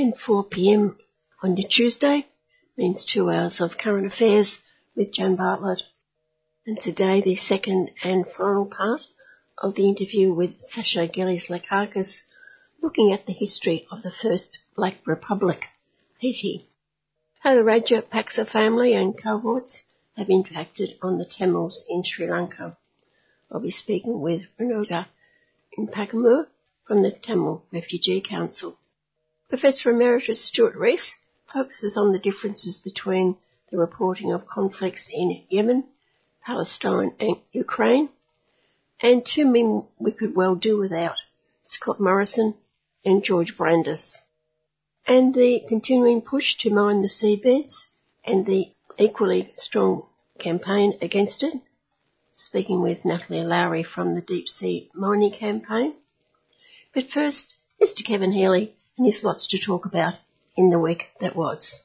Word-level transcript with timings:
and 0.00 0.16
4 0.18 0.44
p.m. 0.44 0.96
on 1.42 1.56
your 1.56 1.68
Tuesday 1.68 2.26
means 2.78 3.04
two 3.04 3.28
hours 3.28 3.60
of 3.60 3.76
current 3.76 4.06
affairs 4.06 4.56
with 4.96 5.12
Jan 5.12 5.36
Bartlett. 5.36 5.82
And 6.66 6.80
today 6.80 7.20
the 7.20 7.36
second 7.36 7.90
and 8.02 8.24
final 8.26 8.64
part 8.64 9.02
of 9.58 9.74
the 9.74 9.86
interview 9.86 10.32
with 10.32 10.62
Sasha 10.62 11.06
Gillies 11.06 11.48
Lakakis 11.48 12.22
looking 12.80 13.12
at 13.12 13.26
the 13.26 13.34
history 13.34 13.86
of 13.90 14.02
the 14.02 14.10
first 14.10 14.58
Black 14.74 14.96
Republic, 15.06 15.66
Haiti. 16.20 16.70
How 17.40 17.54
the 17.54 17.60
Rajapaksa 17.60 18.48
family 18.48 18.94
and 18.94 19.20
cohorts 19.22 19.82
have 20.16 20.30
impacted 20.30 20.96
on 21.02 21.18
the 21.18 21.26
Tamils 21.26 21.84
in 21.88 22.02
Sri 22.02 22.30
Lanka. 22.30 22.78
I'll 23.50 23.60
be 23.60 23.70
speaking 23.70 24.20
with 24.20 24.42
Renuka 24.58 25.06
Inbakumar 25.78 26.46
from 26.86 27.02
the 27.02 27.10
Tamil 27.10 27.62
Refugee 27.70 28.22
Council. 28.22 28.78
Professor 29.52 29.90
Emeritus 29.90 30.42
Stuart 30.46 30.74
Rees 30.76 31.14
focuses 31.52 31.94
on 31.98 32.10
the 32.10 32.18
differences 32.18 32.78
between 32.78 33.36
the 33.70 33.76
reporting 33.76 34.32
of 34.32 34.46
conflicts 34.46 35.10
in 35.12 35.44
Yemen, 35.50 35.84
Palestine 36.40 37.14
and 37.20 37.36
Ukraine, 37.52 38.08
and 39.02 39.26
two 39.26 39.44
men 39.44 39.84
we 39.98 40.10
could 40.10 40.34
well 40.34 40.54
do 40.54 40.78
without, 40.78 41.16
Scott 41.64 42.00
Morrison 42.00 42.54
and 43.04 43.22
George 43.22 43.54
Brandis. 43.54 44.16
And 45.06 45.34
the 45.34 45.60
continuing 45.68 46.22
push 46.22 46.56
to 46.60 46.70
mine 46.70 47.02
the 47.02 47.08
seabeds 47.08 47.74
and 48.24 48.46
the 48.46 48.72
equally 48.98 49.52
strong 49.56 50.06
campaign 50.38 50.96
against 51.02 51.42
it. 51.42 51.52
Speaking 52.32 52.80
with 52.80 53.04
Natalie 53.04 53.44
Lowrey 53.44 53.84
from 53.84 54.14
the 54.14 54.22
Deep 54.22 54.48
Sea 54.48 54.90
Mining 54.94 55.30
Campaign. 55.38 55.92
But 56.94 57.10
first, 57.10 57.54
Mr. 57.78 58.02
Kevin 58.02 58.32
Healy, 58.32 58.74
there's 59.04 59.24
lots 59.24 59.46
to 59.48 59.58
talk 59.58 59.86
about 59.86 60.14
in 60.56 60.70
the 60.70 60.78
week 60.78 61.10
that 61.20 61.36
was. 61.36 61.82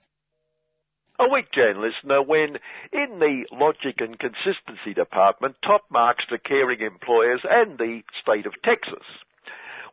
A 1.20 1.28
week, 1.28 1.48
Jan 1.52 1.82
listener, 1.82 2.22
when 2.22 2.58
in 2.94 3.20
the 3.20 3.46
Logic 3.52 3.96
and 4.00 4.20
Consistency 4.20 4.94
Department, 4.94 5.56
top 5.64 5.86
marks 5.90 6.26
to 6.30 6.38
caring 6.38 6.82
employers 6.82 7.42
and 7.44 7.78
the 7.78 8.02
state 8.22 8.46
of 8.46 8.54
Texas. 8.64 9.04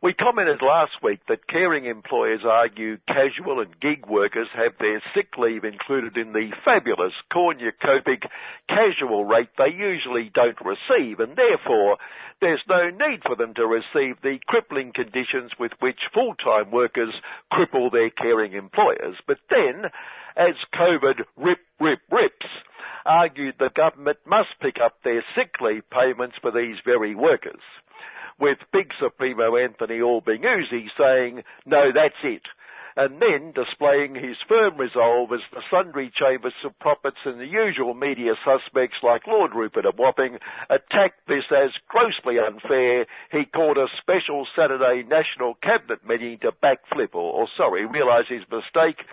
We 0.03 0.13
commented 0.13 0.61
last 0.61 1.01
week 1.01 1.21
that 1.27 1.47
caring 1.47 1.85
employers 1.85 2.41
argue 2.45 2.97
casual 3.07 3.59
and 3.59 3.79
gig 3.79 4.05
workers 4.05 4.47
have 4.53 4.73
their 4.77 5.01
sick 5.15 5.29
leave 5.35 5.63
included 5.63 6.15
in 6.15 6.31
the 6.31 6.51
fabulous 6.63 7.13
cornucopic 7.33 8.21
casual 8.69 9.25
rate 9.25 9.49
they 9.57 9.73
usually 9.75 10.29
don't 10.31 10.59
receive 10.61 11.19
and 11.19 11.35
therefore 11.35 11.97
there's 12.41 12.63
no 12.67 12.89
need 12.89 13.21
for 13.25 13.35
them 13.35 13.53
to 13.55 13.65
receive 13.65 14.21
the 14.21 14.37
crippling 14.47 14.91
conditions 14.93 15.51
with 15.59 15.71
which 15.79 15.99
full-time 16.13 16.71
workers 16.71 17.13
cripple 17.51 17.91
their 17.91 18.09
caring 18.09 18.53
employers. 18.53 19.15
But 19.27 19.37
then, 19.49 19.85
as 20.35 20.53
COVID 20.73 21.21
rip, 21.37 21.59
rip, 21.79 21.99
rips, 22.11 22.45
argued 23.05 23.55
the 23.59 23.69
government 23.75 24.17
must 24.25 24.49
pick 24.61 24.75
up 24.83 24.97
their 25.03 25.23
sick 25.35 25.55
leave 25.61 25.89
payments 25.89 26.35
for 26.41 26.51
these 26.51 26.77
very 26.85 27.15
workers 27.15 27.61
with 28.39 28.57
Big 28.73 28.91
Supremo 29.01 29.55
Anthony 29.55 30.01
Albanese 30.01 30.89
saying, 30.97 31.43
no, 31.65 31.83
that's 31.93 32.15
it. 32.23 32.41
And 32.97 33.21
then 33.21 33.51
displaying 33.51 34.15
his 34.15 34.37
firm 34.47 34.77
resolve 34.77 35.31
as 35.33 35.41
the 35.51 35.61
sundry 35.69 36.09
chambers 36.13 36.53
of 36.63 36.79
prophets 36.79 37.17
and 37.25 37.39
the 37.39 37.45
usual 37.45 37.93
media 37.93 38.35
suspects 38.45 38.97
like 39.03 39.27
Lord 39.27 39.53
Rupert 39.53 39.85
of 39.85 39.97
Wapping 39.97 40.39
attacked 40.69 41.27
this 41.27 41.43
as 41.51 41.71
grossly 41.89 42.39
unfair. 42.39 43.05
He 43.31 43.43
called 43.45 43.77
a 43.77 43.87
special 43.99 44.47
Saturday 44.55 45.03
National 45.03 45.55
Cabinet 45.55 46.07
meeting 46.07 46.39
to 46.39 46.53
backflip 46.53 47.13
or, 47.13 47.33
or 47.33 47.47
sorry, 47.57 47.85
realise 47.85 48.27
his 48.29 48.43
mistake 48.49 49.03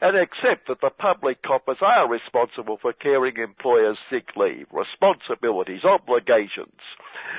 and 0.00 0.16
accept 0.16 0.68
that 0.68 0.80
the 0.80 0.90
public 0.90 1.42
coppers 1.42 1.76
are 1.82 2.08
responsible 2.08 2.78
for 2.80 2.92
caring 2.92 3.36
employers' 3.36 3.98
sick 4.10 4.28
leave, 4.36 4.66
responsibilities, 4.72 5.84
obligations, 5.84 6.80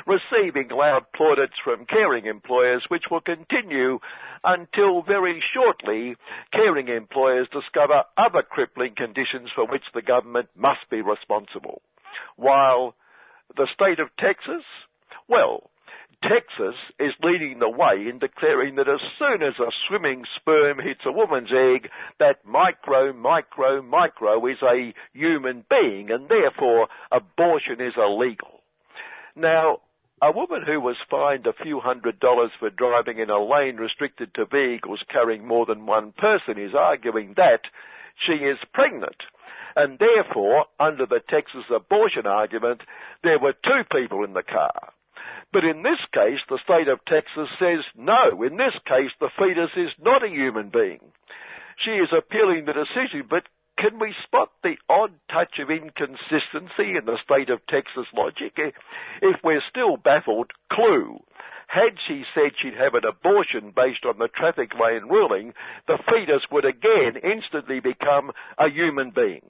receiving 0.05 0.69
loud 0.69 1.05
plaudits 1.15 1.55
from 1.63 1.85
caring 1.85 2.27
employers 2.27 2.83
which 2.89 3.05
will 3.09 3.21
continue 3.21 3.99
until 4.43 5.01
very 5.01 5.41
shortly 5.53 6.15
caring 6.53 6.87
employers 6.87 7.47
discover 7.51 8.03
other 8.17 8.43
crippling 8.43 8.93
conditions 8.95 9.49
for 9.55 9.65
which 9.65 9.83
the 9.93 10.01
government 10.01 10.49
must 10.55 10.87
be 10.89 11.01
responsible. 11.01 11.81
While 12.35 12.95
the 13.57 13.67
state 13.73 13.99
of 13.99 14.15
Texas, 14.19 14.63
well, 15.27 15.70
Texas 16.23 16.75
is 16.99 17.13
leading 17.23 17.57
the 17.57 17.69
way 17.69 18.07
in 18.07 18.19
declaring 18.19 18.75
that 18.75 18.87
as 18.87 19.01
soon 19.17 19.41
as 19.41 19.55
a 19.59 19.71
swimming 19.87 20.23
sperm 20.35 20.77
hits 20.77 21.01
a 21.05 21.11
woman's 21.11 21.51
egg, 21.51 21.89
that 22.19 22.45
micro, 22.45 23.11
micro, 23.11 23.81
micro 23.81 24.45
is 24.45 24.61
a 24.61 24.93
human 25.13 25.65
being 25.67 26.11
and 26.11 26.29
therefore 26.29 26.89
abortion 27.11 27.81
is 27.81 27.93
illegal. 27.97 28.61
Now, 29.35 29.79
a 30.21 30.31
woman 30.31 30.61
who 30.63 30.79
was 30.79 30.97
fined 31.09 31.47
a 31.47 31.53
few 31.53 31.79
hundred 31.79 32.19
dollars 32.19 32.51
for 32.59 32.69
driving 32.69 33.17
in 33.17 33.31
a 33.31 33.43
lane 33.43 33.77
restricted 33.77 34.35
to 34.35 34.45
vehicles 34.45 35.03
carrying 35.09 35.47
more 35.47 35.65
than 35.65 35.87
one 35.87 36.11
person 36.11 36.59
is 36.59 36.75
arguing 36.75 37.33
that 37.37 37.61
she 38.15 38.33
is 38.33 38.59
pregnant. 38.71 39.23
And 39.75 39.97
therefore, 39.97 40.65
under 40.79 41.07
the 41.07 41.21
Texas 41.27 41.63
abortion 41.73 42.27
argument, 42.27 42.81
there 43.23 43.39
were 43.39 43.53
two 43.53 43.83
people 43.91 44.23
in 44.23 44.33
the 44.33 44.43
car. 44.43 44.93
But 45.53 45.65
in 45.65 45.83
this 45.83 45.99
case, 46.13 46.39
the 46.49 46.59
state 46.63 46.87
of 46.87 47.03
Texas 47.05 47.49
says 47.59 47.83
no. 47.95 48.43
In 48.43 48.57
this 48.57 48.75
case, 48.85 49.11
the 49.19 49.29
fetus 49.37 49.71
is 49.75 49.91
not 49.99 50.23
a 50.23 50.29
human 50.29 50.69
being. 50.69 51.01
She 51.77 51.91
is 51.91 52.09
appealing 52.15 52.65
the 52.65 52.73
decision, 52.73 53.25
but 53.29 53.43
can 53.77 53.99
we 53.99 54.13
spot 54.23 54.51
the 54.63 54.77
odd 54.87 55.11
touch 55.29 55.59
of 55.59 55.71
inconsistency 55.71 56.95
in 56.95 57.05
the 57.05 57.17
state 57.23 57.49
of 57.49 57.65
Texas 57.67 58.05
logic? 58.13 58.53
If 59.21 59.37
we're 59.43 59.63
still 59.69 59.97
baffled, 59.97 60.51
clue. 60.71 61.19
Had 61.67 61.95
she 62.05 62.25
said 62.35 62.51
she'd 62.57 62.75
have 62.75 62.95
an 62.95 63.05
abortion 63.05 63.71
based 63.73 64.05
on 64.05 64.19
the 64.19 64.27
traffic 64.27 64.73
lane 64.75 65.05
ruling, 65.09 65.53
the 65.87 65.97
fetus 66.09 66.43
would 66.51 66.65
again 66.65 67.15
instantly 67.23 67.79
become 67.79 68.31
a 68.57 68.69
human 68.69 69.11
being. 69.11 69.41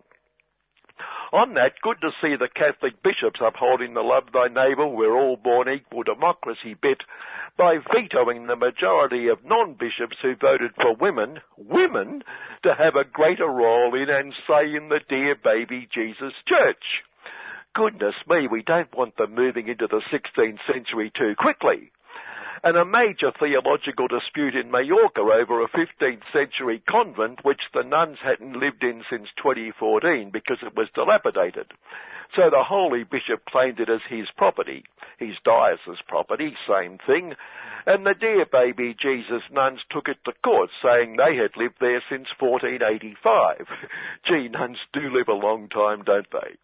On 1.33 1.53
that, 1.53 1.79
good 1.81 2.01
to 2.01 2.11
see 2.21 2.35
the 2.35 2.49
Catholic 2.49 3.01
bishops 3.01 3.39
upholding 3.41 3.93
the 3.93 4.01
love 4.01 4.31
thy 4.33 4.47
neighbour, 4.47 4.85
we're 4.85 5.15
all 5.15 5.37
born 5.37 5.69
equal 5.69 6.03
democracy 6.03 6.73
bit. 6.73 7.03
By 7.57 7.77
vetoing 7.77 8.47
the 8.47 8.55
majority 8.55 9.27
of 9.27 9.45
non-bishops 9.45 10.17
who 10.21 10.35
voted 10.35 10.71
for 10.75 10.93
women, 10.93 11.39
women, 11.57 12.23
to 12.63 12.73
have 12.73 12.95
a 12.95 13.05
greater 13.05 13.47
role 13.47 13.95
in 13.95 14.09
and 14.09 14.33
say 14.47 14.75
in 14.75 14.89
the 14.89 14.99
dear 15.07 15.35
baby 15.35 15.87
Jesus 15.89 16.33
church. 16.45 17.03
Goodness 17.73 18.15
me, 18.27 18.47
we 18.47 18.61
don't 18.61 18.93
want 18.95 19.15
them 19.15 19.33
moving 19.33 19.69
into 19.69 19.87
the 19.87 20.01
16th 20.11 20.59
century 20.67 21.11
too 21.15 21.35
quickly 21.37 21.91
and 22.63 22.77
a 22.77 22.85
major 22.85 23.31
theological 23.31 24.07
dispute 24.07 24.55
in 24.55 24.69
Mallorca 24.69 25.21
over 25.21 25.61
a 25.61 25.69
15th 25.69 26.21
century 26.31 26.81
convent 26.87 27.43
which 27.43 27.61
the 27.73 27.83
nuns 27.83 28.19
hadn't 28.23 28.59
lived 28.59 28.83
in 28.83 29.03
since 29.09 29.29
2014 29.37 30.29
because 30.29 30.57
it 30.61 30.75
was 30.75 30.87
dilapidated. 30.93 31.67
So 32.35 32.49
the 32.49 32.63
holy 32.63 33.03
bishop 33.03 33.43
claimed 33.45 33.79
it 33.79 33.89
as 33.89 34.01
his 34.07 34.27
property, 34.37 34.85
his 35.17 35.35
diocese 35.43 36.01
property, 36.07 36.55
same 36.67 36.97
thing, 37.05 37.33
and 37.85 38.05
the 38.05 38.13
dear 38.13 38.45
baby 38.45 38.95
Jesus 38.97 39.41
nuns 39.51 39.81
took 39.89 40.07
it 40.07 40.17
to 40.25 40.33
court 40.43 40.69
saying 40.83 41.17
they 41.17 41.35
had 41.35 41.57
lived 41.57 41.75
there 41.81 42.01
since 42.09 42.27
1485. 42.39 43.67
Gee, 44.23 44.47
nuns 44.47 44.77
do 44.93 45.09
live 45.09 45.27
a 45.27 45.33
long 45.33 45.67
time, 45.67 46.03
don't 46.03 46.29
they? 46.31 46.55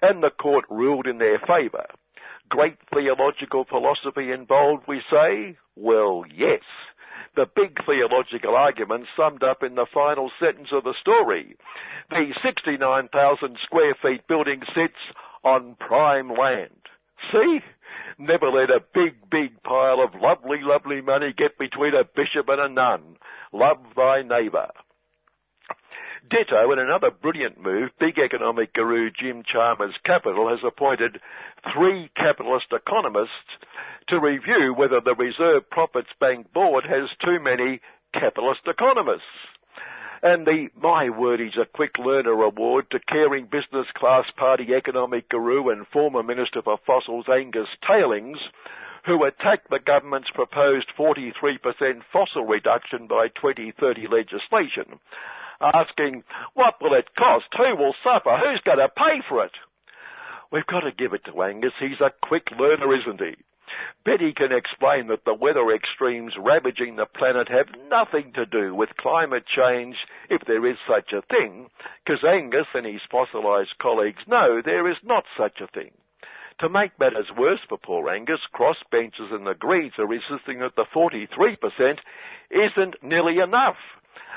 And 0.00 0.22
the 0.22 0.30
court 0.30 0.64
ruled 0.70 1.06
in 1.06 1.18
their 1.18 1.40
favour 1.40 1.86
great 2.48 2.76
theological 2.92 3.64
philosophy 3.64 4.30
involved, 4.30 4.84
we 4.86 5.02
say? 5.10 5.56
Well, 5.76 6.24
yes. 6.34 6.62
The 7.34 7.46
big 7.46 7.78
theological 7.86 8.54
argument 8.54 9.06
summed 9.16 9.42
up 9.42 9.62
in 9.62 9.74
the 9.74 9.86
final 9.92 10.30
sentence 10.38 10.68
of 10.70 10.84
the 10.84 10.94
story. 11.00 11.56
The 12.10 12.34
69,000 12.42 13.56
square 13.64 13.94
feet 14.02 14.26
building 14.28 14.62
sits 14.74 14.98
on 15.42 15.76
prime 15.80 16.28
land. 16.28 16.76
See? 17.32 17.60
Never 18.18 18.50
let 18.50 18.70
a 18.70 18.84
big, 18.94 19.14
big 19.30 19.62
pile 19.62 20.00
of 20.00 20.20
lovely, 20.20 20.58
lovely 20.62 21.00
money 21.00 21.32
get 21.36 21.58
between 21.58 21.94
a 21.94 22.04
bishop 22.04 22.48
and 22.48 22.60
a 22.60 22.68
nun. 22.68 23.16
Love 23.52 23.78
thy 23.96 24.22
neighbour. 24.22 24.68
Ditto, 26.30 26.72
in 26.72 26.78
another 26.78 27.10
brilliant 27.10 27.60
move, 27.60 27.90
big 27.98 28.18
economic 28.18 28.72
guru 28.72 29.10
Jim 29.10 29.42
Chalmers 29.44 29.94
Capital 30.04 30.48
has 30.48 30.60
appointed 30.66 31.20
three 31.72 32.10
capitalist 32.16 32.66
economists 32.72 33.58
to 34.08 34.20
review 34.20 34.72
whether 34.74 35.00
the 35.00 35.14
Reserve 35.14 35.68
Profits 35.70 36.10
Bank 36.20 36.52
Board 36.52 36.84
has 36.84 37.10
too 37.24 37.38
many 37.40 37.80
capitalist 38.14 38.62
economists. 38.66 39.22
And 40.22 40.46
the 40.46 40.68
My 40.80 41.10
Word 41.10 41.40
is 41.40 41.56
a 41.60 41.66
Quick 41.66 41.98
Learner 41.98 42.40
Award 42.42 42.90
to 42.90 43.00
caring 43.00 43.46
business 43.46 43.86
class 43.94 44.24
party 44.36 44.68
economic 44.74 45.28
guru 45.28 45.70
and 45.70 45.86
former 45.88 46.22
Minister 46.22 46.62
for 46.62 46.78
Fossils 46.86 47.26
Angus 47.28 47.68
Tailings 47.90 48.38
who 49.04 49.24
attacked 49.24 49.68
the 49.68 49.80
government's 49.84 50.30
proposed 50.30 50.86
43% 50.96 51.32
fossil 52.12 52.44
reduction 52.44 53.06
by 53.08 53.28
2030 53.28 54.06
legislation, 54.06 55.00
asking, 55.62 56.24
what 56.54 56.80
will 56.80 56.94
it 56.94 57.14
cost? 57.16 57.46
Who 57.56 57.76
will 57.76 57.94
suffer? 58.02 58.36
Who's 58.38 58.60
going 58.64 58.78
to 58.78 58.88
pay 58.88 59.22
for 59.28 59.44
it? 59.44 59.52
We've 60.50 60.66
got 60.66 60.80
to 60.80 60.92
give 60.92 61.14
it 61.14 61.24
to 61.24 61.42
Angus. 61.42 61.72
He's 61.80 62.00
a 62.00 62.12
quick 62.22 62.50
learner, 62.58 62.94
isn't 62.94 63.20
he? 63.20 63.36
Betty 64.04 64.34
can 64.34 64.52
explain 64.52 65.06
that 65.06 65.24
the 65.24 65.32
weather 65.32 65.70
extremes 65.70 66.36
ravaging 66.36 66.96
the 66.96 67.06
planet 67.06 67.48
have 67.48 67.68
nothing 67.88 68.32
to 68.34 68.44
do 68.44 68.74
with 68.74 68.96
climate 68.98 69.46
change, 69.46 69.96
if 70.28 70.42
there 70.44 70.66
is 70.66 70.76
such 70.86 71.12
a 71.12 71.22
thing, 71.22 71.70
because 72.04 72.22
Angus 72.22 72.66
and 72.74 72.84
his 72.84 73.00
fossilised 73.10 73.78
colleagues 73.78 74.26
know 74.26 74.60
there 74.60 74.90
is 74.90 74.98
not 75.02 75.24
such 75.38 75.60
a 75.60 75.68
thing. 75.68 75.92
To 76.58 76.68
make 76.68 76.98
matters 76.98 77.30
worse 77.36 77.60
for 77.68 77.78
poor 77.78 78.10
Angus, 78.10 78.40
crossbenchers 78.52 79.32
and 79.32 79.46
the 79.46 79.54
Greens 79.54 79.94
are 79.98 80.12
insisting 80.12 80.58
that 80.58 80.76
the 80.76 80.84
43% 80.84 81.98
isn't 82.50 83.02
nearly 83.02 83.38
enough. 83.38 83.78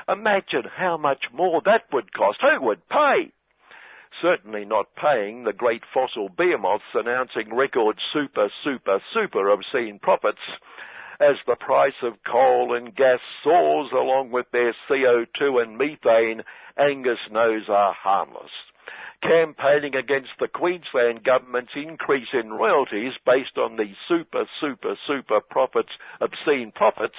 Imagine 0.07 0.66
how 0.75 0.98
much 0.98 1.25
more 1.33 1.62
that 1.66 1.92
would 1.92 2.13
cost. 2.13 2.39
Who 2.42 2.62
would 2.62 2.88
pay? 2.89 3.31
Certainly 4.22 4.66
not 4.66 4.95
paying 4.95 5.44
the 5.44 5.54
great 5.54 5.83
fossil 5.94 6.30
behemoths 6.30 6.83
announcing 6.94 7.54
record 7.54 8.00
super, 8.13 8.50
super, 8.63 9.01
super 9.13 9.50
obscene 9.50 10.00
profits 10.00 10.39
as 11.19 11.36
the 11.48 11.56
price 11.56 12.01
of 12.04 12.24
coal 12.24 12.75
and 12.75 12.95
gas 12.95 13.19
soars 13.44 13.92
along 13.92 14.31
with 14.31 14.45
their 14.51 14.75
CO2 14.89 15.62
and 15.62 15.77
methane 15.77 16.44
Angus 16.77 17.19
knows 17.31 17.69
are 17.69 17.94
harmless 17.94 18.51
campaigning 19.21 19.95
against 19.95 20.31
the 20.39 20.47
Queensland 20.47 21.23
government's 21.23 21.73
increase 21.75 22.27
in 22.33 22.51
royalties 22.51 23.13
based 23.25 23.57
on 23.57 23.77
the 23.77 23.94
super, 24.07 24.45
super, 24.59 24.95
super 25.07 25.41
profits, 25.41 25.91
obscene 26.21 26.71
profits, 26.73 27.15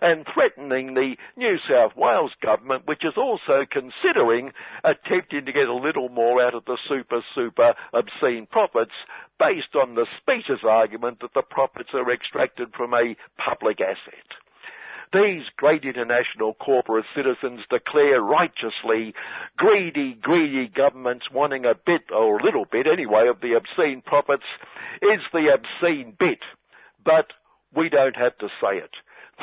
and 0.00 0.26
threatening 0.32 0.94
the 0.94 1.16
New 1.36 1.56
South 1.68 1.96
Wales 1.96 2.32
government, 2.42 2.86
which 2.86 3.04
is 3.04 3.14
also 3.16 3.64
considering 3.70 4.52
attempting 4.82 5.46
to 5.46 5.52
get 5.52 5.68
a 5.68 5.74
little 5.74 6.08
more 6.08 6.42
out 6.42 6.54
of 6.54 6.64
the 6.64 6.78
super, 6.88 7.22
super 7.34 7.74
obscene 7.92 8.46
profits 8.50 8.94
based 9.38 9.74
on 9.74 9.94
the 9.94 10.06
specious 10.20 10.64
argument 10.68 11.20
that 11.20 11.34
the 11.34 11.42
profits 11.42 11.90
are 11.94 12.12
extracted 12.12 12.72
from 12.76 12.94
a 12.94 13.16
public 13.38 13.80
asset. 13.80 14.43
These 15.12 15.42
great 15.56 15.84
international 15.84 16.54
corporate 16.54 17.06
citizens 17.14 17.60
declare 17.70 18.20
righteously 18.20 19.14
greedy, 19.56 20.16
greedy 20.20 20.68
governments 20.68 21.26
wanting 21.32 21.64
a 21.64 21.74
bit, 21.74 22.10
or 22.10 22.38
a 22.38 22.42
little 22.42 22.64
bit 22.64 22.86
anyway, 22.86 23.28
of 23.28 23.40
the 23.40 23.54
obscene 23.54 24.02
profits 24.04 24.44
is 25.02 25.20
the 25.32 25.52
obscene 25.54 26.16
bit. 26.18 26.40
But 27.04 27.32
we 27.74 27.88
don't 27.88 28.16
have 28.16 28.36
to 28.38 28.48
say 28.60 28.78
it. 28.78 28.90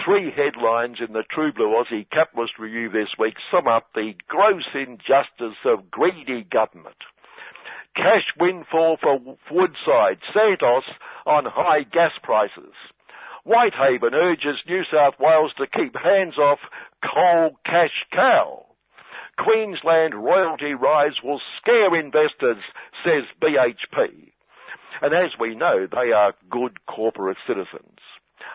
Three 0.05 0.31
headlines 0.31 0.97
in 1.05 1.13
the 1.13 1.23
True 1.29 1.51
Blue 1.51 1.75
Aussie 1.75 2.09
Capitalist 2.09 2.57
Review 2.57 2.89
this 2.89 3.09
week 3.19 3.35
sum 3.51 3.67
up 3.67 3.87
the 3.93 4.13
gross 4.27 4.63
injustice 4.73 5.59
of 5.65 5.91
greedy 5.91 6.43
government. 6.49 6.95
Cash 7.95 8.33
windfall 8.39 8.97
for 9.01 9.19
Woodside, 9.51 10.19
Santos 10.33 10.85
on 11.25 11.43
high 11.45 11.83
gas 11.83 12.13
prices. 12.23 12.73
Whitehaven 13.43 14.13
urges 14.13 14.61
New 14.67 14.83
South 14.91 15.15
Wales 15.19 15.53
to 15.57 15.65
keep 15.65 15.95
hands 15.97 16.37
off 16.37 16.59
coal 17.03 17.57
cash 17.65 18.05
cow. 18.11 18.65
Queensland 19.37 20.13
royalty 20.13 20.73
rise 20.73 21.23
will 21.23 21.41
scare 21.57 21.95
investors, 21.95 22.63
says 23.03 23.23
BHP. 23.41 24.31
And 25.01 25.13
as 25.13 25.31
we 25.39 25.55
know, 25.55 25.87
they 25.87 26.11
are 26.11 26.35
good 26.49 26.85
corporate 26.85 27.37
citizens. 27.47 27.97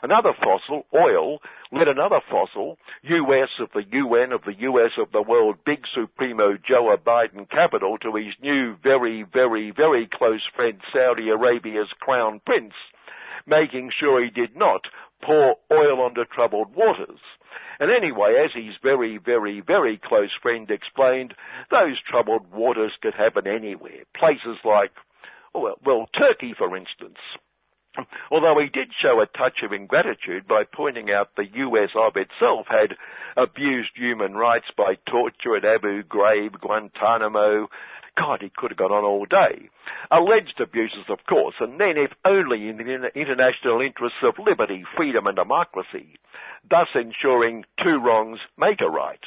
Another 0.02 0.32
fossil, 0.34 0.86
oil, 0.94 1.40
led 1.72 1.88
another 1.88 2.20
fossil, 2.30 2.78
US 3.02 3.48
of 3.58 3.70
the 3.72 3.84
UN 3.90 4.32
of 4.32 4.44
the 4.44 4.54
US 4.60 4.92
of 4.98 5.10
the 5.10 5.22
world, 5.22 5.56
big 5.64 5.84
supremo 5.92 6.56
Joe 6.56 6.96
Biden 7.04 7.48
capital 7.48 7.98
to 7.98 8.14
his 8.14 8.34
new 8.40 8.76
very, 8.76 9.22
very, 9.24 9.72
very 9.72 10.06
close 10.06 10.46
friend 10.54 10.80
Saudi 10.92 11.30
Arabia's 11.30 11.92
crown 11.98 12.40
prince 12.44 12.74
making 13.46 13.90
sure 13.90 14.22
he 14.22 14.30
did 14.30 14.56
not 14.56 14.86
pour 15.22 15.56
oil 15.72 16.00
onto 16.00 16.24
troubled 16.24 16.74
waters. 16.74 17.20
And 17.78 17.90
anyway, 17.90 18.42
as 18.44 18.52
his 18.52 18.74
very, 18.82 19.18
very, 19.18 19.60
very 19.60 19.98
close 19.98 20.30
friend 20.40 20.70
explained, 20.70 21.34
those 21.70 22.00
troubled 22.00 22.52
waters 22.52 22.92
could 23.00 23.14
happen 23.14 23.46
anywhere. 23.46 24.04
Places 24.14 24.58
like, 24.64 24.92
oh, 25.54 25.60
well, 25.60 25.76
well 25.84 26.08
Turkey, 26.16 26.54
for 26.56 26.76
instance. 26.76 27.18
Although 28.30 28.58
he 28.58 28.68
did 28.68 28.92
show 28.92 29.20
a 29.20 29.26
touch 29.26 29.62
of 29.62 29.72
ingratitude 29.72 30.46
by 30.46 30.64
pointing 30.64 31.10
out 31.10 31.34
the 31.34 31.46
US 31.46 31.90
of 31.94 32.16
itself 32.16 32.66
had 32.68 32.96
abused 33.36 33.92
human 33.94 34.34
rights 34.34 34.66
by 34.76 34.96
torture 35.06 35.56
at 35.56 35.64
Abu 35.64 36.02
Ghraib, 36.02 36.60
Guantanamo, 36.60 37.68
God, 38.16 38.40
he 38.42 38.50
could 38.56 38.70
have 38.70 38.78
gone 38.78 38.92
on 38.92 39.04
all 39.04 39.26
day. 39.26 39.68
Alleged 40.10 40.60
abuses, 40.60 41.04
of 41.08 41.18
course, 41.28 41.54
and 41.60 41.78
then 41.78 41.96
if 41.96 42.12
only 42.24 42.68
in 42.68 42.78
the 42.78 43.10
international 43.14 43.80
interests 43.80 44.18
of 44.22 44.38
liberty, 44.38 44.84
freedom 44.96 45.26
and 45.26 45.36
democracy, 45.36 46.18
thus 46.68 46.88
ensuring 46.94 47.64
two 47.82 47.98
wrongs 47.98 48.40
make 48.56 48.80
a 48.80 48.88
right 48.88 49.20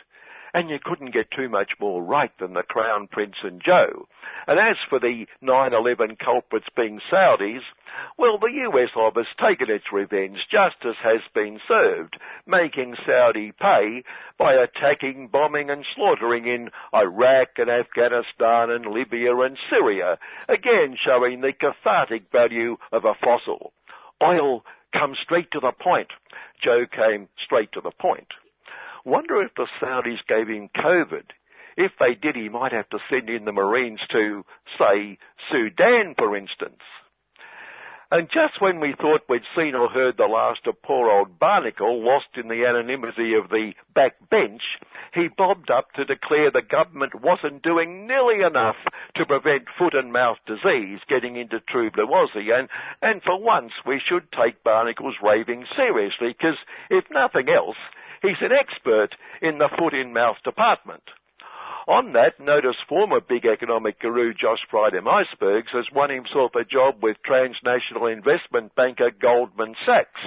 and 0.54 0.70
you 0.70 0.80
couldn't 0.84 1.14
get 1.14 1.32
too 1.32 1.50
much 1.50 1.74
more 1.80 2.04
right 2.04 2.32
than 2.40 2.54
the 2.54 2.64
Crown 2.64 3.08
Prince 3.08 3.36
and 3.44 3.62
Joe. 3.62 4.08
And 4.48 4.60
as 4.60 4.78
for 4.90 5.00
the 5.00 5.26
9-11 5.44 6.18
culprits 6.20 6.68
being 6.76 7.00
Saudis, 7.12 7.62
well, 8.18 8.38
the 8.38 8.52
US 8.70 8.90
of 8.96 9.16
has 9.16 9.26
taken 9.40 9.70
its 9.70 9.92
revenge. 9.92 10.40
Justice 10.52 10.98
has 11.04 11.22
been 11.34 11.60
served, 11.68 12.20
making 12.46 12.96
Saudi 13.06 13.52
pay 13.52 14.04
by 14.38 14.54
attacking, 14.54 15.28
bombing 15.28 15.70
and 15.70 15.86
slaughtering 15.96 16.46
in 16.48 16.70
Iraq 16.94 17.50
and 17.58 17.70
Afghanistan 17.70 18.70
and 18.72 18.86
Libya 18.86 19.36
and 19.38 19.58
Syria, 19.70 20.18
again 20.48 20.96
showing 20.98 21.42
the 21.42 21.54
cathartic 21.54 22.32
value 22.32 22.78
of 22.92 23.06
a 23.06 23.14
fossil. 23.14 23.74
Oil 24.22 24.64
comes 24.94 25.18
straight 25.22 25.52
to 25.52 25.60
the 25.60 25.72
point. 25.72 26.10
Joe 26.62 26.86
came 26.86 27.30
straight 27.44 27.72
to 27.74 27.82
the 27.82 27.92
point. 27.92 28.28
Wonder 29.06 29.42
if 29.42 29.54
the 29.56 29.68
Saudis 29.82 30.26
gave 30.28 30.48
him 30.48 30.70
COVID. 30.76 31.26
If 31.78 31.92
they 32.00 32.16
did, 32.16 32.36
he 32.36 32.50
might 32.50 32.74
have 32.74 32.90
to 32.90 33.00
send 33.10 33.30
in 33.30 33.46
the 33.46 33.54
Marines 33.54 34.02
to, 34.12 34.44
say, 34.78 35.18
Sudan, 35.50 36.16
for 36.18 36.36
instance. 36.36 36.82
And 38.12 38.28
just 38.28 38.60
when 38.60 38.80
we 38.80 38.96
thought 39.00 39.30
we'd 39.30 39.44
seen 39.56 39.76
or 39.76 39.88
heard 39.88 40.18
the 40.18 40.26
last 40.26 40.66
of 40.66 40.82
poor 40.82 41.12
old 41.12 41.38
Barnacle, 41.38 42.04
lost 42.04 42.26
in 42.36 42.48
the 42.48 42.66
anonymity 42.66 43.36
of 43.36 43.50
the 43.50 43.74
back 43.94 44.16
bench, 44.32 44.64
he 45.14 45.28
bobbed 45.28 45.70
up 45.70 45.92
to 45.94 46.06
declare 46.06 46.50
the 46.50 46.64
government 46.64 47.22
wasn't 47.22 47.62
doing 47.62 48.08
nearly 48.08 48.42
enough 48.42 48.78
to 49.16 49.28
prevent 49.28 49.70
foot 49.78 49.94
and 49.94 50.12
mouth 50.12 50.40
disease 50.48 51.00
getting 51.08 51.36
into 51.36 51.60
True 51.60 51.92
Blue 51.92 52.08
Aussie. 52.08 52.52
And, 52.52 52.68
and 53.04 53.22
for 53.22 53.40
once, 53.40 53.74
we 53.86 54.02
should 54.04 54.32
take 54.32 54.64
Barnacle's 54.64 55.18
raving 55.22 55.66
seriously, 55.76 56.30
because 56.30 56.58
if 56.90 57.06
nothing 57.12 57.48
else, 57.48 57.78
He's 58.22 58.42
an 58.42 58.52
expert 58.52 59.16
in 59.42 59.58
the 59.58 59.70
foot 59.78 59.94
in 59.94 60.14
mouth 60.14 60.38
department. 60.44 61.04
On 61.88 62.14
that, 62.14 62.40
notice 62.40 62.76
former 62.88 63.20
big 63.20 63.46
economic 63.46 64.00
guru 64.00 64.34
Josh 64.34 64.60
Friedem 64.72 65.08
Icebergs 65.08 65.72
has 65.74 65.86
won 65.92 66.12
himself 66.12 66.52
a 66.54 66.64
job 66.64 67.02
with 67.02 67.18
transnational 67.24 68.06
investment 68.06 68.76
banker 68.76 69.10
Goldman 69.10 69.76
Sachs, 69.88 70.22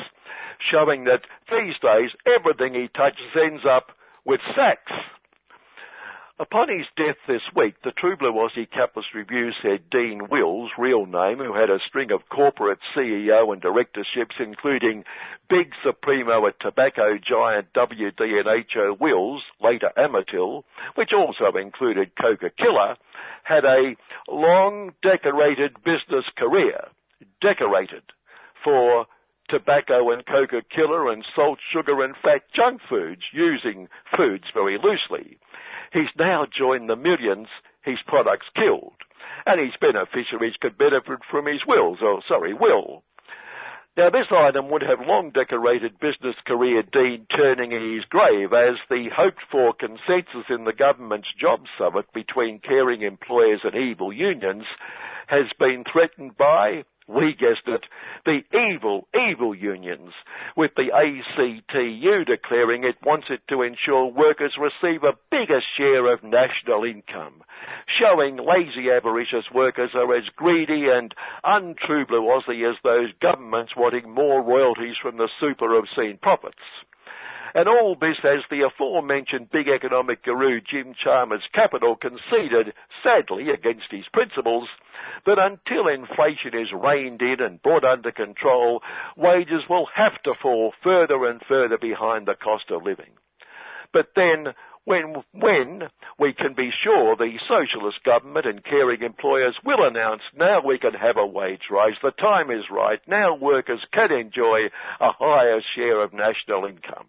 showing 0.59 1.05
that 1.05 1.23
these 1.53 1.75
days 1.81 2.11
everything 2.27 2.75
he 2.75 2.89
touches 2.89 3.31
ends 3.41 3.63
up 3.65 3.93
with 4.25 4.41
Sachs. 4.57 4.91
Upon 6.39 6.69
his 6.71 6.87
death 6.97 7.19
this 7.29 7.43
week, 7.55 7.75
the 7.85 7.93
True 7.93 8.17
Blue 8.17 8.33
Aussie 8.33 8.69
Capitalist 8.69 9.15
Review 9.15 9.51
said 9.63 9.91
Dean 9.91 10.29
Wills, 10.31 10.71
real 10.79 11.05
name, 11.05 11.39
who 11.39 11.53
had 11.55 11.69
a 11.69 11.79
string 11.87 12.11
of 12.11 12.29
corporate 12.31 12.79
CEO 12.97 13.53
and 13.53 13.61
directorships, 13.61 14.37
including 14.41 15.05
big 15.51 15.73
supremo 15.85 16.47
at 16.47 16.59
tobacco 16.59 17.19
giant 17.19 17.73
WD&HO 17.75 18.95
Wills, 18.99 19.43
later 19.61 19.93
Amatil, 19.97 20.65
which 20.95 21.13
also 21.13 21.57
included 21.59 22.17
Coca-Cola, 22.17 22.97
had 23.45 23.65
a 23.67 23.95
long 24.27 24.95
decorated 25.03 25.77
business 25.85 26.25
career. 26.37 26.89
Decorated 27.43 28.05
for 28.65 29.07
tobacco 29.51 30.11
and 30.11 30.25
Coca-Cola 30.25 31.13
and 31.13 31.25
salt, 31.37 31.59
sugar 31.71 32.03
and 32.03 32.17
fat 32.17 32.43
junk 32.55 32.81
foods, 32.89 33.23
using 33.33 33.89
foods 34.17 34.45
very 34.55 34.79
loosely. 34.79 35.39
He's 35.93 36.11
now 36.19 36.47
joined 36.47 36.89
the 36.89 36.97
millions 36.97 37.49
his 37.83 37.99
products 38.07 38.47
killed. 38.55 38.95
And 39.45 39.61
his 39.61 39.75
beneficiaries 39.81 40.57
could 40.61 40.79
benefit 40.79 41.21
from 41.31 41.47
his 41.47 41.67
wills, 41.67 41.99
or 42.01 42.23
sorry, 42.27 42.55
will. 42.55 43.03
Now 43.97 44.09
this 44.09 44.29
item 44.31 44.71
would 44.71 44.83
have 44.83 45.07
long 45.07 45.31
decorated 45.31 46.01
business 46.01 46.37
career 46.47 46.83
Dean 46.83 47.27
turning 47.27 47.73
in 47.73 47.95
his 47.95 48.07
grave 48.07 48.53
as 48.55 48.77
the 48.89 49.11
hoped 49.15 49.43
for 49.51 49.75
consensus 49.75 50.49
in 50.49 50.65
the 50.65 50.73
government's 50.73 51.29
job 51.39 51.65
summit 51.77 52.07
between 52.15 52.61
caring 52.61 53.03
employers 53.03 53.61
and 53.65 53.75
evil 53.75 54.11
unions 54.11 54.65
has 55.27 55.47
been 55.59 55.85
threatened 55.85 56.39
by 56.39 56.85
we 57.09 57.35
guessed 57.35 57.67
it, 57.67 57.85
the 58.25 58.43
evil, 58.57 59.09
evil 59.15 59.55
unions, 59.55 60.13
with 60.57 60.71
the 60.77 60.93
ACTU 60.93 62.25
declaring 62.25 62.85
it 62.85 62.97
wants 63.05 63.27
it 63.31 63.41
to 63.49 63.63
ensure 63.63 64.07
workers 64.07 64.57
receive 64.59 65.03
a 65.03 65.17
bigger 65.31 65.61
share 65.77 66.13
of 66.13 66.23
national 66.23 66.85
income, 66.85 67.43
showing 68.01 68.37
lazy 68.37 68.91
avaricious 68.91 69.51
workers 69.53 69.91
are 69.95 70.15
as 70.15 70.25
greedy 70.37 70.87
and 70.89 71.15
untrue 71.45 72.07
blue 72.07 72.23
Aussie 72.23 72.69
as 72.69 72.77
those 72.85 73.11
governments 73.21 73.73
wanting 73.77 74.11
more 74.11 74.43
royalties 74.43 74.97
from 75.01 75.17
the 75.17 75.29
super 75.41 75.75
obscene 75.77 76.19
profits. 76.23 76.63
And 77.55 77.69
all 77.69 77.97
this 78.01 78.17
as 78.25 78.41
the 78.51 78.63
aforementioned 78.63 79.51
big 79.51 79.69
economic 79.69 80.25
guru 80.25 80.61
Jim 80.61 80.95
Chalmers 80.95 81.43
Capital 81.53 81.97
conceded, 81.97 82.73
sadly 83.03 83.51
against 83.51 83.91
his 83.91 84.07
principles, 84.13 84.69
that 85.27 85.39
until 85.39 85.89
inflation 85.89 86.55
is 86.55 86.73
reined 86.73 87.23
in 87.23 87.41
and 87.41 87.63
brought 87.63 87.85
under 87.85 88.13
control, 88.13 88.83
wages 89.17 89.63
will 89.69 89.87
have 89.95 90.21
to 90.23 90.35
fall 90.35 90.73
further 90.83 91.27
and 91.27 91.41
further 91.49 91.79
behind 91.79 92.27
the 92.27 92.35
cost 92.35 92.71
of 92.71 92.83
living. 92.83 93.11
But 93.93 94.09
then, 94.17 94.55
when, 94.85 95.23
when 95.33 95.83
we 96.19 96.33
can 96.33 96.55
be 96.55 96.71
sure 96.83 97.15
the 97.15 97.39
socialist 97.47 98.03
government 98.05 98.47
and 98.47 98.65
caring 98.65 99.03
employers 99.03 99.57
will 99.65 99.87
announce 99.87 100.23
now 100.37 100.61
we 100.65 100.79
can 100.79 100.95
have 100.95 101.17
a 101.17 101.27
wage 101.27 101.71
rise, 101.71 101.95
the 102.03 102.11
time 102.11 102.51
is 102.51 102.65
right, 102.71 103.01
now 103.07 103.37
workers 103.37 103.81
can 103.93 104.11
enjoy 104.13 104.71
a 105.01 105.13
higher 105.13 105.61
share 105.75 106.03
of 106.03 106.13
national 106.13 106.65
income. 106.65 107.07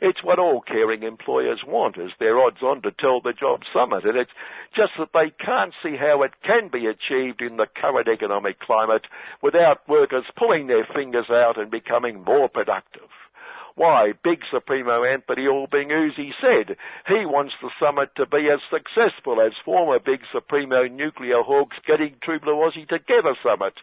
It's 0.00 0.22
what 0.22 0.38
all 0.38 0.60
caring 0.60 1.02
employers 1.02 1.60
want 1.66 1.98
as 1.98 2.10
their 2.18 2.38
odds 2.38 2.62
on 2.62 2.82
to 2.82 2.90
tell 2.90 3.20
the 3.20 3.32
job 3.32 3.62
summit 3.72 4.04
and 4.04 4.16
it's 4.16 4.30
just 4.74 4.92
that 4.98 5.12
they 5.12 5.30
can't 5.30 5.74
see 5.82 5.96
how 5.96 6.22
it 6.22 6.32
can 6.42 6.68
be 6.68 6.86
achieved 6.86 7.40
in 7.42 7.56
the 7.56 7.66
current 7.66 8.08
economic 8.08 8.58
climate 8.60 9.06
without 9.42 9.88
workers 9.88 10.24
pulling 10.36 10.66
their 10.66 10.84
fingers 10.84 11.30
out 11.30 11.58
and 11.58 11.70
becoming 11.70 12.22
more 12.24 12.48
productive. 12.48 13.08
Why, 13.76 14.14
Big 14.24 14.40
Supremo 14.50 15.04
Anthony 15.04 15.42
Uzi 15.42 16.32
said 16.40 16.78
he 17.06 17.26
wants 17.26 17.52
the 17.60 17.70
summit 17.78 18.08
to 18.16 18.24
be 18.24 18.48
as 18.50 18.60
successful 18.72 19.38
as 19.42 19.52
former 19.66 19.98
Big 19.98 20.20
Supremo 20.32 20.88
Nuclear 20.88 21.42
Hawks 21.42 21.76
getting 21.86 22.16
Aussie 22.24 22.88
Together 22.88 23.36
summit. 23.42 23.74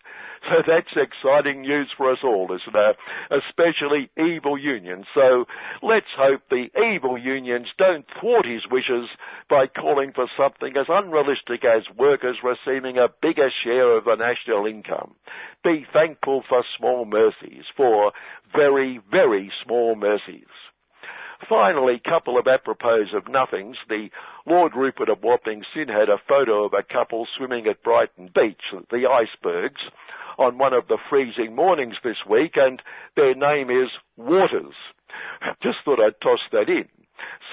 So 0.49 0.63
that's 0.67 0.89
exciting 0.95 1.61
news 1.61 1.91
for 1.95 2.11
us 2.11 2.17
all, 2.23 2.45
isn't 2.45 2.75
it? 2.75 2.97
Especially 3.29 4.09
evil 4.17 4.57
unions. 4.57 5.05
So 5.13 5.45
let's 5.83 6.09
hope 6.17 6.41
the 6.49 6.69
evil 6.75 7.15
unions 7.15 7.67
don't 7.77 8.05
thwart 8.19 8.47
his 8.47 8.67
wishes 8.69 9.07
by 9.47 9.67
calling 9.67 10.11
for 10.13 10.27
something 10.35 10.75
as 10.75 10.87
unrealistic 10.89 11.63
as 11.63 11.83
workers 11.95 12.37
receiving 12.43 12.97
a 12.97 13.13
bigger 13.21 13.51
share 13.63 13.95
of 13.95 14.05
the 14.05 14.15
national 14.15 14.65
income. 14.65 15.13
Be 15.63 15.85
thankful 15.93 16.43
for 16.47 16.63
small 16.77 17.05
mercies, 17.05 17.63
for 17.77 18.11
very, 18.55 18.99
very 19.09 19.51
small 19.63 19.95
mercies. 19.95 20.47
Finally, 21.47 22.01
couple 22.03 22.37
of 22.37 22.47
apropos 22.47 23.05
of 23.13 23.27
nothings. 23.29 23.75
The 23.89 24.09
Lord 24.45 24.73
Rupert 24.75 25.09
of 25.09 25.23
Wapping-Sin 25.23 25.87
had 25.87 26.09
a 26.09 26.21
photo 26.27 26.65
of 26.65 26.73
a 26.73 26.83
couple 26.83 27.27
swimming 27.37 27.67
at 27.67 27.83
Brighton 27.83 28.29
Beach, 28.33 28.61
the 28.91 29.07
icebergs, 29.07 29.81
on 30.37 30.57
one 30.57 30.73
of 30.73 30.87
the 30.87 30.97
freezing 31.09 31.55
mornings 31.55 31.95
this 32.03 32.17
week, 32.29 32.53
and 32.55 32.81
their 33.15 33.35
name 33.35 33.69
is 33.69 33.89
Waters. 34.17 34.75
Just 35.63 35.77
thought 35.85 35.99
I'd 35.99 36.19
toss 36.21 36.39
that 36.51 36.69
in. 36.69 36.87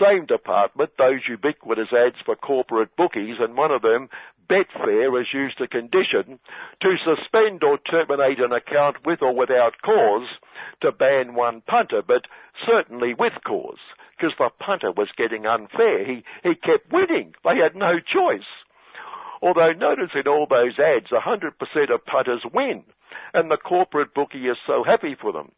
Same 0.00 0.26
department, 0.26 0.90
those 0.98 1.20
ubiquitous 1.28 1.92
ads 1.92 2.16
for 2.24 2.36
corporate 2.36 2.94
bookies, 2.96 3.36
and 3.40 3.56
one 3.56 3.70
of 3.70 3.82
them, 3.82 4.08
Betfair, 4.48 5.16
has 5.16 5.32
used 5.32 5.60
a 5.60 5.68
condition 5.68 6.38
to 6.80 6.96
suspend 7.04 7.62
or 7.62 7.78
terminate 7.78 8.40
an 8.40 8.52
account 8.52 9.04
with 9.04 9.22
or 9.22 9.34
without 9.34 9.80
cause 9.82 10.28
to 10.80 10.92
ban 10.92 11.34
one 11.34 11.62
punter, 11.66 12.02
but 12.06 12.26
certainly 12.68 13.14
with 13.14 13.34
cause, 13.46 13.78
because 14.16 14.34
the 14.38 14.50
punter 14.58 14.90
was 14.90 15.08
getting 15.16 15.46
unfair. 15.46 16.04
He, 16.04 16.24
he 16.42 16.54
kept 16.54 16.92
winning. 16.92 17.34
They 17.44 17.56
had 17.62 17.76
no 17.76 18.00
choice. 18.00 18.48
Although 19.42 19.72
notice 19.72 20.10
in 20.14 20.28
all 20.28 20.46
those 20.46 20.78
ads, 20.78 21.10
100% 21.10 21.94
of 21.94 22.04
punters 22.04 22.42
win, 22.52 22.84
and 23.32 23.50
the 23.50 23.56
corporate 23.56 24.14
bookie 24.14 24.46
is 24.46 24.58
so 24.66 24.84
happy 24.84 25.14
for 25.14 25.32
them. 25.32 25.52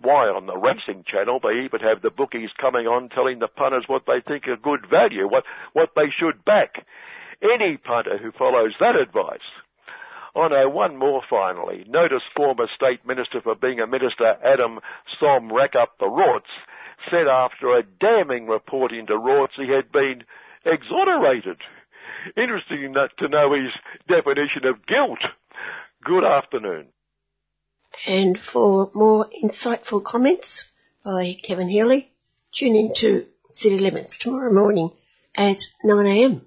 Why, 0.00 0.28
on 0.28 0.46
the 0.46 0.56
racing 0.56 1.04
channel, 1.04 1.40
they 1.42 1.64
even 1.64 1.80
have 1.80 2.02
the 2.02 2.10
bookies 2.10 2.50
coming 2.60 2.86
on 2.86 3.08
telling 3.08 3.38
the 3.38 3.48
punters 3.48 3.84
what 3.86 4.02
they 4.06 4.20
think 4.26 4.46
are 4.48 4.56
good 4.56 4.86
value, 4.90 5.28
what, 5.28 5.44
what 5.72 5.90
they 5.96 6.10
should 6.10 6.44
back. 6.44 6.86
Any 7.42 7.76
punter 7.76 8.18
who 8.18 8.32
follows 8.32 8.74
that 8.80 9.00
advice 9.00 9.40
Oh 10.38 10.46
no, 10.46 10.68
one 10.68 10.96
more 10.96 11.22
finally. 11.28 11.84
Notice 11.88 12.22
former 12.36 12.66
State 12.72 13.04
Minister 13.04 13.40
for 13.42 13.56
being 13.56 13.80
a 13.80 13.88
minister, 13.88 14.36
Adam 14.44 14.78
Som 15.18 15.52
rack 15.52 15.72
up 15.74 15.98
the 15.98 16.06
rorts, 16.06 16.52
said 17.10 17.26
after 17.26 17.74
a 17.74 17.82
damning 17.82 18.46
report 18.46 18.92
into 18.92 19.14
rorts 19.14 19.56
he 19.56 19.68
had 19.68 19.90
been 19.90 20.22
exonerated. 20.64 21.58
Interesting 22.36 22.94
to 23.18 23.28
know 23.28 23.52
his 23.52 23.72
definition 24.06 24.64
of 24.64 24.86
guilt. 24.86 25.18
Good 26.04 26.24
afternoon. 26.24 26.86
And 28.06 28.38
for 28.40 28.90
more 28.94 29.28
insightful 29.42 30.02
comments 30.02 30.64
by 31.04 31.36
Kevin 31.42 31.68
Healy, 31.68 32.10
tune 32.54 32.76
in 32.76 32.92
to 32.96 33.26
City 33.50 33.78
Limits 33.78 34.18
tomorrow 34.18 34.52
morning 34.52 34.92
at 35.36 35.56
9am. 35.84 36.42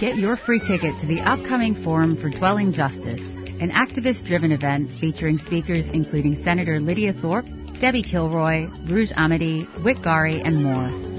Get 0.00 0.16
your 0.16 0.36
free 0.36 0.60
ticket 0.60 0.98
to 1.00 1.06
the 1.06 1.20
upcoming 1.20 1.74
Forum 1.74 2.16
for 2.16 2.30
Dwelling 2.30 2.72
Justice, 2.72 3.20
an 3.20 3.70
activist 3.70 4.24
driven 4.26 4.50
event 4.50 4.90
featuring 4.98 5.38
speakers 5.38 5.86
including 5.88 6.42
Senator 6.42 6.80
Lydia 6.80 7.12
Thorpe, 7.12 7.44
Debbie 7.80 8.02
Kilroy, 8.02 8.66
Rouge 8.88 9.12
Amity, 9.14 9.66
Wick 9.84 9.98
Gari, 9.98 10.40
and 10.42 10.62
more. 10.62 11.09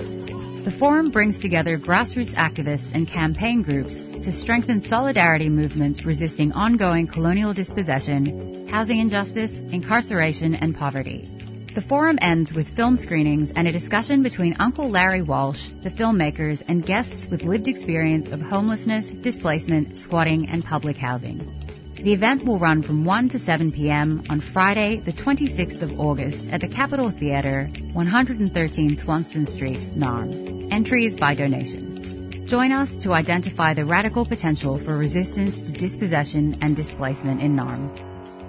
The 0.63 0.69
forum 0.77 1.09
brings 1.09 1.39
together 1.39 1.79
grassroots 1.79 2.35
activists 2.35 2.93
and 2.93 3.07
campaign 3.07 3.63
groups 3.63 3.95
to 3.95 4.31
strengthen 4.31 4.83
solidarity 4.83 5.49
movements 5.49 6.05
resisting 6.05 6.51
ongoing 6.51 7.07
colonial 7.07 7.51
dispossession, 7.51 8.67
housing 8.67 8.99
injustice, 8.99 9.51
incarceration, 9.71 10.53
and 10.53 10.75
poverty. 10.75 11.27
The 11.73 11.81
forum 11.81 12.19
ends 12.21 12.53
with 12.53 12.75
film 12.75 12.97
screenings 12.97 13.51
and 13.55 13.67
a 13.67 13.71
discussion 13.71 14.21
between 14.21 14.55
Uncle 14.59 14.87
Larry 14.87 15.23
Walsh, 15.23 15.69
the 15.81 15.89
filmmakers, 15.89 16.61
and 16.67 16.85
guests 16.85 17.25
with 17.31 17.41
lived 17.41 17.67
experience 17.67 18.27
of 18.27 18.39
homelessness, 18.39 19.07
displacement, 19.23 19.97
squatting, 19.97 20.47
and 20.47 20.63
public 20.63 20.95
housing. 20.95 21.60
The 22.03 22.13
event 22.13 22.43
will 22.45 22.57
run 22.57 22.81
from 22.81 23.05
1 23.05 23.29
to 23.29 23.37
7 23.37 23.71
p.m. 23.71 24.23
on 24.27 24.41
Friday, 24.41 25.01
the 25.05 25.13
26th 25.13 25.83
of 25.83 25.99
August 25.99 26.47
at 26.49 26.61
the 26.61 26.67
Capitol 26.67 27.11
Theatre, 27.11 27.69
113 27.93 28.97
Swanston 28.97 29.45
Street, 29.45 29.81
Narm. 29.95 30.67
Entry 30.71 31.05
is 31.05 31.15
by 31.15 31.35
donation. 31.35 32.47
Join 32.47 32.71
us 32.71 32.89
to 33.03 33.13
identify 33.13 33.75
the 33.75 33.85
radical 33.85 34.25
potential 34.25 34.79
for 34.83 34.97
resistance 34.97 35.61
to 35.61 35.73
dispossession 35.73 36.57
and 36.63 36.75
displacement 36.75 37.39
in 37.39 37.55
Narm. 37.55 37.95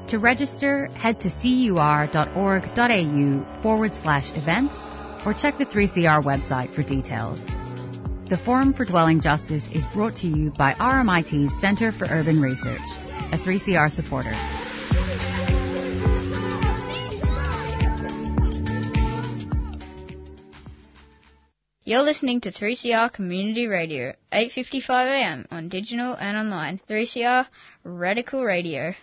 To 0.08 0.18
register, 0.18 0.86
head 0.94 1.20
to 1.20 1.28
cur.org.au 1.28 2.32
forward 3.62 3.94
slash 3.94 4.32
events 4.32 4.74
or 5.26 5.34
check 5.34 5.58
the 5.58 5.66
3CR 5.66 6.24
website 6.24 6.74
for 6.74 6.82
details. 6.82 7.44
The 8.30 8.40
Forum 8.46 8.72
for 8.72 8.86
Dwelling 8.86 9.20
Justice 9.20 9.68
is 9.74 9.84
brought 9.92 10.16
to 10.16 10.26
you 10.26 10.52
by 10.52 10.72
RMIT's 10.72 11.60
Centre 11.60 11.92
for 11.92 12.06
Urban 12.06 12.40
Research, 12.40 12.80
a 13.32 13.38
3CR 13.38 13.90
supporter. 13.90 14.34
You're 21.84 22.02
listening 22.02 22.42
to 22.42 22.50
3CR 22.52 23.12
Community 23.12 23.66
Radio, 23.66 24.14
8:55 24.32 24.88
a.m. 25.06 25.46
on 25.50 25.68
digital 25.68 26.14
and 26.14 26.36
online. 26.36 26.80
3CR 26.88 27.46
Radical 27.84 28.44
Radio. 28.44 28.94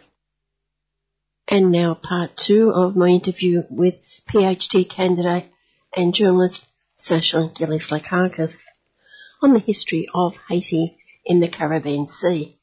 And 1.47 1.71
now 1.71 1.95
part 1.95 2.37
two 2.37 2.71
of 2.73 2.95
my 2.95 3.07
interview 3.07 3.63
with 3.69 3.95
PhD 4.31 4.87
candidate 4.87 5.51
and 5.95 6.13
journalist 6.13 6.63
Sasha 6.95 7.51
Gillis 7.55 7.89
Lakakis 7.89 8.55
on 9.41 9.53
the 9.53 9.59
history 9.59 10.07
of 10.13 10.33
Haiti 10.47 10.97
in 11.25 11.39
the 11.39 11.49
Caribbean 11.49 12.07
Sea. 12.07 12.58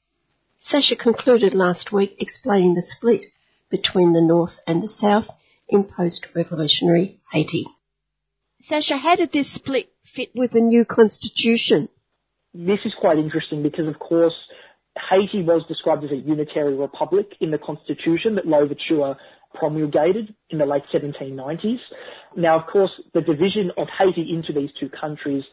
Sasha 0.68 0.96
concluded 0.96 1.54
last 1.54 1.92
week 1.92 2.16
explaining 2.18 2.74
the 2.74 2.82
split 2.82 3.22
between 3.70 4.12
the 4.12 4.20
North 4.20 4.58
and 4.66 4.82
the 4.82 4.88
South 4.88 5.28
in 5.68 5.84
post-revolutionary 5.84 7.20
Haiti. 7.30 7.66
Sasha, 8.58 8.96
how 8.96 9.14
did 9.14 9.30
this 9.30 9.48
split 9.48 9.92
fit 10.02 10.30
with 10.34 10.50
the 10.50 10.60
new 10.60 10.84
constitution? 10.84 11.88
This 12.52 12.80
is 12.84 12.92
quite 13.00 13.16
interesting 13.16 13.62
because, 13.62 13.86
of 13.86 14.00
course, 14.00 14.34
Haiti 15.08 15.44
was 15.44 15.62
described 15.68 16.02
as 16.02 16.10
a 16.10 16.16
unitary 16.16 16.74
republic 16.74 17.36
in 17.40 17.52
the 17.52 17.58
constitution 17.58 18.34
that 18.34 18.48
Louverture 18.48 19.14
promulgated 19.54 20.34
in 20.50 20.58
the 20.58 20.66
late 20.66 20.82
1790s. 20.92 21.78
Now, 22.36 22.58
of 22.58 22.66
course, 22.66 22.90
the 23.14 23.20
division 23.20 23.70
of 23.78 23.86
Haiti 23.96 24.34
into 24.34 24.52
these 24.52 24.70
two 24.80 24.88
countries 24.88 25.44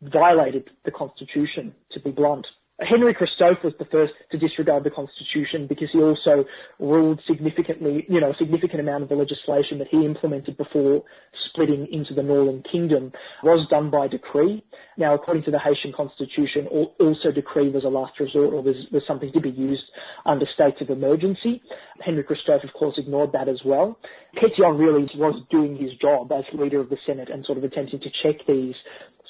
violated 0.00 0.70
the 0.86 0.90
constitution, 0.90 1.74
to 1.92 2.00
be 2.00 2.12
blunt. 2.12 2.46
Henry 2.80 3.14
Christophe 3.14 3.62
was 3.62 3.72
the 3.78 3.84
first 3.84 4.14
to 4.32 4.38
disregard 4.38 4.82
the 4.82 4.90
constitution 4.90 5.68
because 5.68 5.88
he 5.92 6.00
also 6.00 6.44
ruled 6.80 7.20
significantly, 7.24 8.04
you 8.08 8.20
know, 8.20 8.30
a 8.30 8.36
significant 8.36 8.80
amount 8.80 9.04
of 9.04 9.08
the 9.08 9.14
legislation 9.14 9.78
that 9.78 9.86
he 9.88 10.04
implemented 10.04 10.56
before 10.56 11.04
splitting 11.48 11.86
into 11.92 12.14
the 12.14 12.22
Northern 12.22 12.64
Kingdom 12.70 13.12
was 13.44 13.64
done 13.70 13.90
by 13.90 14.08
decree. 14.08 14.64
Now, 14.98 15.14
according 15.14 15.44
to 15.44 15.52
the 15.52 15.58
Haitian 15.60 15.92
constitution, 15.96 16.66
also 16.98 17.30
decree 17.32 17.70
was 17.70 17.84
a 17.84 17.88
last 17.88 18.18
resort 18.18 18.52
or 18.52 18.60
was, 18.60 18.74
was 18.90 19.02
something 19.06 19.30
to 19.32 19.40
be 19.40 19.50
used 19.50 19.84
under 20.26 20.46
states 20.52 20.78
of 20.80 20.90
emergency. 20.90 21.62
Henry 22.04 22.24
Christophe, 22.24 22.64
of 22.64 22.72
course, 22.72 22.96
ignored 22.98 23.30
that 23.34 23.48
as 23.48 23.60
well. 23.64 23.96
Pétion 24.34 24.76
really 24.80 25.08
was 25.14 25.40
doing 25.48 25.76
his 25.76 25.92
job 26.02 26.32
as 26.32 26.42
leader 26.52 26.80
of 26.80 26.90
the 26.90 26.98
Senate 27.06 27.30
and 27.30 27.44
sort 27.44 27.58
of 27.58 27.62
attempting 27.62 28.00
to 28.00 28.10
check 28.24 28.44
these 28.48 28.74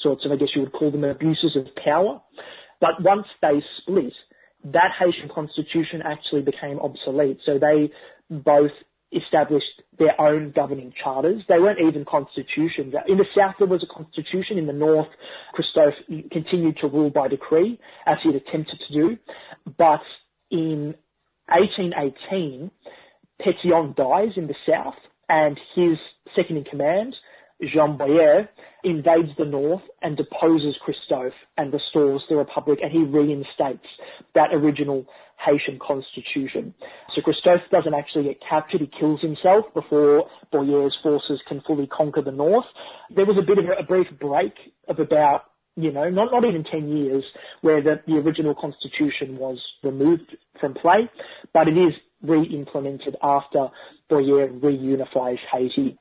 sorts 0.03 0.25
of, 0.25 0.33
I 0.33 0.37
guess 0.37 0.49
you 0.55 0.63
would 0.63 0.73
call 0.73 0.91
them 0.91 1.05
abuses 1.05 1.57
of 1.57 1.67
power. 1.83 2.21
But 2.81 3.03
once 3.03 3.27
they 3.41 3.63
split, 3.81 4.13
that 4.65 4.93
Haitian 4.99 5.29
constitution 5.35 6.03
actually 6.05 6.43
became 6.43 6.79
obsolete. 6.81 7.39
So 7.45 7.59
they 7.59 7.91
both 8.31 8.73
established 9.13 9.83
their 9.99 10.21
own 10.21 10.53
governing 10.55 10.93
charters. 11.03 11.43
They 11.49 11.59
weren't 11.59 11.79
even 11.81 12.05
constitutions. 12.05 12.95
In 13.07 13.19
the 13.19 13.27
south, 13.37 13.55
there 13.59 13.69
was 13.69 13.85
a 13.89 13.95
constitution. 13.95 14.59
In 14.59 14.67
the 14.67 14.73
north, 14.73 15.09
Christophe 15.53 15.95
continued 16.33 16.79
to 16.81 16.89
rule 16.89 17.11
by 17.11 17.29
decree, 17.29 17.79
as 18.07 18.17
he 18.23 18.33
had 18.33 18.43
attempted 18.43 18.81
to 18.89 18.95
do. 18.95 19.17
But 19.79 20.03
in 20.51 20.95
1818, 21.49 22.71
Pétion 23.41 23.95
dies 23.97 24.33
in 24.37 24.47
the 24.47 24.55
south, 24.69 24.95
and 25.29 25.59
his 25.75 25.99
second 26.35 26.57
in 26.57 26.65
command, 26.65 27.15
Jean 27.63 27.97
Boyer, 27.97 28.49
invades 28.83 29.31
the 29.39 29.45
north 29.45 29.83
and 30.03 30.17
deposes 30.17 30.77
Christophe 30.85 31.33
and 31.57 31.73
restores 31.73 32.23
the 32.29 32.37
republic 32.37 32.81
and 32.83 32.93
he 32.93 33.03
reinstates 33.03 33.87
that 34.35 34.53
original 34.53 35.07
Haitian 35.45 35.79
constitution. 35.79 36.75
So 37.15 37.23
Christophe 37.23 37.63
doesn't 37.71 37.95
actually 37.95 38.25
get 38.25 38.41
captured, 38.47 38.81
he 38.81 38.91
kills 38.99 39.21
himself 39.21 39.67
before 39.75 40.29
Boyer's 40.53 40.97
forces 41.03 41.41
can 41.49 41.61
fully 41.67 41.87
conquer 41.87 42.23
the 42.23 42.31
north. 42.31 42.67
There 43.15 43.27
was 43.27 43.37
a 43.39 43.47
bit 43.47 43.59
of 43.59 43.65
a, 43.67 43.83
a 43.83 43.83
brief 43.83 44.07
break 44.21 44.55
of 44.89 44.99
about 44.99 45.45
you 45.77 45.91
know, 45.91 46.09
not, 46.09 46.31
not 46.31 46.45
even 46.45 46.63
10 46.63 46.89
years 46.89 47.25
where 47.63 47.83
the, 47.83 48.01
the 48.07 48.15
original 48.15 48.55
constitution 48.55 49.39
was 49.39 49.59
removed 49.83 50.37
from 50.61 50.73
play, 50.73 51.11
but 51.53 51.67
it 51.67 51.77
is 51.77 51.93
re-implemented 52.23 53.17
after 53.23 53.69
Boyer 54.09 54.49
reunifies 54.49 55.39
Haiti 55.53 55.99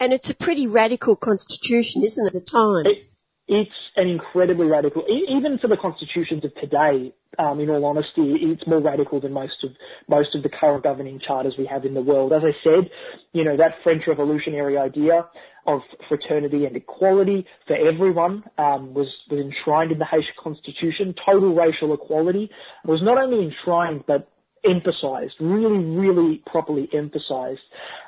and 0.00 0.12
it's 0.12 0.30
a 0.30 0.34
pretty 0.34 0.66
radical 0.66 1.16
constitution, 1.16 2.04
isn't 2.04 2.26
it, 2.26 2.34
at 2.34 2.46
times? 2.46 2.86
It's, 2.86 3.16
it's 3.48 3.70
an 3.96 4.08
incredibly 4.08 4.66
radical, 4.66 5.04
even 5.08 5.58
for 5.58 5.68
the 5.68 5.76
constitutions 5.76 6.44
of 6.44 6.54
today, 6.56 7.12
um, 7.38 7.60
in 7.60 7.70
all 7.70 7.84
honesty, 7.84 8.34
it's 8.42 8.66
more 8.66 8.80
radical 8.80 9.20
than 9.20 9.32
most 9.32 9.64
of, 9.64 9.70
most 10.08 10.34
of 10.34 10.42
the 10.42 10.48
current 10.48 10.82
governing 10.82 11.20
charters 11.24 11.54
we 11.58 11.66
have 11.66 11.84
in 11.84 11.94
the 11.94 12.02
world. 12.02 12.32
As 12.32 12.42
I 12.42 12.52
said, 12.64 12.90
you 13.32 13.44
know, 13.44 13.56
that 13.56 13.72
French 13.82 14.02
revolutionary 14.06 14.76
idea 14.76 15.26
of 15.66 15.80
fraternity 16.08 16.64
and 16.64 16.76
equality 16.76 17.46
for 17.66 17.76
everyone 17.76 18.42
um, 18.58 18.94
was, 18.94 19.08
was 19.30 19.40
enshrined 19.40 19.92
in 19.92 19.98
the 19.98 20.04
Haitian 20.04 20.34
constitution. 20.42 21.14
Total 21.24 21.54
racial 21.54 21.94
equality 21.94 22.50
was 22.84 23.00
not 23.02 23.18
only 23.18 23.44
enshrined, 23.44 24.04
but 24.06 24.30
emphasized, 24.64 25.34
really, 25.40 25.84
really 25.84 26.42
properly 26.46 26.88
emphasized. 26.92 27.60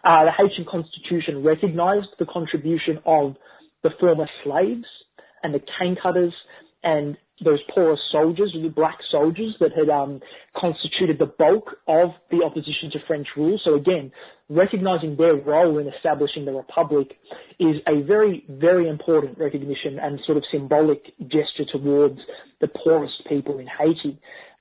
Uh, 0.05 0.25
the 0.25 0.33
Haitian 0.33 0.67
constitution 0.71 1.43
recognized 1.43 2.09
the 2.19 2.27
contribution 2.27 2.99
of 3.05 3.37
the 3.83 3.91
former 3.99 4.29
slaves 4.45 4.87
and 5.43 5.55
the 5.55 5.61
cane 5.79 5.97
cutters 6.01 6.35
and 6.83 7.17
those 7.43 7.61
poorer 7.75 7.97
soldiers, 8.13 8.55
the 8.61 8.69
black 8.69 8.99
soldiers 9.11 9.57
that 9.61 9.73
had 9.73 9.89
um, 9.89 10.21
constituted 10.55 11.19
the 11.19 11.27
bulk 11.27 11.77
of 11.89 12.11
the 12.31 12.43
opposition 12.45 12.91
to 12.93 12.99
French 13.07 13.29
rule. 13.37 13.59
So 13.65 13.75
again, 13.75 14.13
recognizing 14.51 15.17
their 15.17 15.37
role 15.37 15.79
in 15.79 15.89
establishing 15.89 16.45
the 16.45 16.53
republic 16.53 17.17
is 17.59 17.77
a 17.87 18.03
very, 18.03 18.45
very 18.49 18.89
important 18.89 19.39
recognition 19.39 19.99
and 19.99 20.21
sort 20.27 20.37
of 20.37 20.45
symbolic 20.53 21.05
gesture 21.23 21.65
towards 21.73 22.19
the 22.61 22.69
poorest 22.69 23.15
people 23.27 23.59
in 23.59 23.67
Haiti 23.67 24.21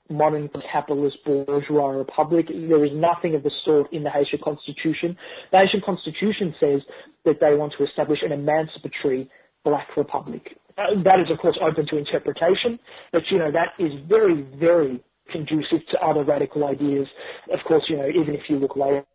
modern 0.09 0.49
capitalist 0.49 1.17
bourgeois 1.25 1.89
republic. 1.89 2.47
There 2.47 2.83
is 2.83 2.91
nothing 2.93 3.35
of 3.35 3.43
the 3.43 3.51
sort 3.63 3.91
in 3.93 4.03
the 4.03 4.09
Haitian 4.09 4.39
constitution. 4.43 5.17
The 5.51 5.59
Haitian 5.59 5.81
constitution 5.85 6.55
says 6.59 6.81
that 7.25 7.39
they 7.39 7.55
want 7.55 7.73
to 7.77 7.85
establish 7.85 8.19
an 8.23 8.31
emancipatory 8.31 9.29
black 9.63 9.95
republic. 9.95 10.57
Uh, 10.77 11.01
that 11.03 11.19
is, 11.19 11.29
of 11.29 11.37
course, 11.39 11.57
open 11.61 11.85
to 11.87 11.97
interpretation, 11.97 12.79
but 13.11 13.23
you 13.29 13.37
know 13.37 13.51
that 13.51 13.73
is 13.77 13.91
very, 14.07 14.41
very 14.57 15.03
conducive 15.31 15.85
to 15.91 15.99
other 15.99 16.23
radical 16.23 16.65
ideas. 16.65 17.07
Of 17.51 17.59
course, 17.67 17.83
you 17.89 17.97
know 17.97 18.07
even 18.07 18.33
if 18.33 18.49
you 18.49 18.57
look 18.57 18.75
later 18.75 19.05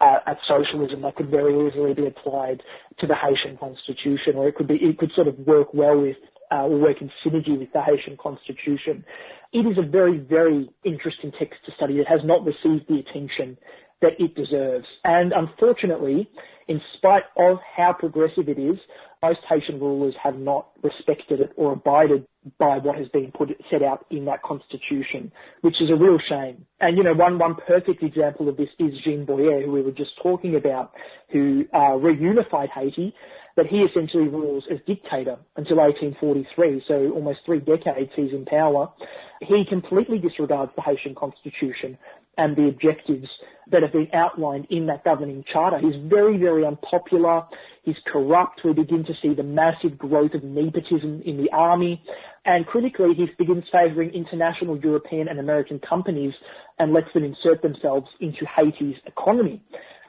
uh, 0.00 0.18
at 0.26 0.38
socialism, 0.46 1.02
that 1.02 1.16
could 1.16 1.30
very 1.30 1.68
easily 1.68 1.94
be 1.94 2.06
applied 2.06 2.62
to 2.98 3.06
the 3.06 3.14
Haitian 3.14 3.56
constitution, 3.56 4.36
or 4.36 4.48
it 4.48 4.54
could 4.54 4.68
be 4.68 4.76
it 4.76 4.98
could 4.98 5.10
sort 5.14 5.28
of 5.28 5.38
work 5.38 5.72
well 5.72 6.00
with 6.00 6.16
uh, 6.50 6.64
or 6.64 6.78
work 6.78 7.00
in 7.00 7.10
synergy 7.24 7.58
with 7.58 7.72
the 7.72 7.82
Haitian 7.82 8.16
constitution. 8.16 9.04
It 9.52 9.66
is 9.66 9.78
a 9.78 9.82
very, 9.82 10.18
very 10.18 10.68
interesting 10.84 11.32
text 11.38 11.60
to 11.66 11.72
study. 11.72 11.98
It 11.98 12.08
has 12.08 12.20
not 12.24 12.44
received 12.44 12.88
the 12.88 12.98
attention 12.98 13.56
that 14.02 14.12
it 14.18 14.34
deserves. 14.34 14.86
And 15.04 15.32
unfortunately, 15.32 16.28
in 16.68 16.80
spite 16.96 17.22
of 17.36 17.58
how 17.76 17.92
progressive 17.92 18.48
it 18.48 18.58
is, 18.58 18.76
most 19.22 19.38
Haitian 19.48 19.80
rulers 19.80 20.14
have 20.22 20.38
not 20.38 20.68
respected 20.82 21.40
it 21.40 21.52
or 21.56 21.72
abided 21.72 22.26
by 22.58 22.78
what 22.78 22.96
has 22.96 23.08
been 23.08 23.32
put 23.32 23.48
set 23.70 23.82
out 23.82 24.04
in 24.10 24.24
that 24.26 24.42
constitution, 24.42 25.32
which 25.62 25.80
is 25.80 25.90
a 25.90 25.96
real 25.96 26.18
shame. 26.28 26.66
And 26.80 26.96
you 26.96 27.02
know, 27.02 27.14
one 27.14 27.38
one 27.38 27.56
perfect 27.66 28.02
example 28.02 28.48
of 28.48 28.56
this 28.56 28.68
is 28.78 28.92
Jean 29.04 29.24
Boyer, 29.24 29.62
who 29.62 29.72
we 29.72 29.82
were 29.82 29.92
just 29.92 30.12
talking 30.22 30.54
about, 30.56 30.92
who 31.32 31.64
uh, 31.72 31.96
reunified 31.96 32.68
Haiti 32.70 33.14
but 33.56 33.66
he 33.66 33.78
essentially 33.78 34.28
rules 34.28 34.64
as 34.70 34.78
dictator 34.86 35.38
until 35.56 35.78
1843, 35.78 36.84
so 36.86 37.10
almost 37.14 37.40
three 37.46 37.60
decades 37.60 38.10
he's 38.14 38.32
in 38.32 38.44
power. 38.44 38.92
He 39.40 39.64
completely 39.68 40.18
disregards 40.18 40.72
the 40.76 40.82
Haitian 40.82 41.14
constitution 41.14 41.98
and 42.38 42.54
the 42.54 42.68
objectives 42.68 43.28
that 43.70 43.82
have 43.82 43.92
been 43.92 44.08
outlined 44.12 44.66
in 44.68 44.86
that 44.86 45.02
governing 45.04 45.42
charter. 45.50 45.78
He's 45.78 45.96
very, 46.08 46.36
very 46.36 46.66
unpopular. 46.66 47.44
He's 47.82 47.96
corrupt. 48.06 48.60
We 48.62 48.74
begin 48.74 49.04
to 49.06 49.14
see 49.22 49.34
the 49.34 49.42
massive 49.42 49.96
growth 49.96 50.34
of 50.34 50.44
nepotism 50.44 51.22
in 51.24 51.38
the 51.38 51.48
army. 51.52 52.02
And 52.44 52.66
critically, 52.66 53.14
he 53.16 53.26
begins 53.38 53.64
favouring 53.72 54.10
international 54.10 54.78
European 54.78 55.28
and 55.28 55.40
American 55.40 55.80
companies 55.80 56.34
and 56.78 56.92
lets 56.92 57.12
them 57.14 57.24
insert 57.24 57.62
themselves 57.62 58.06
into 58.20 58.44
Haiti's 58.44 58.96
economy. 59.06 59.62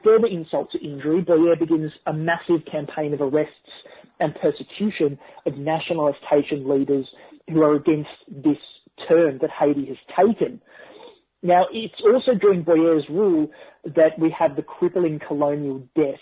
Further 0.08 0.26
insult 0.28 0.72
to 0.72 0.78
injury, 0.82 1.20
Boyer 1.20 1.54
begins 1.54 1.92
a 2.06 2.14
massive 2.14 2.64
campaign 2.64 3.12
of 3.12 3.20
arrests 3.20 3.52
and 4.20 4.34
persecution 4.36 5.18
of 5.44 5.58
nationalist 5.58 6.20
Haitian 6.30 6.66
leaders 6.66 7.06
who 7.46 7.60
are 7.60 7.74
against 7.74 8.08
this 8.26 8.56
turn 9.06 9.38
that 9.42 9.50
Haiti 9.50 9.84
has 9.84 9.98
taken. 10.16 10.62
Now, 11.42 11.66
it's 11.70 12.00
also 12.02 12.32
during 12.40 12.62
Boyer's 12.62 13.04
rule 13.10 13.50
that 13.84 14.18
we 14.18 14.34
have 14.38 14.56
the 14.56 14.62
crippling 14.62 15.20
colonial 15.28 15.86
debt 15.94 16.20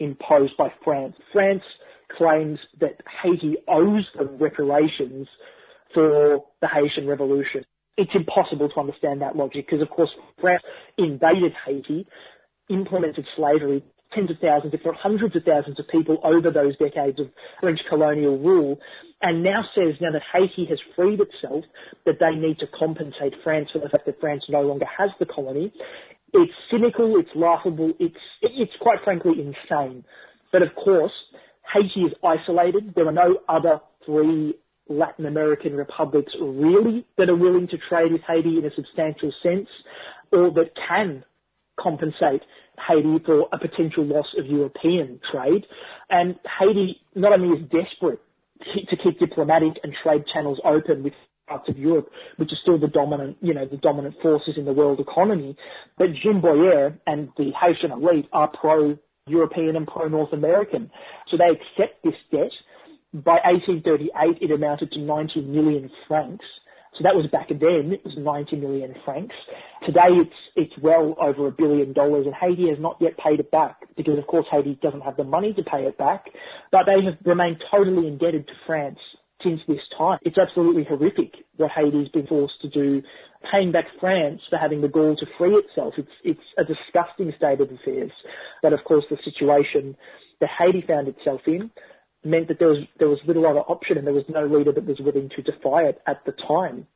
imposed 0.00 0.56
by 0.56 0.72
France. 0.82 1.14
France 1.30 1.62
claims 2.16 2.58
that 2.80 3.02
Haiti 3.22 3.56
owes 3.68 4.06
them 4.16 4.38
reparations 4.38 5.28
for 5.92 6.42
the 6.62 6.68
Haitian 6.68 7.06
Revolution. 7.06 7.66
It's 7.98 8.12
impossible 8.14 8.70
to 8.70 8.80
understand 8.80 9.20
that 9.20 9.36
logic 9.36 9.66
because, 9.66 9.82
of 9.82 9.90
course, 9.90 10.10
France 10.40 10.62
invaded 10.96 11.52
Haiti 11.66 12.06
implemented 12.68 13.26
slavery, 13.36 13.82
tens 14.14 14.30
of 14.30 14.38
thousands, 14.38 14.72
if 14.74 14.84
not 14.84 14.96
hundreds 14.96 15.36
of 15.36 15.42
thousands 15.44 15.78
of 15.78 15.86
people 15.88 16.18
over 16.24 16.50
those 16.50 16.76
decades 16.78 17.18
of 17.20 17.28
French 17.60 17.80
colonial 17.88 18.38
rule, 18.38 18.78
and 19.22 19.42
now 19.42 19.62
says 19.74 19.94
now 20.00 20.12
that 20.12 20.22
Haiti 20.32 20.66
has 20.68 20.78
freed 20.94 21.20
itself, 21.20 21.64
that 22.04 22.18
they 22.20 22.34
need 22.34 22.58
to 22.58 22.66
compensate 22.78 23.34
France 23.42 23.68
for 23.72 23.78
the 23.78 23.88
fact 23.88 24.06
that 24.06 24.20
France 24.20 24.44
no 24.48 24.62
longer 24.62 24.86
has 24.86 25.10
the 25.18 25.26
colony. 25.26 25.72
It's 26.32 26.52
cynical, 26.70 27.18
it's 27.18 27.30
laughable, 27.34 27.92
it's, 27.98 28.16
it's 28.42 28.72
quite 28.80 28.98
frankly 29.04 29.34
insane. 29.40 30.04
But 30.52 30.62
of 30.62 30.74
course, 30.74 31.12
Haiti 31.72 32.02
is 32.02 32.12
isolated. 32.22 32.94
There 32.94 33.06
are 33.06 33.12
no 33.12 33.40
other 33.48 33.80
three 34.04 34.54
Latin 34.88 35.26
American 35.26 35.74
republics 35.74 36.32
really 36.40 37.04
that 37.18 37.28
are 37.28 37.36
willing 37.36 37.68
to 37.68 37.78
trade 37.88 38.12
with 38.12 38.22
Haiti 38.22 38.58
in 38.58 38.64
a 38.64 38.74
substantial 38.74 39.32
sense 39.42 39.68
or 40.30 40.52
that 40.52 40.72
can 40.88 41.24
compensate 41.78 42.42
Haiti 42.86 43.18
for 43.24 43.48
a 43.52 43.58
potential 43.58 44.04
loss 44.04 44.26
of 44.38 44.46
European 44.46 45.20
trade. 45.32 45.64
And 46.10 46.36
Haiti 46.58 47.00
not 47.14 47.32
only 47.32 47.58
is 47.58 47.68
desperate 47.70 48.20
to 48.60 48.96
keep 48.96 49.18
diplomatic 49.18 49.74
and 49.82 49.92
trade 50.02 50.24
channels 50.32 50.58
open 50.64 51.02
with 51.02 51.12
parts 51.46 51.68
of 51.68 51.78
Europe, 51.78 52.08
which 52.36 52.50
are 52.52 52.58
still 52.62 52.78
the 52.78 52.88
dominant, 52.88 53.36
you 53.40 53.54
know, 53.54 53.66
the 53.66 53.76
dominant 53.76 54.14
forces 54.22 54.54
in 54.56 54.64
the 54.64 54.72
world 54.72 55.00
economy, 55.00 55.56
but 55.96 56.08
Jean 56.22 56.40
Boyer 56.40 56.98
and 57.06 57.28
the 57.36 57.52
Haitian 57.60 57.92
elite 57.92 58.26
are 58.32 58.48
pro-European 58.60 59.76
and 59.76 59.86
pro-North 59.86 60.32
American. 60.32 60.90
So 61.30 61.36
they 61.36 61.50
accept 61.50 62.02
this 62.02 62.14
debt. 62.32 62.50
By 63.12 63.38
1838, 63.44 64.38
it 64.42 64.50
amounted 64.52 64.90
to 64.92 64.98
90 64.98 65.42
million 65.42 65.90
francs. 66.08 66.44
So 66.96 67.02
that 67.04 67.14
was 67.14 67.26
back 67.30 67.48
then, 67.48 67.92
it 67.92 68.04
was 68.04 68.14
90 68.16 68.56
million 68.56 68.94
francs. 69.04 69.34
Today 69.84 70.08
it's, 70.08 70.40
it's 70.56 70.72
well 70.82 71.14
over 71.20 71.46
a 71.46 71.52
billion 71.52 71.92
dollars 71.92 72.24
and 72.24 72.34
Haiti 72.34 72.70
has 72.70 72.78
not 72.80 72.96
yet 73.00 73.18
paid 73.18 73.40
it 73.40 73.50
back 73.50 73.76
because 73.96 74.18
of 74.18 74.26
course 74.26 74.46
Haiti 74.50 74.78
doesn't 74.82 75.02
have 75.02 75.16
the 75.16 75.24
money 75.24 75.52
to 75.52 75.62
pay 75.62 75.84
it 75.84 75.98
back, 75.98 76.24
but 76.72 76.86
they 76.86 77.04
have 77.04 77.18
remained 77.24 77.62
totally 77.70 78.08
indebted 78.08 78.46
to 78.48 78.54
France 78.66 78.98
since 79.44 79.60
this 79.68 79.84
time. 79.96 80.18
It's 80.22 80.38
absolutely 80.38 80.84
horrific 80.84 81.34
what 81.56 81.70
Haiti's 81.70 82.08
been 82.08 82.26
forced 82.26 82.60
to 82.62 82.70
do, 82.70 83.02
paying 83.52 83.72
back 83.72 83.84
France 84.00 84.40
for 84.48 84.56
having 84.56 84.80
the 84.80 84.88
gall 84.88 85.16
to 85.16 85.26
free 85.36 85.54
itself. 85.54 85.94
It's, 85.98 86.08
it's 86.24 86.48
a 86.56 86.64
disgusting 86.64 87.32
state 87.36 87.60
of 87.60 87.70
affairs. 87.70 88.12
But 88.62 88.72
of 88.72 88.80
course 88.84 89.04
the 89.10 89.18
situation 89.22 89.96
that 90.40 90.48
Haiti 90.58 90.82
found 90.86 91.08
itself 91.08 91.42
in 91.46 91.70
meant 92.26 92.48
that 92.48 92.58
there 92.58 92.68
was, 92.68 92.84
there 92.98 93.08
was 93.08 93.18
little 93.26 93.46
other 93.46 93.60
option 93.60 93.96
and 93.96 94.06
there 94.06 94.14
was 94.14 94.24
no 94.28 94.46
leader 94.46 94.72
that 94.72 94.84
was 94.84 94.98
willing 95.00 95.30
to 95.36 95.42
defy 95.42 95.82
it 95.84 96.00
at 96.06 96.24
the 96.26 96.32
time. 96.32 96.86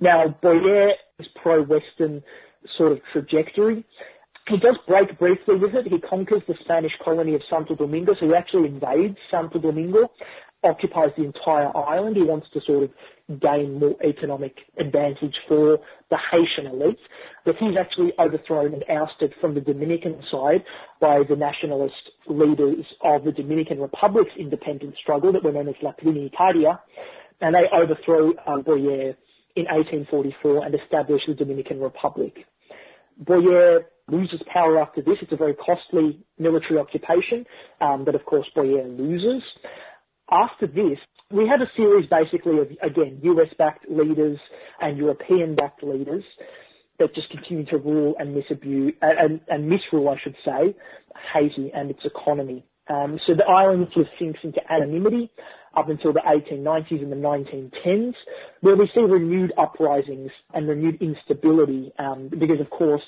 Now, 0.00 0.36
Boyer 0.42 0.90
is 1.18 1.26
pro-Western 1.40 2.22
sort 2.76 2.92
of 2.92 2.98
trajectory. 3.12 3.84
He 4.48 4.56
does 4.58 4.76
break 4.88 5.18
briefly 5.18 5.54
with 5.56 5.74
it. 5.74 5.86
He 5.86 6.00
conquers 6.00 6.42
the 6.48 6.54
Spanish 6.64 6.92
colony 7.04 7.34
of 7.34 7.42
Santo 7.48 7.76
Domingo, 7.76 8.14
so 8.18 8.26
he 8.26 8.34
actually 8.34 8.68
invades 8.68 9.16
Santo 9.30 9.60
Domingo, 9.60 10.10
occupies 10.64 11.10
the 11.16 11.24
entire 11.24 11.76
island. 11.76 12.16
He 12.16 12.22
wants 12.22 12.46
to 12.54 12.60
sort 12.60 12.84
of 12.84 13.40
gain 13.40 13.78
more 13.78 13.96
economic 14.04 14.56
advantage 14.78 15.34
for 15.48 15.78
the 16.10 16.18
Haitian 16.30 16.66
elite. 16.66 16.98
But 17.44 17.56
he's 17.56 17.76
actually 17.78 18.12
overthrown 18.18 18.74
and 18.74 18.84
ousted 18.88 19.34
from 19.40 19.54
the 19.54 19.60
Dominican 19.60 20.22
side 20.30 20.64
by 21.00 21.22
the 21.28 21.36
nationalist 21.36 22.10
leaders 22.26 22.84
of 23.02 23.24
the 23.24 23.32
Dominican 23.32 23.80
Republic's 23.80 24.32
independence 24.38 24.96
struggle 25.00 25.32
that 25.32 25.42
were 25.42 25.52
known 25.52 25.68
as 25.68 25.74
La 25.82 25.92
Trinitaria. 25.92 26.78
And 27.40 27.54
they 27.54 27.64
overthrow 27.72 28.32
um, 28.46 28.62
Boyer 28.62 29.16
in 29.56 29.66
1844 29.66 30.64
and 30.64 30.74
establish 30.74 31.22
the 31.26 31.34
Dominican 31.34 31.80
Republic. 31.80 32.46
Boyer 33.18 33.86
loses 34.08 34.40
power 34.52 34.80
after 34.80 35.02
this. 35.02 35.18
It's 35.20 35.32
a 35.32 35.36
very 35.36 35.54
costly 35.54 36.20
military 36.38 36.78
occupation, 36.78 37.46
um, 37.80 38.04
but 38.04 38.14
of 38.14 38.24
course 38.24 38.46
Boyer 38.54 38.86
loses. 38.86 39.42
After 40.32 40.66
this, 40.66 40.98
we 41.30 41.46
have 41.46 41.60
a 41.60 41.70
series 41.76 42.08
basically 42.08 42.58
of, 42.58 42.70
again, 42.82 43.20
US-backed 43.22 43.90
leaders 43.90 44.38
and 44.80 44.96
European-backed 44.96 45.82
leaders 45.82 46.24
that 46.98 47.14
just 47.14 47.28
continue 47.30 47.66
to 47.66 47.76
rule 47.76 48.14
and 48.18 48.34
misabuse, 48.34 48.94
and, 49.02 49.40
and 49.48 49.68
misrule, 49.68 50.08
I 50.08 50.16
should 50.22 50.36
say, 50.42 50.74
Haiti 51.34 51.70
and 51.74 51.90
its 51.90 52.04
economy. 52.04 52.64
Um, 52.88 53.20
so 53.26 53.34
the 53.34 53.44
island 53.44 53.88
sort 53.92 54.06
of 54.06 54.12
sinks 54.18 54.40
into 54.42 54.60
anonymity 54.72 55.30
up 55.74 55.88
until 55.88 56.12
the 56.14 56.20
1890s 56.20 57.02
and 57.02 57.12
the 57.12 57.16
1910s, 57.16 58.14
where 58.60 58.76
we 58.76 58.90
see 58.94 59.02
renewed 59.02 59.52
uprisings 59.58 60.30
and 60.54 60.66
renewed 60.66 61.00
instability, 61.02 61.92
um, 61.98 62.28
because 62.28 62.60
of 62.60 62.70
course 62.70 63.02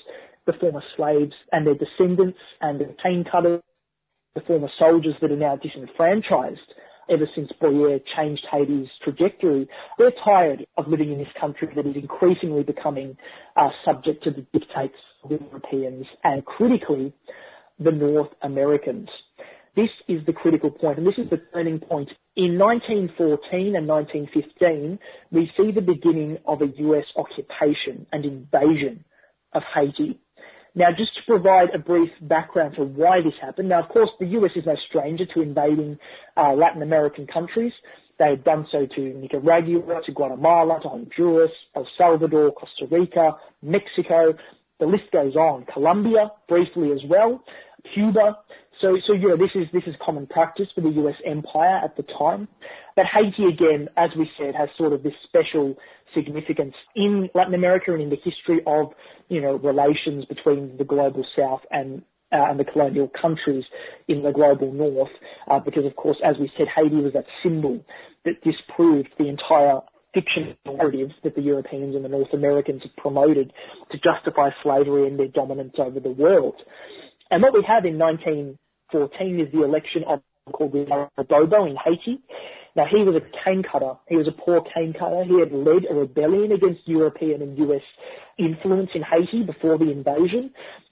the 0.45 0.53
former 0.53 0.83
slaves 0.95 1.33
and 1.51 1.65
their 1.65 1.75
descendants 1.75 2.37
and 2.61 2.79
the 2.79 2.95
cane 3.01 3.25
cutters, 3.29 3.61
the 4.35 4.41
former 4.41 4.69
soldiers 4.77 5.15
that 5.21 5.31
are 5.31 5.35
now 5.35 5.55
disenfranchised, 5.55 6.59
ever 7.09 7.27
since 7.35 7.51
Boyer 7.59 7.99
changed 8.15 8.45
Haiti's 8.51 8.87
trajectory, 9.03 9.67
they're 9.97 10.13
tired 10.23 10.65
of 10.77 10.87
living 10.87 11.11
in 11.11 11.17
this 11.17 11.27
country 11.39 11.69
that 11.75 11.85
is 11.85 11.95
increasingly 11.95 12.63
becoming 12.63 13.17
uh, 13.55 13.69
subject 13.83 14.23
to 14.23 14.31
the 14.31 14.45
dictates 14.53 14.95
of 15.23 15.29
the 15.29 15.39
Europeans 15.39 16.05
and 16.23 16.45
critically 16.45 17.13
the 17.79 17.91
North 17.91 18.29
Americans. 18.41 19.09
This 19.75 19.89
is 20.07 20.25
the 20.25 20.31
critical 20.33 20.71
point, 20.71 20.97
and 20.97 21.05
this 21.05 21.17
is 21.17 21.29
the 21.29 21.41
turning 21.53 21.79
point. 21.79 22.09
In 22.37 22.57
1914 22.57 23.75
and 23.75 23.87
1915, 23.87 24.99
we 25.31 25.51
see 25.57 25.71
the 25.71 25.81
beginning 25.81 26.37
of 26.45 26.61
a 26.61 26.67
US 26.67 27.05
occupation 27.17 28.05
and 28.13 28.23
invasion 28.23 29.03
of 29.53 29.63
Haiti. 29.73 30.19
Now, 30.75 30.91
just 30.91 31.15
to 31.15 31.21
provide 31.25 31.73
a 31.73 31.79
brief 31.79 32.11
background 32.21 32.75
for 32.75 32.83
why 32.83 33.21
this 33.21 33.33
happened. 33.41 33.69
Now, 33.69 33.81
of 33.81 33.89
course, 33.89 34.09
the 34.19 34.25
US 34.27 34.51
is 34.55 34.65
no 34.65 34.75
stranger 34.89 35.25
to 35.27 35.41
invading 35.41 35.97
uh, 36.35 36.53
Latin 36.53 36.81
American 36.81 37.25
countries. 37.27 37.71
They 38.19 38.31
had 38.31 38.43
done 38.43 38.67
so 38.71 38.85
to 38.85 39.01
Nicaragua, 39.01 40.01
to 40.05 40.11
Guatemala, 40.11 40.79
to 40.81 40.89
Honduras, 40.89 41.51
El 41.75 41.87
Salvador, 41.97 42.51
Costa 42.51 42.87
Rica, 42.89 43.37
Mexico. 43.61 44.33
The 44.79 44.85
list 44.85 45.11
goes 45.11 45.35
on. 45.35 45.65
Colombia, 45.65 46.31
briefly 46.47 46.91
as 46.91 47.01
well. 47.07 47.43
Cuba. 47.93 48.37
So, 48.81 48.97
so 49.07 49.13
yeah, 49.13 49.35
this 49.37 49.51
is 49.55 49.67
this 49.71 49.83
is 49.87 49.95
common 50.05 50.27
practice 50.27 50.67
for 50.75 50.81
the 50.81 50.89
U.S. 50.89 51.15
empire 51.25 51.79
at 51.83 51.95
the 51.95 52.03
time. 52.03 52.49
But 52.95 53.05
Haiti, 53.05 53.45
again, 53.45 53.87
as 53.95 54.09
we 54.17 54.29
said, 54.37 54.55
has 54.55 54.69
sort 54.77 54.91
of 54.91 55.03
this 55.03 55.13
special 55.23 55.77
significance 56.13 56.75
in 56.95 57.29
Latin 57.33 57.53
America 57.53 57.93
and 57.93 58.01
in 58.01 58.09
the 58.09 58.17
history 58.17 58.61
of, 58.65 58.93
you 59.29 59.41
know, 59.41 59.55
relations 59.55 60.25
between 60.25 60.77
the 60.77 60.83
global 60.83 61.25
south 61.37 61.61
and 61.71 62.03
uh, 62.31 62.49
and 62.49 62.59
the 62.59 62.65
colonial 62.65 63.09
countries 63.21 63.63
in 64.07 64.23
the 64.23 64.31
global 64.31 64.71
north, 64.71 65.11
uh, 65.47 65.59
because 65.59 65.85
of 65.85 65.95
course, 65.95 66.17
as 66.23 66.35
we 66.39 66.51
said, 66.57 66.67
Haiti 66.75 66.95
was 66.95 67.13
that 67.13 67.25
symbol 67.43 67.85
that 68.25 68.43
disproved 68.43 69.09
the 69.17 69.29
entire 69.29 69.79
fiction 70.13 70.55
narratives 70.65 71.13
that 71.23 71.35
the 71.35 71.41
Europeans 71.41 71.95
and 71.95 72.03
the 72.03 72.09
North 72.09 72.33
Americans 72.33 72.81
have 72.83 72.95
promoted 72.95 73.53
to 73.91 73.97
justify 73.97 74.49
slavery 74.63 75.07
and 75.07 75.19
their 75.19 75.27
dominance 75.27 75.75
over 75.77 75.99
the 75.99 76.09
world. 76.09 76.55
And 77.29 77.43
what 77.43 77.53
we 77.53 77.63
have 77.67 77.85
in 77.85 77.97
1914 77.99 79.39
is 79.39 79.51
the 79.51 79.63
election 79.63 80.03
of 80.07 80.21
called 80.51 80.73
the 80.73 81.23
Bobo 81.27 81.65
in 81.65 81.75
Haiti, 81.75 82.19
now 82.75 82.85
he 82.85 83.03
was 83.03 83.15
a 83.15 83.21
cane 83.43 83.63
cutter. 83.63 83.93
He 84.07 84.17
was 84.17 84.27
a 84.27 84.31
poor 84.31 84.61
cane 84.61 84.93
cutter. 84.93 85.23
He 85.23 85.39
had 85.39 85.53
led 85.53 85.85
a 85.89 85.93
rebellion 85.93 86.51
against 86.51 86.87
European 86.87 87.41
and 87.41 87.57
US 87.57 87.81
influence 88.37 88.89
in 88.93 89.01
Haiti 89.01 89.43
before 89.43 89.77
the 89.77 89.91
invasion. 89.91 90.51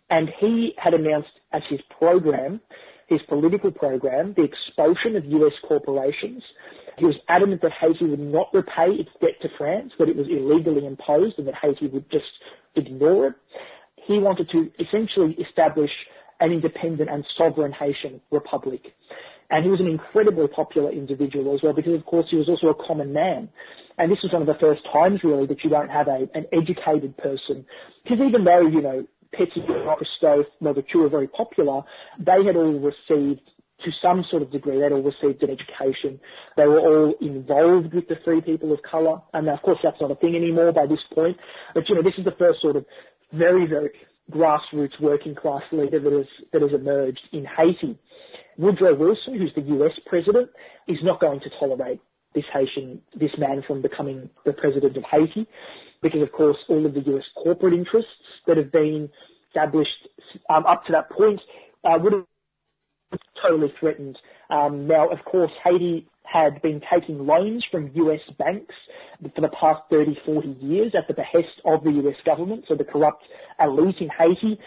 And 0.09 0.29
he 0.39 0.73
had 0.77 0.93
announced 0.93 1.31
as 1.51 1.61
his 1.69 1.81
program, 1.99 2.61
his 3.07 3.21
political 3.23 3.71
program, 3.71 4.33
the 4.33 4.43
expulsion 4.43 5.17
of 5.17 5.25
US 5.25 5.53
corporations. 5.67 6.43
He 6.97 7.05
was 7.05 7.15
adamant 7.27 7.61
that 7.63 7.71
Haiti 7.73 8.05
would 8.05 8.19
not 8.19 8.53
repay 8.53 8.91
its 8.91 9.09
debt 9.19 9.41
to 9.41 9.49
France, 9.57 9.91
that 9.99 10.07
it 10.07 10.15
was 10.15 10.27
illegally 10.27 10.85
imposed 10.85 11.37
and 11.37 11.47
that 11.47 11.55
Haiti 11.55 11.87
would 11.87 12.09
just 12.09 12.31
ignore 12.75 13.27
it. 13.27 13.33
He 13.95 14.19
wanted 14.19 14.49
to 14.51 14.71
essentially 14.79 15.33
establish 15.33 15.91
an 16.39 16.51
independent 16.51 17.09
and 17.09 17.25
sovereign 17.37 17.71
Haitian 17.71 18.21
republic. 18.31 18.93
And 19.53 19.63
he 19.63 19.69
was 19.69 19.79
an 19.79 19.85
incredibly 19.85 20.47
popular 20.47 20.91
individual 20.91 21.53
as 21.53 21.61
well 21.61 21.73
because, 21.73 21.93
of 21.93 22.03
course, 22.07 22.25
he 22.31 22.37
was 22.37 22.49
also 22.49 22.69
a 22.69 22.87
common 22.87 23.13
man. 23.13 23.49
And 23.99 24.11
this 24.11 24.17
was 24.23 24.33
one 24.33 24.41
of 24.41 24.47
the 24.47 24.57
first 24.59 24.81
times, 24.91 25.19
really, 25.23 25.45
that 25.45 25.63
you 25.63 25.69
don't 25.69 25.91
have 25.91 26.07
a, 26.07 26.27
an 26.33 26.47
educated 26.51 27.15
person. 27.17 27.63
Because 28.01 28.17
even 28.27 28.45
though, 28.45 28.65
you 28.65 28.81
know, 28.81 29.05
Pétion, 29.31 29.61
Christophe, 29.95 30.47
Louverture 30.59 30.97
were 30.97 31.09
very 31.09 31.27
popular, 31.27 31.83
they 32.17 32.43
had 32.43 32.55
all 32.55 32.79
received 32.79 33.41
to 33.85 33.91
some 34.01 34.25
sort 34.31 34.41
of 34.41 34.51
degree, 34.51 34.79
they'd 34.79 34.91
all 34.91 35.03
received 35.03 35.43
an 35.43 35.51
education. 35.51 36.19
They 36.57 36.65
were 36.65 36.79
all 36.79 37.13
involved 37.21 37.93
with 37.93 38.07
the 38.07 38.15
free 38.25 38.41
people 38.41 38.73
of 38.73 38.79
colour. 38.89 39.21
And 39.35 39.47
of 39.49 39.61
course, 39.61 39.77
that's 39.83 40.01
not 40.01 40.09
a 40.09 40.15
thing 40.15 40.35
anymore 40.35 40.71
by 40.71 40.87
this 40.87 41.05
point. 41.13 41.37
But, 41.75 41.87
you 41.89 41.93
know, 41.93 42.01
this 42.01 42.17
is 42.17 42.25
the 42.25 42.33
first 42.39 42.59
sort 42.59 42.75
of 42.75 42.85
very, 43.31 43.67
very 43.67 43.91
grassroots 44.31 44.99
working 44.99 45.35
class 45.35 45.61
leader 45.71 45.99
that 45.99 46.11
has, 46.11 46.25
that 46.53 46.63
has 46.63 46.71
emerged 46.73 47.21
in 47.31 47.45
Haiti. 47.45 47.99
Woodrow 48.57 48.95
Wilson, 48.95 49.37
who's 49.37 49.53
the 49.55 49.61
US 49.61 49.93
president, 50.05 50.49
is 50.87 50.97
not 51.03 51.19
going 51.19 51.39
to 51.41 51.49
tolerate 51.59 51.99
this 52.35 52.45
Haitian, 52.51 53.01
this 53.15 53.31
man 53.37 53.63
from 53.65 53.81
becoming 53.81 54.29
the 54.45 54.53
president 54.53 54.97
of 54.97 55.03
Haiti, 55.03 55.47
because 56.01 56.21
of 56.21 56.31
course 56.31 56.57
all 56.67 56.85
of 56.85 56.93
the 56.93 57.01
US 57.15 57.23
corporate 57.35 57.73
interests 57.73 58.11
that 58.47 58.57
have 58.57 58.71
been 58.71 59.09
established 59.47 60.07
um, 60.49 60.65
up 60.65 60.85
to 60.85 60.91
that 60.91 61.09
point 61.09 61.39
uh, 61.83 61.97
would 62.01 62.13
have 62.13 62.25
totally 63.41 63.73
threatened. 63.79 64.17
Um, 64.49 64.87
now, 64.87 65.09
of 65.09 65.23
course, 65.25 65.51
Haiti 65.63 66.07
had 66.23 66.61
been 66.61 66.81
taking 66.91 67.25
loans 67.25 67.65
from 67.69 67.91
US 67.93 68.21
banks 68.37 68.73
for 69.35 69.41
the 69.41 69.49
past 69.49 69.81
30, 69.89 70.17
40 70.25 70.47
years 70.61 70.93
at 70.97 71.07
the 71.07 71.13
behest 71.13 71.61
of 71.65 71.83
the 71.83 71.91
US 71.91 72.15
government. 72.25 72.65
So 72.67 72.75
the 72.75 72.83
corrupt 72.83 73.23
elite 73.59 73.97
in 73.99 74.09
Haiti 74.09 74.59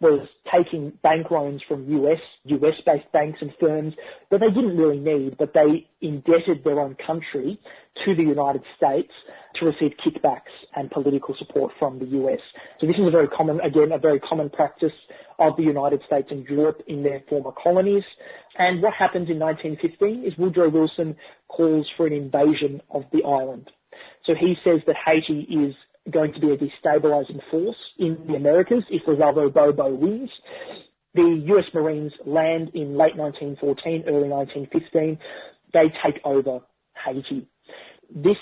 was 0.00 0.26
taking 0.52 0.92
bank 1.02 1.30
loans 1.30 1.62
from 1.68 1.88
US, 1.88 2.20
US-based 2.44 3.10
banks 3.12 3.38
and 3.40 3.52
firms 3.60 3.94
that 4.30 4.40
they 4.40 4.48
didn't 4.48 4.76
really 4.76 4.98
need, 4.98 5.36
but 5.38 5.54
they 5.54 5.88
indebted 6.00 6.64
their 6.64 6.80
own 6.80 6.96
country 7.06 7.58
to 8.04 8.14
the 8.14 8.22
United 8.22 8.62
States 8.76 9.12
to 9.56 9.66
receive 9.66 9.92
kickbacks 10.04 10.52
and 10.74 10.90
political 10.90 11.34
support 11.38 11.72
from 11.78 11.98
the 11.98 12.06
US. 12.06 12.40
So 12.80 12.86
this 12.86 12.96
is 12.96 13.06
a 13.06 13.10
very 13.10 13.28
common, 13.28 13.60
again, 13.60 13.92
a 13.92 13.98
very 13.98 14.20
common 14.20 14.50
practice 14.50 14.92
of 15.38 15.56
the 15.56 15.62
United 15.62 16.00
States 16.06 16.28
and 16.30 16.44
Europe 16.46 16.82
in 16.86 17.02
their 17.02 17.22
former 17.28 17.52
colonies. 17.52 18.04
And 18.58 18.82
what 18.82 18.94
happens 18.94 19.30
in 19.30 19.38
1915 19.38 20.24
is 20.24 20.38
Woodrow 20.38 20.68
Wilson 20.68 21.16
calls 21.48 21.86
for 21.96 22.06
an 22.06 22.12
invasion 22.12 22.80
of 22.90 23.04
the 23.12 23.22
island. 23.24 23.70
So 24.26 24.34
he 24.34 24.56
says 24.64 24.80
that 24.86 24.96
Haiti 24.96 25.40
is 25.50 25.74
going 26.10 26.32
to 26.34 26.40
be 26.40 26.50
a 26.50 26.56
destabilizing 26.56 27.40
force 27.50 27.76
in 27.98 28.18
the 28.26 28.34
Americas 28.34 28.84
if 28.90 29.02
Rosalvo 29.06 29.52
Bobo 29.52 29.94
wins. 29.94 30.30
The 31.14 31.42
US 31.46 31.64
Marines 31.72 32.12
land 32.26 32.70
in 32.74 32.96
late 32.96 33.16
1914, 33.16 34.04
early 34.08 34.28
1915. 34.28 35.18
They 35.72 35.92
take 36.04 36.20
over 36.24 36.60
Haiti. 37.04 37.46
This 38.14 38.36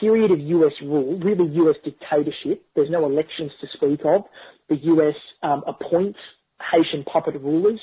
period 0.00 0.30
of 0.30 0.38
US 0.38 0.72
rule, 0.82 1.18
really 1.18 1.50
US 1.56 1.76
dictatorship. 1.84 2.64
There's 2.76 2.90
no 2.90 3.04
elections 3.06 3.50
to 3.60 3.66
speak 3.74 4.00
of. 4.04 4.22
The 4.68 4.76
US 4.76 5.16
um, 5.42 5.64
appoints 5.66 6.18
Haitian 6.70 7.04
puppet 7.04 7.40
rulers 7.40 7.80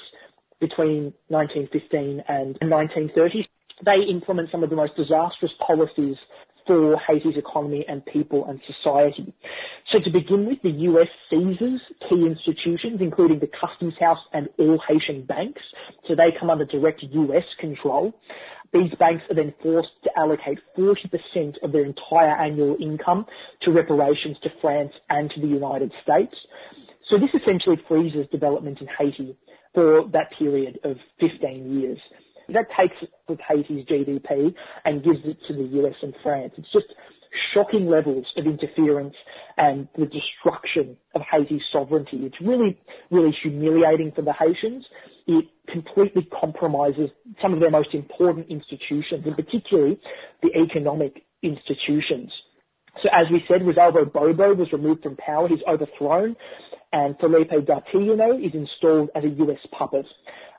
between 0.60 1.14
1915 1.28 2.24
and 2.28 2.58
1930. 2.62 3.48
They 3.84 4.10
implement 4.10 4.50
some 4.52 4.64
of 4.64 4.70
the 4.70 4.76
most 4.76 4.96
disastrous 4.96 5.52
policies 5.66 6.16
for 6.66 6.98
Haiti's 6.98 7.38
economy 7.38 7.86
and 7.88 8.06
people 8.06 8.46
and 8.48 8.60
society. 8.66 9.34
So 9.92 10.00
to 10.00 10.10
begin 10.10 10.46
with, 10.46 10.62
the 10.64 10.72
US 10.90 11.08
seizes 11.30 11.80
key 12.10 12.26
institutions, 12.26 13.00
including 13.02 13.40
the 13.40 13.50
Customs 13.50 13.94
House 14.00 14.20
and 14.34 14.50
all 14.58 14.80
Haitian 14.88 15.26
banks. 15.26 15.62
So 16.08 16.16
they 16.16 16.32
come 16.40 16.50
under 16.50 16.66
direct 16.66 17.04
US 17.04 17.46
control. 17.60 18.14
These 18.74 18.94
banks 19.00 19.24
are 19.30 19.36
then 19.36 19.54
forced 19.62 19.90
to 20.04 20.10
allocate 20.18 20.60
40% 20.78 21.64
of 21.64 21.72
their 21.72 21.86
entire 21.86 22.36
annual 22.36 22.76
income 22.80 23.26
to 23.62 23.72
reparations 23.72 24.38
to 24.44 24.50
France 24.62 24.92
and 25.10 25.30
to 25.32 25.40
the 25.40 25.48
United 25.48 25.92
States. 26.04 26.36
So 27.10 27.18
this 27.18 27.30
essentially 27.40 27.78
freezes 27.88 28.28
development 28.32 28.82
in 28.82 28.88
Haiti 28.98 29.38
for 29.74 30.08
that 30.12 30.32
period 30.38 30.80
of 30.84 30.98
15 31.20 31.80
years. 31.80 32.00
That 32.50 32.68
takes 32.78 32.96
with 33.28 33.40
Haiti's 33.48 33.86
GDP 33.86 34.54
and 34.86 35.04
gives 35.04 35.20
it 35.26 35.38
to 35.48 35.54
the 35.54 35.64
US 35.82 35.96
and 36.02 36.14
France. 36.24 36.54
It's 36.58 36.72
just 36.72 36.88
shocking 37.54 37.88
levels 37.88 38.26
of 38.38 38.46
interference 38.46 39.16
and 39.58 39.88
the 39.98 40.06
destruction 40.06 40.98
of 41.14 41.22
Haiti's 41.30 41.62
sovereignty. 41.72 42.18
It's 42.26 42.40
really, 42.42 42.78
really 43.12 43.36
humiliating 43.42 44.12
for 44.16 44.22
the 44.22 44.34
Haitians. 44.34 44.86
It 45.28 45.46
completely 45.72 46.28
compromises 46.40 47.10
some 47.42 47.54
of 47.54 47.60
their 47.60 47.72
most 47.72 47.94
important 47.94 48.48
institutions, 48.50 49.26
and 49.26 49.36
particularly 49.36 50.00
the 50.42 50.52
economic 50.56 51.24
institutions. 51.42 52.32
So 53.04 53.10
as 53.12 53.26
we 53.32 53.44
said, 53.48 53.62
Rosalvo 53.62 54.12
Bobo 54.12 54.54
was 54.54 54.72
removed 54.72 55.04
from 55.04 55.18
power. 55.18 55.48
He's 55.50 55.60
overthrown 55.68 56.36
and 56.96 57.18
Felipe 57.20 57.50
Dartiguenave 57.50 58.46
is 58.46 58.54
installed 58.54 59.10
as 59.16 59.24
a 59.26 59.28
US 59.28 59.60
puppet. 59.78 60.06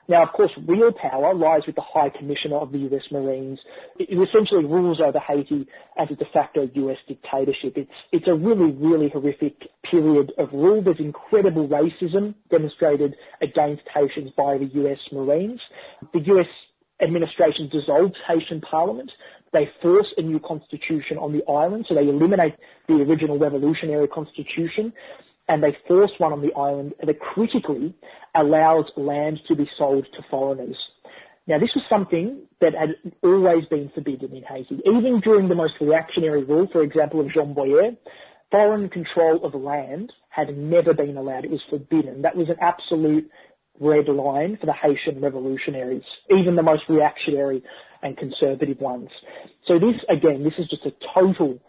Now, 0.07 0.23
of 0.23 0.31
course, 0.31 0.51
real 0.65 0.91
power 0.93 1.33
lies 1.33 1.65
with 1.65 1.75
the 1.75 1.81
High 1.81 2.09
Commissioner 2.09 2.57
of 2.57 2.71
the 2.71 2.79
US 2.89 3.03
Marines. 3.11 3.59
It 3.99 4.17
essentially 4.17 4.63
rules 4.63 5.01
over 5.01 5.19
Haiti 5.19 5.67
as 5.97 6.09
a 6.09 6.15
de 6.15 6.25
facto 6.25 6.69
US 6.73 6.97
dictatorship. 7.07 7.77
It's, 7.77 7.91
it's 8.11 8.27
a 8.27 8.33
really, 8.33 8.71
really 8.71 9.09
horrific 9.09 9.67
period 9.83 10.31
of 10.37 10.53
rule. 10.53 10.81
There's 10.81 10.99
incredible 10.99 11.67
racism 11.67 12.35
demonstrated 12.49 13.15
against 13.41 13.83
Haitians 13.93 14.31
by 14.37 14.57
the 14.57 14.65
US 14.65 14.99
Marines. 15.11 15.59
The 16.13 16.21
US 16.33 16.47
administration 17.01 17.69
dissolves 17.69 18.15
Haitian 18.27 18.61
parliament. 18.61 19.11
They 19.53 19.69
force 19.81 20.07
a 20.17 20.21
new 20.21 20.39
constitution 20.39 21.17
on 21.17 21.31
the 21.31 21.43
island, 21.51 21.85
so 21.87 21.95
they 21.95 22.07
eliminate 22.07 22.55
the 22.87 22.95
original 22.95 23.37
revolutionary 23.37 24.07
constitution 24.07 24.93
and 25.47 25.63
they 25.63 25.77
force 25.87 26.11
one 26.17 26.33
on 26.33 26.41
the 26.41 26.53
island 26.53 26.93
that 27.05 27.19
critically 27.19 27.95
allows 28.35 28.85
land 28.95 29.39
to 29.47 29.55
be 29.55 29.69
sold 29.77 30.05
to 30.13 30.23
foreigners. 30.29 30.77
Now, 31.47 31.59
this 31.59 31.69
was 31.73 31.85
something 31.89 32.41
that 32.59 32.73
had 32.75 32.95
always 33.23 33.65
been 33.65 33.89
forbidden 33.95 34.35
in 34.35 34.43
Haiti. 34.43 34.81
Even 34.85 35.21
during 35.23 35.47
the 35.47 35.55
most 35.55 35.73
reactionary 35.79 36.43
rule, 36.43 36.67
for 36.71 36.83
example, 36.83 37.21
of 37.21 37.31
Jean 37.31 37.53
Boyer, 37.53 37.91
foreign 38.51 38.89
control 38.89 39.45
of 39.45 39.55
land 39.55 40.11
had 40.29 40.55
never 40.57 40.93
been 40.93 41.15
allowed. 41.15 41.45
It 41.45 41.51
was 41.51 41.61
forbidden. 41.69 42.23
That 42.23 42.35
was 42.35 42.49
an 42.49 42.57
absolute 42.59 43.29
red 43.79 44.09
line 44.09 44.57
for 44.59 44.65
the 44.65 44.73
Haitian 44.73 45.21
revolutionaries, 45.21 46.03
even 46.29 46.55
the 46.55 46.63
most 46.63 46.83
reactionary 46.89 47.63
and 48.01 48.17
conservative 48.17 48.79
ones. 48.81 49.09
So 49.67 49.79
this, 49.79 49.95
again, 50.09 50.43
this 50.43 50.53
is 50.57 50.67
just 50.69 50.85
a 50.85 50.91
total 51.13 51.59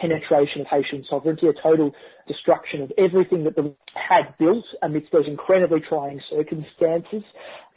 penetration 0.00 0.60
of 0.60 0.66
Haitian 0.66 1.04
sovereignty, 1.08 1.46
a 1.48 1.52
total 1.62 1.94
destruction 2.28 2.82
of 2.82 2.92
everything 2.98 3.44
that 3.44 3.56
the 3.56 3.74
had 3.94 4.36
built 4.38 4.64
amidst 4.82 5.12
those 5.12 5.26
incredibly 5.26 5.80
trying 5.80 6.20
circumstances. 6.30 7.22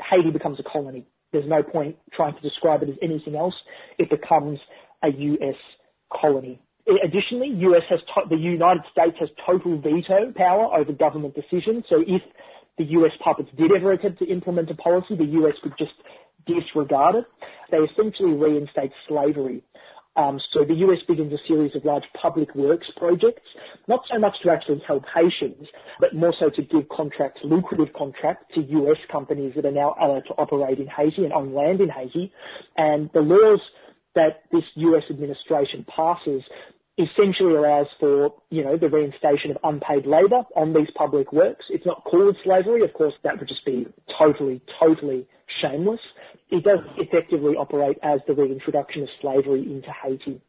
Haiti 0.10 0.32
becomes 0.32 0.60
a 0.60 0.64
colony. 0.64 1.06
There's 1.32 1.48
no 1.48 1.64
point 1.64 1.98
trying 2.14 2.36
to 2.36 2.42
describe 2.42 2.84
it 2.84 2.90
as 2.90 2.96
anything 3.02 3.36
else. 3.36 3.56
It 3.98 4.10
becomes 4.10 4.60
a 5.04 5.10
US 5.10 5.56
colony. 6.12 6.60
Additionally, 7.04 7.50
US 7.50 7.84
has 7.90 8.00
to- 8.16 8.30
the 8.30 8.38
United 8.38 8.84
States 8.92 9.18
has 9.20 9.30
total 9.46 9.78
veto 9.78 10.32
power 10.36 10.74
over 10.74 10.92
government 10.94 11.36
decisions. 11.36 11.86
So 11.90 12.04
if 12.08 12.22
the 12.78 12.86
US 12.86 13.12
puppets 13.20 13.50
did 13.58 13.72
ever 13.72 13.92
attempt 13.92 14.20
to 14.20 14.26
implement 14.26 14.72
a 14.72 14.76
policy, 14.76 15.16
the 15.16 15.26
US 15.26 15.56
could 15.62 15.78
just 15.78 15.94
disregard 16.46 17.16
it. 17.16 17.26
They 17.72 17.78
essentially 17.78 18.34
reinstate 18.34 18.92
slavery 19.08 19.62
Um, 20.18 20.42
so 20.52 20.66
the 20.66 20.74
US 20.74 20.98
begins 21.08 21.32
a 21.32 21.38
series 21.48 21.76
of 21.76 21.86
large 21.86 22.04
public 22.20 22.54
works 22.56 22.88
projects, 22.98 23.48
not 23.88 24.02
so 24.12 24.18
much 24.18 24.36
to 24.44 24.50
actually 24.50 24.82
help 24.86 25.04
Haitians, 25.14 25.68
but 26.00 26.16
more 26.16 26.34
so 26.40 26.50
to 26.50 26.62
give 26.64 26.90
contracts, 26.90 27.42
lucrative 27.44 27.94
contracts 27.94 28.46
to 28.56 28.62
US 28.62 28.98
companies 29.12 29.54
that 29.56 29.66
are 29.66 29.72
now 29.72 29.96
allowed 30.02 30.26
to 30.28 30.34
operate 30.34 30.80
in 30.80 30.88
Haiti 30.88 31.24
and 31.24 31.34
on 31.34 31.54
land 31.54 31.82
in 31.82 31.90
Haiti. 31.90 32.34
And 32.76 33.12
the 33.14 33.22
laws 33.22 33.62
that 34.16 34.42
this 34.52 34.64
US 34.76 35.04
administration 35.12 35.86
passes 35.88 36.42
essentially 36.98 37.54
allows 37.54 37.86
for, 38.00 38.34
you 38.50 38.64
know, 38.64 38.76
the 38.76 38.88
reinstation 38.88 39.52
of 39.52 39.58
unpaid 39.64 40.08
labour 40.08 40.42
on 40.56 40.74
these 40.74 40.88
public 40.96 41.32
works. 41.32 41.66
It's 41.70 41.86
not 41.86 42.04
called 42.04 42.36
slavery. 42.44 42.84
Of 42.84 42.94
course, 42.94 43.14
that 43.24 43.38
would 43.38 43.48
just 43.48 43.66
be 43.66 43.86
totally, 44.18 44.62
totally 44.80 45.28
shameless 45.62 46.02
it 46.50 46.64
does 46.64 46.80
effectively 46.98 47.56
operate 47.56 47.98
as 48.04 48.20
the 48.28 48.34
reintroduction 48.34 49.04
of 49.04 49.10
slavery 49.22 49.64
into 49.64 49.90
Haiti. 49.92 50.42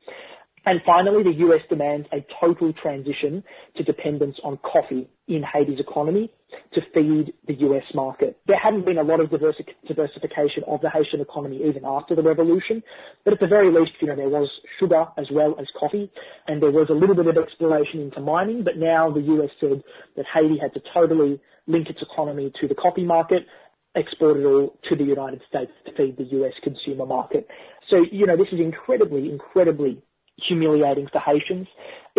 And 0.67 0.81
finally, 0.85 1.23
the 1.23 1.33
US 1.47 1.61
demands 1.69 2.07
a 2.13 2.25
total 2.41 2.73
transition 2.75 3.43
to 3.77 3.83
dependence 3.83 4.37
on 4.45 4.59
coffee 4.59 5.09
in 5.27 5.43
Haiti's 5.43 5.81
economy 5.81 6.31
to 6.75 6.81
feed 6.95 7.33
the 7.47 7.55
US 7.67 7.85
market. 7.95 8.39
There 8.47 8.59
hadn't 8.59 8.85
been 8.85 8.99
a 8.99 9.03
lot 9.03 9.21
of 9.21 9.31
diversification 9.31 10.65
of 10.67 10.81
the 10.83 10.91
Haitian 10.91 11.21
economy 11.21 11.63
even 11.65 11.85
after 11.85 12.15
the 12.15 12.23
revolution, 12.23 12.83
but 13.25 13.33
at 13.33 13.41
the 13.41 13.47
very 13.47 13.73
least, 13.73 13.93
you 14.01 14.09
know, 14.09 14.17
there 14.17 14.29
was 14.29 14.49
sugar 14.79 15.07
as 15.17 15.27
well 15.31 15.57
as 15.59 15.67
coffee, 15.79 16.11
and 16.47 16.63
there 16.63 16.71
was 16.71 16.89
a 16.91 16.95
little 16.95 17.15
bit 17.15 17.27
of 17.27 17.37
exploration 17.37 18.01
into 18.01 18.21
mining, 18.21 18.63
but 18.63 18.77
now 18.77 19.11
the 19.11 19.21
US 19.21 19.51
said 19.61 19.83
that 20.17 20.27
Haiti 20.33 20.59
had 20.59 20.75
to 20.75 20.81
totally 20.93 21.41
link 21.67 21.89
its 21.89 22.01
economy 22.03 22.53
to 22.61 22.69
the 22.69 22.75
coffee 22.75 23.05
market 23.05 23.47
export 23.95 24.37
it 24.39 24.45
all 24.45 24.79
to 24.89 24.97
the 24.97 25.05
United 25.05 25.43
States 25.49 25.73
to 25.87 25.93
feed 25.93 26.17
the 26.17 26.25
US 26.25 26.55
consumer 26.63 27.07
market. 27.07 27.49
So, 27.89 28.05
you 28.11 28.27
know, 28.27 28.37
this 28.37 28.49
is 28.53 28.61
incredibly, 28.61 29.31
incredibly 29.31 30.03
humiliating 30.37 31.09
for 31.09 31.19
Haitians. 31.19 31.67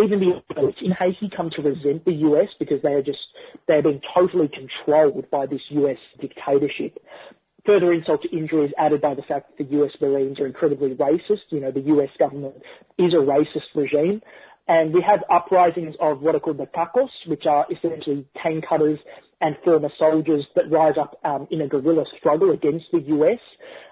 Even 0.01 0.19
the 0.19 0.41
elites 0.53 0.81
in 0.81 0.91
Haiti 0.91 1.29
come 1.35 1.49
to 1.51 1.61
resent 1.61 2.05
the 2.05 2.13
US 2.13 2.49
because 2.59 2.81
they 2.81 2.93
are 2.93 3.01
just, 3.01 3.19
they're 3.67 3.81
being 3.81 4.01
totally 4.13 4.49
controlled 4.49 5.29
by 5.29 5.45
this 5.45 5.61
US 5.69 5.97
dictatorship. 6.19 6.99
Further 7.65 7.93
insult 7.93 8.23
to 8.23 8.35
injury 8.35 8.65
is 8.65 8.73
added 8.77 9.01
by 9.01 9.13
the 9.13 9.21
fact 9.21 9.57
that 9.57 9.69
the 9.69 9.77
US 9.81 9.91
Marines 10.01 10.39
are 10.39 10.47
incredibly 10.47 10.95
racist. 10.95 11.49
You 11.49 11.59
know, 11.59 11.71
the 11.71 11.81
US 11.81 12.09
government 12.17 12.55
is 12.97 13.13
a 13.13 13.17
racist 13.17 13.75
regime. 13.75 14.21
And 14.69 14.93
we 14.93 15.01
have 15.01 15.23
uprisings 15.31 15.95
of 15.99 16.21
what 16.21 16.35
are 16.35 16.39
called 16.39 16.59
the 16.59 16.67
cacos, 16.67 17.09
which 17.25 17.47
are 17.47 17.65
essentially 17.71 18.27
cane 18.41 18.61
cutters 18.61 18.99
and 19.41 19.55
former 19.65 19.89
soldiers 19.97 20.45
that 20.55 20.69
rise 20.69 20.93
up 20.95 21.19
um, 21.23 21.47
in 21.49 21.61
a 21.61 21.67
guerrilla 21.67 22.05
struggle 22.19 22.51
against 22.51 22.85
the 22.91 22.99
US. 22.99 23.39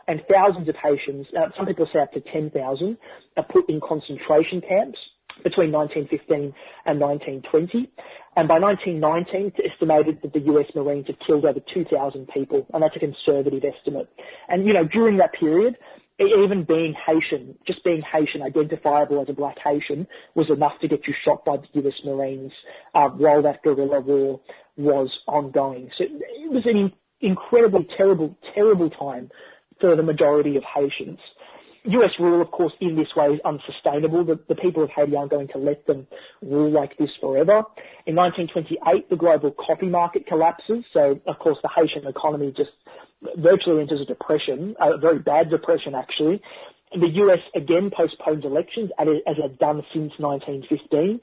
And 0.08 0.22
thousands 0.32 0.70
of 0.70 0.76
Haitians, 0.76 1.26
uh, 1.36 1.48
some 1.58 1.66
people 1.66 1.90
say 1.92 2.00
up 2.00 2.14
to 2.14 2.22
10,000, 2.22 2.98
are 3.38 3.44
put 3.44 3.68
in 3.70 3.82
concentration 3.82 4.62
camps 4.62 5.00
between 5.44 5.72
1915 5.72 6.54
and 6.86 7.00
1920. 7.00 7.90
And 8.36 8.48
by 8.48 8.60
1919, 8.60 9.54
it's 9.58 9.74
estimated 9.74 10.22
that 10.22 10.34
the 10.34 10.46
US 10.54 10.68
Marines 10.76 11.08
have 11.08 11.18
killed 11.26 11.46
over 11.46 11.60
2,000 11.74 12.28
people, 12.28 12.68
and 12.72 12.84
that's 12.84 12.96
a 12.96 13.00
conservative 13.00 13.64
estimate. 13.66 14.08
And, 14.48 14.68
you 14.68 14.74
know, 14.74 14.84
during 14.84 15.18
that 15.18 15.34
period, 15.34 15.76
even 16.20 16.64
being 16.64 16.96
Haitian, 17.06 17.56
just 17.66 17.84
being 17.84 18.02
Haitian, 18.02 18.42
identifiable 18.42 19.22
as 19.22 19.30
a 19.30 19.34
black 19.34 19.58
Haitian, 19.64 20.08
was 20.36 20.50
enough 20.50 20.74
to 20.82 20.88
get 20.88 21.08
you 21.08 21.14
shot 21.24 21.46
by 21.46 21.58
the 21.58 21.88
US 21.88 21.94
Marines 22.04 22.52
uh, 22.96 23.10
while 23.10 23.42
that 23.44 23.62
guerrilla 23.64 24.00
war 24.00 24.42
was 24.78 25.10
ongoing. 25.28 25.90
So 25.98 26.06
it 26.06 26.52
was 26.52 26.66
an 26.66 26.92
incredibly 27.22 27.88
terrible, 27.98 28.36
terrible 28.56 28.90
time 28.90 29.30
for 29.80 29.96
the 29.96 30.04
majority 30.04 30.58
of 30.58 30.64
Haitians. 30.64 31.20
US 31.86 32.12
rule, 32.20 32.42
of 32.42 32.52
course, 32.52 32.74
in 32.82 32.96
this 32.98 33.08
way 33.16 33.28
is 33.28 33.40
unsustainable. 33.46 34.26
The, 34.26 34.40
the, 34.50 34.56
people 34.56 34.84
of 34.84 34.90
Haiti 34.90 35.16
aren't 35.16 35.32
going 35.32 35.48
to 35.50 35.58
let 35.58 35.88
them 35.88 36.06
rule 36.42 36.70
like 36.70 36.98
this 36.98 37.10
forever. 37.22 37.64
In 38.06 38.16
1928, 38.16 39.10
the 39.10 39.16
global 39.16 39.52
coffee 39.52 39.88
market 39.88 40.28
collapses. 40.28 40.84
So, 40.94 41.22
of 41.26 41.40
course, 41.40 41.58
the 41.64 41.70
Haitian 41.74 42.06
economy 42.06 42.54
just 42.56 42.72
virtually 43.38 43.82
enters 43.82 44.02
a 44.02 44.06
depression, 44.06 44.76
a 44.80 44.98
very 44.98 45.20
bad 45.20 45.50
depression, 45.50 45.96
actually. 45.96 46.42
The 46.92 47.10
US 47.10 47.40
again 47.56 47.92
postpones 47.96 48.46
elections, 48.46 48.92
as 48.98 49.08
it 49.08 49.42
has 49.42 49.52
done 49.60 49.84
since 49.94 50.14
1915, 50.18 51.20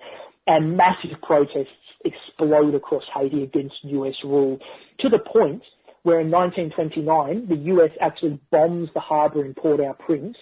and 0.46 0.76
massive 0.76 1.20
protests 1.22 1.68
explode 2.04 2.74
across 2.74 3.04
Haiti 3.14 3.42
against 3.42 3.76
US 3.82 4.14
rule 4.24 4.58
to 5.00 5.08
the 5.08 5.18
point 5.18 5.62
where 6.02 6.20
in 6.20 6.30
1929 6.30 7.46
the 7.48 7.72
US 7.72 7.90
actually 8.00 8.38
bombs 8.50 8.90
the 8.92 9.00
harbour 9.00 9.44
in 9.44 9.54
Port-au-Prince 9.54 10.36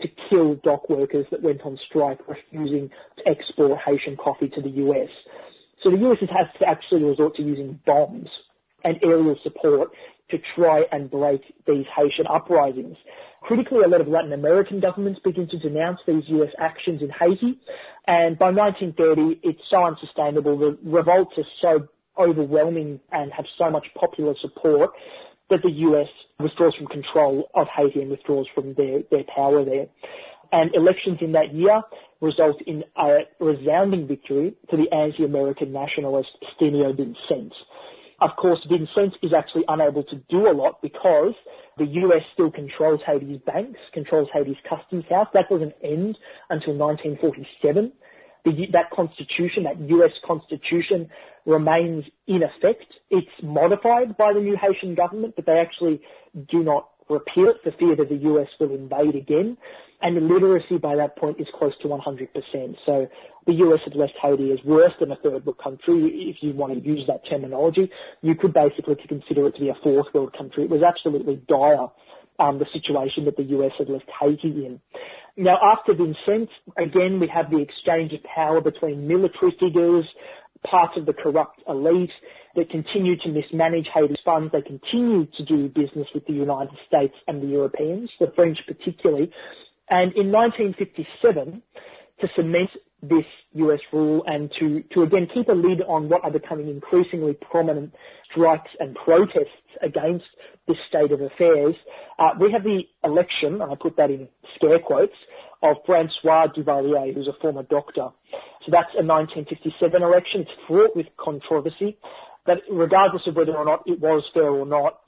to 0.00 0.08
kill 0.28 0.54
dock 0.56 0.88
workers 0.88 1.26
that 1.30 1.42
went 1.42 1.60
on 1.62 1.78
strike 1.88 2.18
refusing 2.26 2.90
to 3.18 3.28
export 3.28 3.78
Haitian 3.84 4.16
coffee 4.16 4.48
to 4.48 4.62
the 4.62 4.70
US. 4.70 5.10
So 5.82 5.90
the 5.90 5.98
US 6.08 6.18
has 6.20 6.30
had 6.30 6.58
to 6.58 6.68
actually 6.68 7.04
resort 7.04 7.36
to 7.36 7.42
using 7.42 7.78
bombs 7.84 8.28
and 8.84 8.98
aerial 9.02 9.36
support 9.42 9.90
to 10.30 10.38
try 10.54 10.82
and 10.90 11.10
break 11.10 11.42
these 11.66 11.84
Haitian 11.94 12.26
uprisings. 12.26 12.96
Critically, 13.42 13.80
a 13.84 13.88
lot 13.88 14.00
of 14.00 14.08
Latin 14.08 14.32
American 14.32 14.80
governments 14.80 15.20
begin 15.24 15.48
to 15.48 15.58
denounce 15.58 15.98
these 16.06 16.22
US 16.28 16.50
actions 16.58 17.02
in 17.02 17.10
Haiti, 17.10 17.58
and 18.06 18.38
by 18.38 18.50
1930, 18.50 19.40
it's 19.42 19.60
so 19.70 19.84
unsustainable. 19.84 20.58
The 20.58 20.78
revolts 20.84 21.32
are 21.36 21.44
so 21.60 21.88
overwhelming 22.18 23.00
and 23.10 23.32
have 23.32 23.46
so 23.58 23.70
much 23.70 23.86
popular 23.98 24.34
support 24.40 24.90
that 25.50 25.62
the 25.62 25.70
US 25.70 26.08
withdraws 26.40 26.74
from 26.76 26.86
control 26.86 27.50
of 27.54 27.66
Haiti 27.74 28.00
and 28.00 28.10
withdraws 28.10 28.46
from 28.54 28.74
their, 28.74 29.02
their 29.10 29.24
power 29.34 29.64
there. 29.64 29.86
And 30.50 30.74
elections 30.74 31.18
in 31.20 31.32
that 31.32 31.54
year 31.54 31.82
result 32.20 32.60
in 32.66 32.84
a 32.96 33.20
resounding 33.40 34.06
victory 34.06 34.54
for 34.68 34.76
the 34.76 34.92
anti-American 34.94 35.72
nationalist 35.72 36.28
Stenio 36.54 36.96
Vincent. 36.96 37.52
Of 38.22 38.36
course, 38.36 38.60
Vincent 38.70 39.16
is 39.20 39.32
actually 39.36 39.64
unable 39.66 40.04
to 40.04 40.14
do 40.30 40.48
a 40.48 40.54
lot 40.54 40.80
because 40.80 41.34
the 41.76 41.86
US 41.86 42.22
still 42.32 42.52
controls 42.52 43.00
Haiti's 43.04 43.40
banks, 43.44 43.80
controls 43.92 44.28
Haiti's 44.32 44.62
customs 44.68 45.04
house. 45.10 45.26
That 45.34 45.48
doesn't 45.48 45.74
end 45.82 46.16
until 46.48 46.74
1947. 46.74 47.92
The, 48.44 48.66
that 48.72 48.92
constitution, 48.92 49.64
that 49.64 49.80
US 49.80 50.12
constitution 50.24 51.10
remains 51.46 52.04
in 52.28 52.44
effect. 52.44 52.86
It's 53.10 53.26
modified 53.42 54.16
by 54.16 54.32
the 54.32 54.40
new 54.40 54.56
Haitian 54.56 54.94
government, 54.94 55.34
but 55.34 55.44
they 55.44 55.58
actually 55.58 56.00
do 56.48 56.62
not 56.62 56.90
repeal 57.08 57.48
it 57.48 57.56
for 57.64 57.72
fear 57.76 57.96
that 57.96 58.08
the 58.08 58.22
US 58.30 58.46
will 58.60 58.72
invade 58.72 59.16
again. 59.16 59.56
And 60.00 60.28
literacy 60.28 60.78
by 60.78 60.94
that 60.94 61.16
point 61.16 61.40
is 61.40 61.48
close 61.58 61.72
to 61.82 61.88
100%. 61.88 62.76
So 62.86 63.08
the 63.46 63.54
US 63.54 63.80
had 63.84 63.96
left 63.96 64.14
Haiti 64.20 64.52
as 64.52 64.58
worse 64.64 64.92
than 65.00 65.10
a 65.10 65.16
third 65.16 65.44
world 65.44 65.58
country, 65.62 66.30
if 66.30 66.36
you 66.42 66.52
want 66.52 66.72
to 66.74 66.80
use 66.80 67.04
that 67.08 67.22
terminology. 67.28 67.90
You 68.20 68.34
could 68.34 68.54
basically 68.54 68.96
consider 69.08 69.46
it 69.48 69.54
to 69.56 69.60
be 69.60 69.68
a 69.68 69.74
fourth 69.82 70.06
world 70.14 70.34
country. 70.36 70.64
It 70.64 70.70
was 70.70 70.82
absolutely 70.82 71.42
dire, 71.48 71.88
um, 72.38 72.58
the 72.58 72.66
situation 72.72 73.24
that 73.26 73.36
the 73.36 73.44
US 73.44 73.72
had 73.78 73.88
left 73.88 74.08
Haiti 74.20 74.66
in. 74.66 74.80
Now, 75.36 75.58
after 75.62 75.94
Vincent, 75.94 76.50
again, 76.76 77.18
we 77.18 77.28
have 77.28 77.50
the 77.50 77.58
exchange 77.58 78.12
of 78.12 78.22
power 78.24 78.60
between 78.60 79.08
military 79.08 79.56
figures, 79.58 80.04
parts 80.64 80.96
of 80.96 81.06
the 81.06 81.12
corrupt 81.12 81.60
elite 81.66 82.10
that 82.54 82.70
continue 82.70 83.16
to 83.16 83.28
mismanage 83.28 83.88
Haiti's 83.94 84.18
funds. 84.24 84.52
They 84.52 84.62
continue 84.62 85.26
to 85.26 85.44
do 85.44 85.68
business 85.68 86.06
with 86.14 86.26
the 86.26 86.34
United 86.34 86.76
States 86.86 87.14
and 87.26 87.42
the 87.42 87.46
Europeans, 87.46 88.10
the 88.20 88.30
French 88.36 88.58
particularly. 88.66 89.32
And 89.88 90.12
in 90.14 90.30
1957, 90.30 91.62
to 92.22 92.28
cement 92.34 92.70
this 93.02 93.26
US 93.54 93.80
rule 93.92 94.22
and 94.26 94.50
to, 94.58 94.82
to 94.94 95.02
again 95.02 95.28
keep 95.32 95.48
a 95.48 95.52
lid 95.52 95.82
on 95.82 96.08
what 96.08 96.24
are 96.24 96.30
becoming 96.30 96.68
increasingly 96.68 97.34
prominent 97.34 97.94
strikes 98.30 98.70
and 98.78 98.94
protests 98.94 99.50
against 99.82 100.24
this 100.66 100.76
state 100.88 101.10
of 101.10 101.20
affairs, 101.20 101.74
uh, 102.18 102.30
we 102.38 102.52
have 102.52 102.62
the 102.62 102.82
election, 103.04 103.60
and 103.60 103.72
I 103.72 103.74
put 103.74 103.96
that 103.96 104.10
in 104.10 104.28
scare 104.54 104.78
quotes, 104.78 105.16
of 105.62 105.76
Francois 105.84 106.46
Duvalier, 106.48 107.12
who's 107.14 107.28
a 107.28 107.32
former 107.40 107.64
doctor. 107.64 108.08
So 108.64 108.70
that's 108.70 108.94
a 108.94 109.02
1957 109.02 110.02
election. 110.02 110.42
It's 110.42 110.50
fraught 110.66 110.94
with 110.96 111.06
controversy, 111.16 111.98
but 112.46 112.62
regardless 112.70 113.26
of 113.26 113.36
whether 113.36 113.56
or 113.56 113.64
not 113.64 113.82
it 113.86 114.00
was 114.00 114.24
fair 114.32 114.50
or 114.50 114.66
not, 114.66 115.00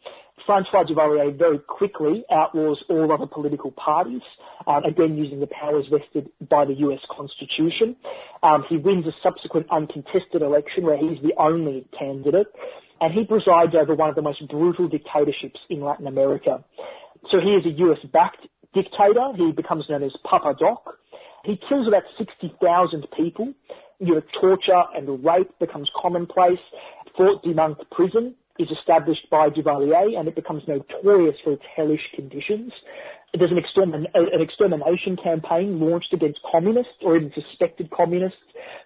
Francois 0.46 0.84
Duvalier 0.84 1.36
very 1.36 1.58
quickly 1.58 2.24
outlaws 2.30 2.82
all 2.88 3.10
other 3.10 3.26
political 3.26 3.70
parties, 3.70 4.22
um, 4.66 4.84
again 4.84 5.16
using 5.16 5.40
the 5.40 5.46
powers 5.46 5.86
vested 5.90 6.28
by 6.48 6.64
the 6.64 6.74
US 6.74 7.00
Constitution. 7.10 7.96
Um, 8.42 8.64
he 8.68 8.76
wins 8.76 9.06
a 9.06 9.12
subsequent 9.22 9.66
uncontested 9.70 10.42
election 10.42 10.84
where 10.84 10.98
he's 10.98 11.20
the 11.22 11.34
only 11.38 11.86
candidate, 11.98 12.48
and 13.00 13.12
he 13.12 13.24
presides 13.24 13.74
over 13.74 13.94
one 13.94 14.10
of 14.10 14.14
the 14.14 14.22
most 14.22 14.46
brutal 14.48 14.88
dictatorships 14.88 15.60
in 15.70 15.80
Latin 15.80 16.06
America. 16.06 16.62
So 17.30 17.40
he 17.40 17.50
is 17.50 17.64
a 17.64 17.70
US-backed 17.70 18.46
dictator. 18.74 19.32
He 19.36 19.52
becomes 19.52 19.88
known 19.88 20.02
as 20.02 20.12
Papa 20.24 20.56
Doc. 20.58 20.98
He 21.44 21.58
kills 21.68 21.88
about 21.88 22.04
60,000 22.18 23.06
people. 23.16 23.54
You 23.98 24.14
know, 24.16 24.22
torture 24.40 24.82
and 24.94 25.24
rape 25.24 25.58
becomes 25.58 25.90
commonplace. 25.96 26.58
Fort 27.16 27.42
de 27.44 27.54
prison 27.92 28.34
is 28.58 28.68
established 28.70 29.28
by 29.30 29.48
Duvalier 29.48 30.18
and 30.18 30.28
it 30.28 30.34
becomes 30.34 30.62
notorious 30.68 31.36
for 31.42 31.52
its 31.52 31.62
hellish 31.76 32.02
conditions. 32.14 32.72
There's 33.36 33.50
an, 33.50 33.58
extermin- 33.58 34.06
an 34.14 34.40
extermination 34.40 35.16
campaign 35.16 35.80
launched 35.80 36.12
against 36.12 36.38
communists 36.50 36.92
or 37.02 37.16
even 37.16 37.32
suspected 37.34 37.90
communists. 37.90 38.38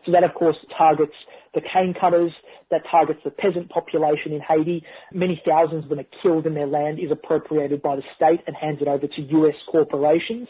So 0.06 0.12
that 0.12 0.24
of 0.24 0.32
course 0.34 0.56
targets 0.76 1.12
the 1.54 1.60
cane 1.60 1.94
cutters, 1.98 2.32
that 2.70 2.82
targets 2.90 3.20
the 3.24 3.30
peasant 3.30 3.68
population 3.68 4.32
in 4.32 4.40
Haiti. 4.40 4.84
Many 5.12 5.42
thousands 5.46 5.84
of 5.84 5.90
them 5.90 6.00
are 6.00 6.22
killed 6.22 6.46
and 6.46 6.56
their 6.56 6.66
land 6.66 6.98
is 6.98 7.10
appropriated 7.10 7.82
by 7.82 7.96
the 7.96 8.02
state 8.16 8.40
and 8.46 8.56
handed 8.56 8.88
over 8.88 9.06
to 9.06 9.22
US 9.22 9.54
corporations. 9.70 10.48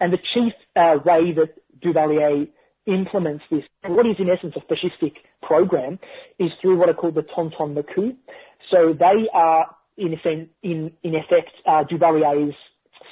And 0.00 0.12
the 0.12 0.18
chief 0.34 0.52
uh, 0.74 0.98
way 1.04 1.32
that 1.32 1.54
Duvalier 1.80 2.48
implements 2.86 3.44
this, 3.50 3.64
what 3.84 4.06
is 4.06 4.16
in 4.18 4.30
essence 4.30 4.54
a 4.56 4.60
fascistic 4.72 5.14
program, 5.42 5.98
is 6.38 6.50
through 6.60 6.76
what 6.76 6.88
are 6.88 6.94
called 6.94 7.16
the 7.16 7.22
Tonton 7.22 7.74
Macoute. 7.74 8.16
So 8.70 8.92
they 8.92 9.28
are, 9.32 9.74
in 9.96 10.12
effect, 10.12 10.50
in, 10.62 10.92
in 11.02 11.14
effect 11.14 11.50
uh, 11.66 11.84
Duvalier's 11.84 12.54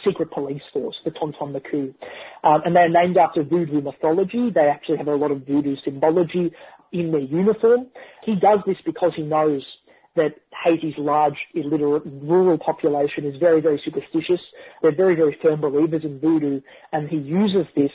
secret 0.04 0.30
police 0.30 0.62
force, 0.72 0.96
the 1.04 1.10
Tonton 1.10 1.52
Macoute. 1.52 1.94
Um, 2.42 2.62
and 2.64 2.76
they're 2.76 2.88
named 2.88 3.16
after 3.16 3.42
voodoo 3.42 3.80
mythology. 3.80 4.50
They 4.50 4.68
actually 4.68 4.98
have 4.98 5.08
a 5.08 5.14
lot 5.14 5.30
of 5.30 5.46
voodoo 5.46 5.76
symbology 5.84 6.52
in 6.92 7.10
their 7.10 7.20
uniform. 7.20 7.86
He 8.24 8.34
does 8.34 8.60
this 8.66 8.76
because 8.84 9.12
he 9.16 9.22
knows 9.22 9.62
that 10.16 10.34
Haiti's 10.64 10.94
large 10.96 11.38
illiterate 11.54 12.04
rural 12.06 12.58
population 12.58 13.24
is 13.24 13.36
very, 13.36 13.60
very 13.60 13.80
superstitious. 13.84 14.40
They're 14.80 14.94
very, 14.94 15.16
very 15.16 15.36
firm 15.42 15.60
believers 15.60 16.04
in 16.04 16.20
voodoo, 16.20 16.60
and 16.92 17.08
he 17.08 17.16
uses 17.16 17.66
this 17.74 17.90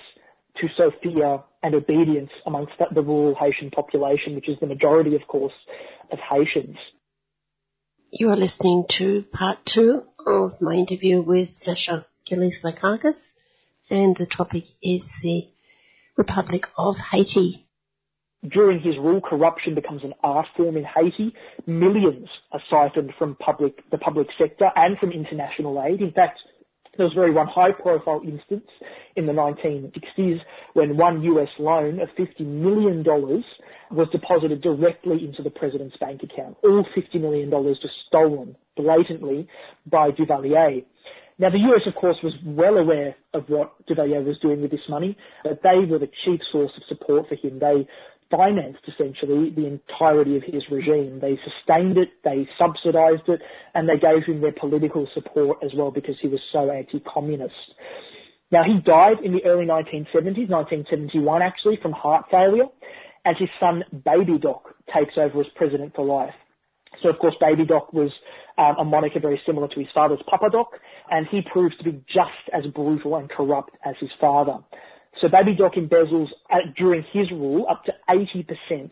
to 0.60 0.68
sow 0.76 0.92
fear 1.02 1.40
and 1.64 1.76
obedience 1.76 2.32
amongst 2.46 2.74
the 2.94 3.02
rural 3.02 3.36
Haitian 3.36 3.72
population, 3.72 4.36
which 4.36 4.50
is 4.50 4.58
the 4.60 4.68
majority, 4.68 5.16
of 5.16 5.26
course, 5.28 5.54
of 6.12 6.20
Haitians. 6.20 6.78
You 8.12 8.32
are 8.32 8.36
listening 8.36 8.86
to 8.98 9.24
part 9.32 9.60
two 9.66 10.02
of 10.26 10.60
my 10.60 10.74
interview 10.74 11.22
with 11.22 11.56
Sasha 11.56 12.08
Gillies 12.26 12.62
Lakakis, 12.64 13.20
and 13.92 14.18
the 14.18 14.26
topic 14.26 14.64
is 14.82 15.08
the 15.22 15.48
Republic 16.18 16.66
of 16.76 16.98
Haiti. 16.98 17.68
During 18.42 18.80
his 18.80 18.98
rule, 18.98 19.22
corruption 19.22 19.76
becomes 19.76 20.04
an 20.04 20.16
art 20.24 20.48
form 20.58 20.76
in 20.76 20.86
Haiti. 20.86 21.36
Millions 21.68 22.28
are 22.52 22.62
siphoned 22.68 23.14
from 23.20 23.36
public, 23.36 23.88
the 23.92 24.00
public 24.00 24.30
sector 24.40 24.72
and 24.76 24.98
from 24.98 25.12
international 25.12 25.80
aid. 25.80 26.02
In 26.02 26.12
fact, 26.12 26.40
there 26.98 27.06
was 27.06 27.14
very 27.14 27.32
one 27.32 27.48
high 27.48 27.74
profile 27.74 28.22
instance 28.26 28.68
in 29.16 29.28
the 29.28 29.34
1960s 29.34 30.40
when 30.74 30.98
one 30.98 31.22
US 31.22 31.50
loan 31.60 32.00
of 32.00 32.10
$50 32.18 32.40
million 32.40 33.04
was 33.92 34.08
deposited 34.12 34.62
directly 34.62 35.26
into 35.26 35.42
the 35.44 35.50
president's 35.50 35.98
bank 35.98 36.22
account. 36.24 36.58
All 36.64 36.86
$50 36.96 37.22
million 37.22 37.50
just 37.82 37.94
stolen 38.08 38.56
blatantly 38.76 39.48
by 39.86 40.12
Duvalier. 40.12 40.86
Now 41.40 41.50
the 41.50 41.60
US 41.60 41.88
of 41.88 41.96
course 41.96 42.18
was 42.22 42.34
well 42.46 42.78
aware 42.78 43.16
of 43.34 43.46
what 43.48 43.74
Duvalier 43.88 44.24
was 44.24 44.38
doing 44.42 44.62
with 44.62 44.72
this 44.72 44.88
money, 44.90 45.18
but 45.44 45.62
they 45.64 45.86
were 45.90 46.00
the 46.00 46.12
chief 46.26 46.42
source 46.52 46.72
of 46.76 46.84
support 46.88 47.30
for 47.30 47.36
him. 47.36 47.60
They 47.60 47.88
financed 48.30 48.82
essentially 48.88 49.50
the 49.50 49.66
entirety 49.66 50.38
of 50.38 50.44
his 50.44 50.64
regime. 50.70 51.20
They 51.20 51.40
sustained 51.44 51.98
it, 51.98 52.10
they 52.24 52.48
subsidized 52.60 53.28
it, 53.28 53.42
and 53.74 53.90
they 53.90 53.98
gave 53.98 54.26
him 54.26 54.42
their 54.42 54.52
political 54.52 55.08
support 55.14 55.60
as 55.64 55.72
well 55.76 55.92
because 55.92 56.16
he 56.22 56.28
was 56.28 56.42
so 56.52 56.70
anti-communist. 56.70 57.56
Now 58.52 58.64
he 58.64 58.80
died 58.82 59.20
in 59.24 59.34
the 59.34 59.46
early 59.46 59.66
1970s, 59.66 60.50
1971 60.50 61.42
actually, 61.42 61.78
from 61.82 61.92
heart 61.92 62.26
failure, 62.32 62.66
as 63.26 63.36
his 63.38 63.50
son 63.60 63.84
Baby 64.06 64.38
Doc 64.38 64.74
takes 64.94 65.14
over 65.18 65.42
as 65.42 65.48
president 65.56 65.96
for 65.96 66.06
life. 66.06 66.34
So 67.02 67.10
of 67.10 67.20
course 67.20 67.36
Baby 67.40 67.66
Doc 67.66 67.94
was 67.94 68.12
um, 68.58 68.76
a 68.80 68.84
moniker 68.84 69.20
very 69.20 69.42
similar 69.46 69.68
to 69.68 69.80
his 69.80 69.90
father's 69.94 70.20
Papa 70.28 70.50
Doc, 70.52 70.72
and 71.10 71.28
he 71.28 71.42
proves 71.42 71.78
to 71.78 71.84
be 71.84 72.04
just 72.08 72.50
as 72.52 72.66
brutal 72.74 73.16
and 73.16 73.30
corrupt 73.30 73.72
as 73.86 73.96
his 74.00 74.10
father. 74.20 74.58
So 75.22 75.28
Baby 75.28 75.56
Doc 75.56 75.74
embezzles 75.74 76.28
uh, 76.50 76.60
during 76.78 77.04
his 77.12 77.30
rule 77.32 77.66
up 77.70 77.84
to 77.86 77.94
80% 78.10 78.46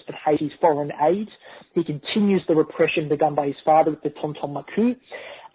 of 0.08 0.16
Haiti's 0.26 0.52
foreign 0.60 0.92
aid. 1.02 1.30
He 1.74 1.84
continues 1.84 2.42
the 2.48 2.56
repression 2.56 3.08
begun 3.08 3.36
by 3.36 3.48
his 3.48 3.56
father 3.64 3.92
with 3.92 4.02
the 4.02 4.10
Tonton 4.10 4.54
Macoute, 4.54 4.98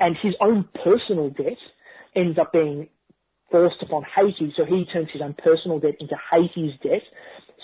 and 0.01 0.17
his 0.23 0.35
own 0.41 0.69
personal 0.83 1.31
debt 1.31 1.59
ends 2.15 2.39
up 2.39 2.53
being 2.53 2.89
forced 3.51 3.83
upon 3.83 4.03
Haiti, 4.03 4.53
so 4.57 4.65
he 4.65 4.87
turns 4.87 5.11
his 5.13 5.21
own 5.21 5.35
personal 5.35 5.79
debt 5.79 5.95
into 6.01 6.17
Haiti's 6.31 6.73
debt 6.83 7.03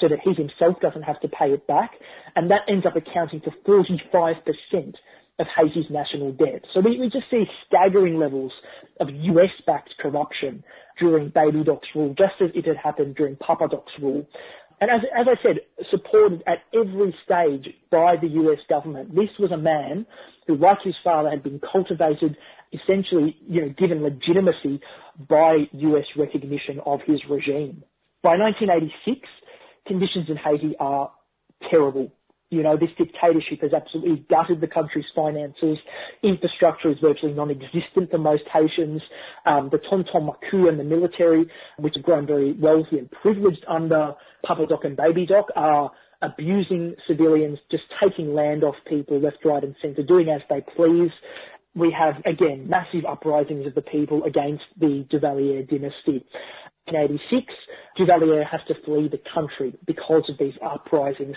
so 0.01 0.09
that 0.09 0.19
he 0.23 0.35
himself 0.35 0.81
doesn't 0.81 1.03
have 1.03 1.21
to 1.21 1.29
pay 1.29 1.47
it 1.47 1.67
back, 1.67 1.93
and 2.37 2.51
that 2.51 2.63
ends 2.69 2.87
up 2.87 2.97
accounting 2.97 3.41
for 3.41 3.53
45% 3.67 4.95
of 5.39 5.47
Haiti's 5.57 5.91
national 5.91 6.33
debt. 6.33 6.65
So 6.75 6.81
we, 6.81 6.99
we 6.99 7.11
just 7.11 7.31
see 7.31 7.45
staggering 7.67 8.19
levels 8.19 8.53
of 9.01 9.09
US-backed 9.11 9.95
corruption 10.01 10.65
during 10.99 11.31
Baby 11.31 11.63
Doc's 11.65 11.89
rule, 11.95 12.15
just 12.19 12.35
as 12.41 12.51
it 12.55 12.67
had 12.67 12.77
happened 12.77 13.15
during 13.15 13.37
Papa 13.37 13.69
Doc's 13.71 13.93
rule. 14.03 14.27
And 14.81 14.91
as, 14.91 15.01
as 15.17 15.27
I 15.29 15.43
said, 15.43 15.59
supported 15.91 16.43
at 16.47 16.59
every 16.75 17.15
stage 17.25 17.75
by 17.91 18.17
the 18.21 18.29
US 18.29 18.59
government. 18.69 19.15
This 19.15 19.31
was 19.39 19.51
a 19.53 19.57
man 19.57 20.07
who, 20.47 20.57
like 20.57 20.79
his 20.83 20.95
father, 21.03 21.31
had 21.31 21.43
been 21.43 21.61
cultivated, 21.61 22.37
essentially, 22.73 23.37
you 23.47 23.63
know, 23.63 23.75
given 23.77 24.03
legitimacy 24.03 24.81
by 25.29 25.69
US 25.73 26.05
recognition 26.17 26.81
of 26.85 27.01
his 27.07 27.21
regime. 27.29 27.83
By 28.23 28.37
1986, 28.37 29.29
conditions 29.89 30.29
in 30.29 30.37
Haiti 30.37 30.77
are 30.79 31.11
terrible. 31.71 32.13
You 32.51 32.63
know, 32.63 32.79
this 32.79 32.89
dictatorship 32.97 33.61
has 33.61 33.75
absolutely 33.75 34.25
gutted 34.31 34.63
the 34.63 34.69
country's 34.69 35.05
finances. 35.15 35.77
Infrastructure 36.23 36.91
is 36.91 36.97
virtually 36.99 37.35
non-existent 37.35 38.11
for 38.11 38.17
most 38.19 38.45
Haitians. 38.51 39.03
Um, 39.45 39.69
the 39.71 39.79
Tonton 39.79 40.31
Macoute 40.31 40.69
and 40.69 40.81
the 40.81 40.85
military, 40.85 41.47
which 41.79 41.95
have 41.97 42.05
grown 42.05 42.27
very 42.27 42.53
wealthy 42.53 42.99
and 42.99 43.11
privileged 43.11 43.65
under 43.69 44.15
Papa 44.47 44.67
Doc 44.67 44.85
and 44.85 44.97
Baby 44.97 45.27
Doc, 45.27 45.49
are 45.57 45.91
abusing 46.23 46.95
civilians, 47.07 47.59
just 47.71 47.85
taking 48.03 48.35
land 48.35 48.65
off 48.65 48.77
people 48.87 49.21
left, 49.21 49.45
right 49.45 49.63
and 49.63 49.75
centre, 49.83 50.03
doing 50.03 50.31
as 50.31 50.41
they 50.49 50.63
please. 50.75 51.11
We 51.75 51.95
have, 51.97 52.15
again, 52.25 52.67
massive 52.69 53.05
uprisings 53.05 53.67
of 53.67 53.75
the 53.75 53.83
people 53.83 54.25
against 54.25 54.65
the 54.81 55.07
Duvalier 55.13 55.69
dynasty. 55.69 56.25
In 56.89 56.97
86, 56.97 57.53
Duvalier 57.99 58.47
has 58.49 58.61
to 58.69 58.75
flee 58.85 59.09
the 59.09 59.21
country 59.35 59.75
because 59.87 60.25
of 60.29 60.39
these 60.39 60.55
uprisings. 60.63 61.37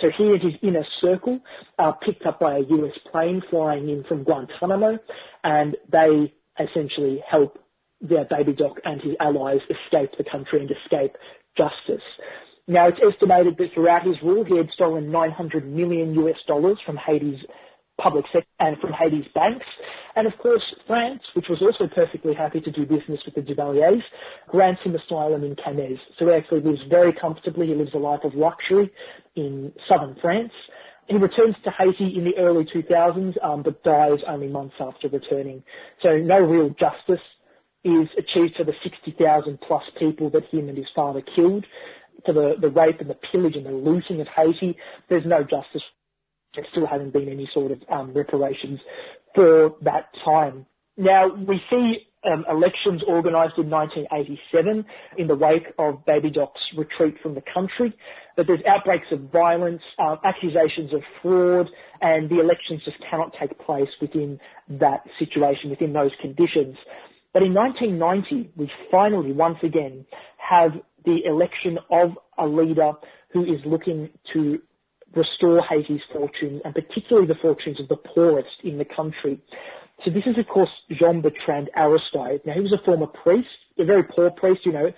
So 0.00 0.08
he 0.16 0.24
and 0.24 0.42
his 0.42 0.54
inner 0.62 0.86
circle 1.00 1.40
are 1.78 1.98
picked 1.98 2.24
up 2.26 2.40
by 2.40 2.56
a 2.56 2.60
US 2.60 2.96
plane 3.10 3.42
flying 3.50 3.88
in 3.88 4.04
from 4.04 4.24
Guantanamo, 4.24 4.98
and 5.44 5.76
they 5.90 6.32
essentially 6.58 7.22
help 7.28 7.58
their 8.00 8.24
baby 8.24 8.52
doc 8.52 8.76
and 8.84 9.00
his 9.00 9.14
allies 9.20 9.60
escape 9.70 10.12
the 10.16 10.24
country 10.24 10.60
and 10.60 10.70
escape 10.70 11.16
justice. 11.56 12.04
Now, 12.68 12.88
it's 12.88 12.98
estimated 13.00 13.56
that 13.58 13.72
throughout 13.74 14.04
his 14.04 14.16
rule, 14.22 14.44
he 14.44 14.56
had 14.56 14.70
stolen 14.70 15.10
900 15.10 15.66
million 15.66 16.14
US 16.14 16.38
dollars 16.46 16.78
from 16.84 16.96
Haiti's 16.96 17.40
public 17.98 18.24
sector 18.32 18.48
and 18.60 18.78
from 18.78 18.92
Haiti's 18.92 19.26
banks. 19.34 19.66
And 20.14 20.26
of 20.26 20.36
course, 20.38 20.62
France, 20.86 21.22
which 21.34 21.46
was 21.48 21.60
also 21.62 21.86
perfectly 21.92 22.34
happy 22.34 22.60
to 22.60 22.70
do 22.70 22.86
business 22.86 23.20
with 23.24 23.34
the 23.34 23.42
Duvaliers, 23.42 24.02
grants 24.48 24.82
him 24.82 24.94
asylum 24.94 25.44
in 25.44 25.56
Cannes. 25.56 25.98
So 26.18 26.26
he 26.26 26.32
actually 26.32 26.60
lives 26.60 26.80
very 26.88 27.12
comfortably. 27.12 27.68
He 27.68 27.74
lives 27.74 27.92
a 27.94 27.98
life 27.98 28.24
of 28.24 28.34
luxury 28.34 28.90
in 29.34 29.72
southern 29.88 30.16
France. 30.20 30.52
He 31.08 31.16
returns 31.16 31.54
to 31.64 31.70
Haiti 31.70 32.16
in 32.16 32.24
the 32.24 32.36
early 32.36 32.64
2000s, 32.64 33.42
um, 33.44 33.62
but 33.62 33.82
dies 33.84 34.18
only 34.26 34.48
months 34.48 34.74
after 34.80 35.08
returning. 35.08 35.62
So 36.02 36.16
no 36.16 36.40
real 36.40 36.70
justice 36.70 37.24
is 37.84 38.08
achieved 38.18 38.56
for 38.56 38.64
the 38.64 38.74
60,000 38.82 39.60
plus 39.60 39.84
people 39.98 40.30
that 40.30 40.44
him 40.46 40.68
and 40.68 40.76
his 40.76 40.88
father 40.96 41.22
killed, 41.36 41.64
for 42.24 42.32
the, 42.32 42.54
the 42.60 42.70
rape 42.70 43.00
and 43.00 43.08
the 43.08 43.18
pillage 43.30 43.54
and 43.54 43.64
the 43.64 43.70
looting 43.70 44.20
of 44.20 44.26
Haiti. 44.34 44.76
There's 45.08 45.24
no 45.24 45.42
justice 45.42 45.82
there 46.56 46.66
still 46.70 46.86
haven't 46.86 47.12
been 47.12 47.28
any 47.28 47.48
sort 47.52 47.72
of 47.72 47.82
um, 47.90 48.12
reparations 48.12 48.80
for 49.34 49.74
that 49.82 50.08
time. 50.24 50.66
Now, 50.96 51.28
we 51.34 51.60
see 51.70 52.06
um, 52.24 52.44
elections 52.50 53.02
organised 53.06 53.58
in 53.58 53.70
1987 53.70 54.84
in 55.18 55.26
the 55.26 55.34
wake 55.34 55.66
of 55.78 56.04
Baby 56.06 56.30
Doc's 56.30 56.60
retreat 56.76 57.16
from 57.22 57.34
the 57.34 57.42
country, 57.42 57.94
but 58.36 58.46
there's 58.46 58.60
outbreaks 58.66 59.06
of 59.12 59.30
violence, 59.30 59.82
uh, 59.98 60.16
accusations 60.24 60.92
of 60.92 61.02
fraud, 61.22 61.68
and 62.00 62.28
the 62.28 62.40
elections 62.40 62.82
just 62.84 62.96
cannot 63.08 63.34
take 63.38 63.58
place 63.60 63.88
within 64.00 64.40
that 64.68 65.04
situation, 65.18 65.70
within 65.70 65.92
those 65.92 66.12
conditions. 66.20 66.76
But 67.32 67.42
in 67.42 67.52
1990, 67.52 68.52
we 68.56 68.70
finally, 68.90 69.32
once 69.32 69.58
again, 69.62 70.06
have 70.38 70.72
the 71.04 71.18
election 71.24 71.78
of 71.90 72.16
a 72.38 72.46
leader 72.46 72.92
who 73.32 73.44
is 73.44 73.60
looking 73.66 74.10
to 74.32 74.58
restore 75.16 75.62
Haiti's 75.62 76.02
fortunes 76.12 76.60
and 76.64 76.74
particularly 76.74 77.26
the 77.26 77.34
fortunes 77.40 77.80
of 77.80 77.88
the 77.88 77.96
poorest 77.96 78.62
in 78.62 78.78
the 78.78 78.84
country. 78.84 79.40
So 80.04 80.10
this 80.10 80.24
is, 80.26 80.38
of 80.38 80.46
course, 80.46 80.68
Jean-Bertrand 80.90 81.70
Aristide. 81.74 82.42
Now, 82.44 82.52
he 82.52 82.60
was 82.60 82.72
a 82.72 82.84
former 82.84 83.06
priest, 83.06 83.48
a 83.78 83.84
very 83.84 84.02
poor 84.02 84.30
priest, 84.30 84.60
you 84.64 84.72
know, 84.72 84.92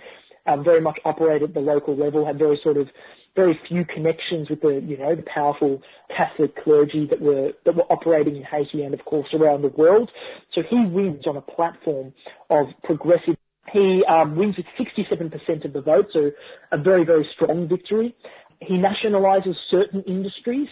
um, 0.45 0.63
very 0.63 0.81
much 0.81 0.99
operated 1.05 1.49
at 1.49 1.53
the 1.53 1.61
local 1.61 1.95
level, 1.95 2.25
had 2.25 2.37
very 2.37 2.59
sort 2.63 2.77
of 2.77 2.87
very 3.35 3.57
few 3.67 3.85
connections 3.85 4.49
with 4.49 4.61
the, 4.61 4.83
you 4.85 4.97
know, 4.97 5.15
the 5.15 5.23
powerful 5.33 5.81
Catholic 6.15 6.61
clergy 6.63 7.07
that 7.09 7.21
were 7.21 7.51
that 7.65 7.75
were 7.75 7.83
operating 7.83 8.35
in 8.35 8.43
Haiti 8.43 8.83
and, 8.83 8.93
of 8.93 9.05
course, 9.05 9.29
around 9.33 9.61
the 9.61 9.69
world. 9.69 10.11
So 10.53 10.61
he 10.67 10.85
wins 10.85 11.25
on 11.27 11.37
a 11.37 11.41
platform 11.41 12.13
of 12.49 12.67
progressive. 12.83 13.35
He 13.71 14.03
um, 14.09 14.35
wins 14.35 14.55
with 14.57 14.65
67% 14.79 15.63
of 15.63 15.73
the 15.73 15.81
vote, 15.81 16.07
so 16.11 16.31
a 16.71 16.77
very, 16.77 17.05
very 17.05 17.27
strong 17.35 17.67
victory. 17.67 18.15
He 18.61 18.75
nationalises 18.75 19.55
certain 19.71 20.03
industries, 20.03 20.67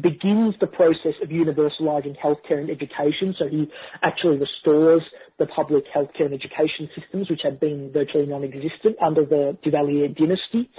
begins 0.00 0.54
the 0.60 0.66
process 0.66 1.14
of 1.22 1.30
universalising 1.30 2.16
healthcare 2.18 2.58
and 2.58 2.70
education. 2.70 3.34
So 3.38 3.48
he 3.48 3.70
actually 4.02 4.38
restores 4.38 5.02
the 5.38 5.46
public 5.46 5.84
healthcare 5.94 6.26
and 6.26 6.34
education 6.34 6.88
systems, 6.98 7.30
which 7.30 7.42
had 7.42 7.60
been 7.60 7.92
virtually 7.92 8.26
non-existent 8.26 8.96
under 9.02 9.24
the 9.24 9.56
Duvalier 9.64 10.14
dynasty. 10.16 10.70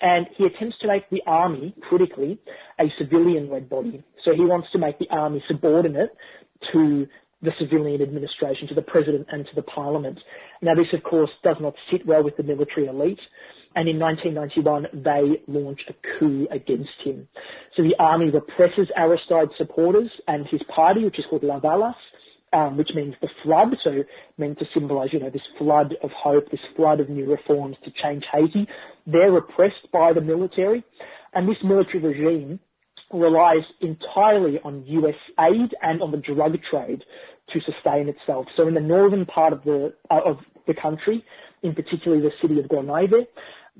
And 0.00 0.26
he 0.36 0.44
attempts 0.44 0.78
to 0.80 0.88
make 0.88 1.08
the 1.10 1.22
army, 1.26 1.74
critically, 1.88 2.38
a 2.78 2.84
civilian-led 2.98 3.68
body. 3.68 4.02
So 4.24 4.32
he 4.32 4.44
wants 4.44 4.68
to 4.72 4.78
make 4.78 4.98
the 4.98 5.08
army 5.10 5.42
subordinate 5.48 6.10
to 6.72 7.06
the 7.42 7.50
civilian 7.58 8.02
administration, 8.02 8.68
to 8.68 8.74
the 8.74 8.82
president 8.82 9.26
and 9.30 9.44
to 9.46 9.54
the 9.54 9.62
parliament. 9.62 10.18
Now 10.62 10.74
this, 10.74 10.86
of 10.92 11.02
course, 11.02 11.30
does 11.42 11.56
not 11.60 11.74
sit 11.90 12.06
well 12.06 12.22
with 12.22 12.36
the 12.36 12.42
military 12.42 12.86
elite 12.86 13.20
and 13.78 13.88
in 13.88 13.96
1991 14.00 14.88
they 15.04 15.40
launch 15.46 15.80
a 15.88 15.94
coup 16.18 16.48
against 16.50 16.98
him. 17.04 17.28
So 17.76 17.84
the 17.84 17.94
army 18.00 18.28
represses 18.28 18.88
Aristide's 18.96 19.52
supporters 19.56 20.10
and 20.26 20.48
his 20.48 20.60
party, 20.74 21.04
which 21.04 21.16
is 21.16 21.24
called 21.30 21.42
Lavalas, 21.42 21.94
um, 22.52 22.76
which 22.76 22.90
means 22.96 23.14
the 23.20 23.28
flood, 23.44 23.76
so 23.84 24.02
meant 24.36 24.58
to 24.58 24.64
symbolise, 24.74 25.10
you 25.12 25.20
know, 25.20 25.30
this 25.30 25.46
flood 25.58 25.94
of 26.02 26.10
hope, 26.10 26.50
this 26.50 26.60
flood 26.74 26.98
of 26.98 27.08
new 27.08 27.30
reforms 27.30 27.76
to 27.84 27.92
change 28.02 28.24
Haiti. 28.32 28.66
They're 29.06 29.30
repressed 29.30 29.92
by 29.92 30.12
the 30.12 30.22
military, 30.22 30.82
and 31.32 31.48
this 31.48 31.58
military 31.62 32.00
regime 32.00 32.58
relies 33.12 33.64
entirely 33.80 34.58
on 34.64 34.84
US 34.86 35.14
aid 35.38 35.70
and 35.82 36.02
on 36.02 36.10
the 36.10 36.16
drug 36.16 36.56
trade 36.68 37.04
to 37.52 37.60
sustain 37.60 38.08
itself. 38.08 38.46
So 38.56 38.66
in 38.66 38.74
the 38.74 38.80
northern 38.80 39.24
part 39.24 39.52
of 39.52 39.62
the 39.62 39.94
uh, 40.10 40.20
of 40.24 40.38
the 40.66 40.74
country, 40.74 41.24
in 41.62 41.74
particular 41.74 42.20
the 42.20 42.30
city 42.42 42.58
of 42.58 42.66
Gonaives, 42.66 43.26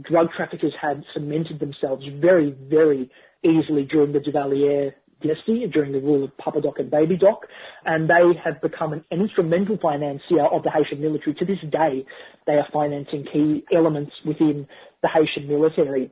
drug 0.02 0.28
traffickers 0.36 0.72
had 0.80 1.04
cemented 1.12 1.60
themselves 1.60 2.04
very, 2.20 2.50
very 2.50 3.10
easily 3.44 3.84
during 3.84 4.12
the 4.12 4.20
Duvalier 4.20 4.92
dynasty, 5.22 5.66
during 5.72 5.92
the 5.92 6.00
rule 6.00 6.24
of 6.24 6.36
Papa 6.36 6.60
Doc 6.60 6.78
and 6.78 6.90
Baby 6.90 7.16
Doc, 7.16 7.46
and 7.84 8.08
they 8.08 8.38
have 8.44 8.60
become 8.60 8.92
an, 8.92 9.04
instrumental 9.10 9.76
financier 9.80 10.44
of 10.46 10.62
the 10.62 10.70
Haitian 10.70 11.00
military. 11.00 11.34
To 11.34 11.44
this 11.44 11.58
day, 11.70 12.06
they 12.46 12.54
are 12.54 12.68
financing 12.72 13.24
key 13.32 13.64
elements 13.74 14.12
within 14.24 14.66
the 15.02 15.08
Haitian 15.08 15.48
military. 15.48 16.10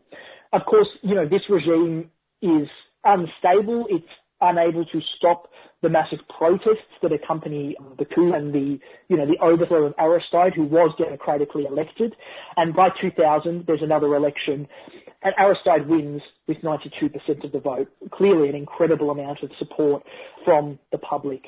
Of 0.52 0.62
course, 0.66 0.88
you 1.02 1.14
know, 1.14 1.26
this 1.28 1.42
regime 1.48 2.10
is 2.42 2.68
unstable. 3.04 3.86
It's 3.88 4.06
unable 4.40 4.84
to 4.84 5.00
stop 5.16 5.48
the 5.86 5.90
massive 5.90 6.18
protests 6.36 6.90
that 7.00 7.12
accompany 7.12 7.76
um, 7.78 7.94
the 7.96 8.04
coup 8.04 8.32
and 8.34 8.52
the, 8.52 8.76
you 9.06 9.16
know, 9.16 9.24
the 9.24 9.38
overthrow 9.40 9.86
of 9.86 9.94
Aristide, 10.00 10.52
who 10.52 10.64
was 10.64 10.92
democratically 10.98 11.64
elected. 11.64 12.16
And 12.56 12.74
by 12.74 12.88
2000, 13.00 13.66
there's 13.68 13.82
another 13.82 14.16
election, 14.16 14.66
and 15.22 15.32
Aristide 15.38 15.88
wins 15.88 16.22
with 16.48 16.56
92% 16.58 17.44
of 17.44 17.52
the 17.52 17.60
vote. 17.60 17.86
Clearly, 18.10 18.48
an 18.48 18.56
incredible 18.56 19.10
amount 19.10 19.44
of 19.44 19.50
support 19.60 20.02
from 20.44 20.80
the 20.90 20.98
public. 20.98 21.42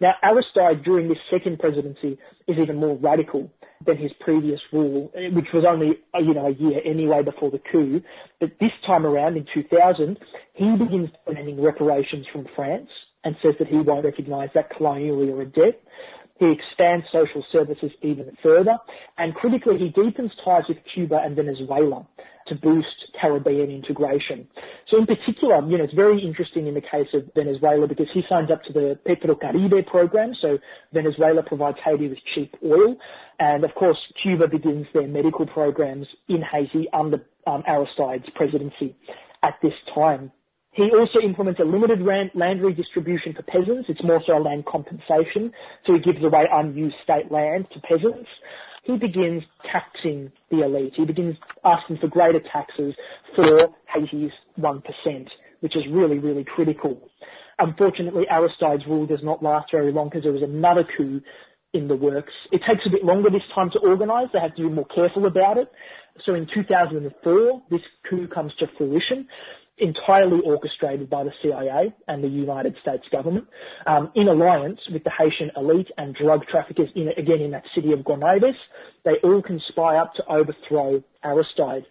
Now, 0.00 0.14
Aristide, 0.22 0.82
during 0.82 1.08
this 1.08 1.18
second 1.30 1.58
presidency, 1.58 2.18
is 2.48 2.56
even 2.58 2.76
more 2.76 2.96
radical 2.96 3.50
than 3.84 3.98
his 3.98 4.12
previous 4.20 4.60
rule, 4.72 5.12
which 5.34 5.48
was 5.52 5.66
only, 5.68 5.98
uh, 6.14 6.18
you 6.18 6.32
know, 6.32 6.46
a 6.46 6.52
year 6.52 6.80
anyway 6.82 7.22
before 7.22 7.50
the 7.50 7.60
coup. 7.70 8.00
But 8.40 8.52
this 8.58 8.72
time 8.86 9.04
around, 9.04 9.36
in 9.36 9.46
2000, 9.52 10.18
he 10.54 10.76
begins 10.78 11.10
demanding 11.26 11.60
reparations 11.60 12.24
from 12.32 12.46
France 12.56 12.88
and 13.24 13.36
says 13.42 13.54
that 13.58 13.68
he 13.68 13.76
won't 13.76 14.04
recognise 14.04 14.50
that 14.54 14.70
colonial 14.70 15.22
era 15.22 15.46
debt. 15.46 15.80
He 16.38 16.50
expands 16.50 17.06
social 17.12 17.44
services 17.52 17.92
even 18.02 18.36
further, 18.42 18.78
and 19.16 19.34
critically, 19.34 19.78
he 19.78 19.88
deepens 19.90 20.32
ties 20.44 20.64
with 20.68 20.78
Cuba 20.92 21.20
and 21.22 21.36
Venezuela 21.36 22.06
to 22.48 22.54
boost 22.54 22.88
Caribbean 23.20 23.70
integration. 23.70 24.48
So 24.88 24.98
in 24.98 25.06
particular, 25.06 25.66
you 25.68 25.78
know, 25.78 25.84
it's 25.84 25.94
very 25.94 26.24
interesting 26.24 26.66
in 26.66 26.74
the 26.74 26.80
case 26.80 27.08
of 27.14 27.30
Venezuela 27.34 27.86
because 27.86 28.08
he 28.12 28.22
signs 28.28 28.50
up 28.50 28.62
to 28.64 28.72
the 28.72 28.98
Petrocaribe 29.06 29.86
program. 29.86 30.34
So 30.40 30.58
Venezuela 30.92 31.42
provides 31.42 31.78
Haiti 31.84 32.08
with 32.08 32.18
cheap 32.34 32.54
oil. 32.64 32.96
And 33.38 33.64
of 33.64 33.74
course, 33.74 33.98
Cuba 34.22 34.48
begins 34.48 34.86
their 34.92 35.08
medical 35.08 35.46
programs 35.46 36.06
in 36.28 36.42
Haiti 36.42 36.88
under 36.92 37.24
um, 37.46 37.62
Aristide's 37.66 38.28
presidency 38.34 38.96
at 39.42 39.54
this 39.62 39.74
time. 39.94 40.32
He 40.72 40.88
also 40.98 41.18
implements 41.22 41.60
a 41.60 41.64
limited 41.64 42.00
land 42.34 42.62
redistribution 42.62 43.34
for 43.34 43.42
peasants. 43.42 43.88
It's 43.88 44.02
more 44.02 44.22
so 44.26 44.38
a 44.38 44.40
land 44.40 44.64
compensation. 44.64 45.52
So 45.86 45.92
he 45.92 46.00
gives 46.00 46.24
away 46.24 46.44
unused 46.50 46.96
state 47.04 47.30
land 47.30 47.66
to 47.74 47.80
peasants. 47.80 48.28
He 48.84 48.96
begins 48.96 49.42
taxing 49.70 50.32
the 50.50 50.64
elite. 50.64 50.94
He 50.96 51.04
begins 51.04 51.36
asking 51.64 51.98
for 51.98 52.08
greater 52.08 52.40
taxes 52.52 52.94
for 53.36 53.68
Haiti's 53.94 54.32
1%, 54.58 54.82
which 55.60 55.76
is 55.76 55.82
really, 55.90 56.18
really 56.18 56.44
critical. 56.44 57.00
Unfortunately, 57.58 58.24
Aristide's 58.30 58.86
rule 58.88 59.06
does 59.06 59.22
not 59.22 59.42
last 59.42 59.70
very 59.70 59.92
long 59.92 60.08
because 60.08 60.24
there 60.24 60.32
was 60.32 60.42
another 60.42 60.84
coup 60.96 61.20
in 61.74 61.86
the 61.86 61.94
works. 61.94 62.32
It 62.50 62.62
takes 62.68 62.84
a 62.86 62.90
bit 62.90 63.04
longer 63.04 63.30
this 63.30 63.42
time 63.54 63.70
to 63.72 63.78
organise. 63.78 64.28
They 64.32 64.40
have 64.40 64.56
to 64.56 64.62
be 64.62 64.68
more 64.68 64.86
careful 64.86 65.26
about 65.26 65.58
it. 65.58 65.68
So 66.26 66.34
in 66.34 66.46
2004, 66.52 67.62
this 67.70 67.80
coup 68.08 68.26
comes 68.28 68.52
to 68.58 68.66
fruition, 68.76 69.26
entirely 69.78 70.40
orchestrated 70.44 71.08
by 71.08 71.24
the 71.24 71.32
CIA 71.42 71.94
and 72.06 72.22
the 72.22 72.28
United 72.28 72.76
States 72.82 73.04
government, 73.10 73.46
um, 73.86 74.12
in 74.14 74.28
alliance 74.28 74.80
with 74.92 75.02
the 75.04 75.10
Haitian 75.10 75.50
elite 75.56 75.88
and 75.96 76.14
drug 76.14 76.46
traffickers, 76.46 76.88
in, 76.94 77.08
again 77.16 77.40
in 77.40 77.50
that 77.52 77.64
city 77.74 77.92
of 77.92 78.00
Gonaives. 78.00 78.54
They 79.04 79.16
all 79.24 79.42
conspire 79.42 79.96
up 79.96 80.14
to 80.14 80.22
overthrow 80.30 81.02
Aristide. 81.24 81.84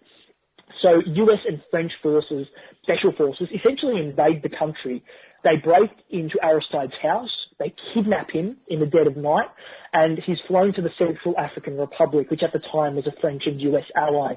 So 0.80 1.02
US 1.04 1.40
and 1.46 1.60
French 1.70 1.92
forces, 2.02 2.46
special 2.82 3.12
forces, 3.12 3.48
essentially 3.54 4.00
invade 4.00 4.42
the 4.42 4.48
country. 4.48 5.02
They 5.44 5.56
break 5.56 5.90
into 6.10 6.38
Aristide's 6.42 6.94
house, 7.02 7.30
they 7.58 7.74
kidnap 7.92 8.30
him 8.30 8.56
in 8.68 8.80
the 8.80 8.86
dead 8.86 9.06
of 9.06 9.16
night, 9.16 9.48
and 9.92 10.18
he's 10.24 10.38
flown 10.46 10.72
to 10.74 10.82
the 10.82 10.90
Central 10.98 11.36
African 11.36 11.76
Republic, 11.76 12.30
which 12.30 12.42
at 12.42 12.52
the 12.52 12.60
time 12.72 12.94
was 12.94 13.06
a 13.06 13.20
French 13.20 13.42
and 13.46 13.60
US 13.60 13.84
ally. 13.96 14.34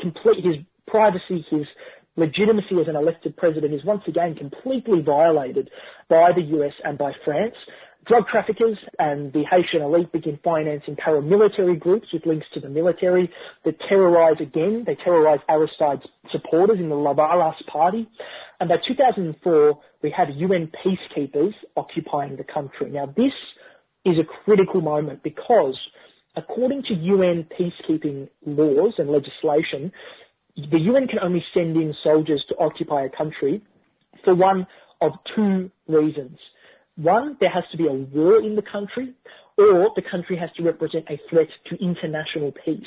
Complete 0.00 0.44
his 0.44 0.56
privacy, 0.86 1.44
his 1.50 1.66
legitimacy 2.16 2.80
as 2.80 2.88
an 2.88 2.96
elected 2.96 3.36
president 3.36 3.74
is 3.74 3.84
once 3.84 4.02
again 4.06 4.34
completely 4.34 5.00
violated 5.02 5.70
by 6.08 6.32
the 6.32 6.42
US 6.42 6.72
and 6.84 6.98
by 6.98 7.12
France. 7.24 7.54
Drug 8.06 8.28
traffickers 8.28 8.78
and 9.00 9.32
the 9.32 9.42
Haitian 9.42 9.82
elite 9.82 10.12
begin 10.12 10.38
financing 10.44 10.94
paramilitary 10.94 11.78
groups 11.78 12.06
with 12.12 12.24
links 12.24 12.46
to 12.54 12.60
the 12.60 12.68
military 12.68 13.30
that 13.64 13.80
terrorize 13.88 14.36
again, 14.40 14.84
they 14.86 14.94
terrorize 14.94 15.40
Aristide's 15.48 16.06
supporters 16.30 16.78
in 16.78 16.88
the 16.88 16.94
Lavalas 16.94 17.54
party. 17.66 18.08
And 18.60 18.68
by 18.68 18.76
2004, 18.86 19.78
we 20.02 20.10
have 20.10 20.28
UN 20.30 20.70
peacekeepers 20.84 21.54
occupying 21.76 22.36
the 22.36 22.44
country. 22.44 22.90
Now 22.90 23.06
this 23.06 23.32
is 24.04 24.18
a 24.18 24.24
critical 24.44 24.80
moment 24.80 25.24
because 25.24 25.76
according 26.36 26.84
to 26.84 26.94
UN 26.94 27.48
peacekeeping 27.58 28.28
laws 28.46 28.94
and 28.98 29.10
legislation, 29.10 29.90
the 30.56 30.78
UN 30.78 31.06
can 31.06 31.18
only 31.20 31.44
send 31.52 31.76
in 31.76 31.94
soldiers 32.02 32.44
to 32.48 32.56
occupy 32.58 33.04
a 33.04 33.10
country 33.10 33.62
for 34.24 34.34
one 34.34 34.66
of 35.00 35.12
two 35.34 35.70
reasons. 35.86 36.38
One, 36.96 37.36
there 37.40 37.50
has 37.50 37.64
to 37.72 37.76
be 37.76 37.86
a 37.86 37.92
war 37.92 38.40
in 38.40 38.56
the 38.56 38.62
country, 38.62 39.12
or 39.58 39.90
the 39.94 40.02
country 40.10 40.36
has 40.38 40.50
to 40.56 40.62
represent 40.62 41.04
a 41.10 41.20
threat 41.28 41.48
to 41.68 41.76
international 41.76 42.52
peace. 42.64 42.82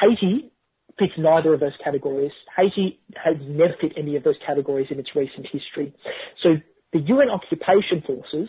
Haiti 0.00 0.50
fits 0.98 1.12
neither 1.18 1.54
of 1.54 1.60
those 1.60 1.76
categories. 1.82 2.32
Haiti 2.56 3.00
has 3.16 3.36
never 3.42 3.74
fit 3.80 3.92
any 3.96 4.16
of 4.16 4.22
those 4.22 4.36
categories 4.46 4.88
in 4.90 4.98
its 4.98 5.10
recent 5.14 5.46
history. 5.50 5.92
So 6.42 6.56
the 6.92 7.00
UN 7.00 7.30
occupation 7.30 8.02
forces 8.06 8.48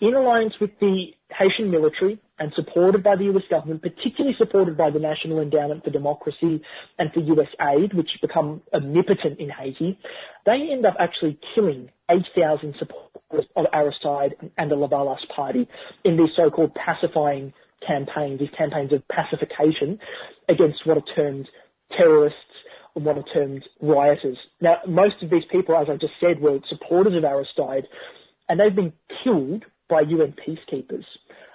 in 0.00 0.14
alliance 0.14 0.54
with 0.60 0.70
the 0.80 1.06
Haitian 1.36 1.70
military 1.70 2.20
and 2.38 2.52
supported 2.54 3.02
by 3.02 3.16
the 3.16 3.24
US 3.24 3.42
government, 3.50 3.82
particularly 3.82 4.36
supported 4.38 4.76
by 4.76 4.90
the 4.90 4.98
National 4.98 5.40
Endowment 5.40 5.84
for 5.84 5.90
Democracy 5.90 6.62
and 6.98 7.12
for 7.12 7.20
US 7.20 7.48
aid, 7.60 7.94
which 7.94 8.10
become 8.20 8.62
omnipotent 8.72 9.38
in 9.38 9.50
Haiti, 9.50 9.98
they 10.46 10.68
end 10.70 10.86
up 10.86 10.94
actually 10.98 11.38
killing 11.54 11.90
8,000 12.10 12.74
supporters 12.78 13.46
of 13.56 13.66
Aristide 13.72 14.34
and 14.56 14.70
the 14.70 14.76
Lavalas 14.76 15.18
party 15.34 15.68
in 16.04 16.16
these 16.16 16.30
so-called 16.36 16.74
pacifying 16.74 17.52
campaigns, 17.86 18.40
these 18.40 18.48
campaigns 18.56 18.92
of 18.92 19.02
pacification 19.08 19.98
against 20.48 20.86
what 20.86 20.96
are 20.96 21.14
termed 21.14 21.48
terrorists 21.96 22.38
and 22.94 23.04
what 23.04 23.18
are 23.18 23.24
termed 23.34 23.62
rioters. 23.80 24.38
Now, 24.60 24.76
most 24.86 25.22
of 25.22 25.30
these 25.30 25.44
people, 25.50 25.76
as 25.76 25.88
I 25.90 25.96
just 25.96 26.14
said, 26.20 26.40
were 26.40 26.58
supporters 26.68 27.14
of 27.16 27.24
Aristide, 27.24 27.84
and 28.48 28.58
they've 28.58 28.74
been 28.74 28.92
killed 29.22 29.64
by 29.88 30.02
UN 30.02 30.34
peacekeepers. 30.46 31.04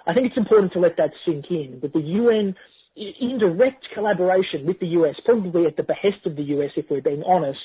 I 0.06 0.14
think 0.14 0.26
it's 0.26 0.36
important 0.36 0.72
to 0.74 0.80
let 0.80 0.96
that 0.96 1.10
sink 1.24 1.46
in, 1.50 1.78
that 1.82 1.92
the 1.92 2.00
UN, 2.00 2.54
in 2.96 3.38
direct 3.38 3.86
collaboration 3.94 4.66
with 4.66 4.78
the 4.80 4.86
US, 4.98 5.16
probably 5.24 5.66
at 5.66 5.76
the 5.76 5.82
behest 5.82 6.26
of 6.26 6.36
the 6.36 6.42
US 6.42 6.70
if 6.76 6.86
we're 6.90 7.00
being 7.00 7.22
honest, 7.26 7.58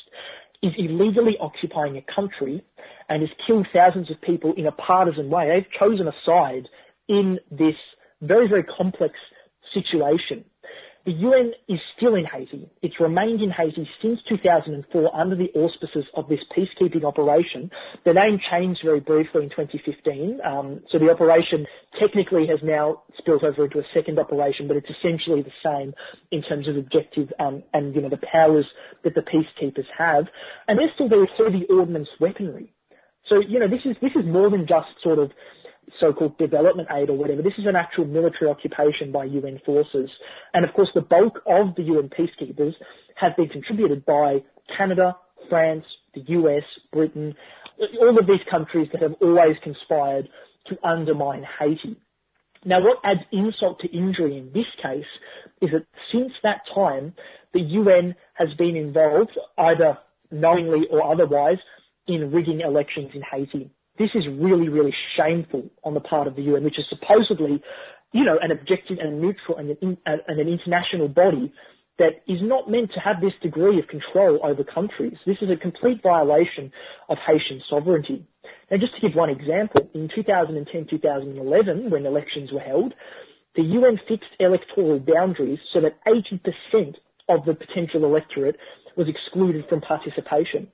is 0.61 0.71
illegally 0.77 1.37
occupying 1.39 1.97
a 1.97 2.13
country 2.13 2.63
and 3.07 3.21
has 3.21 3.29
killed 3.47 3.67
thousands 3.73 4.11
of 4.11 4.21
people 4.21 4.53
in 4.57 4.67
a 4.67 4.71
partisan 4.71 5.29
way. 5.29 5.47
They've 5.47 5.79
chosen 5.79 6.07
a 6.07 6.13
side 6.25 6.67
in 7.07 7.39
this 7.49 7.75
very, 8.21 8.47
very 8.47 8.63
complex 8.63 9.13
situation. 9.73 10.43
The 11.05 11.13
UN 11.13 11.53
is 11.67 11.79
still 11.95 12.15
in 12.15 12.25
Haiti. 12.25 12.69
It's 12.81 12.99
remained 12.99 13.41
in 13.41 13.49
Haiti 13.49 13.89
since 14.01 14.19
2004 14.27 15.15
under 15.15 15.35
the 15.35 15.49
auspices 15.55 16.05
of 16.13 16.27
this 16.27 16.39
peacekeeping 16.55 17.05
operation. 17.05 17.71
The 18.05 18.13
name 18.13 18.39
changed 18.51 18.81
very 18.83 18.99
briefly 18.99 19.43
in 19.43 19.49
2015. 19.49 20.39
Um, 20.45 20.81
so 20.91 20.99
the 20.99 21.09
operation 21.09 21.65
technically 21.99 22.47
has 22.47 22.59
now 22.61 23.03
spilled 23.17 23.43
over 23.43 23.65
into 23.65 23.79
a 23.79 23.83
second 23.93 24.19
operation, 24.19 24.67
but 24.67 24.75
it's 24.75 24.89
essentially 24.89 25.41
the 25.41 25.55
same 25.63 25.93
in 26.31 26.41
terms 26.43 26.67
of 26.67 26.75
objective 26.75 27.31
um, 27.39 27.63
and 27.73 27.95
you 27.95 28.01
know 28.01 28.09
the 28.09 28.19
powers 28.31 28.65
that 29.03 29.15
the 29.15 29.21
peacekeepers 29.21 29.87
have. 29.97 30.27
And 30.67 30.77
they're 30.77 30.91
still 30.95 31.07
there 31.07 31.25
heavy 31.25 31.65
ordnance 31.69 32.09
weaponry. 32.19 32.73
So 33.29 33.39
you 33.39 33.59
know 33.59 33.67
this 33.67 33.85
is 33.85 33.95
this 34.01 34.11
is 34.15 34.25
more 34.25 34.49
than 34.49 34.67
just 34.67 34.89
sort 35.01 35.19
of 35.19 35.31
so-called 35.99 36.37
development 36.37 36.87
aid 36.91 37.09
or 37.09 37.17
whatever. 37.17 37.41
This 37.41 37.57
is 37.57 37.65
an 37.65 37.75
actual 37.75 38.05
military 38.05 38.49
occupation 38.49 39.11
by 39.11 39.25
UN 39.25 39.59
forces. 39.65 40.09
And 40.53 40.65
of 40.65 40.73
course, 40.73 40.89
the 40.93 41.01
bulk 41.01 41.41
of 41.45 41.75
the 41.75 41.83
UN 41.83 42.09
peacekeepers 42.09 42.73
have 43.15 43.35
been 43.35 43.49
contributed 43.49 44.05
by 44.05 44.43
Canada, 44.77 45.15
France, 45.49 45.85
the 46.13 46.21
US, 46.27 46.63
Britain, 46.91 47.35
all 47.99 48.17
of 48.17 48.27
these 48.27 48.45
countries 48.49 48.87
that 48.91 49.01
have 49.01 49.15
always 49.21 49.55
conspired 49.63 50.29
to 50.67 50.77
undermine 50.87 51.45
Haiti. 51.59 51.97
Now, 52.65 52.81
what 52.81 52.97
adds 53.03 53.21
insult 53.31 53.79
to 53.79 53.87
injury 53.87 54.37
in 54.37 54.51
this 54.53 54.65
case 54.81 55.05
is 55.61 55.69
that 55.71 55.85
since 56.11 56.31
that 56.43 56.61
time, 56.73 57.13
the 57.53 57.61
UN 57.61 58.15
has 58.33 58.49
been 58.57 58.75
involved, 58.75 59.31
either 59.57 59.97
knowingly 60.29 60.85
or 60.91 61.01
otherwise, 61.09 61.57
in 62.07 62.31
rigging 62.31 62.61
elections 62.61 63.11
in 63.13 63.21
Haiti. 63.21 63.71
This 63.99 64.11
is 64.15 64.23
really, 64.27 64.69
really 64.69 64.95
shameful 65.17 65.69
on 65.83 65.93
the 65.93 65.99
part 65.99 66.27
of 66.27 66.35
the 66.35 66.41
UN, 66.43 66.63
which 66.63 66.79
is 66.79 66.85
supposedly, 66.89 67.61
you 68.13 68.23
know, 68.23 68.39
an 68.41 68.49
objective 68.49 68.97
and 68.99 69.21
neutral 69.21 69.57
and 69.57 69.77
an, 69.81 69.97
uh, 70.07 70.15
and 70.27 70.39
an 70.39 70.47
international 70.47 71.09
body 71.09 71.51
that 71.99 72.23
is 72.25 72.39
not 72.41 72.69
meant 72.69 72.91
to 72.93 72.99
have 73.01 73.19
this 73.19 73.33
degree 73.43 73.77
of 73.77 73.87
control 73.87 74.39
over 74.41 74.63
countries. 74.63 75.17
This 75.25 75.35
is 75.41 75.49
a 75.49 75.57
complete 75.57 76.01
violation 76.01 76.71
of 77.09 77.17
Haitian 77.27 77.61
sovereignty. 77.69 78.25
Now, 78.71 78.77
just 78.77 78.95
to 78.95 79.01
give 79.01 79.15
one 79.15 79.29
example, 79.29 79.89
in 79.93 80.07
2010-2011, 80.07 81.89
when 81.89 82.05
elections 82.05 82.53
were 82.53 82.61
held, 82.61 82.93
the 83.55 83.63
UN 83.63 83.99
fixed 84.07 84.29
electoral 84.39 84.99
boundaries 84.99 85.59
so 85.73 85.81
that 85.81 85.99
80% 86.05 86.95
of 87.27 87.43
the 87.45 87.53
potential 87.53 88.05
electorate 88.05 88.55
was 88.95 89.07
excluded 89.09 89.65
from 89.67 89.81
participation. 89.81 90.69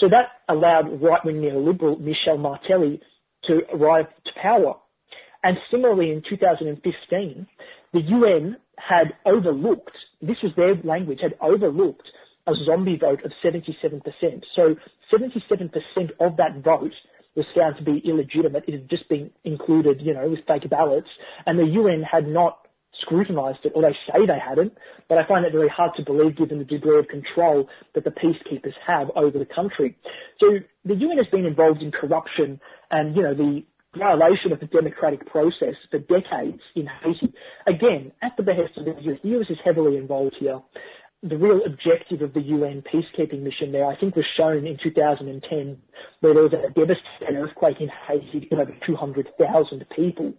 So 0.00 0.08
that 0.08 0.26
allowed 0.48 1.02
right-wing 1.02 1.36
neoliberal 1.36 2.00
Michel 2.00 2.38
Martelly 2.38 3.00
to 3.44 3.60
arrive 3.72 4.06
to 4.26 4.32
power. 4.40 4.76
And 5.42 5.56
similarly, 5.70 6.10
in 6.10 6.22
2015, 6.28 7.46
the 7.92 8.00
UN 8.00 8.56
had 8.76 9.14
overlooked, 9.24 9.96
this 10.20 10.36
was 10.42 10.52
their 10.56 10.74
language, 10.84 11.20
had 11.22 11.34
overlooked 11.40 12.08
a 12.46 12.52
zombie 12.64 12.96
vote 12.96 13.24
of 13.24 13.32
77%. 13.44 14.02
So 14.54 14.76
77% 15.12 15.70
of 16.20 16.36
that 16.36 16.62
vote 16.64 16.92
was 17.34 17.46
found 17.56 17.76
to 17.76 17.84
be 17.84 18.02
illegitimate. 18.04 18.64
It 18.66 18.72
had 18.72 18.90
just 18.90 19.08
been 19.08 19.30
included, 19.44 20.00
you 20.00 20.14
know, 20.14 20.28
with 20.28 20.40
fake 20.46 20.68
ballots. 20.68 21.08
And 21.46 21.58
the 21.58 21.64
UN 21.64 22.02
had 22.02 22.26
not 22.26 22.67
scrutinised 23.00 23.60
it, 23.64 23.72
or 23.74 23.82
they 23.82 23.96
say 24.06 24.26
they 24.26 24.38
hadn't, 24.38 24.72
but 25.08 25.18
I 25.18 25.26
find 25.26 25.44
it 25.44 25.52
very 25.52 25.68
hard 25.68 25.92
to 25.96 26.04
believe 26.04 26.36
given 26.36 26.58
the 26.58 26.64
degree 26.64 26.98
of 26.98 27.08
control 27.08 27.68
that 27.94 28.04
the 28.04 28.10
peacekeepers 28.10 28.74
have 28.86 29.10
over 29.16 29.38
the 29.38 29.46
country. 29.46 29.96
So 30.40 30.58
the 30.84 30.94
UN 30.94 31.18
has 31.18 31.26
been 31.26 31.46
involved 31.46 31.82
in 31.82 31.92
corruption 31.92 32.60
and, 32.90 33.16
you 33.16 33.22
know, 33.22 33.34
the 33.34 33.62
violation 33.96 34.52
of 34.52 34.60
the 34.60 34.66
democratic 34.66 35.26
process 35.26 35.74
for 35.90 35.98
decades 35.98 36.60
in 36.76 36.86
Haiti. 37.02 37.32
Again, 37.66 38.12
at 38.22 38.32
the 38.36 38.42
behest 38.42 38.76
of 38.76 38.84
the 38.84 38.92
US, 38.92 39.18
the 39.22 39.30
US 39.40 39.46
is 39.50 39.58
heavily 39.64 39.96
involved 39.96 40.36
here 40.38 40.60
the 41.22 41.36
real 41.36 41.60
objective 41.66 42.22
of 42.22 42.32
the 42.32 42.40
UN 42.40 42.82
peacekeeping 42.82 43.42
mission 43.42 43.72
there, 43.72 43.86
I 43.86 43.98
think, 43.98 44.14
was 44.14 44.24
shown 44.36 44.66
in 44.66 44.78
2010, 44.80 45.76
where 46.20 46.34
there 46.34 46.42
was 46.44 46.52
a 46.52 46.70
devastating 46.74 47.36
earthquake 47.36 47.80
in 47.80 47.88
Haiti 48.06 48.46
with 48.50 48.60
over 48.60 48.72
200,000 48.86 49.86
people. 49.96 50.32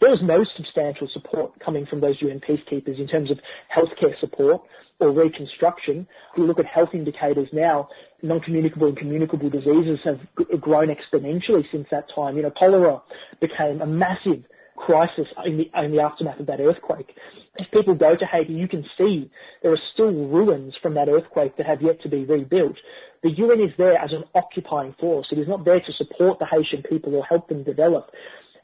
There 0.00 0.10
was 0.10 0.20
no 0.22 0.44
substantial 0.56 1.08
support 1.12 1.52
coming 1.62 1.84
from 1.84 2.00
those 2.00 2.16
UN 2.22 2.40
peacekeepers 2.40 2.98
in 2.98 3.06
terms 3.06 3.30
of 3.30 3.38
healthcare 3.74 4.18
support 4.18 4.62
or 4.98 5.12
reconstruction. 5.12 6.06
If 6.32 6.40
we 6.40 6.46
look 6.46 6.58
at 6.58 6.66
health 6.66 6.90
indicators 6.94 7.48
now, 7.52 7.88
non-communicable 8.22 8.88
and 8.88 8.96
communicable 8.96 9.50
diseases 9.50 9.98
have 10.04 10.20
grown 10.58 10.88
exponentially 10.88 11.64
since 11.70 11.86
that 11.90 12.06
time. 12.14 12.36
You 12.36 12.44
know, 12.44 12.52
cholera 12.58 13.02
became 13.40 13.82
a 13.82 13.86
massive 13.86 14.44
crisis 14.76 15.26
in 15.44 15.58
the, 15.58 15.84
in 15.84 15.92
the 15.92 16.00
aftermath 16.00 16.40
of 16.40 16.46
that 16.46 16.60
earthquake. 16.60 17.14
If 17.56 17.70
people 17.70 17.94
go 17.94 18.16
to 18.16 18.26
Haiti, 18.26 18.52
you 18.52 18.68
can 18.68 18.84
see 18.98 19.30
there 19.62 19.72
are 19.72 19.80
still 19.92 20.10
ruins 20.10 20.74
from 20.82 20.94
that 20.94 21.08
earthquake 21.08 21.56
that 21.56 21.66
have 21.66 21.82
yet 21.82 22.02
to 22.02 22.08
be 22.08 22.24
rebuilt. 22.24 22.76
The 23.22 23.30
UN 23.30 23.60
is 23.60 23.70
there 23.78 23.96
as 23.96 24.10
an 24.12 24.24
occupying 24.34 24.94
force. 24.98 25.28
It 25.30 25.38
is 25.38 25.48
not 25.48 25.64
there 25.64 25.80
to 25.80 25.92
support 25.96 26.38
the 26.38 26.46
Haitian 26.46 26.82
people 26.82 27.14
or 27.14 27.24
help 27.24 27.48
them 27.48 27.62
develop. 27.62 28.10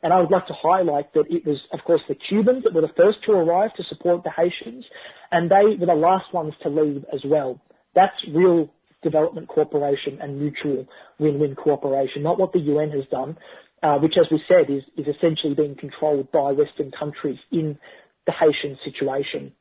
And 0.02 0.12
I 0.12 0.20
would 0.20 0.30
like 0.30 0.46
to 0.46 0.54
highlight 0.54 1.12
that 1.14 1.24
it 1.28 1.46
was, 1.46 1.58
of 1.72 1.80
course, 1.84 2.00
the 2.08 2.14
Cubans 2.14 2.64
that 2.64 2.74
were 2.74 2.80
the 2.80 2.92
first 2.96 3.18
to 3.26 3.32
arrive 3.32 3.74
to 3.74 3.84
support 3.84 4.24
the 4.24 4.30
Haitians, 4.30 4.84
and 5.30 5.50
they 5.50 5.76
were 5.78 5.86
the 5.86 5.94
last 5.94 6.32
ones 6.32 6.54
to 6.62 6.68
leave 6.68 7.04
as 7.12 7.20
well. 7.24 7.60
That's 7.94 8.14
real 8.32 8.70
development 9.02 9.48
cooperation 9.48 10.18
and 10.20 10.40
mutual 10.40 10.86
win-win 11.18 11.54
cooperation, 11.54 12.22
not 12.22 12.38
what 12.38 12.52
the 12.52 12.60
UN 12.60 12.90
has 12.90 13.04
done, 13.10 13.36
uh, 13.82 13.98
which, 13.98 14.14
as 14.18 14.26
we 14.30 14.42
said, 14.46 14.70
is, 14.70 14.82
is 14.96 15.14
essentially 15.14 15.54
being 15.54 15.74
controlled 15.74 16.30
by 16.32 16.52
Western 16.52 16.90
countries 16.98 17.38
in 17.50 17.78
the 18.26 18.32
Haitian 18.32 18.78
situation. 18.84 19.52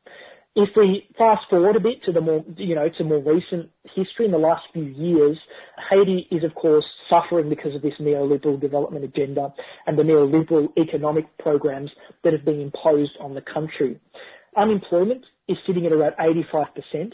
If 0.55 0.69
we 0.75 1.07
fast 1.17 1.45
forward 1.49 1.75
a 1.75 1.79
bit 1.79 2.03
to 2.05 2.11
the 2.11 2.21
more, 2.21 2.43
you 2.57 2.75
know, 2.75 2.89
to 2.97 3.03
more 3.03 3.19
recent 3.19 3.69
history 3.95 4.25
in 4.25 4.31
the 4.31 4.37
last 4.37 4.63
few 4.73 4.83
years, 4.83 5.37
Haiti 5.89 6.27
is 6.31 6.43
of 6.43 6.55
course 6.55 6.85
suffering 7.09 7.49
because 7.49 7.75
of 7.75 7.81
this 7.81 7.93
neoliberal 7.99 8.59
development 8.59 9.05
agenda 9.05 9.53
and 9.85 9.97
the 9.97 10.03
neoliberal 10.03 10.67
economic 10.77 11.25
programs 11.37 11.91
that 12.23 12.33
have 12.33 12.43
been 12.43 12.59
imposed 12.59 13.11
on 13.21 13.35
the 13.35 13.41
country. 13.41 13.99
Unemployment 14.57 15.23
is 15.47 15.57
sitting 15.65 15.85
at 15.85 15.91
around 15.91 16.13
85%. 16.19 17.13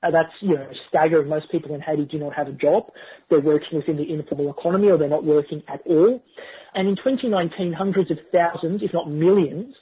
Uh, 0.00 0.12
that's, 0.12 0.32
you 0.40 0.54
know, 0.54 0.68
staggering. 0.88 1.28
Most 1.28 1.50
people 1.50 1.74
in 1.74 1.80
Haiti 1.80 2.04
do 2.04 2.18
not 2.18 2.32
have 2.34 2.46
a 2.46 2.52
job. 2.52 2.84
They're 3.28 3.40
working 3.40 3.78
within 3.78 3.96
the 3.96 4.08
informal 4.08 4.50
economy 4.50 4.88
or 4.88 4.96
they're 4.96 5.08
not 5.08 5.24
working 5.24 5.62
at 5.66 5.80
all. 5.84 6.22
And 6.74 6.88
in 6.88 6.94
2019, 6.96 7.72
hundreds 7.72 8.10
of 8.12 8.18
thousands, 8.32 8.82
if 8.82 8.92
not 8.92 9.10
millions, 9.10 9.74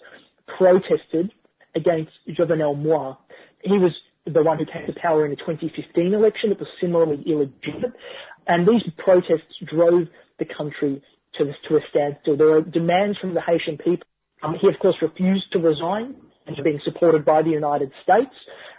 protested 0.47 1.32
against 1.74 2.12
Jovenel 2.28 2.76
Moise. 2.76 3.16
He 3.62 3.78
was 3.78 3.92
the 4.26 4.42
one 4.42 4.59
who 4.59 4.66
came 4.66 4.86
to 4.86 5.01
power 5.01 5.24
in 5.24 5.30
the 5.30 5.36
2015 5.36 6.12
election 6.12 6.51
that 6.51 6.59
was 6.59 6.68
similarly 6.80 7.22
illegitimate. 7.26 7.92
And 8.47 8.66
these 8.66 8.82
protests 8.99 9.55
drove 9.64 10.09
the 10.38 10.47
country 10.47 11.03
to, 11.38 11.44
to 11.68 11.76
a 11.76 11.80
standstill. 11.90 12.36
There 12.36 12.57
are 12.57 12.62
demands 12.62 13.18
from 13.18 13.34
the 13.34 13.40
Haitian 13.40 13.78
people. 13.78 14.07
Um, 14.42 14.57
he, 14.61 14.68
of 14.68 14.74
course, 14.80 14.97
refused 15.01 15.51
to 15.53 15.59
resign 15.59 16.14
and 16.47 16.57
being 16.62 16.80
supported 16.84 17.24
by 17.24 17.42
the 17.42 17.51
United 17.51 17.90
States. 18.03 18.34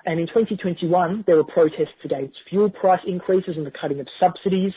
And 0.05 0.19
in 0.19 0.27
2021, 0.27 1.23
there 1.27 1.35
were 1.35 1.43
protests 1.43 1.99
against 2.03 2.35
fuel 2.49 2.69
price 2.69 3.01
increases 3.05 3.55
and 3.57 3.65
the 3.65 3.71
cutting 3.71 3.99
of 3.99 4.07
subsidies. 4.19 4.71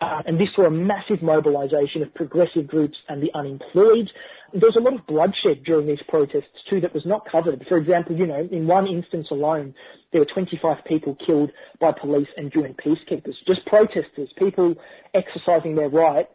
Uh, 0.00 0.22
and 0.26 0.38
this 0.38 0.48
saw 0.54 0.66
a 0.66 0.70
massive 0.70 1.22
mobilisation 1.22 2.02
of 2.02 2.14
progressive 2.14 2.66
groups 2.66 2.96
and 3.08 3.22
the 3.22 3.30
unemployed. 3.34 4.10
There 4.52 4.68
was 4.68 4.76
a 4.76 4.80
lot 4.80 4.94
of 4.94 5.06
bloodshed 5.06 5.64
during 5.64 5.86
these 5.86 6.02
protests 6.08 6.56
too 6.70 6.80
that 6.80 6.94
was 6.94 7.04
not 7.04 7.30
covered. 7.30 7.64
For 7.68 7.76
example, 7.76 8.16
you 8.16 8.26
know, 8.26 8.48
in 8.50 8.66
one 8.66 8.86
instance 8.86 9.26
alone, 9.30 9.74
there 10.12 10.20
were 10.20 10.26
25 10.32 10.78
people 10.86 11.16
killed 11.26 11.50
by 11.80 11.92
police 11.92 12.28
and 12.36 12.52
UN 12.54 12.74
peacekeepers. 12.74 13.34
Just 13.46 13.66
protesters, 13.66 14.30
people 14.38 14.74
exercising 15.14 15.74
their 15.74 15.90
right 15.90 16.26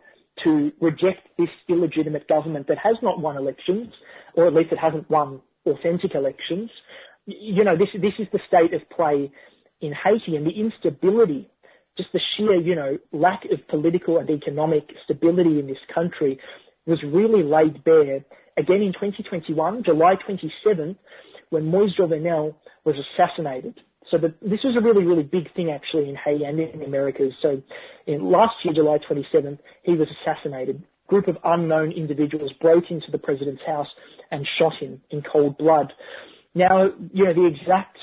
to 0.44 0.72
reject 0.80 1.28
this 1.38 1.50
illegitimate 1.68 2.28
government 2.28 2.68
that 2.68 2.78
has 2.78 2.96
not 3.02 3.20
won 3.20 3.38
elections, 3.38 3.92
or 4.36 4.48
at 4.48 4.54
least 4.54 4.72
it 4.72 4.80
hasn't 4.80 5.10
won 5.10 5.42
authentic 5.66 6.14
elections. 6.14 6.70
You 7.26 7.64
know, 7.64 7.78
this, 7.78 7.90
this 7.94 8.14
is 8.20 8.28
the 8.32 8.40
state 8.48 8.74
of 8.74 8.88
play 8.90 9.32
in 9.82 9.94
Haiti 9.94 10.36
and 10.36 10.46
the 10.46 10.52
instability 10.52 11.50
just 11.98 12.10
the 12.12 12.20
sheer, 12.36 12.56
you 12.56 12.76
know, 12.76 12.98
lack 13.12 13.44
of 13.52 13.68
political 13.68 14.18
and 14.18 14.30
economic 14.30 14.90
stability 15.04 15.60
in 15.60 15.68
this 15.68 15.78
country 15.94 16.40
was 16.86 17.02
really 17.04 17.44
laid 17.44 17.84
bare 17.84 18.24
again 18.58 18.82
in 18.82 18.94
2021, 18.94 19.84
July 19.84 20.16
27th, 20.28 20.98
when 21.50 21.66
Moise 21.66 21.96
Jovenel 21.98 22.56
was 22.84 22.96
assassinated. 22.96 23.80
So 24.12 24.18
the, 24.18 24.34
this 24.42 24.60
was 24.64 24.76
a 24.78 24.82
really, 24.82 25.06
really 25.06 25.24
big 25.24 25.54
thing 25.56 25.72
actually 25.72 26.10
in 26.10 26.16
Haiti 26.16 26.44
and 26.44 26.60
in 26.60 26.80
the 26.80 26.86
Americas. 26.86 27.34
So 27.42 27.62
in 28.06 28.30
last 28.30 28.56
year, 28.64 28.74
July 28.74 28.98
27th, 29.10 29.60
he 29.84 29.94
was 29.94 30.08
assassinated. 30.22 30.84
A 31.06 31.10
group 31.10 31.28
of 31.28 31.38
unknown 31.44 31.92
individuals 31.92 32.52
broke 32.62 32.92
into 32.92 33.12
the 33.12 33.18
president's 33.18 33.64
house 33.66 33.88
and 34.32 34.48
shot 34.60 34.74
him 34.80 35.02
in 35.10 35.22
cold 35.22 35.58
blood. 35.58 35.94
Now, 36.54 36.90
you 37.14 37.26
know, 37.26 37.34
the 37.34 37.46
exact 37.46 37.98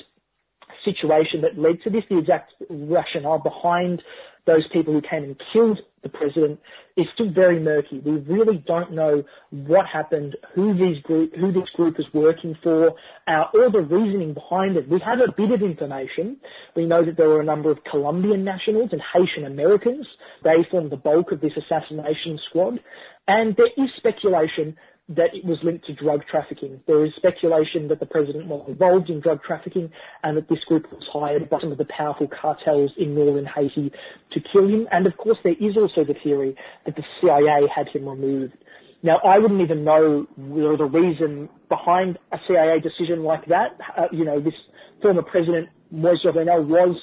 situation 0.84 1.42
that 1.42 1.58
led 1.58 1.82
to 1.82 1.90
this, 1.90 2.04
the 2.08 2.18
exact 2.18 2.54
rationale 2.68 3.38
behind 3.38 4.02
those 4.46 4.66
people 4.72 4.92
who 4.92 5.00
came 5.00 5.24
and 5.24 5.40
killed 5.52 5.78
the 6.02 6.08
president 6.08 6.58
is 6.96 7.06
still 7.14 7.30
very 7.30 7.60
murky. 7.60 7.98
We 7.98 8.12
really 8.12 8.58
don't 8.66 8.92
know 8.92 9.22
what 9.50 9.86
happened, 9.86 10.36
who 10.54 10.72
these 10.74 11.02
group, 11.02 11.34
who 11.36 11.52
this 11.52 11.68
group 11.74 11.98
is 11.98 12.06
working 12.14 12.56
for, 12.62 12.92
uh, 13.26 13.44
or 13.52 13.70
the 13.70 13.80
reasoning 13.80 14.32
behind 14.32 14.76
it. 14.76 14.88
We 14.88 15.00
have 15.00 15.18
a 15.20 15.30
bit 15.30 15.50
of 15.50 15.62
information. 15.62 16.38
We 16.74 16.86
know 16.86 17.04
that 17.04 17.16
there 17.16 17.28
were 17.28 17.40
a 17.40 17.44
number 17.44 17.70
of 17.70 17.84
Colombian 17.84 18.44
nationals 18.44 18.90
and 18.92 19.02
Haitian 19.12 19.44
Americans. 19.44 20.06
They 20.42 20.64
formed 20.70 20.90
the 20.90 20.96
bulk 20.96 21.32
of 21.32 21.40
this 21.40 21.52
assassination 21.56 22.38
squad. 22.48 22.80
And 23.28 23.54
there 23.56 23.68
is 23.76 23.90
speculation 23.96 24.76
that 25.10 25.34
it 25.34 25.44
was 25.44 25.58
linked 25.64 25.84
to 25.86 25.94
drug 25.94 26.22
trafficking. 26.30 26.80
There 26.86 27.04
is 27.04 27.12
speculation 27.16 27.88
that 27.88 27.98
the 27.98 28.06
president 28.06 28.46
was 28.46 28.64
involved 28.68 29.10
in 29.10 29.20
drug 29.20 29.42
trafficking 29.42 29.90
and 30.22 30.36
that 30.36 30.48
this 30.48 30.60
group 30.68 30.90
was 30.92 31.02
hired 31.12 31.50
by 31.50 31.58
some 31.60 31.72
of 31.72 31.78
the 31.78 31.86
powerful 31.86 32.28
cartels 32.28 32.92
in 32.96 33.14
northern 33.16 33.44
Haiti 33.44 33.92
to 34.32 34.40
kill 34.52 34.68
him. 34.68 34.86
And 34.92 35.06
of 35.06 35.16
course, 35.16 35.38
there 35.42 35.56
is 35.58 35.76
also 35.76 36.04
the 36.04 36.14
theory 36.22 36.54
that 36.86 36.94
the 36.94 37.02
CIA 37.20 37.66
had 37.74 37.88
him 37.88 38.08
removed. 38.08 38.54
Now, 39.02 39.18
I 39.24 39.38
wouldn't 39.38 39.62
even 39.62 39.82
know 39.82 40.26
the 40.36 40.84
reason 40.84 41.48
behind 41.68 42.18
a 42.32 42.38
CIA 42.46 42.78
decision 42.80 43.24
like 43.24 43.46
that. 43.46 43.78
Uh, 43.96 44.06
you 44.12 44.24
know, 44.24 44.40
this 44.40 44.54
former 45.02 45.22
president, 45.22 45.70
Moise 45.90 46.22
Jovenel, 46.24 46.66
was 46.66 46.96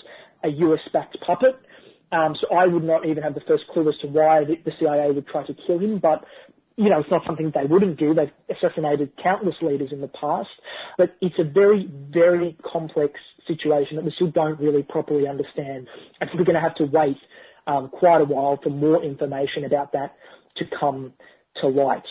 a 0.44 0.50
US-backed 0.50 1.18
puppet. 1.26 1.60
Um, 2.12 2.36
so 2.40 2.56
I 2.56 2.68
would 2.68 2.84
not 2.84 3.06
even 3.06 3.22
have 3.24 3.34
the 3.34 3.42
first 3.42 3.66
clue 3.74 3.90
as 3.90 3.98
to 4.02 4.08
why 4.08 4.46
the, 4.46 4.56
the 4.64 4.72
CIA 4.80 5.12
would 5.12 5.28
try 5.28 5.46
to 5.46 5.54
kill 5.66 5.80
him. 5.80 6.00
But 6.00 6.24
you 6.78 6.92
know, 6.92 7.00
it's 7.00 7.10
not 7.10 7.24
something 7.26 7.52
they 7.54 7.66
wouldn't 7.68 7.98
do. 7.98 8.14
They've 8.14 8.56
assassinated 8.56 9.12
countless 9.22 9.56
leaders 9.62 9.90
in 9.92 10.00
the 10.00 10.08
past, 10.08 10.50
but 10.98 11.16
it's 11.22 11.36
a 11.40 11.44
very, 11.44 11.90
very 12.12 12.56
complex 12.72 13.14
situation 13.48 13.96
that 13.96 14.06
we 14.06 14.12
still 14.16 14.30
don't 14.30 14.60
really 14.60 14.84
properly 14.84 15.28
understand. 15.28 15.88
Think 16.20 16.34
we're 16.36 16.46
going 16.46 16.54
to 16.54 16.62
have 16.62 16.76
to 16.76 16.86
wait 16.86 17.18
um, 17.66 17.90
quite 17.90 18.22
a 18.22 18.26
while 18.26 18.60
for 18.62 18.70
more 18.70 19.04
information 19.04 19.66
about 19.66 19.92
that 19.94 20.14
to 20.58 20.66
come 20.80 21.14
to 21.62 21.68
light. 21.68 22.04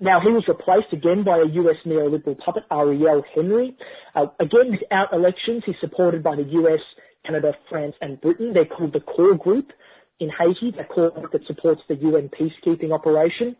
Now, 0.00 0.20
he 0.20 0.28
was 0.28 0.44
replaced 0.48 0.92
again 0.92 1.22
by 1.22 1.38
a 1.38 1.44
US 1.44 1.76
neoliberal 1.84 2.38
puppet, 2.38 2.62
Ariel 2.72 3.22
Henry. 3.34 3.76
Uh, 4.14 4.26
again, 4.40 4.70
without 4.70 5.12
elections, 5.12 5.64
he's 5.66 5.74
supported 5.82 6.22
by 6.22 6.34
the 6.34 6.44
US, 6.44 6.80
Canada, 7.26 7.52
France, 7.68 7.94
and 8.00 8.18
Britain. 8.22 8.52
They're 8.54 8.64
called 8.64 8.94
the 8.94 9.00
Core 9.00 9.34
Group 9.34 9.70
in 10.18 10.30
Haiti, 10.30 10.74
the 10.76 10.84
core 10.84 11.10
group 11.10 11.32
that 11.32 11.46
supports 11.46 11.82
the 11.88 11.96
UN 11.96 12.30
peacekeeping 12.30 12.92
operation 12.92 13.54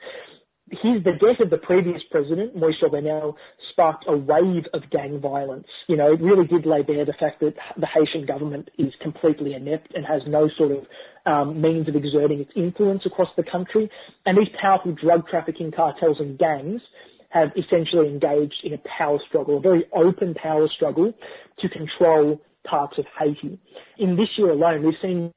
his, 0.71 1.03
the 1.05 1.13
death 1.13 1.41
of 1.41 1.51
the 1.51 1.59
previous 1.59 2.03
president, 2.11 2.57
Moise 2.57 2.75
Jovenel, 2.83 3.35
sparked 3.71 4.05
a 4.09 4.17
wave 4.17 4.65
of 4.73 4.89
gang 4.91 5.21
violence. 5.21 5.67
You 5.89 5.97
know, 5.97 6.13
it 6.13 6.21
really 6.21 6.47
did 6.47 6.67
lay 6.67 6.83
bare 6.83 7.05
the 7.05 7.15
fact 7.19 7.41
that 7.41 7.55
the 7.77 7.87
Haitian 7.87 8.27
government 8.27 8.71
is 8.79 8.93
completely 9.01 9.55
inept 9.55 9.95
and 9.95 10.05
has 10.05 10.23
no 10.27 10.49
sort 10.57 10.73
of 10.73 10.87
um, 11.27 11.61
means 11.61 11.89
of 11.89 11.97
exerting 11.97 12.41
its 12.41 12.51
influence 12.57 13.03
across 13.07 13.29
the 13.37 13.45
country. 13.45 13.91
And 14.27 14.37
these 14.37 14.55
powerful 14.61 14.93
drug 14.93 15.29
trafficking 15.29 15.73
cartels 15.73 16.19
and 16.21 16.39
gangs 16.39 16.81
have 17.31 17.51
essentially 17.57 18.09
engaged 18.09 18.61
in 18.65 18.73
a 18.73 18.79
power 18.99 19.19
struggle, 19.29 19.59
a 19.59 19.61
very 19.61 19.85
open 19.93 20.35
power 20.35 20.69
struggle 20.69 21.13
to 21.59 21.69
control 21.69 22.41
parts 22.67 22.99
of 22.99 23.05
Haiti. 23.19 23.59
In 23.99 24.17
this 24.17 24.29
year 24.37 24.51
alone, 24.51 24.83
we've 24.83 24.95
seen 25.01 25.33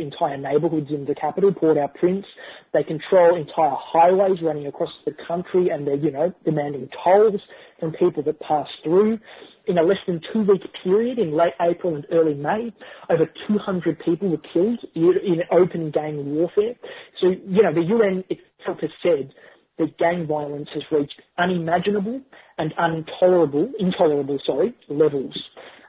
entire 0.00 0.36
neighbourhoods 0.36 0.90
in 0.90 1.04
the 1.04 1.14
capital, 1.14 1.52
Port-au-Prince. 1.54 2.26
They 2.72 2.82
control 2.82 3.36
entire 3.36 3.76
highways 3.78 4.42
running 4.42 4.66
across 4.66 4.90
the 5.04 5.14
country 5.28 5.68
and 5.68 5.86
they're, 5.86 5.94
you 5.94 6.10
know, 6.10 6.34
demanding 6.44 6.88
tolls 7.04 7.40
from 7.78 7.92
people 7.92 8.22
that 8.24 8.40
pass 8.40 8.66
through. 8.82 9.20
In 9.66 9.78
a 9.78 9.82
less 9.82 9.98
than 10.06 10.20
two 10.32 10.42
week 10.42 10.62
period 10.82 11.20
in 11.20 11.36
late 11.36 11.52
April 11.60 11.94
and 11.94 12.04
early 12.10 12.34
May, 12.34 12.72
over 13.08 13.30
200 13.46 14.00
people 14.00 14.30
were 14.30 14.42
killed 14.52 14.80
in 14.96 15.42
open 15.52 15.92
gang 15.92 16.34
warfare. 16.34 16.74
So, 17.20 17.28
you 17.28 17.62
know, 17.62 17.72
the 17.72 17.82
UN 17.82 18.24
itself 18.28 18.80
has 18.80 18.90
said 19.00 19.32
that 19.78 19.96
gang 19.96 20.26
violence 20.26 20.70
has 20.74 20.82
reached 20.90 21.22
unimaginable 21.38 22.20
and 22.58 22.74
intolerable, 22.76 23.70
intolerable, 23.78 24.40
sorry, 24.44 24.74
levels. 24.88 25.40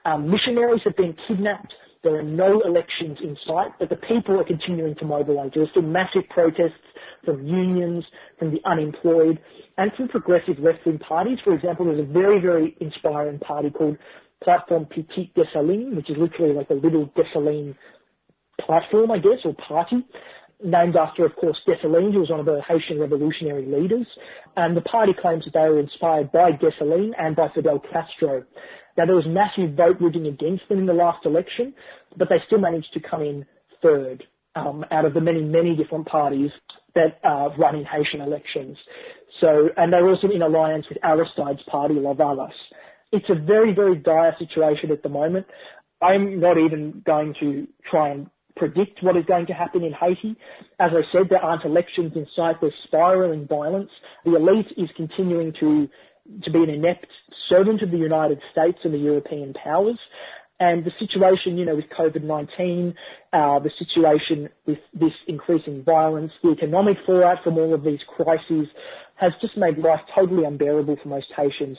Um, 0.06 0.30
missionaries 0.30 0.82
have 0.84 0.96
been 0.96 1.16
kidnapped 1.28 1.74
there 2.06 2.16
are 2.16 2.24
no 2.24 2.62
elections 2.62 3.18
in 3.22 3.36
sight, 3.46 3.72
but 3.80 3.90
the 3.90 3.96
people 3.96 4.40
are 4.40 4.44
continuing 4.46 4.96
to 4.96 5.06
mobilise. 5.06 5.52
There 5.54 5.64
are 5.64 5.70
still 5.72 5.82
massive 5.82 6.30
protests 6.30 6.86
from 7.26 7.46
unions, 7.46 8.06
from 8.38 8.52
the 8.52 8.62
unemployed, 8.64 9.42
and 9.78 9.92
from 9.94 10.08
progressive 10.08 10.60
left-wing 10.60 11.00
parties. 11.00 11.40
For 11.44 11.54
example, 11.54 11.86
there's 11.86 12.00
a 12.00 12.04
very, 12.04 12.40
very 12.40 12.78
inspiring 12.80 13.40
party 13.40 13.72
called 13.72 13.98
Platform 14.44 14.86
Petite 14.86 15.34
Dessalines, 15.34 15.96
which 15.96 16.10
is 16.12 16.18
literally 16.18 16.54
like 16.54 16.70
a 16.70 16.76
little 16.76 17.12
Dessalines 17.18 17.76
platform, 18.62 19.10
I 19.10 19.18
guess, 19.18 19.40
or 19.44 19.56
party. 19.56 20.06
Named 20.64 20.96
after, 20.96 21.26
of 21.26 21.36
course, 21.36 21.58
Dessalines, 21.68 22.14
who 22.14 22.20
was 22.20 22.30
one 22.30 22.40
of 22.40 22.46
the 22.46 22.62
Haitian 22.68 23.00
revolutionary 23.00 23.66
leaders. 23.66 24.08
And 24.56 24.76
the 24.76 24.82
party 24.82 25.14
claims 25.20 25.44
that 25.46 25.54
they 25.54 25.68
were 25.70 25.80
inspired 25.80 26.32
by 26.32 26.52
Dessalines 26.52 27.14
and 27.18 27.36
by 27.36 27.48
Fidel 27.54 27.80
Castro. 27.80 28.44
Now, 28.98 29.06
there 29.06 29.16
was 29.16 29.26
massive 29.28 29.76
vote 29.76 29.98
rigging 30.00 30.28
against 30.28 30.68
them 30.70 30.80
in 30.80 30.86
the 30.86 30.94
last 30.94 31.26
election, 31.26 31.74
but 32.18 32.30
they 32.30 32.38
still 32.48 32.60
managed 32.60 32.94
to 32.94 33.00
come 33.00 33.22
in 33.22 33.46
third 33.82 34.24
um, 34.56 34.86
out 34.92 35.06
of 35.06 35.14
the 35.14 35.22
many, 35.22 35.42
many 35.44 35.76
different 35.76 36.08
parties 36.08 36.52
that 36.96 37.20
uh, 37.24 37.50
run 37.58 37.76
in 37.76 37.86
Haitian 37.86 38.22
elections. 38.22 38.78
So, 39.42 39.70
and 39.76 39.92
they're 39.92 40.08
also 40.08 40.30
in 40.34 40.42
alliance 40.42 40.86
with 40.88 40.98
Aristide's 41.04 41.62
party, 41.70 41.96
La 41.96 42.14
Lavalas. 42.14 42.54
It's 43.12 43.30
a 43.30 43.36
very, 43.36 43.74
very 43.74 43.98
dire 43.98 44.36
situation 44.40 44.92
at 44.92 45.04
the 45.04 45.10
moment. 45.10 45.46
I'm 46.02 46.40
not 46.40 46.58
even 46.58 47.04
going 47.06 47.36
to 47.42 47.68
try 47.90 48.10
and 48.10 48.30
predict 48.56 49.04
what 49.04 49.18
is 49.18 49.26
going 49.26 49.48
to 49.48 49.54
happen 49.54 49.84
in 49.84 49.94
Haiti. 49.94 50.36
As 50.80 50.92
I 50.92 51.02
said, 51.12 51.30
there 51.30 51.44
aren't 51.44 51.66
elections 51.66 52.14
in 52.16 52.26
sight. 52.36 52.56
There's 52.62 52.74
spiraling 52.86 53.48
violence. 53.48 53.92
The 54.24 54.36
elite 54.36 54.72
is 54.78 54.90
continuing 54.96 55.54
to 55.60 55.90
to 56.44 56.50
be 56.50 56.64
an 56.64 56.72
inept 56.72 57.06
servant 57.48 57.84
of 57.84 57.92
the 57.92 57.98
United 57.98 58.40
States 58.52 58.80
and 58.84 58.92
the 58.92 58.98
European 58.98 59.54
powers. 59.54 60.00
And 60.60 60.86
the 60.86 60.92
situation, 60.98 61.58
you 61.58 61.66
know, 61.66 61.76
with 61.76 61.86
COVID-19, 61.96 62.96
uh, 63.34 63.60
the 63.60 63.70
situation 63.78 64.50
with 64.66 64.80
this 64.94 65.12
increasing 65.28 65.84
violence, 65.84 66.32
the 66.42 66.52
economic 66.52 66.98
fallout 67.06 67.44
from 67.44 67.58
all 67.58 67.74
of 67.74 67.84
these 67.84 68.00
crises 68.16 68.68
has 69.16 69.34
just 69.42 69.58
made 69.58 69.78
life 69.78 70.00
totally 70.16 70.46
unbearable 70.46 70.98
for 71.02 71.10
most 71.10 71.28
Haitians. 71.36 71.78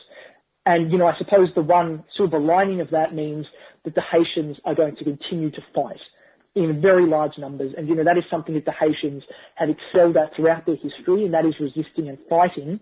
And, 0.66 0.92
you 0.92 0.98
know, 0.98 1.06
I 1.06 1.16
suppose 1.16 1.48
the 1.54 1.62
one 1.62 2.04
silver 2.16 2.38
lining 2.38 2.80
of 2.80 2.90
that 2.90 3.14
means 3.14 3.46
that 3.84 3.94
the 3.94 4.02
Haitians 4.02 4.58
are 4.64 4.74
going 4.74 4.96
to 4.96 5.04
continue 5.04 5.50
to 5.50 5.60
fight 5.74 6.00
in 6.57 6.80
very 6.80 7.07
large 7.07 7.36
numbers. 7.36 7.74
And, 7.76 7.86
you 7.86 7.94
know, 7.94 8.04
that 8.04 8.16
is 8.16 8.24
something 8.30 8.54
that 8.54 8.64
the 8.64 8.72
Haitians 8.72 9.22
have 9.57 9.68
excelled 9.68 10.16
at 10.16 10.34
throughout 10.34 10.64
their 10.64 10.76
history, 10.76 11.24
and 11.24 11.34
that 11.34 11.44
is 11.44 11.54
resisting 11.61 12.09
and 12.09 12.18
fighting 12.28 12.80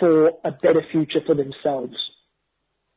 for 0.00 0.28
a 0.44 0.50
better 0.50 0.82
future 0.90 1.20
for 1.24 1.34
themselves. 1.34 1.94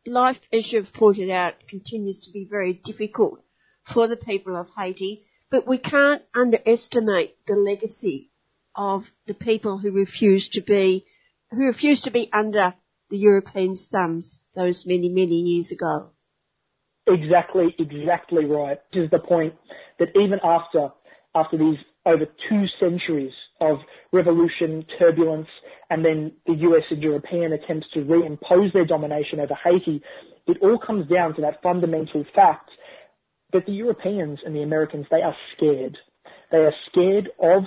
Life, 0.08 0.40
as 0.54 0.72
you've 0.72 0.94
pointed 0.94 1.30
out, 1.30 1.56
continues 1.70 2.22
to 2.22 2.32
be 2.32 2.48
very 2.50 2.74
difficult 2.74 3.42
for 3.84 4.08
the 4.08 4.16
people 4.16 4.56
of 4.56 4.70
Haiti, 4.78 5.26
but 5.52 5.68
we 5.68 5.78
can't 5.78 6.22
underestimate 6.34 7.36
the 7.46 7.56
legacy 7.56 8.32
of 8.74 9.06
the 9.28 9.34
people 9.34 9.78
who 9.78 9.92
refused 9.92 10.54
to 10.54 10.62
be, 10.62 11.06
who 11.52 11.66
refused 11.66 12.06
to 12.06 12.12
be 12.12 12.30
under 12.32 12.74
the 13.10 13.18
European 13.18 13.76
thumbs 13.76 14.42
those 14.56 14.86
many, 14.86 15.10
many 15.10 15.42
years 15.42 15.72
ago. 15.72 16.12
Exactly, 17.08 17.76
exactly 17.78 18.46
right. 18.46 18.80
This 18.94 19.06
is 19.06 19.12
the 19.12 19.20
point 19.20 19.54
that 20.00 20.10
even 20.16 20.40
after, 20.44 20.90
after 21.36 21.58
these 21.58 21.78
over 22.06 22.26
two 22.50 22.66
centuries 22.80 23.34
of 23.62 23.80
revolution, 24.12 24.86
turbulence, 25.00 25.48
and 25.90 26.04
then 26.04 26.32
the 26.46 26.54
US 26.54 26.84
and 26.90 27.02
European 27.02 27.54
attempts 27.54 27.88
to 27.94 28.00
reimpose 28.00 28.74
their 28.74 28.86
domination 28.86 29.40
over 29.40 29.54
Haiti, 29.54 30.02
it 30.48 30.58
all 30.62 30.78
comes 30.78 31.08
down 31.08 31.36
to 31.36 31.42
that 31.42 31.62
fundamental 31.62 32.26
fact 32.36 32.70
that 33.54 33.66
the 33.66 33.74
Europeans 33.74 34.40
and 34.46 34.56
the 34.56 34.62
Americans, 34.64 35.06
they 35.10 35.22
are 35.22 35.36
scared. 35.56 35.98
They 36.52 36.58
are 36.58 36.74
scared 36.90 37.30
of 37.40 37.64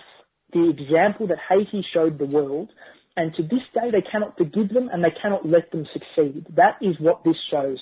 the 0.53 0.69
example 0.71 1.27
that 1.29 1.39
Haiti 1.49 1.85
showed 1.93 2.19
the 2.19 2.27
world 2.27 2.71
and 3.19 3.35
to 3.35 3.43
this 3.43 3.67
day, 3.75 3.91
they 3.91 4.01
cannot 4.01 4.39
forgive 4.39 4.69
them 4.69 4.89
and 4.93 5.03
they 5.03 5.13
cannot 5.21 5.45
let 5.45 5.73
them 5.73 5.85
succeed. 5.93 6.47
That 6.55 6.77
is 6.81 6.95
what 7.01 7.25
this 7.25 7.35
shows. 7.51 7.79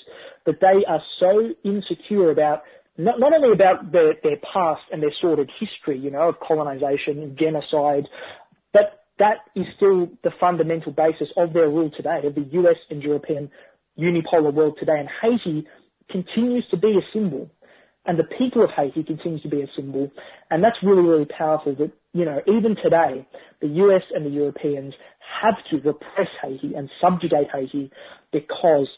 That 0.46 0.60
they 0.62 0.82
are 0.88 1.02
so 1.20 1.50
insecure 1.62 2.30
about 2.30 2.62
not, 2.96 3.20
not 3.20 3.34
only 3.34 3.52
about 3.52 3.92
their, 3.92 4.14
their 4.22 4.38
past 4.38 4.80
and 4.90 5.02
their 5.02 5.12
sordid 5.20 5.50
history, 5.60 5.98
you 5.98 6.10
know, 6.10 6.30
of 6.30 6.36
colonization 6.40 7.18
and 7.22 7.38
genocide, 7.38 8.08
but 8.72 9.04
that 9.18 9.40
is 9.54 9.66
still 9.76 10.08
the 10.24 10.30
fundamental 10.40 10.92
basis 10.92 11.28
of 11.36 11.52
their 11.52 11.68
rule 11.68 11.90
today, 11.94 12.22
of 12.24 12.34
the 12.34 12.48
US 12.52 12.76
and 12.88 13.02
European 13.02 13.50
unipolar 13.98 14.54
world 14.54 14.78
today. 14.80 14.98
And 14.98 15.08
Haiti 15.20 15.66
continues 16.10 16.64
to 16.70 16.78
be 16.78 16.96
a 16.96 17.04
symbol. 17.12 17.50
And 18.06 18.18
the 18.18 18.24
people 18.38 18.64
of 18.64 18.70
Haiti 18.70 19.02
continues 19.02 19.42
to 19.42 19.48
be 19.48 19.60
a 19.60 19.66
symbol. 19.76 20.10
And 20.50 20.64
that's 20.64 20.76
really, 20.82 21.02
really 21.02 21.26
powerful 21.26 21.74
that, 21.74 21.92
you 22.18 22.24
know, 22.24 22.40
even 22.46 22.76
today, 22.82 23.26
the 23.60 23.68
US 23.68 24.02
and 24.14 24.24
the 24.24 24.30
Europeans 24.30 24.94
have 25.42 25.56
to 25.70 25.76
repress 25.76 26.28
Haiti 26.42 26.74
and 26.74 26.90
subjugate 27.00 27.48
Haiti 27.52 27.90
because 28.32 28.88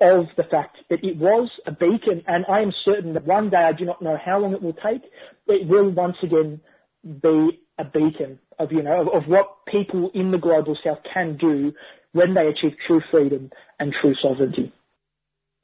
of 0.00 0.26
the 0.36 0.42
fact 0.44 0.78
that 0.90 1.04
it 1.04 1.16
was 1.16 1.50
a 1.66 1.72
beacon, 1.72 2.22
and 2.26 2.44
I 2.48 2.60
am 2.60 2.72
certain 2.84 3.14
that 3.14 3.26
one 3.26 3.50
day, 3.50 3.58
I 3.58 3.72
do 3.72 3.84
not 3.84 4.02
know 4.02 4.16
how 4.22 4.38
long 4.38 4.52
it 4.52 4.62
will 4.62 4.74
take, 4.74 5.02
it 5.46 5.68
will 5.68 5.90
once 5.90 6.16
again 6.22 6.60
be 7.04 7.60
a 7.78 7.84
beacon 7.84 8.38
of, 8.58 8.72
you 8.72 8.82
know, 8.82 9.02
of, 9.02 9.22
of 9.22 9.28
what 9.28 9.66
people 9.66 10.10
in 10.14 10.30
the 10.30 10.38
global 10.38 10.76
south 10.84 10.98
can 11.12 11.36
do 11.36 11.72
when 12.12 12.34
they 12.34 12.46
achieve 12.46 12.76
true 12.86 13.02
freedom 13.10 13.50
and 13.78 13.94
true 14.00 14.14
sovereignty. 14.22 14.72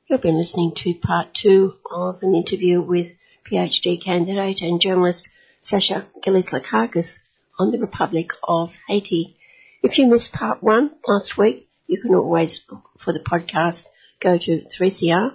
You've 0.06 0.22
been 0.22 0.38
listening 0.38 0.72
to 0.76 0.94
part 0.94 1.28
two 1.40 1.74
of 1.90 2.18
an 2.22 2.34
interview 2.34 2.80
with 2.80 3.08
PhD 3.50 4.04
candidate 4.04 4.60
and 4.60 4.80
journalist 4.80 5.28
Sasha 5.60 6.06
Gillis-Lakakis 6.22 7.18
on 7.58 7.70
the 7.70 7.78
Republic 7.78 8.30
of 8.42 8.72
Haiti. 8.88 9.36
If 9.82 9.98
you 9.98 10.06
missed 10.06 10.32
part 10.32 10.62
one 10.62 10.92
last 11.06 11.36
week, 11.36 11.68
you 11.86 12.00
can 12.00 12.14
always 12.14 12.62
for 12.98 13.12
the 13.12 13.20
podcast. 13.20 13.84
Go 14.20 14.38
to 14.38 14.62
3cr.org.au 14.78 15.30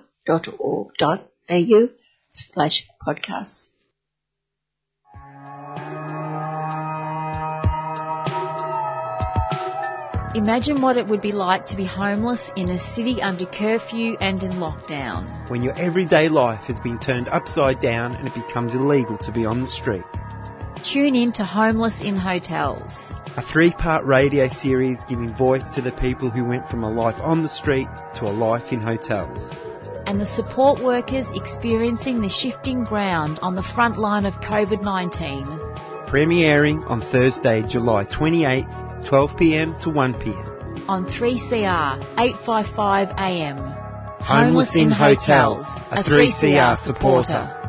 slash 2.32 2.88
podcasts. 3.06 3.70
Imagine 10.36 10.82
what 10.82 10.98
it 10.98 11.08
would 11.08 11.22
be 11.22 11.32
like 11.32 11.66
to 11.68 11.78
be 11.78 11.86
homeless 11.86 12.52
in 12.56 12.70
a 12.70 12.80
city 12.94 13.22
under 13.22 13.46
curfew 13.46 14.18
and 14.20 14.44
in 14.44 14.52
lockdown. 14.54 15.50
When 15.50 15.64
your 15.64 15.74
everyday 15.78 16.30
life 16.30 16.66
has 16.66 16.80
been 16.80 17.00
turned 17.00 17.30
upside 17.30 17.80
down 17.80 18.16
and 18.16 18.28
it 18.28 18.36
becomes 18.36 18.76
illegal 18.76 19.18
to 19.20 19.32
be 19.32 19.46
on 19.46 19.62
the 19.62 19.68
street. 19.68 20.04
Tune 20.84 21.16
in 21.16 21.32
to 21.34 21.46
Homeless 21.46 22.02
in 22.02 22.18
Hotels 22.18 23.14
a 23.38 23.42
three 23.42 23.72
part 23.72 24.06
radio 24.06 24.48
series 24.48 25.04
giving 25.06 25.34
voice 25.36 25.70
to 25.72 25.82
the 25.82 25.92
people 25.92 26.30
who 26.30 26.46
went 26.46 26.68
from 26.70 26.84
a 26.84 26.90
life 26.90 27.20
on 27.22 27.44
the 27.44 27.50
street 27.50 27.88
to 28.16 28.26
a 28.26 28.32
life 28.32 28.72
in 28.72 28.82
hotels. 28.82 29.52
And 30.08 30.22
the 30.22 30.26
support 30.26 30.82
workers 30.82 31.30
experiencing 31.32 32.22
the 32.22 32.30
shifting 32.30 32.86
ground 32.86 33.40
on 33.42 33.56
the 33.56 33.64
front 33.64 33.98
line 33.98 34.26
of 34.26 34.36
COVID 34.36 34.82
19. 34.82 35.46
Premiering 36.08 36.90
on 36.90 37.02
Thursday, 37.02 37.64
July 37.64 38.06
28th, 38.06 38.95
12pm 39.06 39.80
to 39.84 39.90
1pm. 39.90 40.90
On 40.90 41.06
3CR, 41.06 42.04
855am. 42.16 43.86
Homeless, 44.20 44.74
Homeless 44.74 44.76
in 44.76 44.90
Hotels, 44.90 45.68
a 45.92 46.04
3CR 46.04 46.76
supporter. 46.78 47.62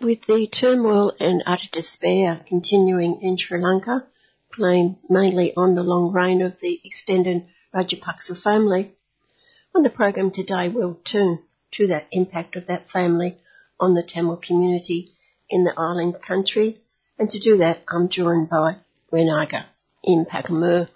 With 0.00 0.24
the 0.26 0.46
turmoil 0.46 1.12
and 1.20 1.42
utter 1.46 1.68
despair 1.72 2.40
continuing 2.48 3.20
in 3.20 3.36
Sri 3.36 3.62
Lanka, 3.62 4.06
blamed 4.56 4.96
mainly 5.10 5.52
on 5.56 5.74
the 5.74 5.82
long 5.82 6.12
reign 6.12 6.40
of 6.40 6.58
the 6.62 6.80
extended 6.84 7.44
Rajapaksa 7.74 8.40
family, 8.40 8.94
on 9.76 9.82
the 9.82 9.90
program 9.90 10.30
today 10.30 10.70
we'll 10.70 10.98
turn 11.04 11.38
to 11.70 11.86
that 11.86 12.06
impact 12.10 12.56
of 12.56 12.66
that 12.66 12.88
family 12.88 13.36
on 13.78 13.92
the 13.92 14.02
Tamil 14.02 14.38
community 14.38 15.12
in 15.50 15.64
the 15.64 15.74
island 15.76 16.14
country, 16.26 16.80
and 17.18 17.28
to 17.28 17.38
do 17.38 17.58
that 17.58 17.82
I'm 17.86 18.08
joined 18.08 18.48
by 18.48 18.76
Renaga 19.12 19.66
in 20.02 20.24
Pakamur. 20.24 20.88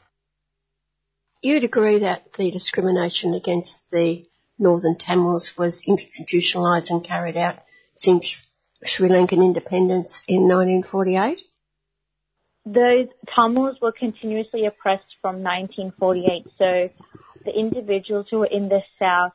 You'd 1.43 1.65
agree 1.65 1.99
that 1.99 2.33
the 2.39 2.51
discrimination 2.51 3.35
against 3.35 3.83
the 3.91 4.27
Northern 4.59 4.97
Tamils 4.97 5.53
was 5.59 5.85
institutionalised 5.87 6.89
and 6.89 7.05
carried 7.05 7.37
out 7.37 7.57
since 7.97 8.47
Sri 8.83 9.11
Lankan 9.11 9.45
independence 9.45 10.23
in 10.27 10.49
1948? 10.49 11.39
Those 12.65 13.09
Tamils 13.37 13.77
were 13.83 13.93
continuously 13.93 14.65
oppressed 14.65 15.17
from 15.21 15.43
1948. 15.43 16.47
So 16.57 16.89
the 17.45 17.53
individuals 17.53 18.27
who 18.31 18.39
were 18.39 18.47
in 18.47 18.69
the 18.69 18.81
south, 18.99 19.33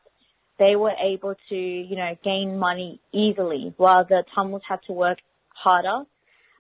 they 0.58 0.76
were 0.76 0.94
able 1.02 1.36
to, 1.50 1.56
you 1.56 1.96
know, 1.96 2.16
gain 2.24 2.58
money 2.58 3.00
easily, 3.14 3.74
while 3.78 4.06
the 4.06 4.24
Tamils 4.34 4.62
had 4.68 4.80
to 4.88 4.94
work 4.94 5.18
harder. 5.50 6.06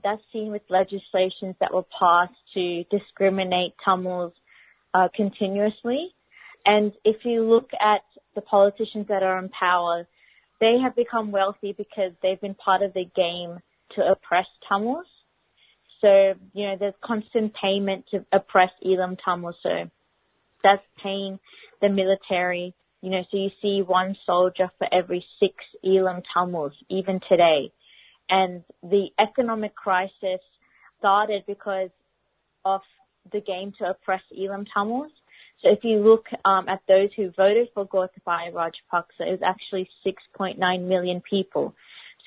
That's 0.04 0.22
seen 0.34 0.52
with 0.52 0.62
legislations 0.70 1.56
that 1.60 1.74
were 1.74 1.86
passed 2.00 2.34
to 2.54 2.84
discriminate 2.91 3.74
Tamils 3.84 4.34
uh, 4.93 5.08
continuously. 5.16 6.14
And 6.66 6.91
if 7.04 7.26
you 7.26 7.43
look 7.43 7.70
at 7.80 8.02
the 8.34 8.41
politicians 8.41 9.08
that 9.10 9.24
are 9.24 9.39
in 9.39 9.50
power, 9.50 10.08
they 10.60 10.78
have 10.84 10.96
become 10.96 11.32
wealthy 11.32 11.74
because 11.74 12.12
they've 12.22 12.41
been 12.41 12.56
part 12.56 12.82
of 12.82 12.93
the 12.93 13.06
game 13.16 13.60
to 13.96 14.02
oppress 14.02 14.48
Tamils. 14.68 15.06
So, 16.02 16.34
you 16.54 16.68
know, 16.68 16.76
there's 16.80 16.93
constant 17.04 17.54
payment 17.62 18.06
to 18.12 18.26
oppress 18.32 18.70
Eelam 18.86 19.18
Tamils. 19.24 19.56
So 19.64 19.89
paying 21.01 21.39
the 21.82 21.89
military. 21.89 22.74
You 23.01 23.11
know, 23.11 23.22
so 23.30 23.38
you 23.38 23.49
see 23.61 23.84
one 23.86 24.16
soldier 24.26 24.72
for 24.78 24.88
every 24.91 25.26
six 25.39 25.53
Eelam 25.86 26.24
Tamils, 26.34 26.74
even 26.89 27.20
today. 27.30 27.72
And 28.30 28.63
the 28.82 29.09
economic 29.20 29.76
crisis 29.76 30.41
started 30.97 31.43
because 31.45 31.89
of 32.63 32.82
the 33.32 33.41
game 33.41 33.74
to 33.80 33.89
oppress 33.91 34.22
Eelam 34.38 34.66
Tamils. 34.74 35.11
So 35.61 35.70
if 35.72 35.80
you 35.84 35.99
look 35.99 36.26
um, 36.43 36.68
at 36.68 36.82
those 36.88 37.09
who 37.16 37.32
voted 37.38 37.70
for 37.74 37.88
Gotabaya 37.88 38.51
Rajapaksa, 38.51 39.22
it 39.22 39.32
was 39.32 39.39
actually 39.43 39.89
6.9 40.05 40.88
million 40.88 41.22
people. 41.28 41.74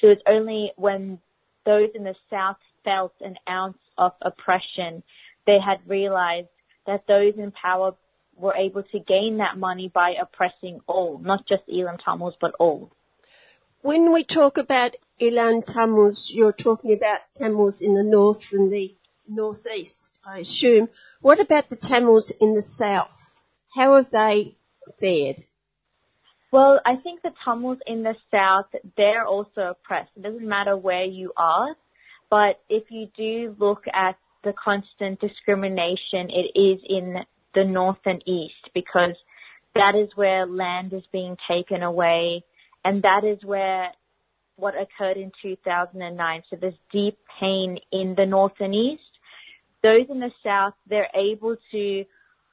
So 0.01 0.11
it's 0.11 0.23
only 0.29 0.73
when 0.77 1.19
those 1.67 1.91
in 1.95 2.05
the 2.05 2.15
south 2.31 2.57
felt 2.85 3.13
an 3.21 3.37
ounce 3.49 3.79
of 3.97 4.13
oppression, 4.23 5.03
they 5.47 5.59
had 5.65 5.79
realized 5.87 6.49
that 6.87 7.05
those 7.07 7.35
in 7.37 7.53
power 7.53 7.93
were 8.39 8.55
able 8.55 8.83
to 8.83 8.99
gain 9.01 9.39
that 9.39 9.59
money 9.59 9.91
by 9.93 10.15
oppressing 10.21 10.81
all, 10.87 11.19
not 11.19 11.47
just 11.47 11.63
Eelam 11.69 11.99
Tamils, 12.03 12.35
but 12.41 12.53
all. 12.59 12.91
When 13.83 14.13
we 14.13 14.25
talk 14.25 14.59
about 14.59 14.97
Eelam 15.21 15.65
Tamils, 15.65 16.31
you're 16.33 16.53
talking 16.53 16.93
about 16.93 17.21
Tamils 17.37 17.81
in 17.81 17.95
the 17.95 18.03
north 18.03 18.53
and 18.53 18.73
the 18.73 18.95
northeast, 19.29 20.19
I 20.25 20.39
assume. 20.39 20.89
What 21.21 21.41
about 21.41 21.69
the 21.69 21.77
Tamils 21.77 22.33
in 22.41 22.55
the 22.55 22.63
south? 22.63 23.15
How 23.75 23.97
have 23.97 24.11
they 24.11 24.57
fared? 24.99 25.45
Well, 26.51 26.81
I 26.85 26.97
think 26.97 27.23
the 27.23 27.33
Tamils 27.45 27.79
in 27.87 28.03
the 28.03 28.15
south, 28.31 28.67
they're 28.97 29.27
also 29.27 29.73
oppressed. 29.73 30.11
It 30.17 30.23
doesn't 30.23 30.49
matter 30.49 30.77
where 30.77 31.05
you 31.05 31.33
are, 31.37 31.77
but 32.31 32.61
if 32.69 32.85
you 32.91 33.09
do 33.17 33.55
look 33.59 33.85
at 33.93 34.17
the 34.45 34.53
constant 34.53 35.21
discrimination, 35.21 36.31
it 36.31 36.59
is 36.59 36.81
in 36.89 37.17
the 37.59 37.65
north 37.65 37.99
and 38.05 38.23
east 38.27 38.71
because 38.75 39.17
that 39.75 39.95
is 39.95 40.09
where 40.15 40.47
land 40.47 40.93
is 40.93 41.03
being 41.13 41.37
taken 41.51 41.83
away 41.83 42.45
and 42.85 43.03
that 43.03 43.25
is 43.25 43.39
where 43.45 43.89
what 44.57 44.75
occurred 44.75 45.17
in 45.17 45.33
2009. 45.43 46.43
So 46.51 46.57
there's 46.61 46.75
deep 46.93 47.19
pain 47.41 47.79
in 47.93 48.15
the 48.17 48.27
north 48.27 48.61
and 48.61 48.75
east. 48.75 49.03
Those 49.83 50.07
in 50.09 50.21
the 50.21 50.33
south, 50.45 50.75
they're 50.89 51.11
able 51.15 51.57
to 51.73 52.05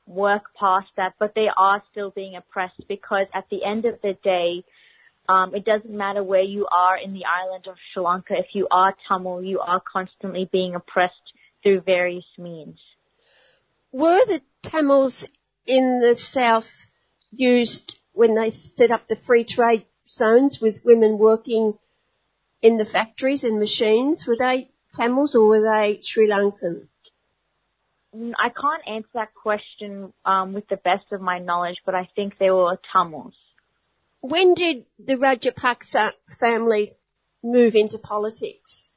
work 0.08 0.44
past 0.60 0.88
that, 0.98 1.14
but 1.20 1.34
they 1.36 1.48
are 1.56 1.82
still 1.92 2.12
being 2.12 2.36
oppressed 2.36 2.82
because 2.88 3.26
at 3.34 3.46
the 3.50 3.64
end 3.66 3.86
of 3.86 3.96
the 4.04 4.16
day, 4.24 4.64
um, 5.28 5.56
it 5.56 5.66
doesn't 5.66 5.90
matter 5.90 6.24
where 6.24 6.44
you 6.44 6.68
are 6.72 6.98
in 6.98 7.14
the 7.14 7.24
island 7.26 7.66
of 7.68 7.76
Sri 7.92 8.04
Lanka. 8.04 8.36
If 8.38 8.48
you 8.54 8.68
are 8.70 8.94
Tamil, 9.08 9.44
you 9.44 9.60
are 9.60 9.82
constantly 9.82 10.48
being 10.52 10.76
oppressed 10.76 11.14
through 11.64 11.82
various 11.82 12.26
means. 12.38 12.78
Were 13.96 14.26
the 14.26 14.42
Tamils 14.62 15.26
in 15.66 16.02
the 16.02 16.16
south 16.16 16.68
used 17.32 17.96
when 18.12 18.36
they 18.36 18.50
set 18.50 18.92
up 18.92 19.08
the 19.08 19.16
free 19.16 19.46
trade 19.46 19.86
zones 20.10 20.60
with 20.60 20.84
women 20.84 21.18
working 21.18 21.80
in 22.62 22.76
the 22.76 22.84
factories 22.84 23.46
and 23.46 23.58
machines? 23.58 24.28
Were 24.28 24.36
they 24.36 24.70
Tamils 24.96 25.34
or 25.34 25.48
were 25.48 25.62
they 25.62 26.02
Sri 26.02 26.28
Lankan? 26.28 26.90
Mm, 28.14 28.34
I 28.38 28.50
can't 28.50 28.86
answer 28.86 29.12
that 29.14 29.34
question 29.34 30.12
um, 30.26 30.52
with 30.52 30.68
the 30.68 30.76
best 30.76 31.14
of 31.14 31.22
my 31.22 31.40
knowledge, 31.40 31.78
but 31.86 31.96
I 31.96 32.10
think 32.18 32.38
they 32.38 32.52
were 32.52 32.78
Tamils. 32.92 33.38
When 34.20 34.56
did 34.56 34.88
the 35.00 35.16
Rajapaksa 35.16 36.12
family 36.38 36.98
move 37.42 37.76
into 37.76 37.98
politics? 37.98 38.92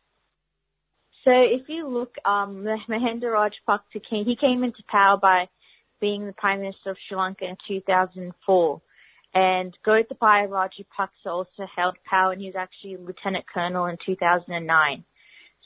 So 1.29 1.35
if 1.35 1.69
you 1.69 1.87
look, 1.87 2.15
um, 2.25 2.65
Mahinda 2.89 3.25
Rajapaksa 3.25 4.01
came, 4.09 4.25
he 4.25 4.35
came 4.35 4.65
into 4.65 4.83
power 4.89 5.19
by 5.19 5.51
being 6.01 6.25
the 6.25 6.33
Prime 6.33 6.61
Minister 6.61 6.93
of 6.93 6.97
Sri 7.07 7.19
Lanka 7.19 7.45
in 7.45 7.57
2004. 7.69 8.81
And 9.35 9.77
Gotabaya 9.87 10.49
Rajapaksa 10.49 11.27
also 11.27 11.67
held 11.77 11.97
power 12.09 12.33
and 12.33 12.41
he 12.41 12.47
was 12.47 12.57
actually 12.57 12.97
Lieutenant 12.97 13.45
Colonel 13.53 13.85
in 13.85 13.99
2009. 14.07 15.05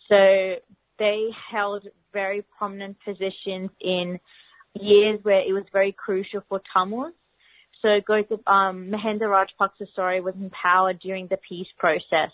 So 0.08 0.54
they 0.98 1.28
held 1.52 1.86
very 2.12 2.44
prominent 2.58 2.96
positions 3.04 3.70
in 3.80 4.18
years 4.74 5.20
where 5.22 5.48
it 5.48 5.52
was 5.52 5.64
very 5.72 5.92
crucial 5.92 6.42
for 6.48 6.60
Tamils. 6.74 7.14
So 7.82 8.00
Gotap, 8.00 8.44
um, 8.48 8.90
Mahinda 8.90 9.28
Rajapaksa, 9.30 9.86
sorry, 9.94 10.20
was 10.20 10.34
in 10.34 10.50
power 10.50 10.92
during 10.92 11.28
the 11.28 11.38
peace 11.48 11.68
process. 11.78 12.32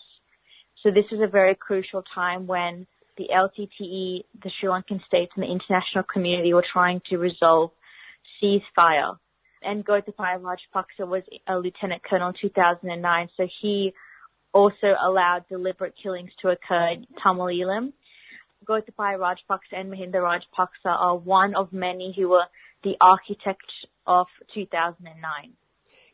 So 0.81 0.89
this 0.89 1.05
was 1.11 1.21
a 1.21 1.27
very 1.27 1.53
crucial 1.53 2.03
time 2.15 2.47
when 2.47 2.87
the 3.19 3.27
LTTE, 3.35 4.23
the 4.41 4.51
Sri 4.59 4.69
Lankan 4.69 5.05
states 5.05 5.33
and 5.35 5.43
the 5.43 5.51
international 5.51 6.05
community 6.05 6.53
were 6.53 6.65
trying 6.71 7.01
to 7.09 7.17
resolve 7.17 7.71
ceasefire. 8.41 9.17
And 9.61 9.85
Gotabaya 9.85 10.39
Rajapaksa 10.39 11.05
was 11.05 11.23
a 11.45 11.57
lieutenant 11.57 12.01
colonel 12.01 12.29
in 12.29 12.35
2009, 12.39 13.29
so 13.35 13.45
he 13.61 13.93
also 14.53 14.95
allowed 15.05 15.43
deliberate 15.49 15.95
killings 16.01 16.31
to 16.41 16.47
occur 16.47 16.93
in 16.93 17.07
Tamil 17.21 17.47
Eelam. 17.47 17.91
Gotabaya 18.65 19.19
Rajapaksa 19.19 19.73
and 19.73 19.91
Mahinda 19.91 20.15
Rajapaksa 20.15 20.85
are 20.85 21.17
one 21.17 21.55
of 21.55 21.73
many 21.73 22.13
who 22.15 22.29
were 22.29 22.45
the 22.85 22.95
architects 23.01 23.73
of 24.07 24.27
2009. 24.53 25.53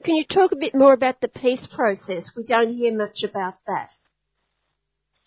Can 0.04 0.16
you 0.16 0.26
talk 0.26 0.52
a 0.52 0.56
bit 0.56 0.74
more 0.74 0.94
about 0.94 1.22
the 1.22 1.28
peace 1.28 1.68
process? 1.68 2.32
We 2.36 2.44
don't 2.44 2.74
hear 2.74 2.98
much 2.98 3.24
about 3.24 3.56
that. 3.68 3.92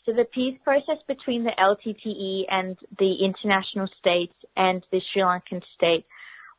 So 0.09 0.14
the 0.14 0.24
peace 0.24 0.59
process 0.64 0.96
between 1.06 1.44
the 1.44 1.52
LTTE 1.59 2.46
and 2.50 2.78
the 2.98 3.16
international 3.22 3.88
states 4.00 4.32
and 4.56 4.82
the 4.90 5.02
Sri 5.12 5.20
Lankan 5.20 5.61
state 5.74 6.06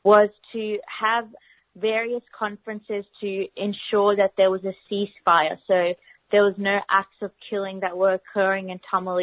was 0.04 0.30
to 0.54 0.78
have 1.02 1.28
various 1.76 2.22
conferences 2.38 3.06
to 3.22 3.48
ensure 3.58 4.16
that 4.18 4.34
there 4.38 4.52
was 4.52 4.62
a 4.66 4.76
ceasefire. 4.88 5.58
So 5.66 5.96
there 6.32 6.44
was 6.44 6.54
no 6.60 6.78
acts 6.92 7.16
of 7.24 7.32
killing 7.50 7.80
that 7.80 7.98
were 7.98 8.14
occurring 8.14 8.70
in 8.70 8.80
Tamil. 8.88 9.18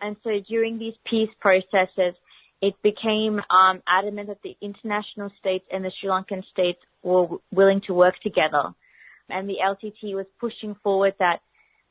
And 0.00 0.16
so 0.24 0.30
during 0.48 0.80
these 0.80 0.94
peace 1.08 1.30
processes, 1.38 2.16
it 2.60 2.74
became 2.82 3.40
um, 3.48 3.80
adamant 3.86 4.26
that 4.26 4.42
the 4.42 4.56
international 4.60 5.30
states 5.38 5.66
and 5.70 5.84
the 5.84 5.92
Sri 6.00 6.10
Lankan 6.10 6.42
states 6.50 6.80
were 7.04 7.28
willing 7.52 7.80
to 7.86 7.94
work 7.94 8.18
together. 8.24 8.74
And 9.28 9.48
the 9.48 9.58
LTT 9.64 10.16
was 10.16 10.26
pushing 10.40 10.74
forward 10.82 11.14
that 11.20 11.42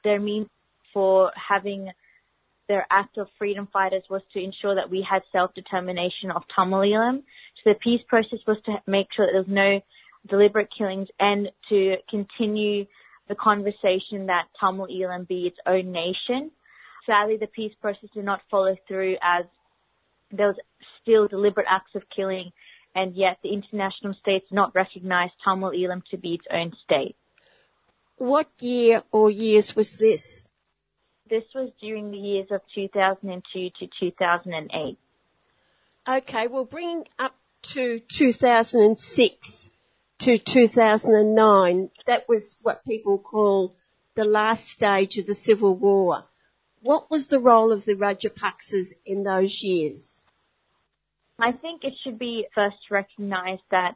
their 0.03 0.19
means 0.19 0.47
for 0.93 1.31
having 1.35 1.91
their 2.67 2.85
act 2.91 3.17
of 3.17 3.27
freedom 3.37 3.67
fighters 3.71 4.03
was 4.09 4.21
to 4.33 4.39
ensure 4.39 4.75
that 4.75 4.89
we 4.89 5.05
had 5.07 5.21
self-determination 5.31 6.31
of 6.35 6.43
Tamil 6.55 6.81
Eelam. 6.81 7.23
So 7.63 7.71
the 7.71 7.75
peace 7.75 8.01
process 8.07 8.39
was 8.45 8.57
to 8.65 8.77
make 8.85 9.07
sure 9.15 9.25
that 9.25 9.31
there 9.31 9.41
was 9.41 9.47
no 9.47 9.81
deliberate 10.29 10.69
killings 10.77 11.07
and 11.19 11.49
to 11.69 11.95
continue 12.09 12.85
the 13.27 13.35
conversation 13.35 14.27
that 14.27 14.45
Tamil 14.59 14.87
Eelam 14.87 15.27
be 15.27 15.47
its 15.47 15.57
own 15.65 15.91
nation 15.91 16.51
sadly, 17.09 17.37
the 17.37 17.47
peace 17.47 17.73
process 17.81 18.09
did 18.13 18.23
not 18.23 18.41
follow 18.51 18.75
through 18.87 19.15
as 19.21 19.45
there 20.31 20.47
was 20.47 20.57
still 21.01 21.27
deliberate 21.27 21.65
acts 21.69 21.95
of 21.95 22.03
killing, 22.15 22.51
and 22.95 23.15
yet 23.15 23.37
the 23.43 23.49
international 23.49 24.13
states 24.21 24.45
not 24.51 24.75
recognized 24.75 25.33
Tamil 25.43 25.71
Eelam 25.71 26.03
to 26.11 26.17
be 26.17 26.35
its 26.35 26.45
own 26.51 26.71
state. 26.83 27.15
What 28.17 28.47
year 28.59 29.03
or 29.11 29.31
years 29.31 29.75
was 29.75 29.95
this? 29.97 30.49
This 31.29 31.43
was 31.53 31.69
during 31.79 32.11
the 32.11 32.17
years 32.17 32.47
of 32.51 32.61
2002 32.73 33.69
to 33.79 33.87
2008. 33.99 34.97
Okay, 36.07 36.47
well, 36.47 36.65
bringing 36.65 37.05
up 37.19 37.35
to 37.73 37.99
2006 38.17 39.69
to 40.21 40.37
2009, 40.37 41.89
that 42.07 42.27
was 42.27 42.55
what 42.61 42.83
people 42.85 43.19
call 43.19 43.75
the 44.15 44.25
last 44.25 44.67
stage 44.69 45.17
of 45.17 45.27
the 45.27 45.35
Civil 45.35 45.75
War. 45.75 46.25
What 46.81 47.11
was 47.11 47.27
the 47.27 47.39
role 47.39 47.71
of 47.71 47.85
the 47.85 47.95
Rajapaksas 47.95 48.93
in 49.05 49.23
those 49.23 49.59
years? 49.61 50.19
I 51.39 51.51
think 51.51 51.83
it 51.83 51.93
should 52.03 52.17
be 52.17 52.47
first 52.55 52.77
recognized 52.89 53.61
that 53.71 53.95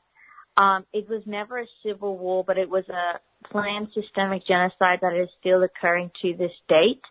um, 0.55 0.85
it 0.93 1.09
was 1.09 1.23
never 1.25 1.59
a 1.59 1.65
civil 1.83 2.17
war, 2.17 2.43
but 2.45 2.57
it 2.57 2.69
was 2.69 2.87
a 2.89 3.19
planned 3.49 3.89
systemic 3.93 4.45
genocide 4.45 4.99
that 5.01 5.15
is 5.15 5.29
still 5.39 5.63
occurring 5.63 6.11
to 6.21 6.35
this 6.37 6.51
date. 6.69 7.01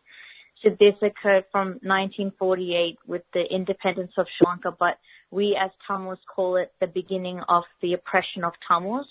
This 0.65 0.95
occurred 1.03 1.45
from 1.51 1.81
1948 1.83 2.99
with 3.07 3.23
the 3.35 3.43
independence 3.51 4.13
of 4.17 4.27
Sri 4.39 4.47
Lanka, 4.47 4.71
but 4.79 4.99
we 5.31 5.59
as 5.61 5.71
Tamils 5.87 6.19
call 6.33 6.57
it 6.57 6.73
the 6.81 6.87
beginning 6.87 7.41
of 7.49 7.65
the 7.81 7.95
oppression 7.95 8.45
of 8.45 8.53
Tamils. 8.69 9.07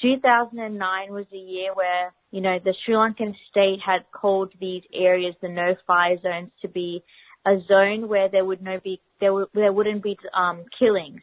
2009 0.00 1.12
was 1.12 1.26
a 1.32 1.36
year 1.36 1.74
where, 1.74 2.12
you 2.30 2.40
know, 2.40 2.58
the 2.64 2.74
Sri 2.84 2.94
Lankan 2.94 3.34
state 3.50 3.80
had 3.84 4.04
called 4.12 4.52
these 4.60 4.82
areas 4.94 5.34
the 5.42 5.48
no-fire 5.48 6.16
zones 6.22 6.50
to 6.62 6.68
be 6.68 7.02
a 7.46 7.58
zone 7.66 8.08
where 8.08 8.28
there 8.28 8.44
would 8.44 8.62
no 8.62 8.78
be, 8.82 9.00
there, 9.20 9.30
w- 9.30 9.48
there 9.54 9.72
wouldn't 9.72 10.02
be, 10.02 10.16
um, 10.34 10.64
killings. 10.78 11.22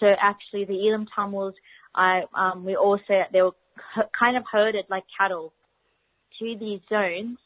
So 0.00 0.06
actually 0.20 0.64
the 0.64 0.74
Eelam 0.74 1.06
Tamils, 1.14 1.54
I, 1.94 2.22
um, 2.34 2.64
we 2.64 2.76
all 2.76 2.98
say 3.06 3.18
that 3.18 3.32
they 3.32 3.42
were 3.42 3.52
kind 4.18 4.36
of 4.36 4.42
herded 4.50 4.86
like 4.90 5.04
cattle 5.18 5.52
to 6.40 6.56
these 6.58 6.80
zones 6.88 7.38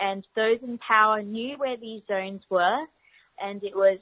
and 0.00 0.26
those 0.34 0.58
in 0.62 0.78
power 0.78 1.22
knew 1.22 1.56
where 1.58 1.76
these 1.76 2.02
zones 2.08 2.42
were 2.50 2.84
and 3.40 3.62
it 3.62 3.74
was 3.74 3.98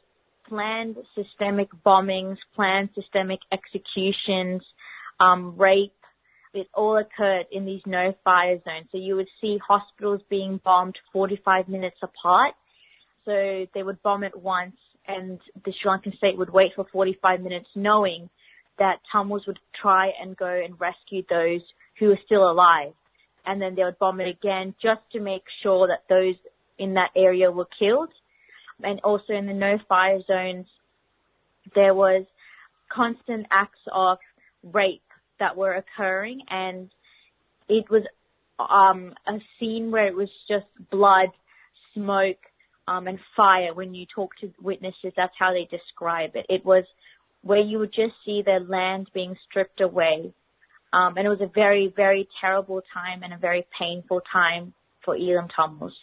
planned 0.48 0.96
systemic 1.14 1.68
bombings, 1.84 2.36
planned 2.54 2.90
systemic 2.94 3.40
executions, 3.52 4.62
um, 5.20 5.56
rape. 5.56 5.94
It 6.52 6.68
all 6.74 6.98
occurred 6.98 7.46
in 7.52 7.64
these 7.64 7.82
no-fire 7.86 8.58
zones. 8.64 8.88
So 8.90 8.98
you 8.98 9.14
would 9.16 9.28
see 9.40 9.58
hospitals 9.66 10.20
being 10.28 10.60
bombed 10.64 10.98
45 11.12 11.68
minutes 11.68 11.98
apart. 12.02 12.54
So 13.24 13.66
they 13.72 13.82
would 13.82 14.02
bomb 14.02 14.24
it 14.24 14.36
once 14.36 14.74
and 15.06 15.38
the 15.64 15.72
Sri 15.80 15.90
Lankan 15.90 16.16
state 16.16 16.36
would 16.36 16.50
wait 16.50 16.72
for 16.74 16.86
45 16.92 17.40
minutes 17.40 17.68
knowing 17.74 18.28
that 18.78 18.96
Tamils 19.12 19.46
would 19.46 19.58
try 19.80 20.10
and 20.20 20.36
go 20.36 20.46
and 20.46 20.78
rescue 20.80 21.22
those 21.28 21.60
who 21.98 22.08
were 22.08 22.18
still 22.24 22.50
alive. 22.50 22.92
And 23.46 23.60
then 23.60 23.74
they 23.74 23.84
would 23.84 23.98
bomb 23.98 24.20
it 24.20 24.28
again 24.28 24.74
just 24.82 25.00
to 25.12 25.20
make 25.20 25.44
sure 25.62 25.88
that 25.88 26.04
those 26.08 26.36
in 26.78 26.94
that 26.94 27.10
area 27.16 27.50
were 27.50 27.68
killed. 27.78 28.10
And 28.82 29.00
also 29.00 29.32
in 29.34 29.46
the 29.46 29.52
no 29.52 29.78
fire 29.88 30.20
zones, 30.26 30.66
there 31.74 31.94
was 31.94 32.24
constant 32.90 33.46
acts 33.50 33.78
of 33.92 34.18
rape 34.62 35.02
that 35.38 35.56
were 35.56 35.74
occurring 35.74 36.42
and 36.48 36.90
it 37.68 37.88
was 37.88 38.02
um, 38.58 39.14
a 39.26 39.38
scene 39.58 39.90
where 39.90 40.06
it 40.06 40.14
was 40.14 40.28
just 40.48 40.66
blood, 40.90 41.28
smoke, 41.94 42.38
um, 42.88 43.06
and 43.06 43.18
fire. 43.36 43.72
When 43.72 43.94
you 43.94 44.06
talk 44.12 44.32
to 44.40 44.52
witnesses, 44.60 45.12
that's 45.16 45.34
how 45.38 45.52
they 45.52 45.68
describe 45.70 46.34
it. 46.34 46.46
It 46.48 46.64
was 46.64 46.84
where 47.42 47.60
you 47.60 47.78
would 47.78 47.92
just 47.92 48.14
see 48.24 48.42
their 48.42 48.60
land 48.60 49.08
being 49.14 49.36
stripped 49.48 49.80
away. 49.80 50.34
Um, 50.92 51.16
and 51.16 51.26
it 51.26 51.28
was 51.28 51.40
a 51.40 51.50
very, 51.52 51.92
very 51.94 52.28
terrible 52.40 52.82
time 52.92 53.22
and 53.22 53.32
a 53.32 53.38
very 53.38 53.66
painful 53.78 54.22
time 54.32 54.74
for 55.04 55.16
Eelam 55.16 55.48
Tamils. 55.54 55.94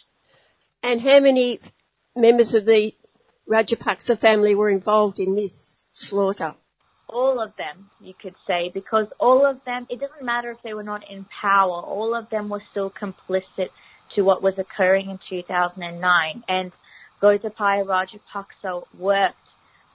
And 0.82 1.00
how 1.00 1.20
many 1.20 1.60
members 2.16 2.54
of 2.54 2.64
the 2.64 2.92
Rajapaksa 3.48 4.20
family 4.20 4.54
were 4.54 4.70
involved 4.70 5.18
in 5.18 5.34
this 5.34 5.80
slaughter? 5.92 6.54
All 7.08 7.40
of 7.40 7.52
them, 7.56 7.90
you 8.00 8.12
could 8.20 8.34
say, 8.46 8.70
because 8.72 9.06
all 9.18 9.46
of 9.46 9.60
them, 9.64 9.86
it 9.88 9.98
doesn't 9.98 10.24
matter 10.24 10.50
if 10.50 10.58
they 10.62 10.74
were 10.74 10.82
not 10.82 11.02
in 11.10 11.26
power, 11.40 11.80
all 11.82 12.14
of 12.14 12.28
them 12.30 12.48
were 12.50 12.62
still 12.70 12.90
complicit 12.90 13.70
to 14.14 14.22
what 14.22 14.42
was 14.42 14.54
occurring 14.58 15.10
in 15.10 15.18
2009. 15.28 16.44
And 16.48 16.72
Gotabaya 17.22 17.84
Rajapaksa 17.84 18.84
worked 18.98 19.36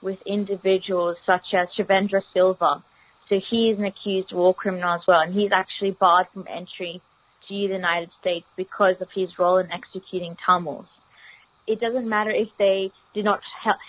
with 0.02 0.18
individuals 0.26 1.16
such 1.24 1.54
as 1.54 1.68
Shavendra 1.78 2.22
Silva. 2.32 2.84
So 3.28 3.40
he 3.50 3.70
is 3.70 3.78
an 3.78 3.86
accused 3.86 4.32
war 4.32 4.54
criminal 4.54 4.94
as 4.94 5.00
well, 5.08 5.20
and 5.20 5.34
he's 5.34 5.50
actually 5.52 5.92
barred 5.92 6.26
from 6.32 6.46
entry 6.48 7.00
to 7.48 7.54
the 7.54 7.74
United 7.74 8.10
States 8.20 8.46
because 8.56 8.96
of 9.00 9.08
his 9.14 9.28
role 9.38 9.58
in 9.58 9.68
executing 9.72 10.36
Tamils. 10.46 10.86
It 11.66 11.80
doesn't 11.80 12.08
matter 12.08 12.30
if 12.30 12.48
they 12.58 12.90
did 13.14 13.24
not 13.24 13.40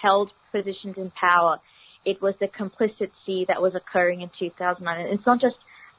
held 0.02 0.32
positions 0.52 0.96
in 0.98 1.12
power. 1.12 1.60
It 2.06 2.22
was 2.22 2.36
the 2.40 2.48
complicity 2.48 3.46
that 3.48 3.62
was 3.62 3.74
occurring 3.76 4.22
in 4.22 4.30
2009. 4.40 5.00
And 5.00 5.14
it's 5.14 5.26
not 5.26 5.42
just 5.42 5.56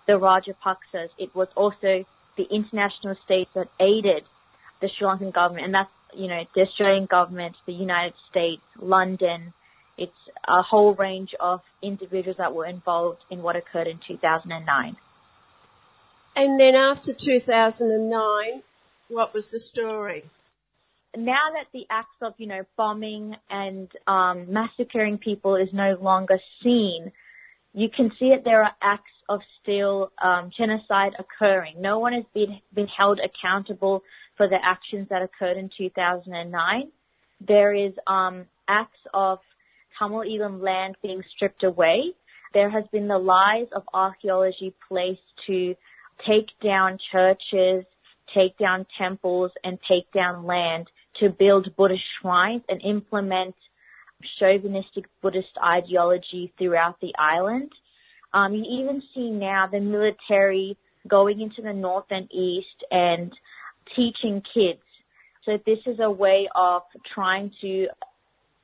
the 0.06 0.14
Rajapaksas. 0.14 1.08
It 1.18 1.34
was 1.34 1.48
also 1.54 2.04
the 2.36 2.44
international 2.50 3.16
states 3.24 3.50
that 3.54 3.68
aided 3.80 4.24
the 4.80 4.88
Sri 4.96 5.06
Lankan 5.06 5.32
government. 5.34 5.66
And 5.66 5.74
that's, 5.74 5.90
you 6.14 6.28
know, 6.28 6.44
the 6.54 6.62
Australian 6.62 7.06
government, 7.06 7.56
the 7.66 7.72
United 7.74 8.14
States, 8.30 8.62
London. 8.80 9.52
It's 9.98 10.12
a 10.46 10.62
whole 10.62 10.94
range 10.94 11.34
of 11.40 11.60
individuals 11.82 12.36
that 12.38 12.54
were 12.54 12.66
involved 12.66 13.20
in 13.30 13.42
what 13.42 13.56
occurred 13.56 13.86
in 13.86 13.98
2009. 14.06 14.96
And 16.36 16.60
then 16.60 16.74
after 16.74 17.12
2009, 17.14 18.62
what 19.08 19.32
was 19.32 19.50
the 19.50 19.60
story? 19.60 20.24
Now 21.16 21.52
that 21.54 21.68
the 21.72 21.86
acts 21.88 22.16
of, 22.20 22.34
you 22.36 22.46
know, 22.46 22.62
bombing 22.76 23.34
and 23.48 23.90
um, 24.06 24.52
massacring 24.52 25.16
people 25.16 25.56
is 25.56 25.68
no 25.72 25.96
longer 25.98 26.38
seen, 26.62 27.10
you 27.72 27.88
can 27.88 28.10
see 28.18 28.30
that 28.30 28.44
there 28.44 28.62
are 28.64 28.72
acts 28.82 29.12
of 29.28 29.40
still 29.62 30.12
um, 30.22 30.50
genocide 30.56 31.12
occurring. 31.18 31.80
No 31.80 31.98
one 31.98 32.12
has 32.12 32.24
been, 32.34 32.60
been 32.74 32.86
held 32.86 33.18
accountable 33.18 34.02
for 34.36 34.46
the 34.48 34.58
actions 34.62 35.08
that 35.08 35.22
occurred 35.22 35.56
in 35.56 35.70
2009. 35.76 36.88
There 37.46 37.74
is 37.74 37.92
um, 38.06 38.46
acts 38.68 38.98
of 39.12 39.38
Tamil 39.98 40.20
Eelam 40.20 40.62
land 40.62 40.96
being 41.02 41.22
stripped 41.34 41.64
away. 41.64 42.12
There 42.54 42.70
has 42.70 42.84
been 42.92 43.08
the 43.08 43.18
lies 43.18 43.66
of 43.74 43.82
archaeology 43.92 44.74
placed 44.88 45.20
to 45.46 45.74
take 46.26 46.46
down 46.62 46.98
churches, 47.12 47.84
take 48.34 48.56
down 48.58 48.86
temples, 48.98 49.50
and 49.64 49.78
take 49.88 50.10
down 50.12 50.46
land 50.46 50.86
to 51.20 51.28
build 51.30 51.74
Buddhist 51.76 52.02
shrines 52.20 52.62
and 52.68 52.80
implement 52.82 53.54
chauvinistic 54.38 55.04
Buddhist 55.22 55.48
ideology 55.64 56.52
throughout 56.58 57.00
the 57.00 57.12
island. 57.18 57.70
Um, 58.32 58.54
you 58.54 58.64
even 58.80 59.02
see 59.14 59.30
now 59.30 59.66
the 59.70 59.80
military 59.80 60.76
going 61.08 61.40
into 61.40 61.62
the 61.62 61.72
north 61.72 62.06
and 62.10 62.30
east 62.32 62.84
and 62.90 63.32
teaching 63.94 64.42
kids. 64.52 64.80
So 65.44 65.58
this 65.64 65.78
is 65.86 65.98
a 66.02 66.10
way 66.10 66.48
of 66.56 66.82
trying 67.14 67.52
to 67.60 67.86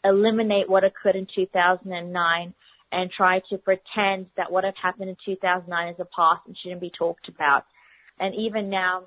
eliminate 0.04 0.68
what 0.68 0.84
occurred 0.84 1.16
in 1.16 1.26
2009 1.34 2.54
and 2.92 3.10
try 3.10 3.40
to 3.50 3.58
pretend 3.58 4.26
that 4.36 4.52
what 4.52 4.64
had 4.64 4.74
happened 4.80 5.08
in 5.08 5.16
2009 5.24 5.88
is 5.88 5.96
a 5.98 6.04
past 6.04 6.42
and 6.46 6.56
shouldn't 6.62 6.80
be 6.80 6.90
talked 6.96 7.28
about. 7.28 7.64
And 8.20 8.34
even 8.34 8.68
now, 8.68 9.04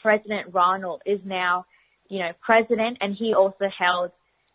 President 0.00 0.52
Ranil 0.52 0.98
is 1.06 1.20
now, 1.24 1.66
you 2.08 2.18
know, 2.18 2.32
president 2.40 2.98
and 3.00 3.14
he 3.14 3.34
also 3.34 3.66
held, 3.78 4.10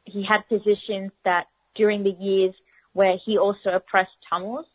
he 0.06 0.26
had 0.28 0.48
positions 0.48 1.12
that 1.26 1.46
during 1.76 2.04
the 2.04 2.16
years 2.20 2.54
where 2.94 3.16
he 3.26 3.38
also 3.38 3.70
oppressed 3.74 4.12
Tamils. 4.30 4.66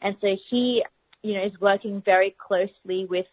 And 0.00 0.16
so 0.20 0.36
he, 0.50 0.82
you 1.22 1.34
know, 1.34 1.44
is 1.44 1.52
working 1.60 2.02
very 2.04 2.34
closely 2.46 3.06
with 3.08 3.26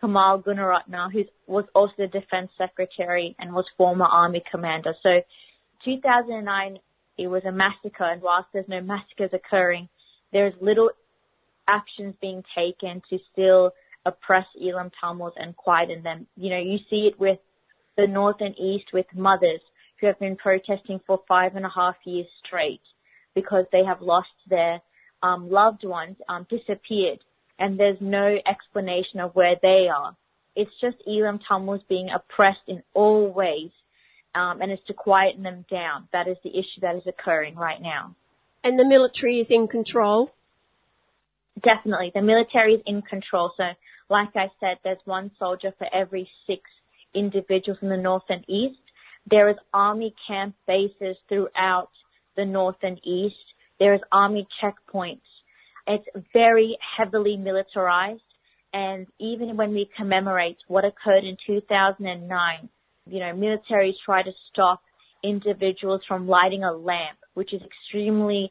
Kamal 0.00 0.42
Gunaratne, 0.42 1.12
who 1.12 1.24
was 1.46 1.64
also 1.74 1.92
the 1.98 2.06
defense 2.06 2.50
secretary 2.56 3.36
and 3.38 3.52
was 3.52 3.64
former 3.76 4.06
army 4.06 4.42
commander. 4.50 4.94
So 5.02 5.20
2009 5.84 6.78
it 7.20 7.26
was 7.26 7.44
a 7.44 7.52
massacre, 7.52 8.04
and 8.04 8.22
whilst 8.22 8.48
there's 8.52 8.68
no 8.68 8.80
massacres 8.80 9.30
occurring, 9.34 9.90
there's 10.32 10.54
little 10.62 10.90
actions 11.68 12.14
being 12.22 12.42
taken 12.56 13.02
to 13.10 13.18
still 13.30 13.72
oppress 14.06 14.46
Eelam 14.60 14.90
Tamils 14.98 15.34
and 15.36 15.54
quieten 15.54 16.02
them. 16.02 16.26
You 16.36 16.48
know, 16.48 16.58
you 16.58 16.78
see 16.88 17.06
it 17.06 17.20
with 17.20 17.38
the 17.98 18.06
north 18.06 18.40
and 18.40 18.58
east 18.58 18.86
with 18.94 19.04
mothers 19.14 19.60
who 20.00 20.06
have 20.06 20.18
been 20.18 20.36
protesting 20.36 21.00
for 21.06 21.20
five 21.28 21.56
and 21.56 21.66
a 21.66 21.68
half 21.68 21.96
years 22.04 22.26
straight 22.46 22.80
because 23.34 23.66
they 23.70 23.84
have 23.84 24.00
lost 24.00 24.28
their 24.48 24.80
um, 25.22 25.50
loved 25.50 25.84
ones, 25.84 26.16
um, 26.30 26.46
disappeared, 26.48 27.18
and 27.58 27.78
there's 27.78 28.00
no 28.00 28.38
explanation 28.46 29.20
of 29.20 29.34
where 29.34 29.56
they 29.60 29.88
are. 29.94 30.16
It's 30.56 30.70
just 30.80 30.96
Eelam 31.06 31.40
Tamils 31.46 31.82
being 31.86 32.08
oppressed 32.08 32.66
in 32.66 32.82
all 32.94 33.30
ways 33.30 33.70
um, 34.34 34.60
and 34.60 34.70
it's 34.70 34.84
to 34.86 34.94
quieten 34.94 35.42
them 35.42 35.64
down. 35.70 36.08
That 36.12 36.28
is 36.28 36.36
the 36.44 36.50
issue 36.50 36.80
that 36.82 36.96
is 36.96 37.02
occurring 37.06 37.56
right 37.56 37.80
now. 37.80 38.14
And 38.62 38.78
the 38.78 38.84
military 38.84 39.40
is 39.40 39.50
in 39.50 39.68
control? 39.68 40.32
Definitely. 41.62 42.12
The 42.14 42.22
military 42.22 42.74
is 42.74 42.82
in 42.86 43.02
control. 43.02 43.52
So, 43.56 43.64
like 44.08 44.30
I 44.34 44.48
said, 44.60 44.78
there's 44.84 44.98
one 45.04 45.30
soldier 45.38 45.72
for 45.78 45.86
every 45.92 46.28
six 46.46 46.62
individuals 47.14 47.78
in 47.82 47.88
the 47.88 47.96
north 47.96 48.24
and 48.28 48.44
east. 48.48 48.78
There 49.28 49.48
is 49.48 49.56
army 49.72 50.14
camp 50.26 50.54
bases 50.66 51.16
throughout 51.28 51.90
the 52.36 52.44
north 52.44 52.76
and 52.82 52.98
east. 53.04 53.34
There 53.78 53.94
is 53.94 54.00
army 54.12 54.46
checkpoints. 54.62 55.20
It's 55.86 56.06
very 56.32 56.78
heavily 56.96 57.36
militarized. 57.36 58.22
And 58.72 59.06
even 59.18 59.56
when 59.56 59.72
we 59.72 59.90
commemorate 59.96 60.58
what 60.68 60.84
occurred 60.84 61.24
in 61.24 61.36
2009, 61.46 62.68
you 63.10 63.20
know, 63.20 63.32
militaries 63.32 63.94
try 64.04 64.22
to 64.22 64.32
stop 64.50 64.80
individuals 65.22 66.02
from 66.06 66.28
lighting 66.28 66.64
a 66.64 66.72
lamp, 66.72 67.18
which 67.34 67.52
is 67.52 67.60
extremely, 67.62 68.50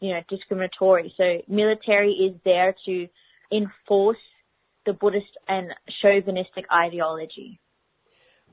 you 0.00 0.12
know, 0.12 0.20
discriminatory. 0.28 1.12
So 1.16 1.42
military 1.48 2.12
is 2.12 2.40
there 2.44 2.74
to 2.86 3.08
enforce 3.52 4.18
the 4.86 4.92
Buddhist 4.92 5.36
and 5.48 5.74
chauvinistic 6.00 6.64
ideology. 6.72 7.60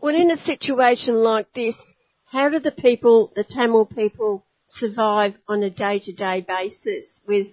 Well, 0.01 0.15
in 0.15 0.31
a 0.31 0.37
situation 0.37 1.15
like 1.15 1.53
this, 1.53 1.93
how 2.25 2.49
do 2.49 2.59
the 2.59 2.71
people, 2.71 3.31
the 3.35 3.43
Tamil 3.43 3.85
people, 3.85 4.45
survive 4.65 5.35
on 5.47 5.61
a 5.63 5.69
day-to-day 5.69 6.45
basis 6.47 7.21
with 7.27 7.47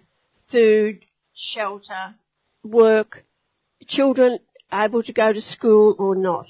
food, 0.51 1.05
shelter, 1.34 2.14
work, 2.64 3.24
children 3.86 4.38
able 4.72 5.03
to 5.03 5.12
go 5.12 5.32
to 5.32 5.40
school 5.40 5.94
or 5.98 6.14
not? 6.14 6.46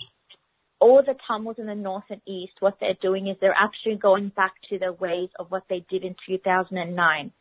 All 0.81 1.03
the 1.07 1.15
Tamils 1.27 1.57
in 1.59 1.67
the 1.67 1.75
north 1.75 2.05
and 2.11 2.21
east, 2.27 2.55
what 2.61 2.79
they're 2.81 2.95
doing 3.01 3.29
is 3.29 3.37
they're 3.41 3.55
actually 3.57 3.97
going 3.97 4.31
back 4.31 4.55
to 4.71 4.79
the 4.79 4.93
ways 4.93 5.29
of 5.39 5.51
what 5.51 5.65
they 5.69 5.85
did 5.91 6.05
in 6.05 6.17
2009. 6.27 7.33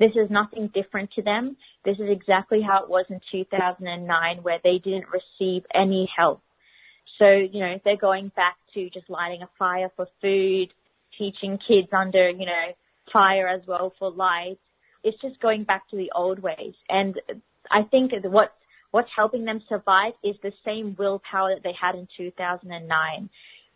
This 0.00 0.10
is 0.14 0.30
nothing 0.30 0.70
different 0.74 1.10
to 1.12 1.22
them. 1.22 1.56
This 1.84 1.96
is 1.98 2.08
exactly 2.10 2.60
how 2.60 2.84
it 2.84 2.90
was 2.90 3.06
in 3.08 3.20
2009 3.32 4.42
where 4.42 4.58
they 4.62 4.78
didn't 4.78 5.06
receive 5.12 5.62
any 5.74 6.08
help. 6.16 6.42
So, 7.20 7.30
you 7.30 7.60
know, 7.60 7.80
they're 7.84 7.96
going 7.96 8.30
back 8.36 8.56
to 8.74 8.90
just 8.90 9.10
lighting 9.10 9.42
a 9.42 9.48
fire 9.58 9.90
for 9.96 10.06
food, 10.20 10.68
teaching 11.18 11.58
kids 11.66 11.88
under, 11.92 12.30
you 12.30 12.46
know, 12.46 12.72
fire 13.12 13.48
as 13.48 13.62
well 13.66 13.92
for 13.98 14.10
light. 14.10 14.58
It's 15.02 15.20
just 15.20 15.40
going 15.40 15.64
back 15.64 15.88
to 15.90 15.96
the 15.96 16.12
old 16.14 16.38
ways. 16.38 16.74
And 16.88 17.20
I 17.70 17.82
think 17.82 18.12
what 18.24 18.52
what's 18.90 19.10
helping 19.14 19.44
them 19.44 19.62
survive 19.68 20.12
is 20.24 20.36
the 20.42 20.52
same 20.64 20.96
willpower 20.98 21.54
that 21.54 21.62
they 21.62 21.74
had 21.80 21.94
in 21.94 22.08
2009. 22.16 23.30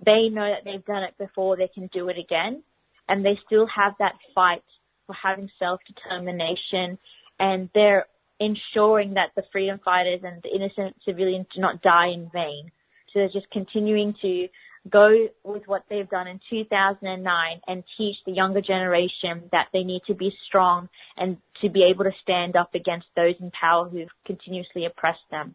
They 0.05 0.29
know 0.29 0.49
that 0.51 0.65
they've 0.65 0.85
done 0.85 1.05
it 1.05 1.17
before, 1.19 1.57
they 1.57 1.69
can 1.69 1.89
do 1.93 2.09
it 2.09 2.19
again, 2.19 2.63
and 3.09 3.25
they 3.25 3.39
still 3.47 3.67
have 3.67 3.95
that 3.99 4.15
fight 4.35 4.65
for 5.07 5.15
having 5.15 5.51
self-determination, 5.59 6.99
and 7.39 7.69
they're 7.75 8.07
ensuring 8.41 9.15
that 9.15 9.31
the 9.37 9.45
freedom 9.53 9.81
fighters 9.85 10.21
and 10.25 10.43
the 10.43 10.55
innocent 10.55 10.97
civilians 11.05 11.47
do 11.55 11.61
not 11.61 11.83
die 11.83 12.09
in 12.09 12.31
vain. 12.33 12.71
So 13.13 13.21
they're 13.21 13.29
just 13.29 13.51
continuing 13.51 14.15
to 14.23 14.49
go 14.89 15.29
with 15.45 15.63
what 15.67 15.85
they've 15.89 16.09
done 16.09 16.27
in 16.27 16.41
2009 16.51 17.61
and 17.67 17.85
teach 17.97 18.17
the 18.27 18.33
younger 18.33 18.61
generation 18.61 19.49
that 19.53 19.69
they 19.73 19.85
need 19.85 20.03
to 20.07 20.15
be 20.15 20.33
strong 20.47 20.89
and 21.17 21.37
to 21.61 21.69
be 21.69 21.85
able 21.85 22.05
to 22.05 22.11
stand 22.23 22.57
up 22.57 22.75
against 22.75 23.07
those 23.15 23.35
in 23.41 23.51
power 23.53 23.89
who've 23.89 24.11
continuously 24.27 24.85
oppressed 24.85 25.29
them. 25.31 25.55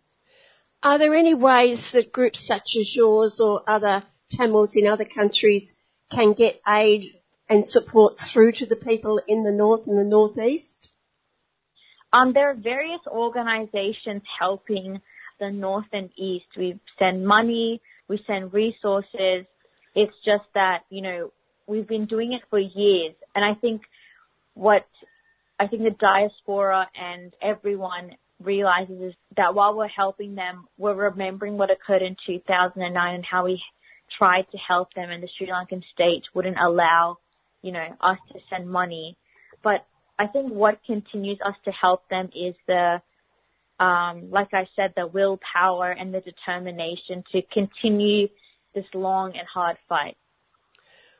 Are 0.81 0.97
there 0.97 1.15
any 1.15 1.33
ways 1.33 1.91
that 1.93 2.11
groups 2.11 2.45
such 2.45 2.75
as 2.79 2.95
yours 2.95 3.39
or 3.39 3.67
other 3.67 4.03
Tamils 4.31 4.75
in 4.75 4.87
other 4.87 5.05
countries 5.05 5.73
can 6.11 6.33
get 6.33 6.61
aid 6.67 7.03
and 7.49 7.67
support 7.67 8.17
through 8.19 8.51
to 8.53 8.65
the 8.65 8.75
people 8.75 9.19
in 9.27 9.43
the 9.43 9.51
north 9.51 9.87
and 9.87 9.97
the 9.97 10.03
northeast? 10.03 10.89
Um, 12.13 12.33
there 12.33 12.49
are 12.49 12.55
various 12.55 13.01
organizations 13.07 14.21
helping 14.39 15.01
the 15.39 15.51
north 15.51 15.87
and 15.91 16.09
east. 16.17 16.45
We 16.55 16.79
send 16.97 17.25
money, 17.25 17.81
we 18.07 18.23
send 18.27 18.53
resources. 18.53 19.45
It's 19.95 20.13
just 20.25 20.45
that, 20.53 20.83
you 20.89 21.01
know, 21.01 21.31
we've 21.65 21.87
been 21.87 22.05
doing 22.05 22.33
it 22.33 22.41
for 22.49 22.59
years. 22.59 23.15
And 23.35 23.43
I 23.43 23.53
think 23.59 23.81
what 24.53 24.85
I 25.59 25.67
think 25.67 25.83
the 25.83 25.91
diaspora 25.91 26.87
and 26.99 27.33
everyone 27.41 28.11
realizes 28.41 29.01
is 29.01 29.13
that 29.35 29.55
while 29.55 29.75
we're 29.75 29.87
helping 29.87 30.35
them, 30.35 30.67
we're 30.77 30.93
remembering 30.93 31.57
what 31.57 31.71
occurred 31.71 32.03
in 32.03 32.15
2009 32.25 33.15
and 33.15 33.25
how 33.25 33.45
we 33.45 33.61
tried 34.17 34.45
to 34.51 34.57
help 34.57 34.93
them 34.93 35.09
and 35.09 35.21
the 35.21 35.29
Sri 35.37 35.47
Lankan 35.47 35.83
state 35.93 36.23
wouldn't 36.33 36.57
allow, 36.63 37.17
you 37.61 37.71
know, 37.71 37.87
us 37.99 38.17
to 38.31 38.39
send 38.49 38.69
money. 38.69 39.17
But 39.63 39.85
I 40.19 40.27
think 40.27 40.51
what 40.51 40.79
continues 40.85 41.39
us 41.45 41.55
to 41.65 41.71
help 41.71 42.07
them 42.09 42.29
is 42.35 42.55
the 42.67 43.01
um, 43.79 44.29
like 44.31 44.53
I 44.53 44.67
said, 44.75 44.93
the 44.95 45.07
willpower 45.07 45.91
and 45.91 46.13
the 46.13 46.21
determination 46.21 47.23
to 47.31 47.41
continue 47.53 48.27
this 48.73 48.85
long 48.93 49.35
and 49.37 49.47
hard 49.47 49.77
fight. 49.87 50.17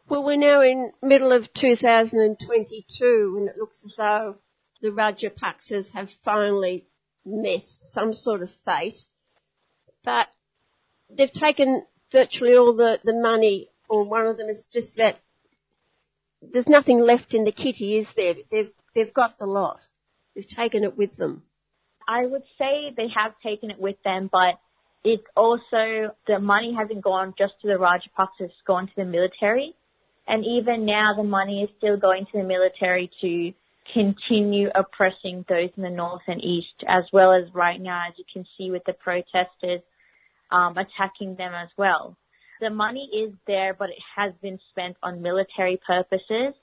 Well, 0.10 0.24
we're 0.24 0.38
now 0.38 0.62
in 0.62 0.92
middle 1.02 1.32
of 1.32 1.52
2022 1.54 3.36
and 3.38 3.50
it 3.50 3.58
looks 3.58 3.84
as 3.84 3.96
though 3.98 4.38
the 4.82 4.90
Rajapaksas 4.90 5.92
have 5.92 6.10
finally 6.24 6.88
met 7.26 7.62
some 7.66 8.14
sort 8.14 8.42
of 8.42 8.50
fate. 8.64 8.96
But 10.04 10.28
they've 11.10 11.32
taken 11.32 11.84
virtually 12.12 12.56
all 12.56 12.74
the, 12.74 13.00
the 13.04 13.14
money, 13.14 13.70
or 13.90 14.06
one 14.06 14.26
of 14.26 14.38
them 14.38 14.50
is 14.50 14.66
just 14.72 14.98
that 14.98 15.20
there's 16.42 16.70
nothing 16.70 17.00
left 17.00 17.34
in 17.34 17.44
the 17.44 17.52
kitty, 17.52 17.98
is 17.98 18.08
there? 18.16 18.36
They've, 18.50 18.72
they've 18.96 19.14
got 19.14 19.38
the 19.38 19.46
lot. 19.46 19.86
They've 20.36 20.48
taken 20.48 20.84
it 20.84 20.98
with 20.98 21.16
them. 21.18 21.44
I 22.08 22.26
would 22.26 22.44
say 22.58 22.94
they 22.96 23.08
have 23.16 23.34
taken 23.44 23.70
it 23.70 23.80
with 23.80 23.98
them, 24.04 24.30
but 24.32 24.60
it's 25.04 25.24
also 25.36 26.16
the 26.28 26.40
money 26.40 26.74
hasn't 26.78 27.04
gone 27.04 27.34
just 27.38 27.54
to 27.62 27.68
the 27.68 27.76
Rajapaksa, 27.76 28.42
it's 28.42 28.54
gone 28.66 28.88
to 28.88 28.94
the 28.98 29.06
military. 29.06 29.74
And 30.28 30.46
even 30.46 30.86
now 30.86 31.14
the 31.16 31.24
money 31.24 31.64
is 31.64 31.70
still 31.78 31.98
going 31.98 32.26
to 32.32 32.38
the 32.40 32.44
military 32.44 33.10
to 33.22 33.54
continue 33.94 34.70
oppressing 34.76 35.46
those 35.48 35.70
in 35.78 35.84
the 35.84 35.90
north 35.90 36.24
and 36.28 36.44
east, 36.44 36.84
as 36.88 37.06
well 37.14 37.32
as 37.34 37.54
right 37.54 37.80
now, 37.80 38.08
as 38.10 38.14
you 38.18 38.26
can 38.32 38.46
see 38.58 38.70
with 38.70 38.84
the 38.86 38.94
protesters 38.94 39.82
um, 40.52 40.76
attacking 40.78 41.36
them 41.36 41.54
as 41.54 41.70
well. 41.78 42.18
The 42.60 42.70
money 42.70 43.10
is 43.14 43.34
there, 43.46 43.74
but 43.74 43.90
it 43.90 44.02
has 44.16 44.34
been 44.42 44.60
spent 44.72 44.98
on 45.04 45.22
military 45.22 45.80
purposes. 45.86 46.54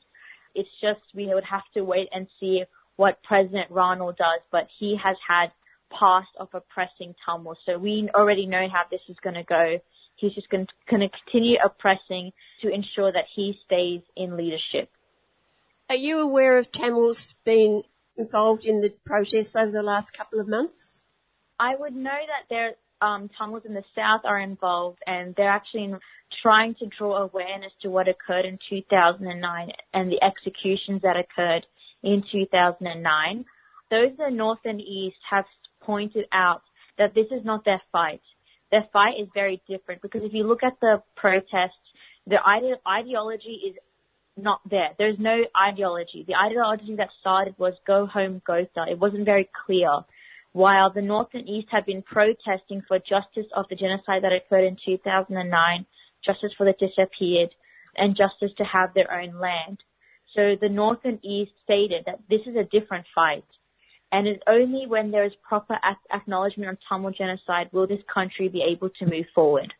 It's 0.54 0.68
just 0.80 1.00
we 1.14 1.26
would 1.32 1.44
have 1.44 1.62
to 1.74 1.82
wait 1.82 2.08
and 2.12 2.26
see 2.40 2.64
what 2.96 3.22
President 3.22 3.70
Ranil 3.70 4.16
does, 4.16 4.40
but 4.52 4.68
he 4.78 4.96
has 5.02 5.16
had 5.26 5.48
past 5.90 6.28
of 6.38 6.48
oppressing 6.52 7.14
Tamil. 7.24 7.56
So 7.66 7.78
we 7.78 8.08
already 8.14 8.46
know 8.46 8.66
how 8.72 8.82
this 8.90 9.00
is 9.08 9.16
going 9.22 9.34
to 9.34 9.44
go. 9.44 9.78
He's 10.16 10.34
just 10.34 10.48
going 10.48 10.66
to 10.66 10.72
continue 10.88 11.56
oppressing 11.64 12.32
to 12.62 12.68
ensure 12.68 13.12
that 13.12 13.24
he 13.34 13.54
stays 13.64 14.00
in 14.16 14.36
leadership. 14.36 14.90
Are 15.90 15.96
you 15.96 16.20
aware 16.20 16.58
of 16.58 16.70
Tamils 16.72 17.34
being 17.44 17.82
involved 18.16 18.64
in 18.64 18.80
the 18.80 18.92
protests 19.04 19.56
over 19.56 19.70
the 19.70 19.82
last 19.82 20.12
couple 20.16 20.40
of 20.40 20.48
months? 20.48 21.00
I 21.58 21.74
would 21.76 21.94
know 21.94 22.10
that 22.10 22.48
there 22.48 22.74
um, 23.00 23.28
Tamils 23.36 23.64
in 23.66 23.74
the 23.74 23.84
south 23.94 24.22
are 24.24 24.38
involved, 24.38 24.98
and 25.06 25.34
they're 25.36 25.50
actually 25.50 25.92
trying 26.42 26.74
to 26.76 26.86
draw 26.98 27.16
awareness 27.18 27.72
to 27.82 27.90
what 27.90 28.08
occurred 28.08 28.44
in 28.44 28.58
2009 28.68 29.68
and 29.92 30.10
the 30.10 30.22
executions 30.22 31.02
that 31.02 31.16
occurred 31.16 31.66
in 32.04 32.22
2009. 32.30 33.44
Those 33.90 34.10
in 34.10 34.16
the 34.16 34.30
North 34.30 34.60
and 34.64 34.80
East 34.80 35.16
have 35.30 35.44
pointed 35.80 36.26
out 36.32 36.62
that 36.98 37.14
this 37.14 37.26
is 37.30 37.44
not 37.44 37.64
their 37.64 37.82
fight. 37.90 38.22
Their 38.70 38.86
fight 38.92 39.14
is 39.20 39.28
very 39.34 39.62
different 39.68 40.02
because 40.02 40.22
if 40.24 40.32
you 40.32 40.44
look 40.44 40.62
at 40.62 40.78
the 40.80 41.02
protests, 41.16 41.72
the 42.26 42.36
ide- 42.44 42.78
ideology 42.86 43.60
is 43.68 43.76
not 44.36 44.60
there. 44.68 44.90
There's 44.98 45.18
no 45.18 45.44
ideology. 45.56 46.24
The 46.26 46.34
ideology 46.34 46.96
that 46.96 47.10
started 47.20 47.54
was 47.58 47.74
go 47.86 48.06
home, 48.06 48.42
Gota. 48.48 48.90
It 48.90 48.98
wasn't 48.98 49.24
very 49.24 49.48
clear. 49.66 50.00
While 50.52 50.92
the 50.92 51.02
North 51.02 51.28
and 51.34 51.48
East 51.48 51.68
have 51.70 51.86
been 51.86 52.02
protesting 52.02 52.82
for 52.86 52.98
justice 52.98 53.50
of 53.54 53.66
the 53.68 53.76
genocide 53.76 54.22
that 54.22 54.32
occurred 54.32 54.64
in 54.64 54.76
2009, 54.84 55.86
justice 56.24 56.52
for 56.56 56.64
the 56.64 56.72
disappeared, 56.72 57.54
and 57.96 58.16
justice 58.16 58.50
to 58.58 58.64
have 58.64 58.94
their 58.94 59.12
own 59.12 59.38
land. 59.38 59.78
So 60.34 60.56
the 60.60 60.68
North 60.68 61.00
and 61.04 61.18
East 61.24 61.52
stated 61.62 62.04
that 62.06 62.20
this 62.28 62.40
is 62.46 62.56
a 62.56 62.64
different 62.64 63.06
fight. 63.14 63.44
And 64.10 64.26
it's 64.26 64.42
only 64.46 64.86
when 64.86 65.10
there 65.10 65.24
is 65.24 65.32
proper 65.46 65.76
acknowledgement 66.12 66.70
of 66.70 66.78
Tamil 66.88 67.12
genocide 67.12 67.70
will 67.72 67.86
this 67.86 68.02
country 68.12 68.48
be 68.48 68.62
able 68.62 68.90
to 68.98 69.06
move 69.06 69.26
forward. 69.34 69.72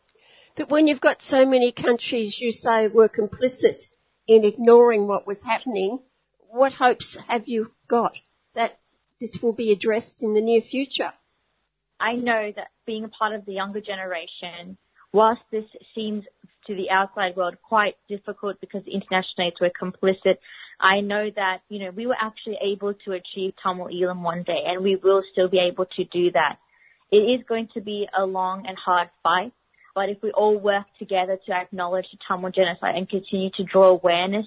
But 0.55 0.69
when 0.69 0.87
you've 0.87 1.01
got 1.01 1.21
so 1.21 1.45
many 1.45 1.71
countries 1.71 2.37
you 2.39 2.51
say 2.51 2.87
were 2.87 3.09
complicit 3.09 3.77
in 4.27 4.43
ignoring 4.45 5.07
what 5.07 5.27
was 5.27 5.43
happening, 5.43 5.99
what 6.49 6.73
hopes 6.73 7.17
have 7.27 7.47
you 7.47 7.71
got 7.87 8.17
that 8.55 8.79
this 9.19 9.37
will 9.41 9.53
be 9.53 9.71
addressed 9.71 10.23
in 10.23 10.33
the 10.33 10.41
near 10.41 10.61
future? 10.61 11.13
I 11.99 12.13
know 12.13 12.51
that 12.55 12.67
being 12.85 13.03
a 13.03 13.09
part 13.09 13.33
of 13.33 13.45
the 13.45 13.53
younger 13.53 13.81
generation, 13.81 14.77
whilst 15.15 15.41
this 15.49 15.63
seems 15.95 16.25
to 16.67 16.75
the 16.75 16.89
outside 16.89 17.37
world 17.37 17.55
quite 17.63 17.95
difficult 18.09 18.59
because 18.59 18.83
the 18.83 18.91
international 18.91 19.47
aids 19.47 19.55
were 19.61 19.71
complicit. 19.81 20.35
I 20.77 20.99
know 20.99 21.29
that, 21.33 21.59
you 21.69 21.79
know, 21.79 21.91
we 21.91 22.05
were 22.05 22.17
actually 22.19 22.57
able 22.61 22.93
to 23.05 23.13
achieve 23.13 23.53
Tamil 23.63 23.87
Eelam 23.87 24.23
one 24.23 24.43
day 24.43 24.61
and 24.67 24.83
we 24.83 24.97
will 25.01 25.23
still 25.31 25.47
be 25.47 25.59
able 25.59 25.85
to 25.95 26.03
do 26.03 26.31
that. 26.31 26.57
It 27.11 27.23
is 27.33 27.45
going 27.47 27.69
to 27.75 27.81
be 27.81 28.07
a 28.17 28.25
long 28.25 28.65
and 28.67 28.77
hard 28.77 29.07
fight, 29.23 29.53
but 29.93 30.09
if 30.09 30.17
we 30.21 30.31
all 30.31 30.59
work 30.59 30.85
together 30.99 31.37
to 31.45 31.53
acknowledge 31.53 32.07
the 32.11 32.17
Tamil 32.27 32.51
genocide 32.51 32.95
and 32.95 33.07
continue 33.07 33.51
to 33.51 33.63
draw 33.63 33.89
awareness 33.91 34.45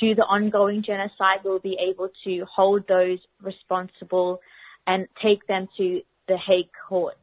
to 0.00 0.16
the 0.16 0.22
ongoing 0.22 0.82
genocide, 0.84 1.44
we'll 1.44 1.60
be 1.60 1.78
able 1.88 2.08
to 2.24 2.44
hold 2.52 2.88
those 2.88 3.20
responsible 3.40 4.40
and 4.84 5.06
take 5.22 5.46
them 5.46 5.68
to 5.76 6.00
the 6.26 6.36
Hague 6.36 6.70
Court. 6.88 7.14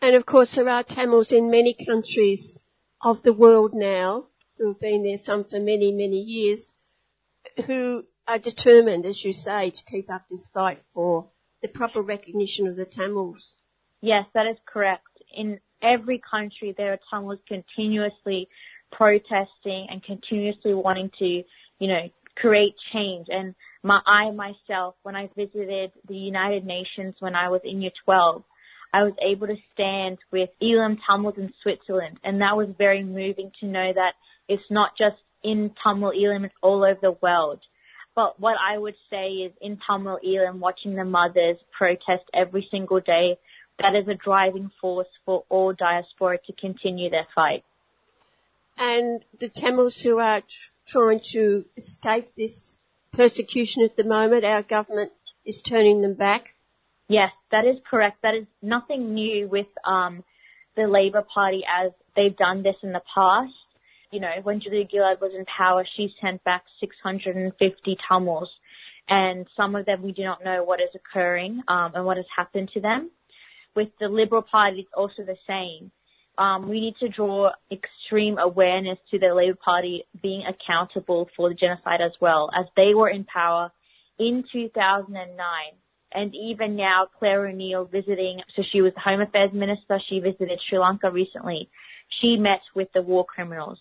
And 0.00 0.14
of 0.14 0.26
course 0.26 0.54
there 0.54 0.68
are 0.68 0.84
Tamils 0.84 1.32
in 1.32 1.50
many 1.50 1.74
countries 1.74 2.60
of 3.02 3.22
the 3.22 3.32
world 3.32 3.72
now, 3.74 4.26
who 4.58 4.68
have 4.68 4.80
been 4.80 5.02
there 5.02 5.18
some 5.18 5.44
for 5.44 5.58
many, 5.58 5.92
many 5.92 6.20
years, 6.20 6.72
who 7.66 8.04
are 8.26 8.38
determined, 8.38 9.06
as 9.06 9.24
you 9.24 9.32
say, 9.32 9.70
to 9.70 9.80
keep 9.90 10.10
up 10.10 10.24
this 10.30 10.48
fight 10.52 10.82
for 10.94 11.30
the 11.62 11.68
proper 11.68 12.02
recognition 12.02 12.66
of 12.66 12.76
the 12.76 12.84
Tamils. 12.84 13.56
Yes, 14.00 14.24
that 14.34 14.46
is 14.46 14.58
correct. 14.66 15.06
In 15.34 15.60
every 15.82 16.20
country, 16.30 16.74
there 16.76 16.92
are 16.92 16.98
Tamils 17.10 17.38
continuously 17.46 18.48
protesting 18.92 19.86
and 19.90 20.02
continuously 20.02 20.74
wanting 20.74 21.10
to, 21.18 21.42
you 21.78 21.88
know, 21.88 22.08
create 22.36 22.74
change. 22.92 23.26
And 23.30 23.54
my, 23.82 24.00
I 24.06 24.30
myself, 24.30 24.96
when 25.02 25.16
I 25.16 25.30
visited 25.36 25.92
the 26.06 26.16
United 26.16 26.64
Nations 26.64 27.14
when 27.18 27.34
I 27.34 27.48
was 27.48 27.62
in 27.64 27.80
year 27.82 27.92
12, 28.04 28.42
I 28.96 29.02
was 29.02 29.12
able 29.20 29.46
to 29.48 29.56
stand 29.74 30.16
with 30.32 30.48
Eelam 30.62 30.96
Tamils 31.06 31.34
in 31.36 31.52
Switzerland, 31.62 32.18
and 32.24 32.40
that 32.40 32.56
was 32.56 32.68
very 32.78 33.04
moving 33.04 33.52
to 33.60 33.66
know 33.66 33.92
that 33.92 34.14
it's 34.48 34.70
not 34.70 34.92
just 34.96 35.16
in 35.44 35.70
Tamil 35.84 36.12
Eelam, 36.12 36.46
it's 36.46 36.54
all 36.62 36.82
over 36.82 36.98
the 37.02 37.18
world. 37.20 37.60
But 38.14 38.40
what 38.40 38.56
I 38.58 38.78
would 38.78 38.94
say 39.10 39.26
is 39.26 39.52
in 39.60 39.78
Tamil 39.86 40.18
Eelam, 40.26 40.60
watching 40.60 40.94
the 40.96 41.04
mothers 41.04 41.58
protest 41.76 42.24
every 42.32 42.66
single 42.70 43.00
day, 43.00 43.36
that 43.78 43.94
is 43.94 44.08
a 44.08 44.14
driving 44.14 44.70
force 44.80 45.08
for 45.26 45.44
all 45.50 45.74
diaspora 45.74 46.38
to 46.46 46.54
continue 46.54 47.10
their 47.10 47.26
fight. 47.34 47.64
And 48.78 49.22
the 49.38 49.50
Tamils 49.50 50.00
who 50.00 50.18
are 50.20 50.42
trying 50.88 51.20
to 51.32 51.66
escape 51.76 52.34
this 52.34 52.78
persecution 53.12 53.84
at 53.84 53.94
the 53.96 54.04
moment. 54.04 54.46
Our 54.46 54.62
government 54.62 55.12
is 55.44 55.60
turning 55.60 56.00
them 56.00 56.14
back. 56.14 56.55
Yes, 57.08 57.30
that 57.52 57.64
is 57.64 57.76
correct. 57.88 58.18
That 58.22 58.34
is 58.34 58.46
nothing 58.62 59.14
new 59.14 59.48
with 59.48 59.66
um, 59.84 60.24
the 60.76 60.86
Labour 60.88 61.24
Party 61.32 61.62
as 61.64 61.92
they've 62.16 62.36
done 62.36 62.62
this 62.62 62.74
in 62.82 62.92
the 62.92 63.02
past. 63.14 63.52
You 64.10 64.20
know, 64.20 64.32
when 64.42 64.60
Julia 64.60 64.84
Gillard 64.90 65.20
was 65.20 65.32
in 65.36 65.44
power, 65.44 65.86
she 65.96 66.12
sent 66.20 66.42
back 66.44 66.64
650 66.80 67.96
Tamils, 68.08 68.50
and 69.08 69.46
some 69.56 69.76
of 69.76 69.86
them 69.86 70.02
we 70.02 70.12
do 70.12 70.24
not 70.24 70.44
know 70.44 70.64
what 70.64 70.80
is 70.80 70.88
occurring 70.94 71.62
um, 71.68 71.92
and 71.94 72.04
what 72.04 72.16
has 72.16 72.26
happened 72.36 72.70
to 72.74 72.80
them. 72.80 73.10
With 73.74 73.88
the 74.00 74.08
Liberal 74.08 74.42
Party, 74.42 74.80
it's 74.80 74.90
also 74.96 75.22
the 75.24 75.36
same. 75.46 75.90
Um, 76.38 76.68
we 76.68 76.80
need 76.80 76.94
to 77.00 77.08
draw 77.08 77.50
extreme 77.70 78.38
awareness 78.38 78.98
to 79.10 79.18
the 79.18 79.32
Labour 79.34 79.58
Party 79.62 80.04
being 80.22 80.42
accountable 80.46 81.28
for 81.36 81.48
the 81.48 81.54
genocide 81.54 82.00
as 82.00 82.12
well, 82.20 82.50
as 82.58 82.66
they 82.76 82.94
were 82.94 83.08
in 83.08 83.24
power 83.24 83.70
in 84.18 84.44
2009 84.52 85.36
and 86.12 86.34
even 86.34 86.76
now 86.76 87.08
Clare 87.18 87.46
O'Neil 87.46 87.84
visiting, 87.84 88.40
so 88.54 88.62
she 88.72 88.80
was 88.80 88.92
the 88.94 89.00
Home 89.00 89.20
Affairs 89.20 89.50
Minister, 89.52 90.00
she 90.08 90.20
visited 90.20 90.60
Sri 90.68 90.78
Lanka 90.78 91.10
recently. 91.10 91.68
She 92.20 92.36
met 92.36 92.60
with 92.74 92.88
the 92.94 93.02
war 93.02 93.24
criminals. 93.24 93.78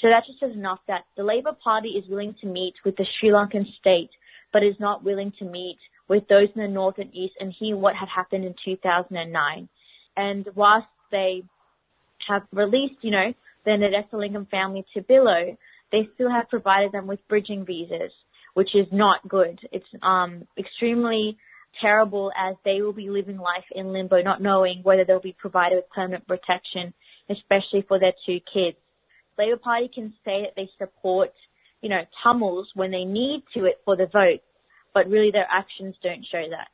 So 0.00 0.08
that 0.08 0.24
just 0.26 0.40
says 0.40 0.52
enough 0.52 0.80
that 0.88 1.04
the 1.16 1.24
Labour 1.24 1.52
Party 1.62 1.90
is 1.90 2.08
willing 2.08 2.34
to 2.40 2.46
meet 2.46 2.74
with 2.84 2.96
the 2.96 3.06
Sri 3.18 3.30
Lankan 3.30 3.64
state, 3.78 4.10
but 4.52 4.62
is 4.62 4.78
not 4.78 5.04
willing 5.04 5.32
to 5.38 5.44
meet 5.44 5.78
with 6.08 6.26
those 6.28 6.48
in 6.54 6.62
the 6.62 6.68
north 6.68 6.98
and 6.98 7.14
east 7.14 7.34
and 7.40 7.54
hear 7.58 7.76
what 7.76 7.94
had 7.94 8.08
happened 8.14 8.44
in 8.44 8.54
2009. 8.64 9.68
And 10.16 10.46
whilst 10.54 10.86
they 11.10 11.42
have 12.28 12.42
released, 12.52 13.02
you 13.02 13.10
know, 13.10 13.32
the 13.64 13.70
Nadesalingam 13.70 14.50
family 14.50 14.84
to 14.94 15.02
Billow, 15.02 15.56
they 15.92 16.08
still 16.14 16.30
have 16.30 16.48
provided 16.48 16.92
them 16.92 17.06
with 17.06 17.26
bridging 17.28 17.64
visas, 17.64 18.12
which 18.54 18.74
is 18.74 18.86
not 18.92 19.26
good. 19.28 19.60
It's 19.72 19.86
um, 20.02 20.46
extremely 20.58 21.36
terrible 21.80 22.32
as 22.36 22.56
they 22.64 22.80
will 22.80 22.92
be 22.92 23.10
living 23.10 23.38
life 23.38 23.64
in 23.70 23.92
limbo, 23.92 24.22
not 24.22 24.42
knowing 24.42 24.80
whether 24.82 25.04
they'll 25.04 25.20
be 25.20 25.36
provided 25.38 25.76
with 25.76 25.88
permanent 25.90 26.26
protection, 26.26 26.94
especially 27.28 27.82
for 27.86 27.98
their 27.98 28.12
two 28.26 28.40
kids. 28.52 28.76
Labour 29.38 29.56
Party 29.56 29.90
can 29.92 30.14
say 30.24 30.42
that 30.42 30.54
they 30.56 30.68
support, 30.78 31.32
you 31.80 31.88
know, 31.88 32.02
Tamils 32.22 32.68
when 32.74 32.90
they 32.90 33.04
need 33.04 33.44
to 33.54 33.64
it 33.64 33.80
for 33.84 33.96
the 33.96 34.06
vote, 34.06 34.40
but 34.92 35.08
really 35.08 35.30
their 35.30 35.46
actions 35.50 35.96
don't 36.02 36.24
show 36.30 36.44
that. 36.50 36.68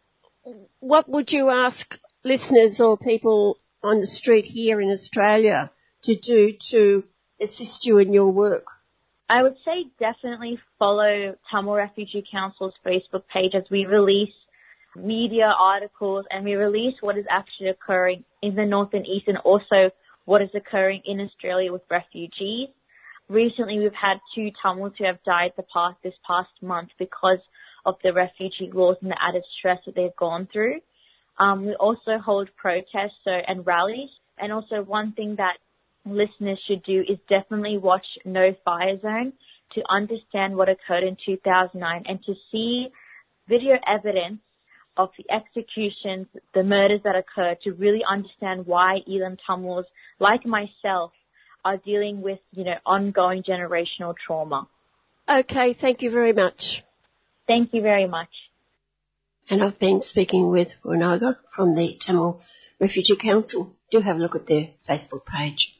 What 0.81 1.09
would 1.09 1.33
you 1.33 1.51
ask 1.51 1.95
listeners 2.25 2.81
or 2.81 2.97
people 2.97 3.59
on 3.83 4.01
the 4.01 4.07
street 4.07 4.45
here 4.45 4.81
in 4.81 4.91
Australia 4.91 5.71
to 6.05 6.15
do 6.17 6.53
to 6.71 7.05
assist 7.41 7.87
you 7.87 7.99
in 7.99 8.13
your 8.13 8.31
work? 8.31 8.65
I 9.29 9.43
would 9.43 9.57
say 9.65 9.87
definitely 9.99 10.59
follow 10.79 11.37
Tamil 11.51 11.75
Refugee 11.75 12.25
Council's 12.31 12.75
Facebook 12.85 13.23
page 13.33 13.55
as 13.55 13.63
we 13.71 13.87
release 13.87 14.35
media 14.97 15.53
articles 15.59 16.25
and 16.31 16.45
we 16.45 16.55
release 16.55 16.95
what 17.01 17.17
is 17.17 17.25
actually 17.31 17.69
occurring 17.69 18.25
in 18.43 18.55
the 18.55 18.67
north 18.67 18.93
and 18.93 19.07
east 19.07 19.29
and 19.29 19.39
also 19.39 19.91
what 20.25 20.43
is 20.43 20.51
occurring 20.55 21.03
in 21.05 21.21
Australia 21.21 21.73
with 21.73 21.83
refugees. 21.91 22.69
Recently 23.29 23.79
we've 23.79 23.93
had 23.95 24.19
two 24.35 24.51
Tamils 24.63 24.93
who 24.99 25.05
have 25.05 25.23
died 25.25 25.53
the 25.57 25.65
past, 25.73 25.97
this 26.03 26.15
past 26.27 26.51
month 26.61 26.91
because 26.99 27.39
of 27.87 27.95
the 28.03 28.13
refugee 28.13 28.71
laws 28.73 28.97
and 29.01 29.11
the 29.11 29.23
added 29.23 29.45
stress 29.59 29.79
that 29.87 29.95
they've 29.95 30.17
gone 30.17 30.49
through. 30.53 30.81
Um, 31.39 31.67
we 31.67 31.75
also 31.75 32.19
hold 32.19 32.51
protests 32.57 33.17
so, 33.25 33.31
and 33.31 33.67
rallies 33.67 34.11
and 34.39 34.53
also 34.53 34.83
one 34.83 35.13
thing 35.13 35.37
that 35.37 35.57
listeners 36.05 36.59
should 36.67 36.83
do 36.83 37.01
is 37.01 37.19
definitely 37.29 37.79
watch 37.79 38.07
No 38.25 38.55
Fire 38.65 38.99
Zone 39.01 39.33
to 39.75 39.83
understand 39.89 40.57
what 40.57 40.69
occurred 40.69 41.05
in 41.05 41.17
2009 41.25 42.05
and 42.07 42.23
to 42.25 42.35
see 42.51 42.89
video 43.49 43.77
evidence 43.87 44.41
of 45.01 45.11
the 45.17 45.25
executions, 45.33 46.27
the 46.55 46.63
murders 46.63 47.01
that 47.05 47.17
occurred 47.17 47.59
to 47.63 47.73
really 47.73 48.03
understand 48.09 48.67
why 48.67 48.99
Eelam 49.09 49.39
Tamils, 49.47 49.87
like 50.19 50.45
myself, 50.45 51.13
are 51.65 51.79
dealing 51.79 52.21
with, 52.21 52.41
you 52.53 52.65
know, 52.65 52.77
ongoing 52.85 53.43
generational 53.43 54.15
trauma. 54.27 54.69
Okay, 55.29 55.75
thank 55.75 56.03
you 56.03 56.11
very 56.11 56.33
much. 56.33 56.83
Thank 57.47 57.73
you 57.73 57.83
very 57.83 58.07
much. 58.07 58.29
And 59.49 59.63
I've 59.63 59.79
been 59.79 60.03
speaking 60.03 60.51
with 60.51 60.69
Renuka 60.85 61.37
from 61.55 61.75
the 61.75 61.95
Tamil 61.99 62.41
Refugee 62.79 63.17
Council. 63.17 63.75
Do 63.91 64.01
have 64.01 64.17
a 64.17 64.21
look 64.21 64.37
at 64.37 64.47
their 64.47 64.69
Facebook 64.89 65.25
page. 65.27 65.80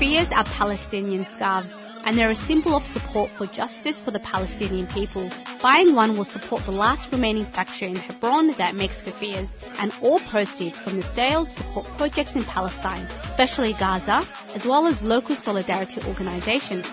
Keffiyehs 0.00 0.32
are 0.32 0.44
Palestinian 0.44 1.26
scarves 1.34 1.74
and 2.06 2.16
they're 2.16 2.30
a 2.30 2.34
symbol 2.34 2.74
of 2.74 2.86
support 2.86 3.30
for 3.36 3.46
justice 3.46 4.00
for 4.00 4.10
the 4.10 4.18
Palestinian 4.20 4.86
people. 4.86 5.30
Buying 5.60 5.94
one 5.94 6.16
will 6.16 6.24
support 6.24 6.64
the 6.64 6.72
last 6.72 7.12
remaining 7.12 7.44
factory 7.44 7.88
in 7.88 7.96
Hebron 7.96 8.54
that 8.56 8.74
makes 8.74 9.02
keffiyehs 9.02 9.48
and 9.76 9.92
all 10.00 10.18
proceeds 10.20 10.80
from 10.80 10.96
the 10.96 11.14
sales 11.14 11.54
support 11.54 11.86
projects 11.98 12.34
in 12.34 12.44
Palestine, 12.44 13.04
especially 13.24 13.74
Gaza, 13.78 14.26
as 14.54 14.64
well 14.64 14.86
as 14.86 15.02
local 15.02 15.36
solidarity 15.36 16.00
organizations. 16.06 16.86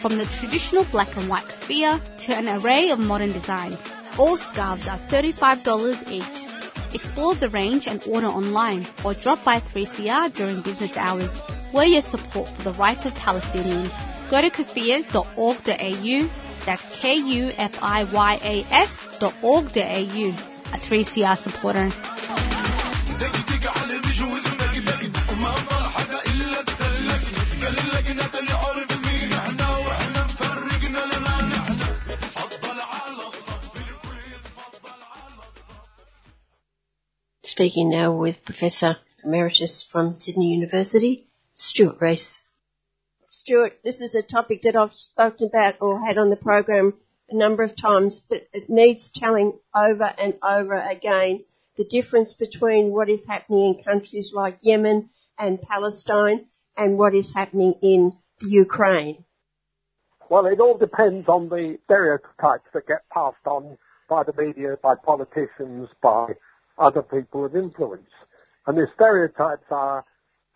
From 0.00 0.16
the 0.16 0.24
traditional 0.40 0.86
black 0.90 1.14
and 1.14 1.28
white 1.28 1.44
keffiyeh 1.44 2.00
to 2.24 2.34
an 2.34 2.48
array 2.48 2.88
of 2.88 2.98
modern 2.98 3.32
designs, 3.32 3.76
all 4.16 4.38
scarves 4.38 4.88
are 4.88 4.98
$35 5.10 6.08
each. 6.08 6.94
Explore 6.94 7.34
the 7.34 7.50
range 7.50 7.86
and 7.86 8.02
order 8.08 8.28
online 8.28 8.88
or 9.04 9.12
drop 9.12 9.44
by 9.44 9.60
3CR 9.60 10.32
during 10.32 10.62
business 10.62 10.96
hours. 10.96 11.30
We're 11.74 11.84
your 11.84 12.02
support 12.02 12.48
for 12.56 12.62
the 12.62 12.72
rights 12.72 13.04
of 13.06 13.12
Palestinians. 13.14 13.90
Go 14.30 14.40
to 14.40 14.50
kufiyas.org.au, 14.50 16.28
that's 16.64 16.82
K-U-F-I-Y-A-S 17.00 18.90
dot 19.20 19.34
org.au, 19.42 19.76
a 19.76 20.78
3CR 20.78 21.36
supporter. 21.38 21.92
Speaking 37.44 37.88
now 37.88 38.12
with 38.12 38.44
Professor 38.44 38.96
Emeritus 39.24 39.82
from 39.90 40.14
Sydney 40.14 40.48
University, 40.48 41.25
Stuart 41.58 41.96
Rees. 42.02 42.38
Stuart, 43.24 43.78
this 43.82 44.02
is 44.02 44.14
a 44.14 44.22
topic 44.22 44.62
that 44.62 44.76
I've 44.76 44.92
spoken 44.92 45.48
about 45.48 45.76
or 45.80 45.98
had 46.06 46.18
on 46.18 46.28
the 46.28 46.36
program 46.36 46.92
a 47.30 47.34
number 47.34 47.62
of 47.62 47.74
times, 47.74 48.20
but 48.28 48.46
it 48.52 48.68
needs 48.68 49.10
telling 49.14 49.58
over 49.74 50.04
and 50.04 50.34
over 50.42 50.74
again 50.74 51.44
the 51.78 51.84
difference 51.84 52.34
between 52.34 52.92
what 52.92 53.08
is 53.08 53.26
happening 53.26 53.74
in 53.74 53.82
countries 53.82 54.32
like 54.34 54.58
Yemen 54.60 55.08
and 55.38 55.60
Palestine 55.62 56.44
and 56.76 56.98
what 56.98 57.14
is 57.14 57.32
happening 57.32 57.74
in 57.80 58.12
Ukraine. 58.42 59.24
Well, 60.28 60.44
it 60.46 60.60
all 60.60 60.76
depends 60.76 61.26
on 61.26 61.48
the 61.48 61.78
stereotypes 61.84 62.68
that 62.74 62.86
get 62.86 63.08
passed 63.10 63.46
on 63.46 63.78
by 64.10 64.24
the 64.24 64.34
media, 64.36 64.76
by 64.82 64.94
politicians, 64.94 65.88
by 66.02 66.34
other 66.78 67.02
people 67.02 67.46
of 67.46 67.56
influence. 67.56 68.10
And 68.66 68.76
the 68.76 68.88
stereotypes 68.94 69.64
are, 69.70 70.04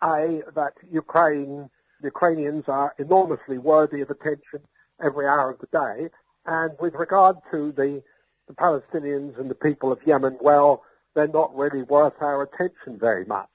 A, 0.03 0.41
that 0.55 0.73
Ukraine, 0.89 1.69
the 2.01 2.07
Ukrainians 2.07 2.65
are 2.67 2.93
enormously 2.97 3.57
worthy 3.57 4.01
of 4.01 4.09
attention 4.09 4.61
every 5.03 5.27
hour 5.27 5.51
of 5.51 5.59
the 5.59 5.67
day. 5.67 6.09
And 6.45 6.71
with 6.79 6.93
regard 6.95 7.37
to 7.51 7.71
the, 7.75 8.01
the 8.47 8.53
Palestinians 8.53 9.39
and 9.39 9.49
the 9.49 9.55
people 9.55 9.91
of 9.91 9.99
Yemen, 10.05 10.37
well, 10.41 10.83
they're 11.15 11.27
not 11.27 11.55
really 11.55 11.83
worth 11.83 12.13
our 12.21 12.41
attention 12.43 12.97
very 12.99 13.25
much. 13.25 13.49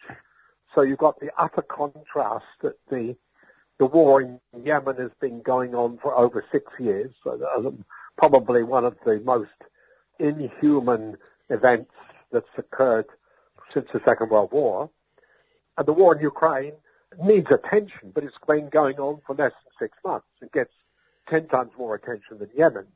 So 0.75 0.83
you've 0.83 0.99
got 0.99 1.19
the 1.21 1.31
utter 1.39 1.63
contrast 1.63 2.45
that 2.63 2.75
the 2.91 3.17
the 3.79 3.87
war 3.87 4.23
in 4.23 4.41
Yemen 4.65 4.97
has 4.97 5.11
been 5.21 5.43
going 5.43 5.75
on 5.75 5.99
for 6.03 6.17
over 6.17 6.43
six 6.51 6.65
years, 6.81 7.11
so 7.23 7.39
probably 8.17 8.63
one 8.63 8.87
of 8.87 8.97
the 9.05 9.21
most 9.23 9.51
inhuman 10.19 11.17
events 11.51 11.91
that's 12.33 12.47
occurred 12.57 13.05
since 13.75 13.87
the 13.93 14.01
Second 14.09 14.31
World 14.31 14.51
War. 14.53 14.89
And 15.77 15.87
the 15.87 15.93
war 15.93 16.15
in 16.17 16.23
Ukraine 16.23 16.73
needs 17.23 17.49
attention, 17.51 18.13
but 18.15 18.25
it's 18.25 18.35
been 18.47 18.69
going 18.69 18.99
on 18.99 19.21
for 19.27 19.35
less 19.35 19.53
than 19.53 19.89
six 19.89 19.97
months. 20.05 20.27
It 20.43 20.53
gets 20.53 20.73
10 21.29 21.49
times 21.49 21.73
more 21.79 21.95
attention 21.95 22.39
than 22.39 22.51
Yemen. 22.57 22.87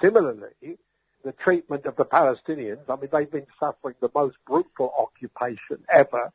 Similarly, 0.00 0.78
the 1.24 1.32
treatment 1.32 1.86
of 1.86 1.96
the 1.96 2.04
Palestinians, 2.04 2.88
I 2.88 2.96
mean, 2.96 3.10
they've 3.12 3.30
been 3.30 3.46
suffering 3.58 3.94
the 4.00 4.10
most 4.14 4.36
brutal 4.46 4.92
occupation 4.98 5.84
ever 5.92 6.32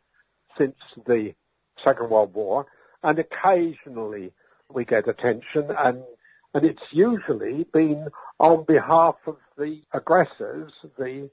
since 0.57 0.75
the 1.05 1.33
Second 1.85 2.09
World 2.09 2.33
War, 2.33 2.65
and 3.03 3.19
occasionally 3.19 4.33
we 4.73 4.85
get 4.85 5.07
attention, 5.07 5.69
and, 5.77 6.03
and 6.53 6.65
it's 6.65 6.81
usually 6.91 7.65
been 7.73 8.07
on 8.39 8.65
behalf 8.65 9.15
of 9.27 9.37
the 9.57 9.81
aggressors, 9.93 10.71
the 10.97 11.29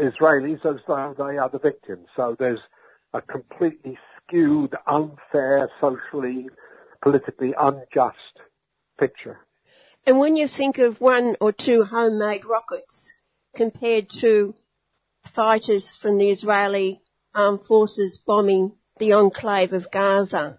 Israelis, 0.00 0.64
as 0.64 0.80
though 0.86 1.14
they 1.16 1.36
are 1.36 1.48
the 1.48 1.58
victims. 1.58 2.06
So 2.16 2.36
there's 2.38 2.60
a 3.14 3.20
completely 3.20 3.98
skewed, 4.16 4.74
unfair, 4.86 5.70
socially, 5.80 6.48
politically 7.02 7.52
unjust 7.58 8.40
picture. 8.98 9.38
And 10.06 10.18
when 10.18 10.36
you 10.36 10.48
think 10.48 10.78
of 10.78 11.00
one 11.00 11.36
or 11.40 11.52
two 11.52 11.84
homemade 11.84 12.44
rockets 12.44 13.14
compared 13.54 14.08
to 14.20 14.54
fighters 15.34 15.96
from 16.00 16.18
the 16.18 16.30
Israeli 16.30 17.00
armed 17.34 17.64
forces 17.66 18.20
bombing 18.26 18.72
the 18.98 19.12
enclave 19.12 19.72
of 19.72 19.90
Gaza. 19.90 20.58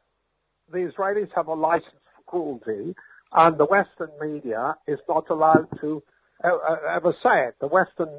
The 0.71 0.91
Israelis 0.91 1.29
have 1.35 1.47
a 1.47 1.53
license 1.53 1.91
for 2.15 2.23
cruelty 2.25 2.95
and 3.31 3.57
the 3.57 3.65
Western 3.65 4.11
media 4.21 4.75
is 4.87 4.99
not 5.07 5.29
allowed 5.29 5.67
to 5.81 6.03
Oh, 6.43 6.59
uh, 6.67 6.95
ever 6.95 7.13
say 7.23 7.47
it. 7.47 7.55
The 7.61 7.67
Western 7.67 8.09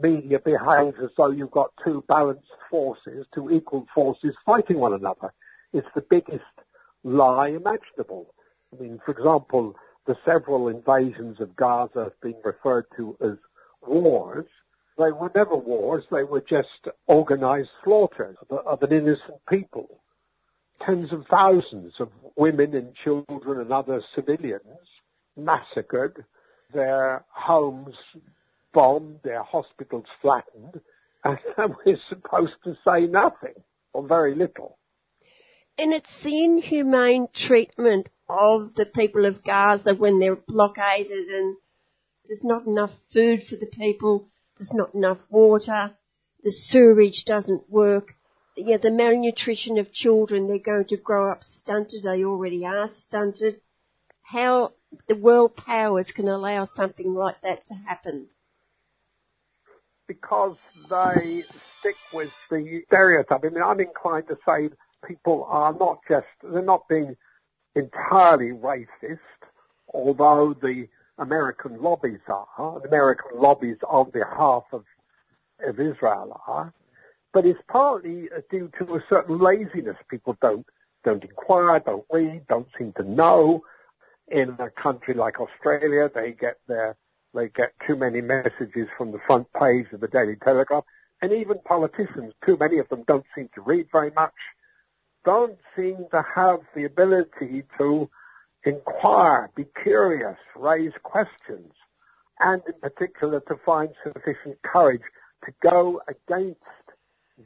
media 0.00 0.38
behaves 0.38 0.96
as 1.02 1.10
though 1.16 1.30
you've 1.30 1.50
got 1.50 1.72
two 1.84 2.04
balanced 2.08 2.46
forces, 2.70 3.26
two 3.34 3.50
equal 3.50 3.86
forces 3.94 4.34
fighting 4.46 4.78
one 4.78 4.92
another. 4.92 5.32
It's 5.72 5.88
the 5.94 6.04
biggest 6.08 6.44
lie 7.02 7.48
imaginable. 7.48 8.34
I 8.72 8.80
mean, 8.82 9.00
for 9.04 9.12
example, 9.12 9.74
the 10.06 10.16
several 10.24 10.68
invasions 10.68 11.40
of 11.40 11.56
Gaza 11.56 12.04
have 12.04 12.20
been 12.20 12.36
referred 12.44 12.86
to 12.96 13.16
as 13.20 13.36
wars. 13.86 14.46
They 14.98 15.10
were 15.10 15.32
never 15.34 15.56
wars, 15.56 16.04
they 16.10 16.22
were 16.22 16.42
just 16.42 16.94
organized 17.06 17.70
slaughters 17.82 18.36
of, 18.48 18.58
of 18.66 18.82
an 18.82 18.92
innocent 18.92 19.40
people. 19.48 20.00
Tens 20.86 21.12
of 21.12 21.24
thousands 21.30 21.94
of 21.98 22.10
women 22.36 22.74
and 22.74 22.94
children 23.02 23.60
and 23.60 23.72
other 23.72 24.02
civilians 24.14 24.62
massacred, 25.36 26.24
their 26.72 27.24
homes 27.28 27.94
bombed, 28.72 29.20
their 29.22 29.42
hospitals 29.42 30.06
flattened, 30.20 30.80
and 31.24 31.38
we're 31.86 31.98
supposed 32.08 32.54
to 32.64 32.74
say 32.86 33.06
nothing 33.06 33.54
or 33.92 34.06
very 34.06 34.34
little. 34.34 34.78
And 35.78 35.92
it's 35.92 36.22
the 36.22 36.44
inhumane 36.44 37.28
treatment 37.32 38.08
of 38.28 38.74
the 38.74 38.86
people 38.86 39.24
of 39.24 39.42
Gaza 39.44 39.94
when 39.94 40.18
they're 40.18 40.36
blockaded 40.36 41.28
and 41.28 41.56
there's 42.26 42.44
not 42.44 42.66
enough 42.66 42.92
food 43.12 43.46
for 43.46 43.56
the 43.56 43.66
people, 43.66 44.28
there's 44.56 44.72
not 44.72 44.94
enough 44.94 45.18
water, 45.28 45.90
the 46.42 46.52
sewerage 46.52 47.24
doesn't 47.24 47.70
work. 47.70 48.14
Yeah, 48.56 48.76
the 48.76 48.90
malnutrition 48.90 49.78
of 49.78 49.92
children, 49.92 50.46
they're 50.46 50.58
going 50.58 50.86
to 50.86 50.96
grow 50.96 51.30
up 51.30 51.42
stunted, 51.42 52.02
they 52.02 52.24
already 52.24 52.64
are 52.64 52.88
stunted. 52.88 53.60
How 54.32 54.72
the 55.08 55.14
world 55.14 55.56
powers 55.56 56.10
can 56.10 56.26
allow 56.26 56.64
something 56.64 57.12
like 57.12 57.42
that 57.42 57.66
to 57.66 57.74
happen? 57.74 58.28
Because 60.08 60.56
they 60.88 61.44
stick 61.78 61.96
with 62.14 62.30
the 62.50 62.82
stereotype. 62.86 63.44
I 63.44 63.48
mean, 63.48 63.62
I'm 63.62 63.80
inclined 63.80 64.28
to 64.28 64.38
say 64.48 64.70
people 65.06 65.46
are 65.50 65.74
not 65.74 65.98
just, 66.08 66.26
they're 66.42 66.62
not 66.62 66.88
being 66.88 67.14
entirely 67.76 68.52
racist, 68.52 69.18
although 69.92 70.56
the 70.62 70.88
American 71.18 71.82
lobbies 71.82 72.20
are, 72.26 72.80
the 72.80 72.88
American 72.88 73.32
lobbies 73.38 73.76
on 73.86 74.10
behalf 74.12 74.64
of, 74.72 74.84
of 75.66 75.78
Israel 75.78 76.40
are, 76.46 76.72
but 77.34 77.44
it's 77.44 77.60
partly 77.68 78.30
due 78.50 78.70
to 78.78 78.94
a 78.94 79.04
certain 79.10 79.38
laziness. 79.38 79.96
People 80.10 80.38
don't, 80.40 80.64
don't 81.04 81.22
inquire, 81.22 81.80
don't 81.80 82.06
read, 82.10 82.46
don't 82.48 82.68
seem 82.78 82.94
to 82.96 83.02
know. 83.02 83.62
In 84.32 84.56
a 84.58 84.70
country 84.82 85.14
like 85.14 85.34
Australia, 85.38 86.10
they 86.12 86.32
get 86.32 86.58
their, 86.66 86.96
they 87.34 87.48
get 87.48 87.74
too 87.86 87.96
many 87.96 88.20
messages 88.20 88.88
from 88.96 89.12
the 89.12 89.18
front 89.26 89.46
page 89.52 89.86
of 89.92 90.00
the 90.00 90.08
Daily 90.08 90.36
Telegraph. 90.42 90.84
And 91.20 91.32
even 91.32 91.58
politicians, 91.64 92.32
too 92.44 92.56
many 92.58 92.78
of 92.78 92.88
them 92.88 93.04
don't 93.06 93.26
seem 93.34 93.48
to 93.54 93.60
read 93.60 93.86
very 93.92 94.10
much 94.10 94.32
don't 95.24 95.58
seem 95.76 95.96
to 96.10 96.24
have 96.34 96.60
the 96.74 96.84
ability 96.84 97.64
to 97.78 98.08
inquire, 98.64 99.50
be 99.54 99.66
curious, 99.82 100.36
raise 100.56 100.92
questions, 101.02 101.72
and 102.40 102.62
in 102.66 102.74
particular 102.80 103.40
to 103.40 103.54
find 103.64 103.90
sufficient 104.02 104.60
courage 104.62 105.02
to 105.44 105.52
go 105.62 106.00
against 106.08 106.60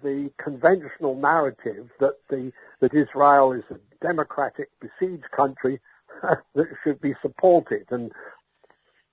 the 0.03 0.31
conventional 0.43 1.15
narrative 1.15 1.89
that 2.01 2.15
the 2.29 2.53
that 2.81 2.93
Israel 2.93 3.53
is 3.53 3.63
a 3.71 3.79
democratic 4.05 4.69
besieged 4.81 5.31
country 5.35 5.81
that 6.55 6.67
should 6.85 7.01
be 7.01 7.15
supported 7.23 7.87
and 7.91 8.13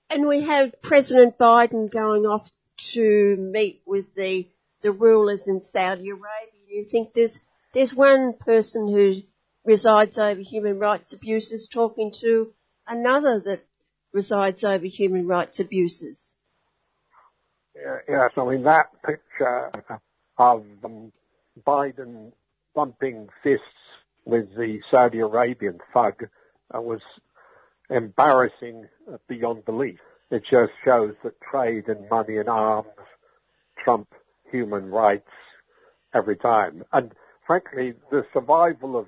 and 0.09 0.27
we 0.27 0.43
have 0.43 0.73
President 0.81 1.37
Biden 1.39 1.89
going 1.91 2.25
off 2.25 2.47
to 2.93 3.35
meet 3.37 3.81
with 3.85 4.05
the 4.15 4.47
the 4.81 4.91
rulers 4.91 5.47
in 5.47 5.61
Saudi 5.61 6.09
Arabia. 6.09 6.59
Do 6.67 6.75
you 6.75 6.83
think 6.83 7.13
there's 7.13 7.39
there's 7.73 7.93
one 7.95 8.33
person 8.33 8.87
who 8.87 9.21
resides 9.65 10.17
over 10.17 10.41
human 10.41 10.77
rights 10.77 11.13
abuses 11.13 11.67
talking 11.71 12.11
to 12.21 12.53
another 12.87 13.39
that 13.39 13.65
resides 14.11 14.63
over 14.63 14.85
human 14.85 15.27
rights 15.27 15.59
abuses. 15.59 16.37
Yeah, 17.75 17.97
yes, 18.07 18.31
I 18.37 18.45
mean 18.45 18.63
that 18.63 18.89
picture 19.03 19.71
of 20.37 20.63
um, 20.83 21.11
Biden 21.65 22.31
bumping 22.75 23.29
fists 23.41 23.65
with 24.25 24.55
the 24.55 24.79
Saudi 24.91 25.19
Arabian 25.19 25.79
thug 25.93 26.27
was 26.79 27.01
embarrassing 27.89 28.87
beyond 29.27 29.65
belief. 29.65 29.99
It 30.31 30.43
just 30.49 30.71
shows 30.83 31.13
that 31.23 31.39
trade 31.41 31.87
and 31.87 32.09
money 32.09 32.37
and 32.37 32.49
arms 32.49 32.87
trump 33.83 34.07
human 34.51 34.89
rights 34.89 35.29
every 36.13 36.37
time. 36.37 36.83
And 36.91 37.11
frankly, 37.45 37.93
the 38.11 38.23
survival 38.33 38.97
of 38.97 39.07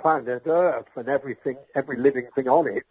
planet 0.00 0.42
Earth 0.46 0.86
and 0.96 1.08
everything, 1.08 1.56
every 1.74 1.98
living 1.98 2.28
thing 2.34 2.48
on 2.48 2.66
it, 2.66 2.84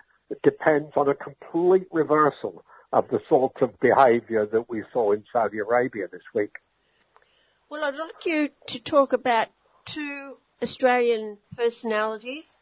depends 0.43 0.91
on 0.95 1.09
a 1.09 1.15
complete 1.15 1.87
reversal 1.91 2.63
of 2.91 3.07
the 3.09 3.19
sort 3.27 3.61
of 3.61 3.79
behaviour 3.79 4.45
that 4.45 4.69
we 4.69 4.83
saw 4.93 5.11
in 5.11 5.23
Saudi 5.31 5.59
Arabia 5.59 6.07
this 6.11 6.21
week. 6.33 6.55
Well, 7.69 7.83
I'd 7.83 7.95
like 7.95 8.25
you 8.25 8.49
to 8.67 8.79
talk 8.79 9.13
about 9.13 9.47
two 9.85 10.37
Australian 10.61 11.37
personalities, 11.57 12.57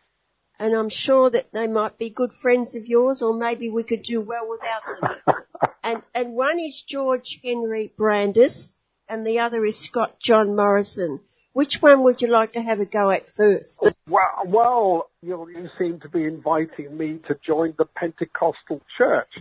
and 0.62 0.76
I'm 0.76 0.90
sure 0.90 1.32
that 1.32 1.48
they 1.52 1.66
might 1.66 1.98
be 1.98 2.12
good 2.12 2.32
friends 2.40 2.76
of 2.76 2.86
yours, 2.86 3.24
or 3.24 3.34
maybe 3.34 3.72
we 3.72 3.82
could 3.82 4.04
do 4.04 4.22
well 4.22 4.48
without 4.48 5.18
them. 5.26 5.36
and, 5.84 6.04
and 6.14 6.34
one 6.36 6.60
is 6.60 6.84
George 6.88 7.40
Henry 7.44 7.92
Brandis, 7.98 8.72
and 9.10 9.26
the 9.26 9.40
other 9.40 9.66
is 9.66 9.84
Scott 9.84 10.18
John 10.22 10.56
Morrison. 10.56 11.20
Which 11.54 11.78
one 11.82 12.04
would 12.04 12.22
you 12.22 12.28
like 12.32 12.54
to 12.54 12.62
have 12.62 12.80
a 12.80 12.86
go 12.86 13.10
at 13.10 13.28
first? 13.36 13.84
Well, 14.08 14.22
well 14.46 15.10
you, 15.24 15.50
you 15.50 15.68
seem 15.80 16.00
to 16.02 16.10
be 16.10 16.26
inviting 16.26 16.96
me 16.96 17.20
to 17.28 17.36
join 17.44 17.74
the 17.80 17.86
Pentecostal 17.86 18.82
church. 19.00 19.32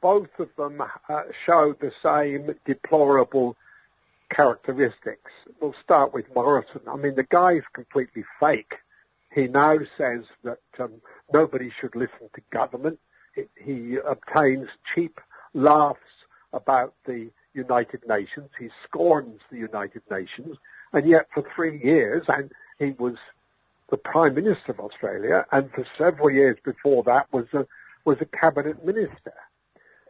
Both 0.00 0.30
of 0.38 0.48
them 0.56 0.80
uh, 0.80 1.22
show 1.44 1.74
the 1.80 1.90
same 2.04 2.54
deplorable 2.64 3.56
characteristics. 4.30 5.32
We'll 5.60 5.74
start 5.82 6.14
with 6.14 6.26
Morrison. 6.36 6.82
I 6.88 6.94
mean, 6.94 7.16
the 7.16 7.24
guy 7.24 7.54
is 7.54 7.64
completely 7.74 8.22
fake. 8.38 8.74
He 9.38 9.46
now 9.46 9.76
says 9.96 10.24
that 10.42 10.58
um, 10.80 10.94
nobody 11.32 11.70
should 11.80 11.94
listen 11.94 12.28
to 12.34 12.40
government. 12.50 12.98
He, 13.34 13.96
obtains 14.04 14.66
cheap 14.92 15.20
laughs 15.54 16.00
about 16.52 16.94
the 17.06 17.30
United 17.54 18.02
Nations. 18.08 18.50
He 18.58 18.68
scorns 18.84 19.38
the 19.52 19.58
United 19.58 20.02
Nations. 20.10 20.56
And 20.92 21.08
yet 21.08 21.28
for 21.32 21.44
three 21.54 21.80
years, 21.80 22.24
and 22.26 22.50
he 22.80 22.96
was 22.98 23.14
the 23.90 23.96
Prime 23.96 24.34
Minister 24.34 24.72
of 24.72 24.80
Australia, 24.80 25.46
and 25.52 25.70
for 25.70 25.86
several 25.96 26.32
years 26.32 26.58
before 26.64 27.04
that 27.04 27.32
was 27.32 27.46
a, 27.52 27.64
was 28.04 28.16
a 28.20 28.24
cabinet 28.24 28.84
minister. 28.84 29.34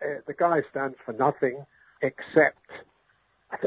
Uh, 0.03 0.21
the 0.27 0.33
guy 0.33 0.63
stands 0.71 0.97
for 1.05 1.13
nothing 1.13 1.67
except 2.01 2.65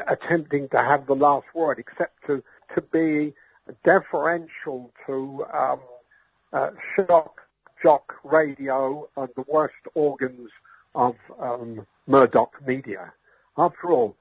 attempting 0.08 0.70
to 0.70 0.78
have 0.78 1.06
the 1.06 1.14
last 1.16 1.46
word, 1.54 1.78
except 1.78 2.26
to, 2.26 2.42
to 2.74 2.82
be 2.82 3.34
deferential 3.84 4.91
to 5.06 5.45
um, 5.53 5.80
uh, 6.53 6.69
shock, 6.95 7.41
jock 7.84 8.14
radio 8.23 9.07
and 9.18 9.30
the 9.35 9.43
worst 9.48 9.73
organs 9.95 10.49
of 10.95 11.15
um, 11.39 11.85
Murdoch 12.07 12.53
Media. 12.65 13.14
After 13.57 13.91
all, 13.91 14.15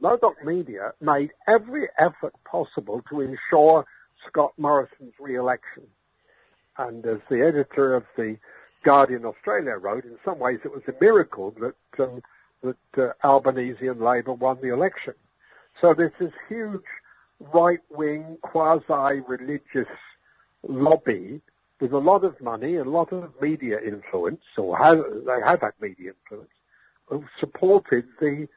Murdoch 0.00 0.44
Media 0.44 0.92
made 1.00 1.30
every 1.48 1.88
effort 1.98 2.34
possible 2.50 3.02
to 3.10 3.20
ensure 3.20 3.84
Scott 4.26 4.52
Morrison's 4.56 5.14
re-election. 5.20 5.84
And 6.78 7.04
as 7.06 7.18
the 7.30 7.40
editor 7.40 7.94
of 7.94 8.04
the 8.16 8.36
Guardian 8.84 9.24
Australia 9.24 9.76
wrote, 9.76 10.04
in 10.04 10.16
some 10.24 10.38
ways 10.38 10.60
it 10.64 10.72
was 10.72 10.82
a 10.88 10.94
miracle 11.00 11.54
that 11.60 12.04
um, 12.04 12.22
that 12.62 12.76
uh, 12.98 13.12
Albanese 13.26 13.86
and 13.86 14.00
Labor 14.00 14.32
won 14.32 14.58
the 14.60 14.72
election. 14.72 15.14
So 15.80 15.94
there's 15.94 16.12
this 16.18 16.32
huge 16.48 16.80
right-wing, 17.40 18.38
quasi-religious 18.42 19.88
lobby 20.66 21.40
with 21.80 21.92
a 21.92 21.98
lot 21.98 22.24
of 22.24 22.40
money, 22.40 22.76
a 22.76 22.84
lot 22.84 23.12
of 23.12 23.30
media 23.40 23.78
influence, 23.86 24.40
or 24.56 24.76
have, 24.78 24.98
they 25.26 25.40
have 25.44 25.60
had 25.60 25.72
media 25.80 26.12
influence, 26.22 26.50
who 27.06 27.24
supported 27.40 28.04
the 28.20 28.48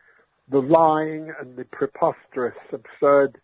the 0.51 0.59
lying 0.59 1.31
and 1.39 1.55
the 1.55 1.65
preposterous, 1.65 2.55
absurd 2.73 3.39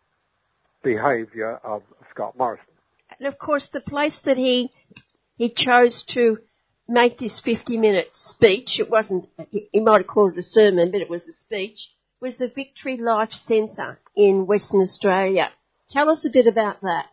behaviour 0.84 1.60
of 1.64 1.84
Scott 2.10 2.36
Morrison. 2.36 2.66
And 3.20 3.28
of 3.28 3.38
course, 3.38 3.70
the 3.70 3.80
place 3.80 4.20
that 4.26 4.38
he 4.38 4.72
he 5.38 5.53
chose 5.53 6.03
to 6.14 6.40
make 6.88 7.18
this 7.18 7.40
50 7.40 7.78
minute 7.78 8.10
speech, 8.14 8.80
it 8.80 8.90
wasn't, 8.90 9.28
he 9.49 9.80
might 9.80 10.02
have 10.02 10.07
called 10.07 10.34
it 10.34 10.40
a 10.40 10.44
sermon, 10.44 10.91
but 10.91 11.02
it 11.02 11.10
was 11.10 11.28
a 11.28 11.32
speech, 11.32 11.90
was 12.26 12.39
the 12.39 12.47
Victory 12.47 12.97
Life 12.97 13.31
Centre 13.31 13.99
in 14.15 14.47
Western 14.47 14.81
Australia. 14.81 15.49
Tell 15.91 16.10
us 16.10 16.26
a 16.26 16.31
bit 16.31 16.47
about 16.47 16.81
that. 16.81 17.06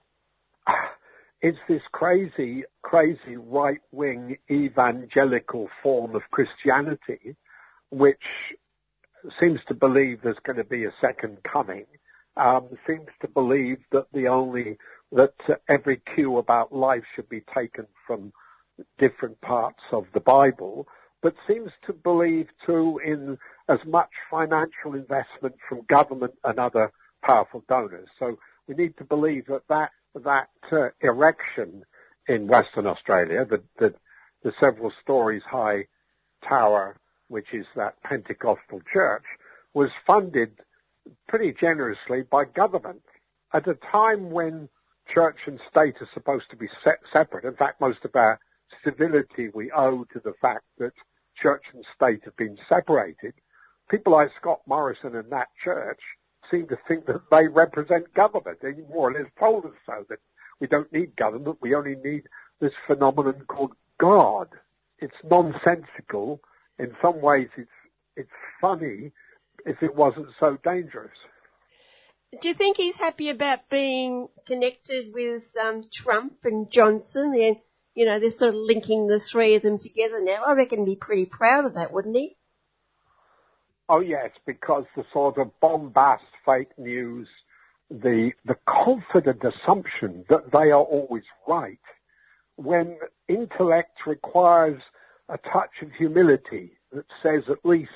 It's 1.43 1.59
this 1.69 1.83
crazy, 1.93 2.65
crazy 2.81 3.37
right-wing 3.37 4.39
evangelical 4.51 5.69
form 5.83 6.15
of 6.15 6.23
Christianity, 6.31 7.37
which 7.91 8.23
seems 9.39 9.61
to 9.69 9.75
believe 9.75 10.21
there's 10.23 10.37
going 10.47 10.57
to 10.57 10.65
be 10.65 10.85
a 10.87 10.95
second 10.99 11.37
coming, 11.43 11.85
um, 12.39 12.71
seems 12.87 13.09
to 13.21 13.29
believe 13.29 13.81
that 13.91 14.07
the 14.15 14.29
only, 14.29 14.79
that 15.11 15.35
every 15.69 16.01
cue 16.15 16.39
about 16.39 16.75
life 16.75 17.05
should 17.15 17.29
be 17.29 17.43
taken 17.55 17.87
from 18.07 18.33
different 18.99 19.39
parts 19.43 19.83
of 19.93 20.07
the 20.15 20.21
Bible, 20.21 20.87
but 21.23 21.35
seems 21.47 21.71
to 21.87 21.93
believe 21.93 22.49
too 22.67 23.01
in 23.05 23.39
as 23.69 23.79
much 23.87 24.11
financial 24.31 24.95
investment 24.95 25.55
from 25.69 25.83
government 25.89 26.35
and 26.45 26.59
other 26.59 26.93
powerful 27.25 27.63
donors. 27.69 28.09
So 28.19 28.37
we 28.67 28.75
need 28.75 28.97
to 28.99 29.05
believe 29.05 29.47
that 29.47 29.63
that, 29.69 29.91
that 30.25 30.49
uh, 30.73 30.89
erection 31.01 31.85
in 32.29 32.49
Western 32.49 32.87
Australia, 32.87 33.45
the, 33.49 33.63
the, 33.79 33.95
the 34.43 34.53
several 34.61 34.93
stories 35.01 35.43
high 35.49 35.87
tower, 36.49 36.97
which 37.29 37.47
is 37.53 37.67
that 37.77 38.03
Pentecostal 38.03 38.81
church, 38.93 39.25
was 39.75 39.91
funded 40.07 40.59
pretty 41.29 41.55
generously 41.59 42.23
by 42.31 42.45
government 42.45 43.03
at 43.55 43.69
a 43.69 43.77
time 43.91 44.31
when 44.31 44.69
church 45.13 45.39
and 45.47 45.59
state 45.71 45.95
are 46.01 46.09
supposed 46.15 46.45
to 46.51 46.57
be 46.57 46.69
set 46.85 46.99
separate. 47.13 47.45
In 47.45 47.55
fact, 47.55 47.81
most 47.81 47.99
of 48.05 48.15
our 48.15 48.39
civility 48.85 49.49
we 49.55 49.71
owe 49.73 50.05
to 50.13 50.21
the 50.25 50.33
fact 50.41 50.65
that 50.79 50.93
church 51.41 51.65
and 51.73 51.85
state 51.95 52.23
have 52.25 52.37
been 52.37 52.57
separated, 52.69 53.35
people 53.91 54.13
like 54.13 54.31
Scott 54.41 54.61
Morrison 54.67 55.17
and 55.17 55.31
that 55.31 55.49
church 55.63 56.01
seem 56.51 56.67
to 56.69 56.77
think 56.89 57.07
that 57.07 57.21
they 57.31 57.47
represent 57.47 58.13
government. 58.15 58.59
They 58.61 58.73
more 58.93 59.11
or 59.11 59.13
less 59.13 59.31
told 59.39 59.65
us 59.65 59.73
so 59.87 60.05
that 60.09 60.19
we 60.61 60.67
don't 60.67 60.93
need 60.93 61.17
government, 61.17 61.59
we 61.61 61.75
only 61.75 61.97
need 61.97 62.25
this 62.61 62.73
phenomenon 62.87 63.45
called 63.49 63.73
God. 64.01 64.49
It's 64.99 65.15
nonsensical. 65.25 66.41
In 66.79 66.93
some 67.03 67.21
ways 67.21 67.49
it's, 67.57 67.71
it's 68.17 68.31
funny 68.61 69.13
if 69.67 69.83
it 69.83 69.95
wasn't 69.95 70.29
so 70.39 70.59
dangerous. 70.65 71.17
Do 72.41 72.49
you 72.49 72.55
think 72.55 72.77
he's 72.77 72.97
happy 72.97 73.29
about 73.29 73.69
being 73.69 74.29
connected 74.47 75.13
with 75.13 75.43
um, 75.61 75.85
Trump 75.93 76.39
and 76.45 76.71
Johnson 76.71 77.35
and 77.35 77.57
you 77.95 78.07
know, 78.07 78.19
they're 78.19 78.31
sort 78.31 78.55
of 78.55 78.61
linking 78.61 79.07
the 79.07 79.21
three 79.21 79.55
of 79.55 79.63
them 79.63 79.79
together 79.79 80.21
now. 80.23 80.45
I 80.47 80.53
reckon 80.53 80.81
he'd 80.81 80.95
be 80.95 80.97
pretty 80.97 81.27
proud 81.27 81.67
of 81.67 81.75
that, 81.75 81.93
wouldn't 81.93 82.17
he? 82.17 82.37
Oh 83.89 84.01
yes, 84.01 84.31
because 84.47 84.85
the 84.97 85.05
sort 85.13 85.39
of 85.39 85.51
bombast 85.61 86.25
fake 86.47 86.71
news, 86.79 87.29
the 87.91 88.31
the 88.45 88.57
confident 88.67 89.43
assumption 89.45 90.25
that 90.31 90.51
they 90.53 90.71
are 90.71 90.83
always 90.83 91.25
right, 91.47 91.79
when 92.57 92.97
intellect 93.29 93.99
requires 94.07 94.81
a 95.29 95.37
touch 95.39 95.71
of 95.83 95.91
humility 95.99 96.73
that 96.93 97.05
says 97.23 97.43
at 97.51 97.69
least 97.69 97.91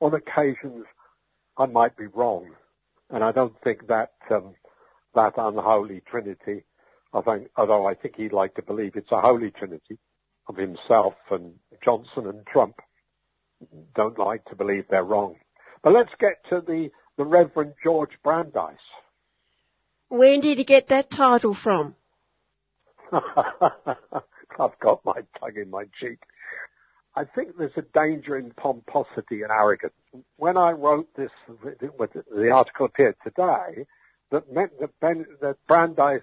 on 0.00 0.14
occasions 0.14 0.84
I 1.56 1.66
might 1.66 1.96
be 1.96 2.06
wrong, 2.06 2.50
and 3.10 3.22
I 3.22 3.32
don't 3.32 3.54
think 3.62 3.86
that 3.88 4.12
um, 4.30 4.54
that 5.14 5.34
unholy 5.36 6.02
trinity 6.10 6.64
I 7.12 7.20
think, 7.22 7.48
although 7.56 7.86
I 7.86 7.94
think 7.94 8.16
he'd 8.16 8.32
like 8.32 8.54
to 8.54 8.62
believe 8.62 8.92
it's 8.94 9.10
a 9.10 9.20
holy 9.20 9.50
trinity 9.50 9.98
of 10.48 10.56
himself 10.56 11.14
and 11.30 11.54
Johnson 11.84 12.26
and 12.26 12.46
Trump, 12.46 12.76
don't 13.94 14.18
like 14.18 14.44
to 14.46 14.56
believe 14.56 14.84
they're 14.88 15.04
wrong. 15.04 15.36
But 15.82 15.92
let's 15.92 16.10
get 16.18 16.44
to 16.50 16.60
the, 16.60 16.90
the 17.16 17.24
Reverend 17.24 17.74
George 17.82 18.12
Brandis. 18.22 18.78
Where 20.08 20.40
did 20.40 20.58
he 20.58 20.64
get 20.64 20.88
that 20.88 21.10
title 21.10 21.54
from? 21.54 21.94
I've 23.12 24.78
got 24.80 25.04
my 25.04 25.22
tongue 25.38 25.56
in 25.56 25.70
my 25.70 25.84
cheek. 26.00 26.18
I 27.16 27.24
think 27.24 27.56
there's 27.56 27.72
a 27.76 27.82
danger 27.82 28.36
in 28.36 28.52
pomposity 28.52 29.42
and 29.42 29.50
arrogance. 29.50 29.94
When 30.36 30.56
I 30.56 30.70
wrote 30.70 31.08
this, 31.16 31.30
the 31.48 32.50
article 32.52 32.86
appeared 32.86 33.16
today, 33.24 33.86
that 34.30 34.52
meant 34.52 34.78
that, 34.80 34.90
ben, 35.00 35.26
that 35.40 35.56
Brandis 35.66 36.22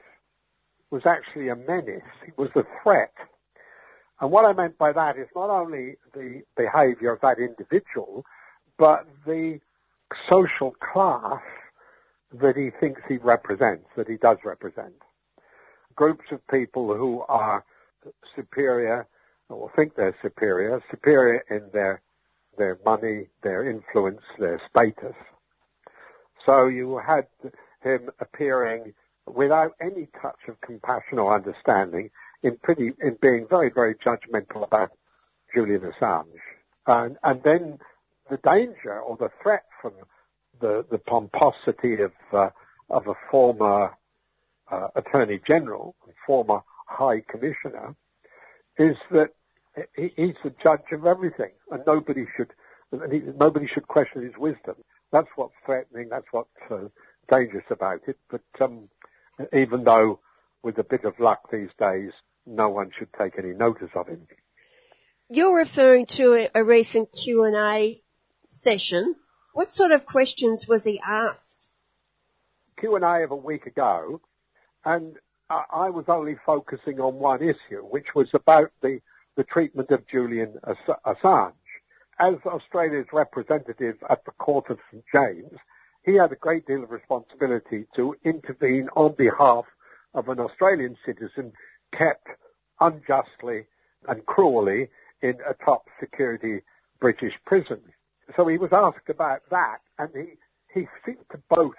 was 0.92 1.06
actually 1.06 1.50
a 1.50 1.56
menace. 1.56 2.02
It 2.26 2.38
was 2.38 2.50
a 2.56 2.64
threat. 2.82 3.14
And 4.20 4.32
what 4.32 4.46
I 4.46 4.54
meant 4.54 4.78
by 4.78 4.94
that 4.94 5.18
is 5.18 5.28
not 5.36 5.50
only 5.50 5.98
the 6.14 6.42
behavior 6.56 7.12
of 7.12 7.22
that 7.22 7.38
individual, 7.40 8.26
but 8.78 9.06
the 9.26 9.60
social 10.30 10.72
class 10.72 11.42
that 12.34 12.56
he 12.56 12.72
thinks 12.80 13.02
he 13.08 13.18
represents, 13.18 13.88
that 13.96 14.08
he 14.08 14.18
does 14.18 14.38
represent. 14.44 14.94
Groups 15.96 16.26
of 16.32 16.46
people 16.48 16.96
who 16.96 17.24
are 17.28 17.64
superior 18.36 19.08
or 19.50 19.72
think 19.76 19.96
they're 19.96 20.16
superior, 20.22 20.82
superior 20.92 21.44
in 21.50 21.70
their, 21.72 22.02
their 22.58 22.78
money, 22.86 23.28
their 23.44 23.70
influence, 23.70 24.22
their 24.40 24.62
status. 24.70 25.16
So 26.46 26.68
you 26.68 27.00
had 27.06 27.28
him 27.82 28.10
appearing 28.20 28.94
without 29.28 29.74
any 29.82 30.08
touch 30.22 30.40
of 30.48 30.60
compassion 30.62 31.20
or 31.20 31.36
understanding 31.36 32.10
in 32.44 32.58
pretty, 32.64 32.92
in 33.02 33.18
being 33.22 33.46
very, 33.50 33.72
very 33.74 33.96
judgmental 33.96 34.64
about 34.64 34.92
Julian 35.54 35.82
Assange. 35.82 36.26
And, 36.86 37.18
and 37.24 37.42
then 37.44 37.80
the 38.30 38.38
danger 38.38 39.00
or 39.00 39.18
the 39.18 39.30
threat 39.42 39.64
from 39.82 39.94
the, 40.62 40.86
the 40.90 40.98
pomposity 40.98 42.02
of, 42.02 42.12
uh, 42.34 42.50
of 42.90 43.08
a 43.08 43.14
former 43.30 43.92
uh, 44.72 44.88
Attorney 44.96 45.40
General, 45.48 45.96
and 46.06 46.14
former 46.26 46.62
High 46.88 47.22
Commissioner, 47.30 47.96
is 48.78 48.96
that 49.12 49.30
he, 49.96 50.12
he's 50.16 50.36
the 50.44 50.54
judge 50.62 50.92
of 50.92 51.06
everything, 51.06 51.52
and 51.72 51.84
nobody 51.86 52.26
should 52.36 52.52
he, 53.12 53.22
nobody 53.38 53.68
should 53.68 53.88
question 53.88 54.24
his 54.24 54.38
wisdom. 54.38 54.76
That's 55.12 55.28
what's 55.36 55.54
threatening. 55.66 56.08
That's 56.10 56.26
what's 56.32 56.50
uh, 56.72 56.88
dangerous 57.30 57.66
about 57.70 58.02
it. 58.08 58.18
But 58.30 58.42
um, 58.62 58.90
even 59.54 59.84
though 59.84 60.20
with 60.64 60.78
a 60.78 60.84
bit 60.84 61.06
of 61.06 61.20
luck 61.20 61.50
these 61.52 61.70
days, 61.80 62.12
no 62.46 62.70
one 62.70 62.92
should 62.98 63.10
take 63.14 63.34
any 63.38 63.54
notice 63.54 63.90
of 63.96 64.08
him. 64.08 64.28
You're 65.30 65.56
referring 65.56 66.06
to 66.18 66.48
a, 66.56 66.64
recent 66.64 67.10
Q&A 67.12 68.02
session. 68.48 69.16
What 69.54 69.72
sort 69.72 69.92
of 69.92 70.06
questions 70.06 70.66
was 70.68 70.84
he 70.84 71.02
asked? 71.06 71.70
Q&A 72.80 73.24
of 73.24 73.32
a 73.32 73.36
week 73.36 73.66
ago, 73.66 74.22
and 74.86 75.18
I, 75.50 75.64
I 75.72 75.90
was 75.90 76.06
only 76.08 76.36
focusing 76.46 77.00
on 77.00 77.16
one 77.16 77.42
issue, 77.42 77.82
which 77.82 78.08
was 78.16 78.28
about 78.34 78.72
the, 78.82 79.00
the 79.36 79.44
treatment 79.44 79.92
of 79.92 80.08
Julian 80.08 80.56
Assange. 81.06 81.54
As 82.20 82.36
Australia's 82.46 83.08
representative 83.12 83.98
at 84.10 84.24
the 84.26 84.32
Court 84.32 84.70
of 84.70 84.80
St 84.92 85.04
James, 85.14 85.60
he 86.08 86.16
had 86.16 86.32
a 86.32 86.38
great 86.38 86.66
deal 86.66 86.84
of 86.84 86.90
responsibility 86.90 87.86
to 87.98 88.16
intervene 88.24 88.88
on 88.96 89.14
behalf 89.18 89.66
of 90.14 90.30
an 90.30 90.40
Australian 90.40 90.96
citizen 91.06 91.52
kept 91.92 92.28
unjustly 92.80 93.66
and 94.08 94.26
cruelly 94.26 94.88
in 95.22 95.34
a 95.48 95.54
top 95.66 95.88
security 96.00 96.62
British 97.02 97.34
prison. 97.46 97.82
So 98.38 98.48
he 98.48 98.58
was 98.58 98.70
asked 98.72 99.10
about 99.10 99.42
that 99.52 99.80
and 100.00 100.10
he, 100.16 100.80
he 100.80 100.88
seemed 101.06 101.26
to 101.32 101.40
boast 101.50 101.76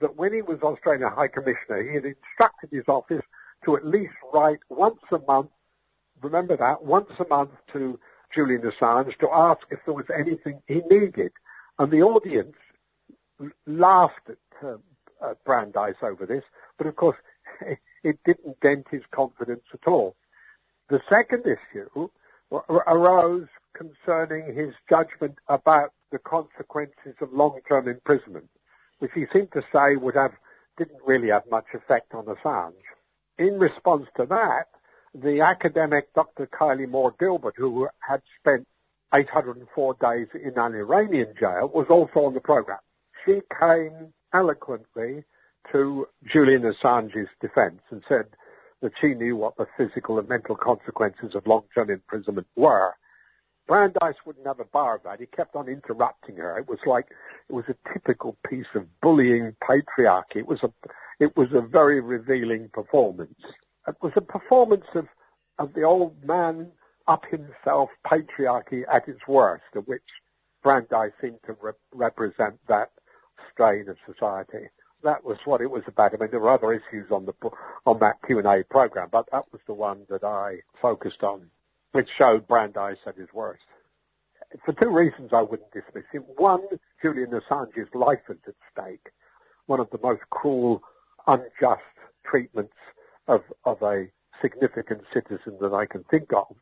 that 0.00 0.16
when 0.16 0.32
he 0.32 0.40
was 0.40 0.60
Australian 0.62 1.12
High 1.12 1.28
Commissioner, 1.28 1.82
he 1.86 1.94
had 1.94 2.06
instructed 2.06 2.70
his 2.72 2.88
office 2.88 3.24
to 3.66 3.76
at 3.76 3.84
least 3.84 4.14
write 4.32 4.60
once 4.70 5.00
a 5.12 5.18
month, 5.30 5.50
remember 6.22 6.56
that, 6.56 6.84
once 6.84 7.10
a 7.20 7.28
month 7.28 7.50
to 7.74 8.00
Julian 8.34 8.62
Assange 8.62 9.18
to 9.18 9.28
ask 9.30 9.60
if 9.70 9.80
there 9.84 9.94
was 9.94 10.06
anything 10.18 10.62
he 10.66 10.80
needed. 10.90 11.32
And 11.78 11.92
the 11.92 12.00
audience 12.00 12.54
laughed 13.66 14.28
at, 14.28 14.66
uh, 14.66 14.76
at 15.30 15.42
Brandis 15.44 15.96
over 16.02 16.26
this, 16.26 16.44
but 16.76 16.86
of 16.86 16.96
course 16.96 17.16
it 18.02 18.18
didn't 18.24 18.60
dent 18.60 18.86
his 18.90 19.02
confidence 19.10 19.64
at 19.72 19.86
all. 19.86 20.16
The 20.88 21.00
second 21.08 21.44
issue 21.44 22.08
arose 22.50 23.48
concerning 23.74 24.54
his 24.56 24.74
judgment 24.88 25.36
about 25.48 25.92
the 26.10 26.18
consequences 26.18 27.14
of 27.20 27.32
long-term 27.32 27.88
imprisonment, 27.88 28.48
which 28.98 29.10
he 29.14 29.26
seemed 29.32 29.52
to 29.52 29.62
say 29.72 29.96
would 29.96 30.14
have 30.14 30.32
didn't 30.78 31.00
really 31.04 31.28
have 31.28 31.42
much 31.50 31.66
effect 31.74 32.14
on 32.14 32.24
Assange. 32.26 32.72
In 33.36 33.58
response 33.58 34.06
to 34.16 34.26
that, 34.26 34.66
the 35.14 35.40
academic 35.40 36.12
Dr. 36.14 36.46
Kylie 36.46 36.88
Moore 36.88 37.14
Gilbert, 37.18 37.54
who 37.56 37.88
had 37.98 38.22
spent 38.40 38.66
804 39.12 39.96
days 40.00 40.28
in 40.34 40.52
an 40.56 40.74
Iranian 40.74 41.34
jail, 41.38 41.70
was 41.74 41.86
also 41.90 42.26
on 42.26 42.34
the 42.34 42.40
program. 42.40 42.78
She 43.28 43.42
came 43.60 44.14
eloquently 44.32 45.22
to 45.70 46.08
Julian 46.32 46.62
Assange's 46.62 47.28
defense 47.42 47.82
and 47.90 48.02
said 48.08 48.24
that 48.80 48.92
she 49.02 49.08
knew 49.08 49.36
what 49.36 49.54
the 49.58 49.66
physical 49.76 50.18
and 50.18 50.26
mental 50.26 50.56
consequences 50.56 51.34
of 51.34 51.46
long-term 51.46 51.90
imprisonment 51.90 52.46
were. 52.56 52.94
Brandis 53.66 54.16
wouldn't 54.24 54.46
have 54.46 54.60
a 54.60 54.64
bar 54.64 54.96
of 54.96 55.02
that. 55.02 55.20
He 55.20 55.26
kept 55.26 55.56
on 55.56 55.68
interrupting 55.68 56.36
her. 56.36 56.56
It 56.56 56.68
was 56.68 56.78
like 56.86 57.08
it 57.50 57.52
was 57.52 57.66
a 57.68 57.92
typical 57.92 58.34
piece 58.48 58.72
of 58.74 58.86
bullying 59.02 59.54
patriarchy. 59.62 60.36
It 60.36 60.48
was 60.48 60.60
a 60.62 60.72
it 61.20 61.36
was 61.36 61.48
a 61.52 61.60
very 61.60 62.00
revealing 62.00 62.70
performance. 62.72 63.42
It 63.86 63.96
was 64.00 64.12
a 64.16 64.22
performance 64.22 64.86
of 64.94 65.06
of 65.58 65.74
the 65.74 65.82
old 65.82 66.16
man 66.24 66.72
up 67.08 67.24
himself 67.30 67.90
patriarchy 68.06 68.84
at 68.90 69.06
its 69.06 69.20
worst, 69.28 69.64
of 69.74 69.86
which 69.86 70.00
Brandis 70.62 71.12
seemed 71.20 71.40
to 71.46 71.54
re- 71.60 71.72
represent 71.92 72.58
that 72.68 72.90
strain 73.52 73.88
of 73.88 73.96
society 74.06 74.68
that 75.02 75.24
was 75.24 75.38
what 75.44 75.60
it 75.60 75.70
was 75.70 75.82
about. 75.86 76.12
I 76.14 76.16
mean, 76.16 76.30
there 76.30 76.40
were 76.40 76.52
other 76.52 76.72
issues 76.72 77.10
on 77.10 77.26
the 77.26 77.32
on 77.86 77.98
that 78.00 78.16
Q 78.26 78.38
and 78.38 78.46
A 78.46 78.64
program, 78.68 79.08
but 79.10 79.26
that 79.32 79.44
was 79.52 79.60
the 79.66 79.74
one 79.74 80.00
that 80.10 80.24
I 80.24 80.58
focused 80.80 81.22
on, 81.22 81.50
which 81.92 82.08
showed 82.18 82.48
Brandis 82.48 82.98
at 83.06 83.16
his 83.16 83.28
worst. 83.32 83.62
For 84.64 84.72
two 84.72 84.90
reasons, 84.90 85.30
I 85.32 85.42
wouldn't 85.42 85.72
dismiss 85.72 86.04
him. 86.10 86.22
One, 86.36 86.62
Julian 87.02 87.30
Assange's 87.30 87.94
life 87.94 88.22
is 88.28 88.38
at 88.46 88.54
stake. 88.72 89.10
One 89.66 89.78
of 89.78 89.90
the 89.90 89.98
most 90.02 90.22
cruel, 90.30 90.82
unjust 91.26 91.82
treatments 92.24 92.74
of 93.28 93.42
of 93.64 93.82
a 93.82 94.06
significant 94.42 95.02
citizen 95.12 95.58
that 95.60 95.74
I 95.74 95.86
can 95.86 96.04
think 96.04 96.32
of. 96.32 96.56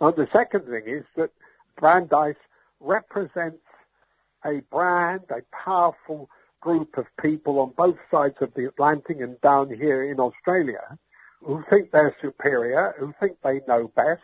And 0.00 0.14
the 0.16 0.28
second 0.32 0.66
thing 0.66 0.84
is 0.86 1.04
that 1.16 1.30
Brandis 1.76 2.36
represents 2.80 3.62
a 4.46 4.62
brand, 4.70 5.22
a 5.30 5.42
powerful 5.64 6.28
group 6.60 6.96
of 6.96 7.06
people 7.20 7.58
on 7.58 7.72
both 7.76 7.96
sides 8.10 8.36
of 8.40 8.52
the 8.54 8.66
Atlantic 8.66 9.18
and 9.20 9.40
down 9.40 9.68
here 9.68 10.10
in 10.10 10.18
Australia 10.18 10.98
who 11.44 11.62
think 11.70 11.90
they're 11.90 12.16
superior, 12.20 12.94
who 12.98 13.12
think 13.20 13.36
they 13.42 13.60
know 13.68 13.90
best, 13.94 14.22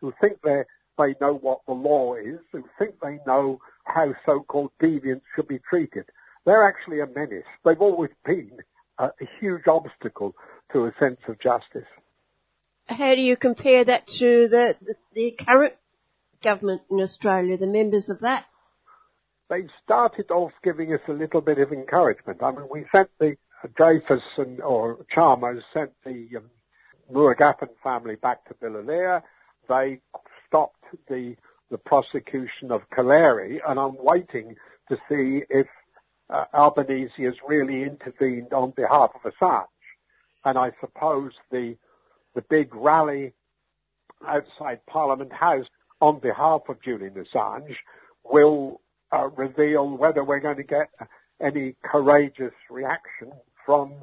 who 0.00 0.12
think 0.20 0.38
they 0.42 0.62
they 0.98 1.14
know 1.20 1.34
what 1.34 1.60
the 1.66 1.72
law 1.72 2.14
is, 2.14 2.38
who 2.52 2.62
think 2.78 2.94
they 3.00 3.18
know 3.26 3.58
how 3.84 4.14
so-called 4.26 4.70
deviants 4.80 5.22
should 5.34 5.48
be 5.48 5.58
treated. 5.68 6.04
They're 6.44 6.68
actually 6.68 7.00
a 7.00 7.06
menace. 7.06 7.46
They've 7.64 7.80
always 7.80 8.10
been 8.24 8.58
a, 8.98 9.06
a 9.06 9.28
huge 9.40 9.66
obstacle 9.66 10.34
to 10.72 10.84
a 10.84 10.92
sense 11.00 11.18
of 11.28 11.40
justice. 11.40 11.88
How 12.86 13.14
do 13.14 13.22
you 13.22 13.36
compare 13.36 13.84
that 13.84 14.06
to 14.18 14.48
the, 14.48 14.76
the, 14.82 14.94
the 15.14 15.30
current 15.32 15.74
government 16.42 16.82
in 16.90 17.00
Australia, 17.00 17.56
the 17.56 17.66
members 17.66 18.10
of 18.10 18.20
that? 18.20 18.44
They 19.52 19.66
started 19.84 20.30
off 20.30 20.52
giving 20.64 20.94
us 20.94 21.00
a 21.08 21.12
little 21.12 21.42
bit 21.42 21.58
of 21.58 21.72
encouragement. 21.72 22.42
I 22.42 22.52
mean, 22.52 22.68
we 22.70 22.86
sent 22.90 23.10
the 23.20 23.36
uh, 23.62 23.68
Dreyfus 23.76 24.22
and, 24.38 24.62
or 24.62 25.04
Chalmers 25.14 25.62
sent 25.74 25.90
the 26.06 26.26
um, 26.38 27.66
family 27.84 28.14
back 28.14 28.46
to 28.46 28.54
Biloela. 28.54 29.20
They 29.68 30.00
stopped 30.46 30.86
the 31.06 31.36
the 31.70 31.76
prosecution 31.76 32.70
of 32.70 32.80
Collaery, 32.96 33.58
and 33.66 33.78
I'm 33.78 33.96
waiting 33.98 34.56
to 34.88 34.96
see 35.06 35.42
if 35.50 35.66
uh, 36.30 36.44
Albanese 36.54 37.22
has 37.22 37.34
really 37.46 37.82
intervened 37.82 38.54
on 38.54 38.70
behalf 38.70 39.10
of 39.14 39.32
Assange. 39.32 39.66
And 40.46 40.56
I 40.56 40.70
suppose 40.80 41.32
the 41.50 41.76
the 42.34 42.42
big 42.48 42.74
rally 42.74 43.34
outside 44.26 44.80
Parliament 44.86 45.32
House 45.34 45.66
on 46.00 46.20
behalf 46.20 46.62
of 46.70 46.82
Julian 46.82 47.22
Assange 47.22 47.76
will 48.24 48.80
uh, 49.12 49.28
reveal 49.36 49.96
whether 49.96 50.24
we're 50.24 50.40
going 50.40 50.56
to 50.56 50.62
get 50.62 50.90
any 51.40 51.74
courageous 51.84 52.54
reaction 52.70 53.32
from 53.64 53.94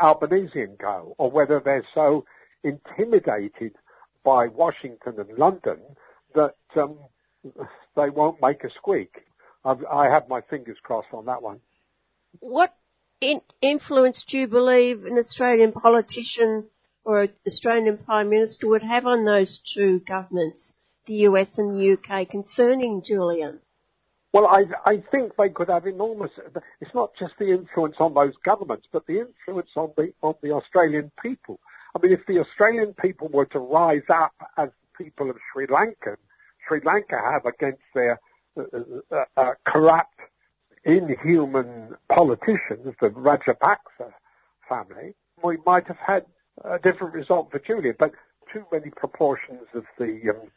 Albanese 0.00 0.60
and 0.60 0.78
Co, 0.78 1.14
or 1.18 1.30
whether 1.30 1.60
they're 1.64 1.86
so 1.94 2.24
intimidated 2.62 3.72
by 4.24 4.46
Washington 4.46 5.14
and 5.18 5.38
London 5.38 5.78
that 6.34 6.54
um, 6.76 6.96
they 7.96 8.10
won't 8.10 8.40
make 8.40 8.64
a 8.64 8.70
squeak. 8.70 9.24
I've, 9.64 9.84
I 9.84 10.08
have 10.08 10.28
my 10.28 10.40
fingers 10.42 10.78
crossed 10.82 11.12
on 11.12 11.26
that 11.26 11.42
one. 11.42 11.60
What 12.40 12.74
in- 13.20 13.42
influence 13.60 14.24
do 14.28 14.38
you 14.38 14.46
believe 14.48 15.04
an 15.04 15.18
Australian 15.18 15.72
politician 15.72 16.66
or 17.04 17.22
an 17.22 17.30
Australian 17.46 17.98
Prime 17.98 18.30
Minister 18.30 18.68
would 18.68 18.82
have 18.82 19.06
on 19.06 19.24
those 19.24 19.60
two 19.74 20.00
governments, 20.00 20.72
the 21.06 21.14
US 21.28 21.58
and 21.58 21.76
the 21.76 21.92
UK, 21.92 22.28
concerning 22.28 23.02
Julian? 23.02 23.60
Well, 24.34 24.48
I, 24.48 24.64
I 24.84 24.96
think 25.12 25.36
they 25.38 25.48
could 25.48 25.68
have 25.68 25.86
enormous. 25.86 26.32
It's 26.80 26.90
not 26.92 27.12
just 27.16 27.34
the 27.38 27.52
influence 27.52 27.94
on 28.00 28.14
those 28.14 28.32
governments, 28.44 28.88
but 28.92 29.06
the 29.06 29.20
influence 29.20 29.70
on 29.76 29.92
the 29.96 30.12
on 30.22 30.34
the 30.42 30.50
Australian 30.50 31.12
people. 31.22 31.60
I 31.94 32.00
mean, 32.02 32.12
if 32.12 32.26
the 32.26 32.40
Australian 32.40 32.94
people 32.94 33.28
were 33.28 33.46
to 33.46 33.60
rise 33.60 34.02
up 34.12 34.34
as 34.58 34.70
the 34.70 35.04
people 35.04 35.30
of 35.30 35.36
Sri 35.52 35.68
Lanka, 35.72 36.16
Sri 36.66 36.80
Lanka 36.84 37.16
have 37.16 37.46
against 37.46 37.84
their 37.94 38.18
uh, 38.58 38.62
uh, 39.12 39.24
uh, 39.36 39.50
corrupt, 39.68 40.18
inhuman 40.84 41.94
politicians, 42.12 42.92
the 43.00 43.10
Rajapaksa 43.10 44.10
family, 44.68 45.14
we 45.44 45.58
might 45.64 45.86
have 45.86 45.98
had 46.04 46.26
a 46.64 46.80
different 46.80 47.14
result 47.14 47.52
for 47.52 47.60
Julia. 47.60 47.92
But 47.96 48.10
too 48.52 48.64
many 48.72 48.90
proportions 48.90 49.62
of 49.74 49.84
the 49.96 50.20
um, 50.30 50.50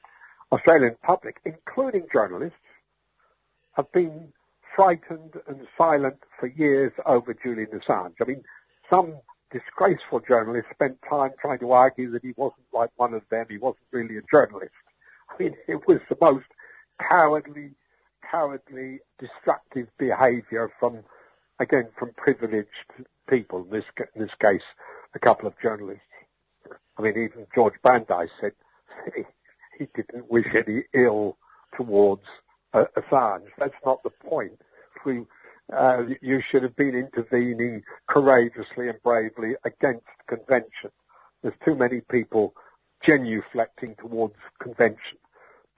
Australian 0.52 0.96
public, 1.04 1.38
including 1.46 2.08
journalists, 2.12 2.58
have 3.78 3.92
been 3.92 4.34
frightened 4.76 5.36
and 5.48 5.68
silent 5.78 6.18
for 6.40 6.48
years 6.48 6.92
over 7.06 7.34
Julian 7.34 7.70
Assange. 7.70 8.16
I 8.20 8.26
mean, 8.26 8.44
some 8.92 9.16
disgraceful 9.52 10.20
journalists 10.28 10.72
spent 10.74 10.98
time 11.08 11.32
trying 11.40 11.60
to 11.60 11.72
argue 11.72 12.12
that 12.12 12.24
he 12.24 12.34
wasn't 12.36 12.66
like 12.74 12.90
one 12.98 13.14
of 13.14 13.22
them, 13.30 13.46
he 13.50 13.58
wasn't 13.58 13.86
really 13.92 14.18
a 14.18 14.22
journalist. 14.30 14.74
I 15.30 15.42
mean, 15.42 15.56
it 15.68 15.88
was 15.88 16.00
the 16.10 16.18
most 16.20 16.48
cowardly, 17.08 17.72
cowardly, 18.30 19.00
destructive 19.20 19.88
behaviour 19.98 20.72
from, 20.80 21.00
again, 21.60 21.88
from 21.98 22.12
privileged 22.18 22.68
people, 23.30 23.64
in 23.64 23.70
this, 23.70 23.86
in 24.16 24.22
this 24.22 24.32
case, 24.42 24.66
a 25.14 25.20
couple 25.20 25.48
of 25.48 25.54
journalists. 25.62 26.02
I 26.98 27.04
mean, 27.04 27.14
even 27.14 27.46
George 27.54 27.76
Brandis 27.84 28.30
said 28.42 28.54
he, 29.16 29.24
he 29.78 29.88
didn't 29.96 30.30
wish 30.32 30.48
any 30.56 30.84
ill 30.94 31.38
towards 31.76 32.24
Assange. 32.74 33.48
That's 33.58 33.74
not 33.86 34.04
the 34.04 34.10
point. 34.10 34.60
We, 35.06 35.24
uh, 35.76 36.04
you 36.22 36.42
should 36.52 36.64
have 36.64 36.76
been 36.76 36.96
intervening 36.96 37.84
courageously 38.10 38.90
and 38.90 39.02
bravely 39.04 39.54
against 39.66 40.06
convention. 40.28 40.92
There's 41.42 41.56
too 41.64 41.76
many 41.76 42.02
people 42.02 42.54
genuflecting 43.08 43.98
towards 44.00 44.36
convention, 44.62 45.18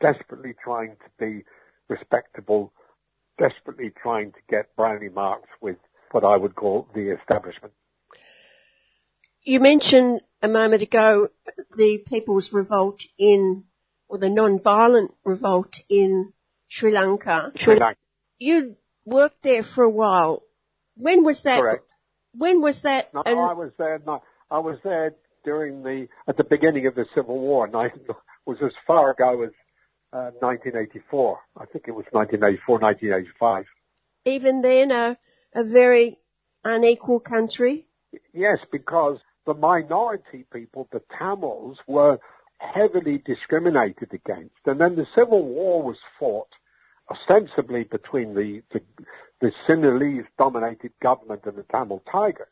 desperately 0.01 0.53
trying 0.63 0.95
to 0.95 1.25
be 1.25 1.43
respectable, 1.89 2.73
desperately 3.37 3.91
trying 4.01 4.31
to 4.31 4.39
get 4.49 4.75
brownie 4.75 5.09
marks 5.09 5.49
with 5.61 5.77
what 6.11 6.23
I 6.23 6.37
would 6.37 6.55
call 6.55 6.87
the 6.93 7.15
establishment. 7.19 7.73
You 9.43 9.59
mentioned 9.59 10.21
a 10.41 10.47
moment 10.47 10.81
ago 10.81 11.29
the 11.75 12.03
people's 12.07 12.51
revolt 12.53 13.01
in, 13.17 13.65
or 14.07 14.17
the 14.17 14.29
non-violent 14.29 15.11
revolt 15.23 15.79
in 15.89 16.33
Sri 16.69 16.93
Lanka. 16.93 17.51
Sri 17.63 17.79
Lanka. 17.79 17.99
You 18.37 18.75
worked 19.05 19.43
there 19.43 19.63
for 19.63 19.83
a 19.83 19.89
while. 19.89 20.43
When 20.95 21.23
was 21.23 21.41
that? 21.43 21.59
Correct. 21.59 21.85
When 22.33 22.61
was 22.61 22.81
that? 22.83 23.13
No, 23.13 23.23
I 23.25 23.53
was 23.53 23.71
there. 23.77 23.99
No, 24.05 24.21
I 24.51 24.59
was 24.59 24.77
there 24.83 25.15
during 25.43 25.83
the 25.83 26.07
at 26.27 26.37
the 26.37 26.43
beginning 26.43 26.87
of 26.87 26.95
the 26.95 27.05
Civil 27.15 27.39
War, 27.39 27.65
and 27.67 27.75
I 27.75 27.91
was 28.45 28.57
as 28.63 28.71
far 28.85 29.11
ago 29.11 29.43
as 29.43 29.51
uh, 30.13 30.31
1984. 30.39 31.39
I 31.57 31.65
think 31.65 31.85
it 31.87 31.91
was 31.91 32.05
1984, 32.11 32.79
1985. 32.79 33.65
Even 34.25 34.61
then, 34.61 34.91
a 34.91 35.17
a 35.53 35.63
very 35.63 36.19
unequal 36.63 37.19
country. 37.19 37.87
Yes, 38.33 38.57
because 38.71 39.17
the 39.45 39.53
minority 39.53 40.45
people, 40.51 40.87
the 40.91 41.01
Tamils, 41.17 41.77
were 41.87 42.19
heavily 42.59 43.21
discriminated 43.25 44.13
against. 44.13 44.55
And 44.65 44.79
then 44.79 44.95
the 44.95 45.05
Civil 45.15 45.43
War 45.43 45.81
was 45.81 45.97
fought 46.19 46.49
ostensibly 47.11 47.83
between 47.83 48.33
the, 48.33 48.61
the, 48.71 48.81
the 49.41 49.51
Sinhalese 49.67 50.25
dominated 50.37 50.91
government 51.01 51.41
and 51.45 51.57
the 51.57 51.65
Tamil 51.71 52.03
Tigers. 52.11 52.47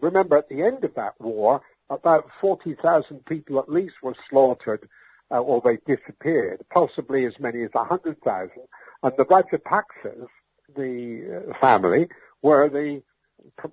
Remember, 0.00 0.38
at 0.38 0.48
the 0.48 0.62
end 0.62 0.84
of 0.84 0.94
that 0.94 1.20
war, 1.20 1.60
about 1.90 2.26
40,000 2.40 3.24
people 3.26 3.58
at 3.58 3.68
least 3.68 3.94
were 4.02 4.16
slaughtered 4.30 4.88
uh, 5.30 5.40
or 5.40 5.62
they 5.64 5.78
disappeared, 5.94 6.60
possibly 6.72 7.26
as 7.26 7.32
many 7.38 7.62
as 7.62 7.70
100,000. 7.72 8.50
And 9.02 9.12
the 9.16 9.24
Rajapaksas, 9.24 10.26
the 10.76 11.44
uh, 11.50 11.58
family, 11.60 12.08
were 12.42 12.68
the 12.68 13.02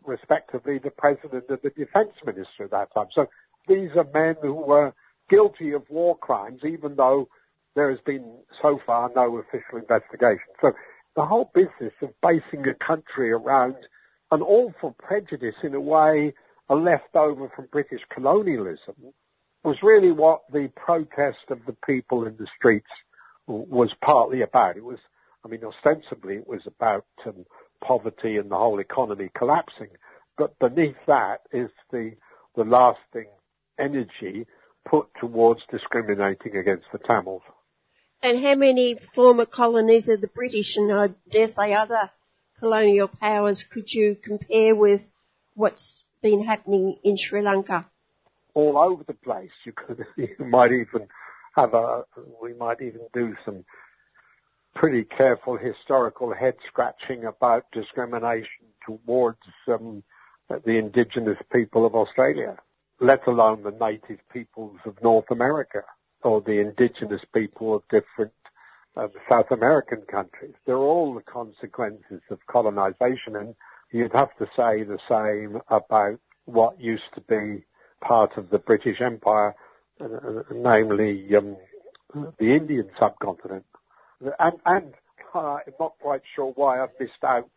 respectively 0.06 0.80
the 0.80 0.90
president 0.90 1.44
and 1.50 1.60
the 1.62 1.70
defense 1.70 2.12
minister 2.26 2.64
at 2.64 2.72
that 2.72 2.94
time. 2.94 3.06
So 3.14 3.28
these 3.68 3.90
are 3.96 4.08
men 4.14 4.36
who 4.42 4.54
were 4.54 4.94
guilty 5.30 5.74
of 5.74 5.84
war 5.90 6.18
crimes, 6.18 6.62
even 6.66 6.96
though 6.96 7.30
there 7.76 7.90
has 7.90 8.00
been 8.06 8.40
so 8.62 8.80
far 8.86 9.10
no 9.16 9.38
official 9.38 9.78
investigation. 9.78 10.48
So 10.62 10.72
the 11.16 11.26
whole 11.26 11.52
business 11.54 11.94
of 12.02 12.10
basing 12.22 12.66
a 12.68 12.86
country 12.86 13.32
around 13.32 13.76
an 14.32 14.42
awful 14.42 14.96
prejudice 15.00 15.56
in 15.64 15.74
a 15.74 15.82
way, 15.82 16.34
a 16.70 16.76
leftover 16.76 17.50
from 17.56 17.68
British 17.72 18.02
colonialism, 18.14 18.96
was 19.64 19.78
really 19.84 20.12
what 20.12 20.42
the 20.52 20.72
protest 20.76 21.50
of 21.50 21.60
the 21.66 21.76
people 21.86 22.26
in 22.26 22.36
the 22.38 22.48
streets 22.58 22.90
was 23.48 23.90
partly 24.04 24.42
about. 24.42 24.78
It 24.78 24.84
was, 24.84 25.00
I 25.44 25.48
mean, 25.48 25.62
ostensibly 25.64 26.36
it 26.36 26.48
was 26.48 26.62
about 26.66 27.06
um, 27.26 27.46
poverty 27.84 28.38
and 28.38 28.50
the 28.50 28.56
whole 28.56 28.80
economy 28.80 29.30
collapsing, 29.38 29.90
but 30.38 30.58
beneath 30.60 30.96
that 31.08 31.40
is 31.52 31.70
the 31.92 32.14
the 32.56 32.64
lasting 32.64 33.28
energy 33.80 34.46
put 34.90 35.08
towards 35.20 35.62
discriminating 35.72 36.56
against 36.58 36.86
the 36.92 37.00
Tamils. 37.00 37.44
And 38.22 38.44
how 38.44 38.56
many 38.56 38.98
former 39.16 39.46
colonies 39.46 40.10
of 40.10 40.20
the 40.20 40.28
British 40.28 40.76
and 40.76 40.92
I 40.92 41.08
dare 41.32 41.48
say 41.48 41.74
other 41.74 42.12
colonial 42.60 43.08
powers 43.08 43.66
could 43.72 43.92
you 43.92 44.18
compare 44.22 44.76
with 44.76 45.02
what's 45.54 46.04
been 46.22 46.44
happening 46.44 46.98
in 47.04 47.16
Sri 47.18 47.42
Lanka? 47.42 47.86
All 48.54 48.78
over 48.78 49.06
the 49.06 49.14
place. 49.14 49.52
You 49.66 49.72
could, 49.72 50.06
you 50.18 50.46
might 50.46 50.72
even 50.74 51.08
have 51.56 51.74
a, 51.74 52.04
we 52.42 52.54
might 52.54 52.82
even 52.82 53.02
do 53.14 53.36
some 53.46 53.64
pretty 54.76 55.06
careful 55.06 55.58
historical 55.58 56.34
head 56.34 56.56
scratching 56.68 57.24
about 57.24 57.66
discrimination 57.72 58.68
towards 58.86 59.40
um, 59.68 60.04
the 60.50 60.78
indigenous 60.78 61.38
people 61.54 61.86
of 61.86 61.96
Australia, 61.96 62.58
let 63.00 63.26
alone 63.28 63.64
the 63.64 63.72
native 63.72 64.20
peoples 64.32 64.78
of 64.86 65.02
North 65.02 65.32
America 65.32 65.84
or 66.24 66.42
the 66.42 66.60
indigenous 66.60 67.22
people 67.34 67.76
of 67.76 67.84
different 67.90 68.34
uh, 68.98 69.08
South 69.30 69.52
American 69.52 70.02
countries. 70.02 70.54
They're 70.66 70.78
all 70.78 71.14
the 71.14 71.22
consequences 71.22 72.22
of 72.30 72.40
colonization 72.48 73.36
and 73.36 73.56
you'd 73.92 74.14
have 74.14 74.36
to 74.38 74.46
say 74.56 74.84
the 74.84 75.00
same 75.08 75.62
about 75.70 76.20
what 76.46 76.80
used 76.80 77.04
to 77.16 77.22
be 77.22 77.64
part 78.02 78.38
of 78.38 78.50
the 78.50 78.58
British 78.58 79.02
Empire, 79.02 79.56
uh, 80.02 80.08
namely 80.54 81.28
um, 81.36 81.58
the 82.14 82.56
Indian 82.56 82.90
subcontinent. 83.00 83.66
And, 84.40 84.54
and 84.66 84.94
uh, 85.34 85.58
I'm 85.66 85.74
not 85.80 85.94
quite 86.00 86.22
sure 86.36 86.52
why 86.56 86.82
I've 86.82 86.90
missed 87.00 87.24
out 87.24 87.50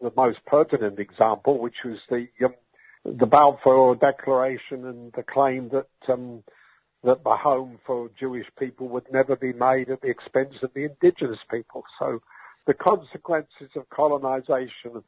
the 0.00 0.12
most 0.16 0.38
pertinent 0.46 0.98
example, 0.98 1.58
which 1.58 1.76
was 1.84 1.98
the 2.08 2.26
um, 2.44 2.54
the 3.04 3.26
Balfour 3.26 3.96
Declaration 3.96 4.84
and 4.84 5.12
the 5.12 5.22
claim 5.22 5.70
that 5.70 6.12
um, 6.12 6.42
that 7.04 7.24
the 7.24 7.36
home 7.36 7.78
for 7.86 8.10
Jewish 8.18 8.46
people 8.58 8.88
would 8.88 9.06
never 9.12 9.36
be 9.36 9.52
made 9.52 9.88
at 9.90 10.02
the 10.02 10.08
expense 10.08 10.54
of 10.62 10.70
the 10.74 10.84
indigenous 10.84 11.38
people. 11.50 11.84
So 11.98 12.20
the 12.66 12.74
consequences 12.74 13.70
of 13.74 13.88
colonization 13.88 15.02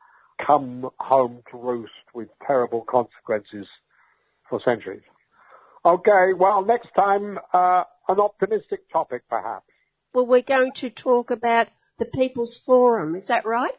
come 0.44 0.90
home 0.98 1.42
to 1.50 1.58
roost 1.58 1.92
with 2.14 2.28
terrible 2.46 2.84
consequences 2.88 3.66
for 4.48 4.60
centuries. 4.64 5.02
Okay, 5.84 6.32
well, 6.36 6.64
next 6.64 6.88
time, 6.94 7.38
uh, 7.52 7.84
an 8.08 8.20
optimistic 8.20 8.90
topic 8.90 9.22
perhaps. 9.28 9.66
Well, 10.14 10.26
we're 10.26 10.42
going 10.42 10.72
to 10.76 10.90
talk 10.90 11.30
about 11.30 11.68
the 11.98 12.04
People's 12.04 12.60
Forum, 12.64 13.16
is 13.16 13.26
that 13.26 13.44
right? 13.46 13.72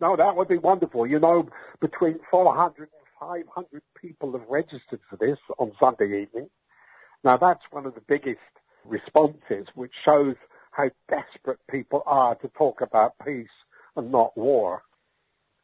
No, 0.00 0.16
that 0.16 0.36
would 0.36 0.48
be 0.48 0.58
wonderful. 0.58 1.06
You 1.06 1.20
know, 1.20 1.48
between 1.80 2.18
400 2.30 2.82
and 2.82 2.88
500 3.20 3.82
people 4.00 4.32
have 4.32 4.48
registered 4.48 5.00
for 5.08 5.16
this 5.16 5.38
on 5.58 5.72
Sunday 5.78 6.22
evening. 6.22 6.48
Now 7.24 7.36
that's 7.36 7.62
one 7.70 7.86
of 7.86 7.94
the 7.94 8.00
biggest 8.00 8.40
responses, 8.84 9.66
which 9.74 9.92
shows 10.04 10.34
how 10.72 10.90
desperate 11.08 11.60
people 11.70 12.02
are 12.06 12.34
to 12.36 12.48
talk 12.48 12.80
about 12.80 13.14
peace 13.24 13.46
and 13.96 14.10
not 14.10 14.36
war. 14.36 14.82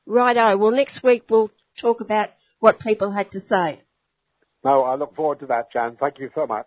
Righto. 0.06 0.56
Well, 0.56 0.70
next 0.70 1.02
week 1.02 1.24
we'll 1.28 1.50
talk 1.80 2.00
about 2.00 2.30
what 2.60 2.80
people 2.80 3.10
had 3.10 3.32
to 3.32 3.40
say. 3.40 3.80
No, 4.64 4.82
I 4.82 4.96
look 4.96 5.14
forward 5.14 5.40
to 5.40 5.46
that, 5.46 5.72
Jan. 5.72 5.96
Thank 5.98 6.18
you 6.18 6.30
so 6.34 6.46
much. 6.46 6.66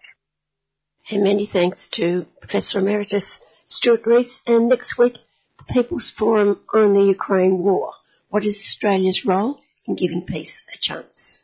And 1.09 1.23
many 1.23 1.45
thanks 1.45 1.89
to 1.93 2.25
Professor 2.39 2.79
Emeritus 2.79 3.39
Stuart 3.65 4.05
Rees. 4.05 4.41
And 4.45 4.69
next 4.69 4.97
week, 4.97 5.13
the 5.57 5.73
People's 5.73 6.09
Forum 6.09 6.59
on 6.73 6.93
the 6.93 7.03
Ukraine 7.03 7.59
War. 7.59 7.93
What 8.29 8.45
is 8.45 8.57
Australia's 8.57 9.25
role 9.25 9.59
in 9.85 9.95
giving 9.95 10.25
peace 10.25 10.61
a 10.73 10.77
chance? 10.79 11.40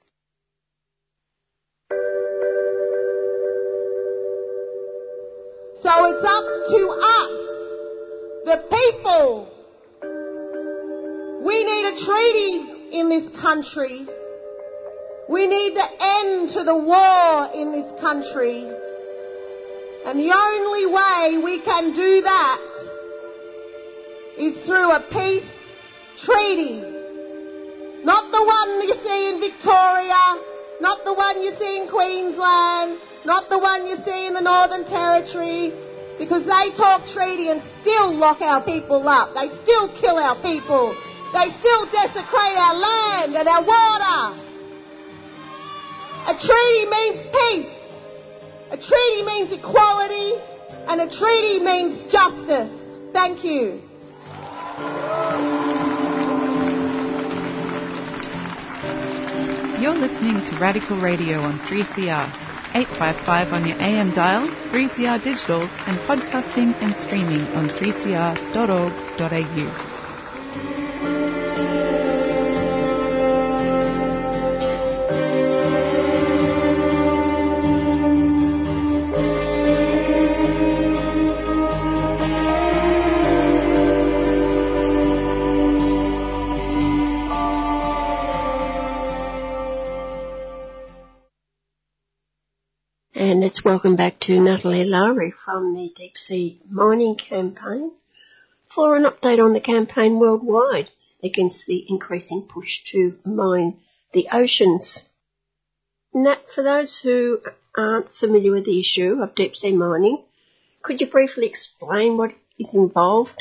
To 6.70 6.90
us, 6.90 7.36
the 8.46 8.58
people. 8.70 9.54
We 11.46 11.64
need 11.64 11.86
a 11.86 12.06
treaty 12.06 12.98
in 12.98 13.10
this 13.10 13.30
country. 13.40 14.08
We 15.30 15.48
need 15.48 15.76
the 15.76 15.90
end 16.00 16.50
to 16.52 16.64
the 16.64 16.76
war 16.76 17.50
in 17.54 17.72
this 17.72 18.02
country. 18.02 18.64
And 20.06 20.20
the 20.20 20.32
only 20.32 20.86
way 20.86 21.44
we 21.44 21.62
can 21.62 21.94
do 21.94 22.22
that 22.22 22.62
is 24.38 24.66
through 24.66 24.92
a 24.92 25.02
peace 25.12 25.44
treaty. 26.24 26.80
Not 28.04 28.32
the 28.32 28.44
one 28.44 28.82
you 28.88 28.94
see 29.04 29.30
in 29.30 29.40
Victoria, 29.42 30.38
not 30.80 31.04
the 31.04 31.14
one 31.14 31.42
you 31.42 31.52
see 31.60 31.78
in 31.82 31.90
Queensland, 31.90 33.00
not 33.26 33.50
the 33.50 33.60
one 33.60 33.88
you 33.88 33.98
see 34.06 34.28
in 34.28 34.34
the 34.34 34.42
Northern 34.42 34.86
Territory, 34.86 35.74
because 36.18 36.44
they 36.44 36.76
talk 36.76 37.08
treaty 37.08 37.50
and 37.50 37.62
still 37.82 38.16
lock 38.18 38.42
our 38.42 38.64
people 38.64 39.08
up. 39.08 39.34
They 39.36 39.50
still 39.64 39.90
kill 40.00 40.18
our 40.18 40.36
people. 40.42 40.96
They 41.34 41.52
still 41.60 41.86
desecrate 41.92 42.58
our 42.58 42.76
land 42.76 43.36
and 43.36 43.48
our 43.48 43.64
water. 43.66 44.44
A 46.28 46.34
treaty 46.40 46.86
means 46.90 47.28
peace. 47.32 47.74
A 48.72 48.78
treaty 48.78 49.24
means 49.24 49.52
equality. 49.52 50.34
And 50.88 51.02
a 51.02 51.10
treaty 51.10 51.60
means 51.60 52.12
justice. 52.12 52.72
Thank 53.14 53.44
you. 53.44 53.82
You're 59.80 59.96
listening 59.96 60.44
to 60.46 60.58
Radical 60.60 61.00
Radio 61.00 61.40
on 61.40 61.60
3CR, 61.60 62.47
855 62.76 63.54
on 63.54 63.66
your 63.66 63.82
AM 63.82 64.12
dial, 64.12 64.48
3CR 64.72 65.24
digital, 65.24 65.62
and 65.62 65.98
podcasting 66.08 66.76
and 66.82 66.96
streaming 66.98 67.42
on 67.56 67.70
3cr.org.au. 67.70 69.97
welcome 93.78 93.96
back 93.96 94.20
to 94.20 94.40
Natalie 94.40 94.84
Lowrey 94.84 95.32
from 95.46 95.76
the 95.76 95.94
Deep 95.96 96.18
Sea 96.18 96.60
Mining 96.68 97.16
Campaign 97.16 97.92
for 98.74 98.96
an 98.96 99.04
update 99.04 99.38
on 99.38 99.54
the 99.54 99.60
campaign 99.60 100.18
worldwide 100.18 100.90
against 101.24 101.68
the 101.68 101.86
increasing 101.88 102.48
push 102.50 102.82
to 102.86 103.20
mine 103.24 103.78
the 104.16 104.30
oceans. 104.34 105.04
Nat, 106.12 106.40
for 106.56 106.64
those 106.64 107.02
who 107.04 107.40
aren't 107.78 108.12
familiar 108.14 108.52
with 108.52 108.66
the 108.66 108.80
issue 108.80 109.22
of 109.22 109.36
deep 109.36 109.54
sea 109.54 109.74
mining, 109.74 110.24
could 110.82 111.00
you 111.00 111.06
briefly 111.06 111.46
explain 111.46 112.18
what 112.18 112.32
is 112.58 112.74
involved 112.74 113.40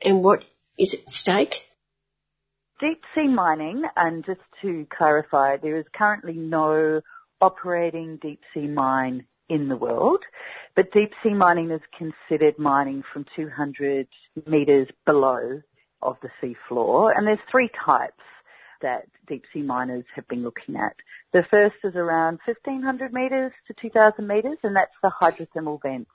and 0.00 0.24
what 0.24 0.42
is 0.78 0.94
at 0.94 1.06
stake? 1.10 1.56
Deep 2.80 3.02
sea 3.14 3.28
mining, 3.28 3.82
and 3.94 4.24
just 4.24 4.40
to 4.62 4.86
clarify, 4.88 5.58
there 5.58 5.76
is 5.76 5.84
currently 5.94 6.32
no 6.32 7.02
operating 7.42 8.16
deep 8.22 8.40
sea 8.54 8.66
mine 8.66 9.26
in 9.50 9.68
the 9.68 9.76
world. 9.76 10.20
But 10.74 10.92
deep 10.92 11.12
sea 11.22 11.34
mining 11.34 11.70
is 11.70 11.80
considered 11.98 12.58
mining 12.58 13.02
from 13.12 13.26
200 13.36 14.06
metres 14.46 14.88
below 15.04 15.60
of 16.00 16.16
the 16.22 16.30
sea 16.40 16.56
floor. 16.68 17.12
And 17.12 17.26
there's 17.26 17.38
three 17.50 17.68
types 17.84 18.22
that 18.80 19.06
deep 19.26 19.44
sea 19.52 19.62
miners 19.62 20.04
have 20.14 20.26
been 20.28 20.42
looking 20.42 20.76
at. 20.76 20.96
The 21.32 21.44
first 21.50 21.76
is 21.84 21.96
around 21.96 22.38
1500 22.46 23.12
metres 23.12 23.52
to 23.66 23.74
2000 23.74 24.26
metres 24.26 24.58
and 24.62 24.74
that's 24.74 24.94
the 25.02 25.10
hydrothermal 25.20 25.82
vents. 25.82 26.10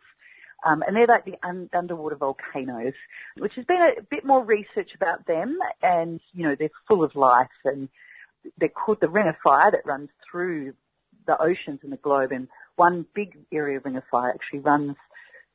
Um, 0.66 0.82
and 0.82 0.96
they're 0.96 1.06
like 1.06 1.26
the 1.26 1.38
un- 1.44 1.70
underwater 1.74 2.16
volcanoes, 2.16 2.94
which 3.38 3.54
has 3.56 3.66
been 3.66 3.78
a, 3.78 4.02
bit 4.10 4.26
more 4.26 4.44
research 4.44 4.92
about 4.96 5.28
them 5.28 5.60
and, 5.84 6.20
you 6.34 6.44
know, 6.44 6.56
they're 6.58 6.72
full 6.88 7.04
of 7.04 7.16
life 7.16 7.48
and 7.66 7.88
they're 8.58 8.70
called 8.70 9.00
the 9.02 9.10
ring 9.10 9.28
of 9.28 9.36
fire 9.44 9.70
that 9.70 9.86
runs 9.86 10.10
through 10.30 10.74
the 11.28 11.40
oceans 11.40 11.82
in 11.84 11.92
the 11.92 11.98
globe 11.98 12.32
and 12.32 12.48
one 12.76 13.06
big 13.14 13.38
area 13.52 13.78
of 13.78 13.86
ring 13.86 13.98
of 13.98 14.04
fire 14.10 14.32
actually 14.32 14.60
runs 14.60 14.96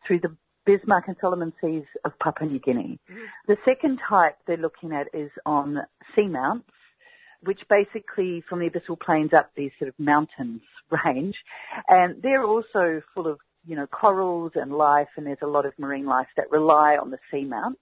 through 0.07 0.21
the 0.21 0.37
Bismarck 0.67 1.09
and 1.09 1.17
Solomon 1.21 1.53
Seas 1.61 1.85
of 2.05 2.13
Papua 2.23 2.49
New 2.49 2.61
Guinea. 2.61 2.99
Mm-hmm. 3.11 3.21
The 3.49 3.57
second 3.65 3.99
type 4.09 4.37
they're 4.47 4.57
looking 4.57 4.93
at 4.93 5.09
is 5.15 5.31
on 5.47 5.79
seamounts, 6.17 6.65
which 7.43 7.61
basically 7.69 8.45
from 8.49 8.61
the 8.61 8.69
abyssal 8.69 9.01
plains 9.01 9.31
up 9.37 9.51
these 9.57 9.71
sort 9.79 9.89
of 9.89 9.95
mountains 9.99 10.61
range. 11.05 11.37
And 11.89 12.23
they're 12.23 12.45
also 12.45 13.03
full 13.15 13.27
of, 13.27 13.39
you 13.67 13.77
know, 13.77 13.87
corals 13.87 14.53
and 14.55 14.73
life 14.73 15.09
and 15.17 15.27
there's 15.27 15.39
a 15.43 15.47
lot 15.47 15.67
of 15.67 15.73
marine 15.79 16.07
life 16.07 16.29
that 16.37 16.51
rely 16.51 16.97
on 17.01 17.11
the 17.11 17.19
seamounts. 17.33 17.77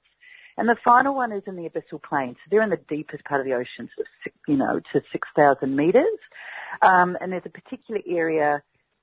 And 0.56 0.68
the 0.68 0.76
final 0.84 1.14
one 1.14 1.32
is 1.32 1.44
in 1.46 1.54
the 1.54 1.68
abyssal 1.68 2.02
plains. 2.02 2.34
So 2.36 2.48
they're 2.50 2.62
in 2.62 2.70
the 2.70 2.80
deepest 2.88 3.24
part 3.24 3.40
of 3.40 3.46
the 3.46 3.54
ocean, 3.54 3.88
of, 3.98 4.32
you 4.48 4.56
know, 4.56 4.80
to 4.92 5.00
6,000 5.12 5.76
meters. 5.76 6.18
Um, 6.82 7.16
and 7.20 7.30
there's 7.30 7.46
a 7.46 7.50
particular 7.50 8.00
area 8.08 8.60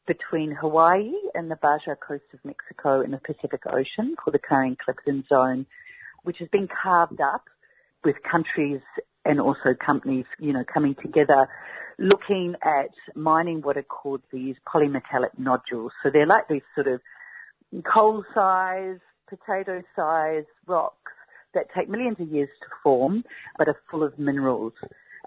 between 0.08 0.52
Hawaii 0.52 1.12
and 1.34 1.50
the 1.50 1.56
Baja 1.56 1.96
coast 1.96 2.24
of 2.34 2.40
Mexico 2.44 3.02
in 3.02 3.12
the 3.12 3.18
Pacific 3.18 3.62
Ocean 3.68 4.16
called 4.16 4.34
the 4.34 4.40
Clarion-Clipperton 4.40 5.28
Zone, 5.28 5.66
which 6.24 6.38
has 6.40 6.48
been 6.50 6.68
carved 6.68 7.22
up 7.22 7.46
with 8.04 8.16
countries 8.30 8.82
and 9.24 9.40
also 9.40 9.74
companies, 9.84 10.26
you 10.40 10.54
know, 10.54 10.64
coming 10.72 10.96
together 11.02 11.48
looking 11.98 12.56
at 12.64 12.90
mining 13.16 13.62
what 13.62 13.78
are 13.78 13.84
called 13.84 14.22
these 14.32 14.56
polymetallic 14.68 15.38
nodules. 15.38 15.92
So 16.04 16.10
they're 16.12 16.28
like 16.28 16.48
these 16.50 16.62
sort 16.74 16.88
of 16.88 17.02
coal 17.84 18.24
size, 18.34 19.00
potato 19.28 19.82
size 19.96 20.44
rocks 20.68 21.12
that 21.54 21.68
take 21.76 21.90
millions 21.90 22.18
of 22.20 22.30
years 22.30 22.50
to 22.62 22.68
form, 22.84 23.24
but 23.58 23.68
are 23.68 23.78
full 23.90 24.04
of 24.04 24.20
minerals. 24.20 24.74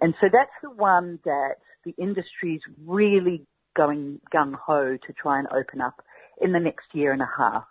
And 0.01 0.15
so 0.21 0.29
that's 0.33 0.51
the 0.63 0.71
one 0.71 1.19
that 1.25 1.57
the 1.85 1.95
industry's 1.99 2.61
really 2.87 3.47
going 3.79 4.21
gung 4.35 4.55
ho 4.55 4.99
to 5.07 5.13
try 5.15 5.39
and 5.39 5.49
open 5.49 5.81
up 5.81 6.03
in 6.43 6.53
the 6.53 6.61
next 6.61 6.87
year 6.93 7.13
and 7.13 7.23
a 7.23 7.31
half. 7.39 7.65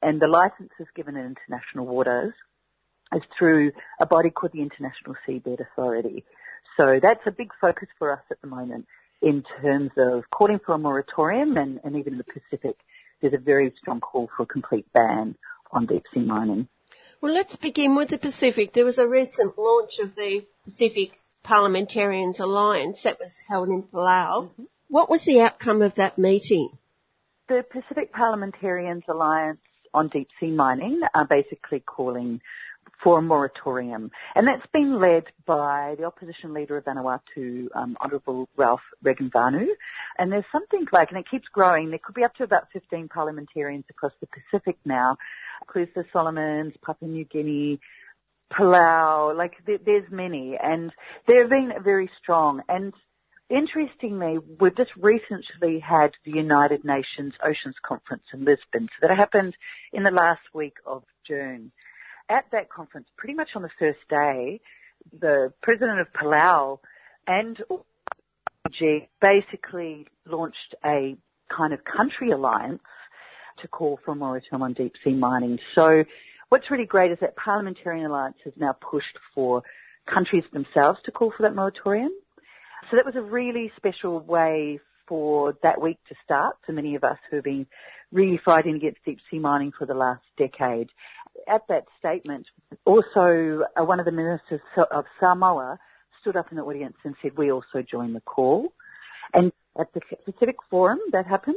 And 0.00 0.20
the 0.20 0.28
license 0.28 0.70
is 0.80 0.86
given 0.94 1.16
in 1.16 1.36
international 1.36 1.86
waters 1.86 2.32
is 3.14 3.22
through 3.38 3.72
a 4.00 4.06
body 4.06 4.30
called 4.30 4.52
the 4.52 4.62
International 4.62 5.16
Seabed 5.26 5.60
Authority. 5.60 6.24
So 6.78 7.00
that's 7.02 7.20
a 7.26 7.30
big 7.30 7.50
focus 7.60 7.88
for 7.98 8.12
us 8.12 8.22
at 8.30 8.40
the 8.40 8.46
moment 8.46 8.86
in 9.20 9.42
terms 9.60 9.90
of 9.96 10.24
calling 10.30 10.60
for 10.64 10.74
a 10.74 10.78
moratorium 10.78 11.56
and, 11.56 11.80
and 11.82 11.96
even 11.96 12.14
in 12.14 12.18
the 12.18 12.24
Pacific, 12.24 12.76
there's 13.20 13.34
a 13.34 13.38
very 13.38 13.72
strong 13.80 14.00
call 14.00 14.28
for 14.36 14.44
a 14.44 14.46
complete 14.46 14.86
ban 14.92 15.34
on 15.72 15.86
deep 15.86 16.04
sea 16.14 16.20
mining. 16.20 16.68
Well, 17.20 17.34
let's 17.34 17.56
begin 17.56 17.96
with 17.96 18.10
the 18.10 18.18
Pacific. 18.18 18.72
There 18.72 18.84
was 18.84 18.98
a 18.98 19.08
recent 19.08 19.58
launch 19.58 19.98
of 19.98 20.14
the 20.14 20.46
Pacific 20.64 21.18
Parliamentarians 21.42 22.38
Alliance 22.38 23.02
that 23.02 23.18
was 23.18 23.32
held 23.48 23.68
in 23.68 23.82
Palau. 23.82 24.50
Mm-hmm. 24.50 24.64
What 24.90 25.10
was 25.10 25.22
the 25.24 25.42
outcome 25.42 25.82
of 25.82 25.94
that 25.96 26.16
meeting? 26.16 26.70
The 27.48 27.62
Pacific 27.70 28.10
Parliamentarians 28.10 29.04
Alliance 29.06 29.60
on 29.92 30.08
deep 30.08 30.28
sea 30.40 30.50
mining 30.50 31.02
are 31.14 31.26
basically 31.26 31.80
calling 31.80 32.40
for 33.04 33.18
a 33.18 33.22
moratorium. 33.22 34.10
And 34.34 34.48
that's 34.48 34.66
been 34.72 34.98
led 34.98 35.24
by 35.46 35.94
the 35.98 36.04
opposition 36.04 36.54
leader 36.54 36.78
of 36.78 36.86
Vanuatu, 36.86 37.68
um, 37.74 37.98
Honourable 38.02 38.48
Ralph 38.56 38.80
Regenvanu. 39.04 39.66
And 40.18 40.32
there's 40.32 40.44
something 40.50 40.86
like, 40.90 41.10
and 41.10 41.18
it 41.18 41.26
keeps 41.30 41.46
growing, 41.52 41.90
there 41.90 42.00
could 42.02 42.14
be 42.14 42.24
up 42.24 42.34
to 42.36 42.44
about 42.44 42.68
15 42.72 43.08
parliamentarians 43.08 43.84
across 43.90 44.12
the 44.20 44.26
Pacific 44.26 44.78
now, 44.86 45.18
includes 45.60 45.90
the 45.94 46.04
Solomons, 46.14 46.72
Papua 46.82 47.10
New 47.10 47.26
Guinea, 47.26 47.78
Palau, 48.50 49.36
like 49.36 49.52
there, 49.66 49.78
there's 49.84 50.10
many. 50.10 50.56
And 50.60 50.90
they've 51.26 51.48
been 51.48 51.72
very 51.84 52.10
strong. 52.22 52.62
And 52.70 52.94
Interestingly, 53.50 54.36
we've 54.60 54.76
just 54.76 54.90
recently 54.96 55.80
had 55.80 56.10
the 56.24 56.32
United 56.32 56.84
Nations 56.84 57.32
Oceans 57.42 57.76
Conference 57.82 58.24
in 58.34 58.40
Lisbon. 58.40 58.88
So 59.00 59.08
that 59.08 59.16
happened 59.16 59.56
in 59.92 60.02
the 60.02 60.10
last 60.10 60.42
week 60.52 60.74
of 60.84 61.02
June. 61.26 61.72
At 62.28 62.44
that 62.52 62.68
conference, 62.68 63.06
pretty 63.16 63.34
much 63.34 63.48
on 63.56 63.62
the 63.62 63.70
first 63.78 64.00
day, 64.10 64.60
the 65.18 65.52
president 65.62 66.00
of 66.00 66.08
Palau 66.12 66.80
and 67.26 67.58
G 68.70 69.08
basically 69.22 70.06
launched 70.26 70.74
a 70.84 71.16
kind 71.54 71.72
of 71.72 71.80
country 71.84 72.30
alliance 72.32 72.82
to 73.62 73.68
call 73.68 73.98
for 74.04 74.12
a 74.12 74.14
moratorium 74.14 74.62
on 74.62 74.74
deep 74.74 74.92
sea 75.02 75.14
mining. 75.14 75.58
So 75.74 76.04
what's 76.50 76.70
really 76.70 76.84
great 76.84 77.12
is 77.12 77.18
that 77.22 77.34
Parliamentarian 77.36 78.04
Alliance 78.04 78.36
has 78.44 78.52
now 78.58 78.72
pushed 78.72 79.18
for 79.34 79.62
countries 80.06 80.44
themselves 80.52 80.98
to 81.06 81.12
call 81.12 81.32
for 81.34 81.44
that 81.44 81.54
moratorium. 81.54 82.12
So 82.90 82.96
that 82.96 83.04
was 83.04 83.16
a 83.16 83.22
really 83.22 83.70
special 83.76 84.20
way 84.20 84.80
for 85.06 85.54
that 85.62 85.80
week 85.80 85.98
to 86.08 86.14
start 86.24 86.56
for 86.64 86.72
many 86.72 86.94
of 86.94 87.04
us 87.04 87.18
who 87.28 87.36
have 87.36 87.44
been 87.44 87.66
really 88.12 88.40
fighting 88.42 88.76
against 88.76 89.04
deep 89.04 89.18
sea 89.30 89.38
mining 89.38 89.72
for 89.78 89.86
the 89.86 89.94
last 89.94 90.22
decade. 90.38 90.88
At 91.46 91.62
that 91.68 91.84
statement, 91.98 92.46
also 92.84 93.64
uh, 93.76 93.84
one 93.84 94.00
of 94.00 94.06
the 94.06 94.12
ministers 94.12 94.60
of 94.90 95.04
Samoa 95.20 95.78
stood 96.20 96.36
up 96.36 96.46
in 96.50 96.56
the 96.56 96.62
audience 96.62 96.96
and 97.04 97.14
said, 97.22 97.36
we 97.36 97.52
also 97.52 97.82
join 97.82 98.12
the 98.14 98.20
call. 98.20 98.72
And 99.34 99.52
at 99.78 99.92
the 99.92 100.00
Pacific 100.24 100.56
Forum 100.70 100.98
that 101.12 101.26
happens, 101.26 101.56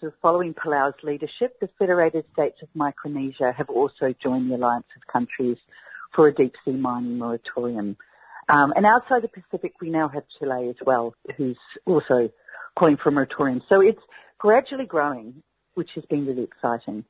so 0.00 0.12
following 0.20 0.54
Palau's 0.54 0.94
leadership, 1.04 1.60
the 1.60 1.68
Federated 1.78 2.24
States 2.32 2.58
of 2.62 2.68
Micronesia 2.74 3.52
have 3.56 3.70
also 3.70 4.12
joined 4.20 4.50
the 4.50 4.56
alliance 4.56 4.86
of 4.96 5.06
countries 5.12 5.58
for 6.14 6.26
a 6.26 6.34
deep 6.34 6.54
sea 6.64 6.72
mining 6.72 7.18
moratorium. 7.18 7.96
Um, 8.48 8.72
and 8.74 8.84
outside 8.84 9.22
the 9.22 9.28
Pacific, 9.28 9.74
we 9.80 9.90
now 9.90 10.08
have 10.08 10.24
Chile 10.38 10.68
as 10.68 10.76
well, 10.84 11.14
who's 11.36 11.58
also 11.86 12.30
calling 12.78 12.96
for 12.96 13.10
a 13.10 13.12
moratorium. 13.12 13.62
So 13.68 13.80
it's 13.80 14.00
gradually 14.38 14.86
growing, 14.86 15.42
which 15.74 15.90
has 15.94 16.04
been 16.04 16.26
really 16.26 16.44
exciting. 16.44 17.04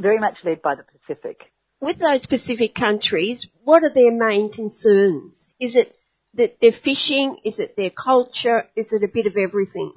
Very 0.00 0.18
much 0.18 0.38
led 0.44 0.62
by 0.62 0.74
the 0.74 0.84
Pacific. 0.84 1.40
With 1.80 1.98
those 1.98 2.26
Pacific 2.26 2.74
countries, 2.74 3.48
what 3.64 3.82
are 3.84 3.92
their 3.92 4.12
main 4.12 4.52
concerns? 4.52 5.52
Is 5.60 5.76
it 5.76 5.94
that 6.34 6.56
they're 6.60 6.72
fishing? 6.72 7.36
Is 7.44 7.58
it 7.58 7.76
their 7.76 7.90
culture? 7.90 8.64
Is 8.76 8.92
it 8.92 9.02
a 9.02 9.08
bit 9.08 9.26
of 9.26 9.36
everything? 9.36 9.92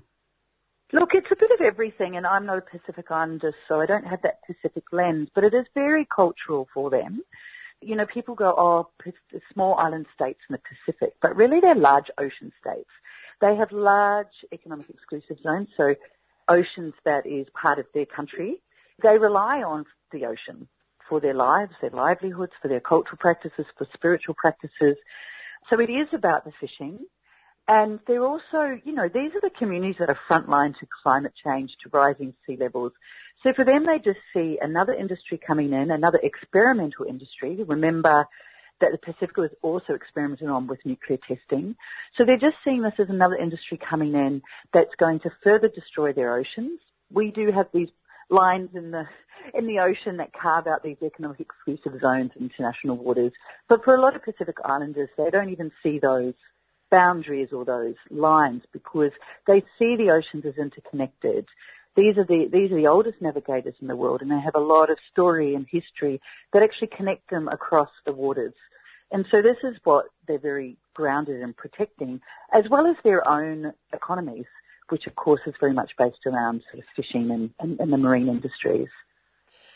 Look, 0.91 1.09
it's 1.13 1.31
a 1.31 1.35
bit 1.35 1.51
of 1.51 1.65
everything, 1.65 2.15
and 2.15 2.27
I'm 2.27 2.45
not 2.45 2.59
a 2.59 2.61
Pacific 2.61 3.09
Islander, 3.09 3.53
so 3.67 3.79
I 3.79 3.85
don't 3.85 4.05
have 4.05 4.21
that 4.21 4.41
Pacific 4.45 4.83
lens, 4.91 5.29
but 5.33 5.43
it 5.43 5.53
is 5.53 5.65
very 5.73 6.05
cultural 6.05 6.67
for 6.73 6.89
them 6.89 7.21
you 7.81 7.95
know, 7.95 8.05
people 8.05 8.35
go, 8.35 8.53
oh, 8.57 8.89
small 9.53 9.75
island 9.75 10.05
states 10.13 10.39
in 10.49 10.53
the 10.53 10.59
Pacific, 10.59 11.15
but 11.21 11.35
really 11.35 11.59
they're 11.61 11.75
large 11.75 12.07
ocean 12.17 12.51
states. 12.59 12.89
They 13.41 13.55
have 13.55 13.71
large 13.71 14.27
economic 14.51 14.89
exclusive 14.89 15.37
zones, 15.43 15.67
so 15.75 15.95
oceans 16.47 16.93
that 17.03 17.25
is 17.25 17.47
part 17.59 17.79
of 17.79 17.85
their 17.93 18.05
country. 18.05 18.61
They 19.03 19.17
rely 19.17 19.61
on 19.61 19.85
the 20.11 20.25
ocean 20.25 20.67
for 21.09 21.19
their 21.19 21.33
lives, 21.33 21.73
their 21.81 21.89
livelihoods, 21.91 22.53
for 22.61 22.67
their 22.67 22.79
cultural 22.79 23.17
practices, 23.19 23.65
for 23.77 23.87
spiritual 23.93 24.35
practices. 24.35 24.95
So 25.69 25.79
it 25.79 25.89
is 25.89 26.07
about 26.13 26.45
the 26.45 26.51
fishing. 26.59 26.99
And 27.67 27.99
they're 28.07 28.23
also, 28.23 28.79
you 28.83 28.93
know, 28.93 29.07
these 29.11 29.31
are 29.33 29.41
the 29.41 29.49
communities 29.57 29.95
that 29.99 30.09
are 30.09 30.19
frontline 30.29 30.77
to 30.79 30.87
climate 31.03 31.33
change, 31.43 31.71
to 31.83 31.89
rising 31.89 32.33
sea 32.45 32.57
levels, 32.59 32.91
so 33.45 33.53
for 33.55 33.63
them, 33.63 33.85
they 33.85 33.99
just 34.03 34.19
see 34.33 34.57
another 34.59 34.93
industry 34.93 35.39
coming 35.45 35.71
in, 35.71 35.91
another 35.91 36.19
experimental 36.23 37.05
industry. 37.07 37.63
Remember 37.63 38.25
that 38.81 38.89
the 38.91 38.97
Pacific 38.97 39.37
was 39.37 39.51
also 39.61 39.93
experimenting 39.93 40.49
on 40.49 40.65
with 40.65 40.79
nuclear 40.83 41.19
testing. 41.27 41.75
So 42.17 42.25
they're 42.25 42.39
just 42.39 42.57
seeing 42.63 42.81
this 42.81 42.93
as 42.99 43.07
another 43.09 43.35
industry 43.35 43.79
coming 43.87 44.15
in 44.15 44.41
that's 44.73 44.95
going 44.99 45.19
to 45.21 45.29
further 45.43 45.69
destroy 45.69 46.11
their 46.11 46.35
oceans. 46.35 46.79
We 47.11 47.29
do 47.29 47.51
have 47.55 47.67
these 47.71 47.89
lines 48.31 48.69
in 48.73 48.89
the 48.89 49.03
in 49.53 49.67
the 49.67 49.77
ocean 49.77 50.17
that 50.17 50.31
carve 50.33 50.65
out 50.65 50.81
these 50.81 50.97
economic 51.03 51.39
exclusive 51.39 52.01
zones 52.01 52.31
in 52.35 52.49
international 52.49 52.97
waters. 52.97 53.31
But 53.69 53.83
for 53.83 53.93
a 53.93 54.01
lot 54.01 54.15
of 54.15 54.23
Pacific 54.23 54.55
Islanders, 54.65 55.09
they 55.19 55.29
don't 55.29 55.51
even 55.51 55.71
see 55.83 55.99
those 55.99 56.33
boundaries 56.95 57.49
or 57.51 57.65
those 57.65 57.95
lines 58.09 58.61
because 58.71 59.11
they 59.47 59.59
see 59.77 59.97
the 59.97 60.11
oceans 60.11 60.45
as 60.45 60.57
interconnected. 60.57 61.45
These 61.97 62.17
are 62.17 62.23
the 62.23 62.47
these 62.51 62.71
are 62.71 62.81
the 62.81 62.87
oldest 62.87 63.21
navigators 63.21 63.75
in 63.81 63.87
the 63.87 63.95
world, 63.97 64.21
and 64.21 64.31
they 64.31 64.39
have 64.39 64.55
a 64.55 64.67
lot 64.75 64.89
of 64.89 64.97
story 65.11 65.55
and 65.55 65.65
history 65.69 66.21
that 66.53 66.63
actually 66.63 66.91
connect 66.95 67.29
them 67.29 67.49
across 67.49 67.89
the 68.05 68.13
waters. 68.13 68.53
And 69.11 69.25
so 69.29 69.41
this 69.41 69.57
is 69.69 69.75
what 69.83 70.05
they're 70.25 70.39
very 70.39 70.77
grounded 70.93 71.41
in 71.41 71.53
protecting, 71.53 72.21
as 72.53 72.63
well 72.69 72.87
as 72.87 72.95
their 73.03 73.27
own 73.27 73.73
economies, 73.93 74.45
which 74.89 75.05
of 75.05 75.15
course 75.15 75.41
is 75.45 75.53
very 75.59 75.73
much 75.73 75.91
based 75.97 76.25
around 76.25 76.63
sort 76.71 76.79
of 76.79 76.85
fishing 76.95 77.29
and, 77.31 77.49
and, 77.59 77.79
and 77.81 77.91
the 77.91 77.97
marine 77.97 78.29
industries. 78.29 78.89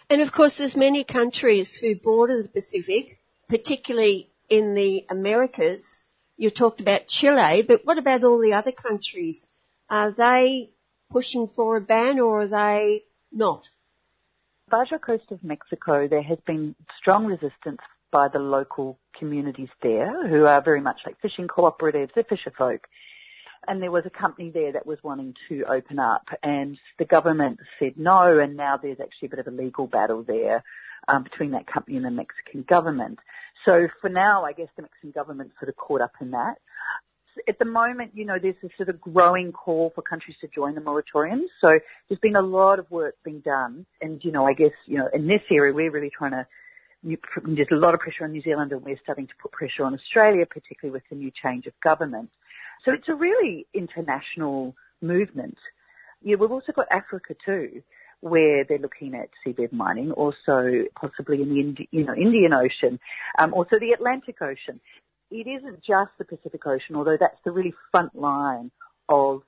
And 0.09 0.21
of 0.21 0.31
course, 0.31 0.57
there's 0.57 0.75
many 0.75 1.03
countries 1.03 1.75
who 1.75 1.95
border 1.95 2.41
the 2.41 2.49
Pacific, 2.49 3.19
particularly 3.47 4.29
in 4.49 4.73
the 4.73 5.05
Americas. 5.09 6.03
You 6.39 6.49
talked 6.49 6.79
about 6.79 7.09
Chile, 7.09 7.63
but 7.67 7.81
what 7.83 7.97
about 7.97 8.23
all 8.23 8.39
the 8.39 8.53
other 8.53 8.71
countries? 8.71 9.45
Are 9.89 10.11
they 10.11 10.69
pushing 11.09 11.49
for 11.53 11.75
a 11.75 11.81
ban 11.81 12.17
or 12.17 12.43
are 12.43 12.47
they 12.47 13.03
not? 13.29 13.67
Baja 14.69 14.99
Coast 14.99 15.25
of 15.31 15.43
Mexico, 15.43 16.07
there 16.07 16.23
has 16.23 16.37
been 16.47 16.75
strong 16.97 17.25
resistance 17.25 17.81
by 18.09 18.29
the 18.31 18.39
local 18.39 18.97
communities 19.17 19.67
there 19.83 20.29
who 20.29 20.45
are 20.45 20.61
very 20.61 20.79
much 20.79 21.01
like 21.05 21.19
fishing 21.19 21.49
cooperatives, 21.49 22.11
they're 22.15 22.23
fisher 22.23 22.53
folk. 22.57 22.87
And 23.67 23.83
there 23.83 23.91
was 23.91 24.05
a 24.05 24.09
company 24.09 24.49
there 24.49 24.71
that 24.71 24.85
was 24.85 24.99
wanting 25.03 25.33
to 25.49 25.65
open 25.65 25.99
up 25.99 26.23
and 26.41 26.77
the 26.99 27.03
government 27.05 27.59
said 27.79 27.97
no 27.97 28.39
and 28.39 28.55
now 28.55 28.77
there's 28.77 29.01
actually 29.01 29.25
a 29.25 29.31
bit 29.31 29.39
of 29.39 29.47
a 29.47 29.51
legal 29.61 29.87
battle 29.87 30.23
there 30.23 30.63
um, 31.07 31.23
between 31.23 31.51
that 31.51 31.67
company 31.67 31.97
and 31.97 32.05
the 32.05 32.11
Mexican 32.11 32.63
government. 32.67 33.19
So 33.65 33.87
for 34.01 34.09
now, 34.09 34.43
I 34.45 34.53
guess 34.53 34.67
the 34.75 34.83
Mexican 34.83 35.11
government 35.11 35.51
sort 35.59 35.69
of 35.69 35.75
caught 35.75 36.01
up 36.01 36.13
in 36.21 36.31
that. 36.31 36.55
At 37.47 37.59
the 37.59 37.65
moment, 37.65 38.11
you 38.15 38.25
know, 38.25 38.37
there's 38.41 38.55
a 38.63 38.69
sort 38.75 38.89
of 38.89 38.99
growing 38.99 39.51
call 39.51 39.91
for 39.95 40.01
countries 40.01 40.35
to 40.41 40.47
join 40.47 40.75
the 40.75 40.81
moratorium. 40.81 41.45
So 41.61 41.79
there's 42.07 42.19
been 42.19 42.35
a 42.35 42.41
lot 42.41 42.79
of 42.79 42.89
work 42.91 43.15
being 43.23 43.39
done. 43.39 43.85
And, 44.01 44.23
you 44.23 44.31
know, 44.31 44.45
I 44.45 44.53
guess, 44.53 44.73
you 44.87 44.97
know, 44.97 45.09
in 45.13 45.27
this 45.27 45.41
area, 45.49 45.73
we're 45.73 45.91
really 45.91 46.11
trying 46.15 46.31
to 46.31 46.45
there's 47.03 47.67
a 47.71 47.75
lot 47.75 47.93
of 47.93 47.99
pressure 47.99 48.25
on 48.25 48.31
New 48.31 48.41
Zealand 48.41 48.71
and 48.71 48.83
we're 48.83 48.99
starting 49.01 49.27
to 49.27 49.33
put 49.41 49.51
pressure 49.51 49.85
on 49.85 49.93
Australia, 49.93 50.45
particularly 50.45 50.91
with 50.91 51.03
the 51.09 51.15
new 51.15 51.31
change 51.31 51.65
of 51.65 51.73
government. 51.81 52.29
So 52.83 52.91
it's 52.91 53.07
a 53.07 53.15
really 53.15 53.67
international 53.73 54.75
movement. 55.01 55.57
Yeah, 56.21 56.35
we've 56.35 56.51
also 56.51 56.73
got 56.73 56.87
Africa 56.91 57.35
too, 57.45 57.81
where 58.21 58.65
they're 58.65 58.79
looking 58.79 59.15
at 59.15 59.29
seabed 59.45 59.71
mining, 59.71 60.11
also 60.11 60.85
possibly 60.99 61.41
in 61.41 61.49
the 61.49 61.59
Indi- 61.59 61.89
you 61.91 62.05
know, 62.05 62.13
Indian 62.13 62.53
Ocean, 62.53 62.99
um, 63.37 63.53
also 63.53 63.79
the 63.79 63.91
Atlantic 63.91 64.41
Ocean. 64.41 64.79
It 65.31 65.47
isn't 65.47 65.83
just 65.83 66.11
the 66.17 66.25
Pacific 66.25 66.65
Ocean, 66.65 66.95
although 66.95 67.17
that's 67.19 67.37
the 67.45 67.51
really 67.51 67.73
front 67.91 68.15
line 68.15 68.71
of 69.07 69.41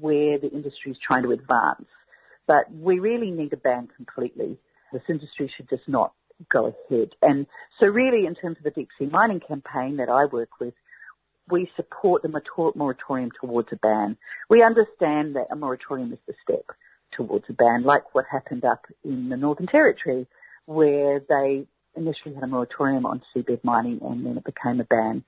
where 0.00 0.38
the 0.38 0.50
industry 0.50 0.92
is 0.92 0.98
trying 1.04 1.22
to 1.22 1.32
advance. 1.32 1.86
But 2.46 2.70
we 2.72 2.98
really 2.98 3.30
need 3.30 3.52
a 3.52 3.56
ban 3.56 3.88
completely. 3.96 4.58
This 4.92 5.02
industry 5.08 5.52
should 5.56 5.68
just 5.68 5.88
not 5.88 6.12
go 6.50 6.74
ahead. 6.90 7.10
And 7.22 7.46
so 7.80 7.86
really 7.86 8.26
in 8.26 8.34
terms 8.34 8.56
of 8.58 8.64
the 8.64 8.70
deep 8.70 8.88
sea 8.98 9.06
mining 9.06 9.40
campaign 9.40 9.96
that 9.98 10.08
I 10.08 10.24
work 10.24 10.60
with, 10.60 10.74
we 11.48 11.70
support 11.76 12.22
the 12.22 12.42
moratorium 12.74 13.30
towards 13.40 13.68
a 13.72 13.76
ban. 13.76 14.16
We 14.48 14.62
understand 14.62 15.36
that 15.36 15.48
a 15.50 15.56
moratorium 15.56 16.12
is 16.12 16.18
the 16.26 16.34
step 16.42 16.64
towards 17.16 17.44
a 17.48 17.52
ban, 17.52 17.82
like 17.82 18.14
what 18.14 18.24
happened 18.30 18.64
up 18.64 18.86
in 19.04 19.28
the 19.28 19.36
Northern 19.36 19.66
Territory, 19.66 20.26
where 20.66 21.20
they 21.28 21.66
initially 21.96 22.34
had 22.34 22.44
a 22.44 22.46
moratorium 22.46 23.06
on 23.06 23.22
seabed 23.34 23.64
mining 23.64 23.98
and 24.02 24.24
then 24.24 24.36
it 24.36 24.44
became 24.44 24.80
a 24.80 24.84
ban. 24.84 25.24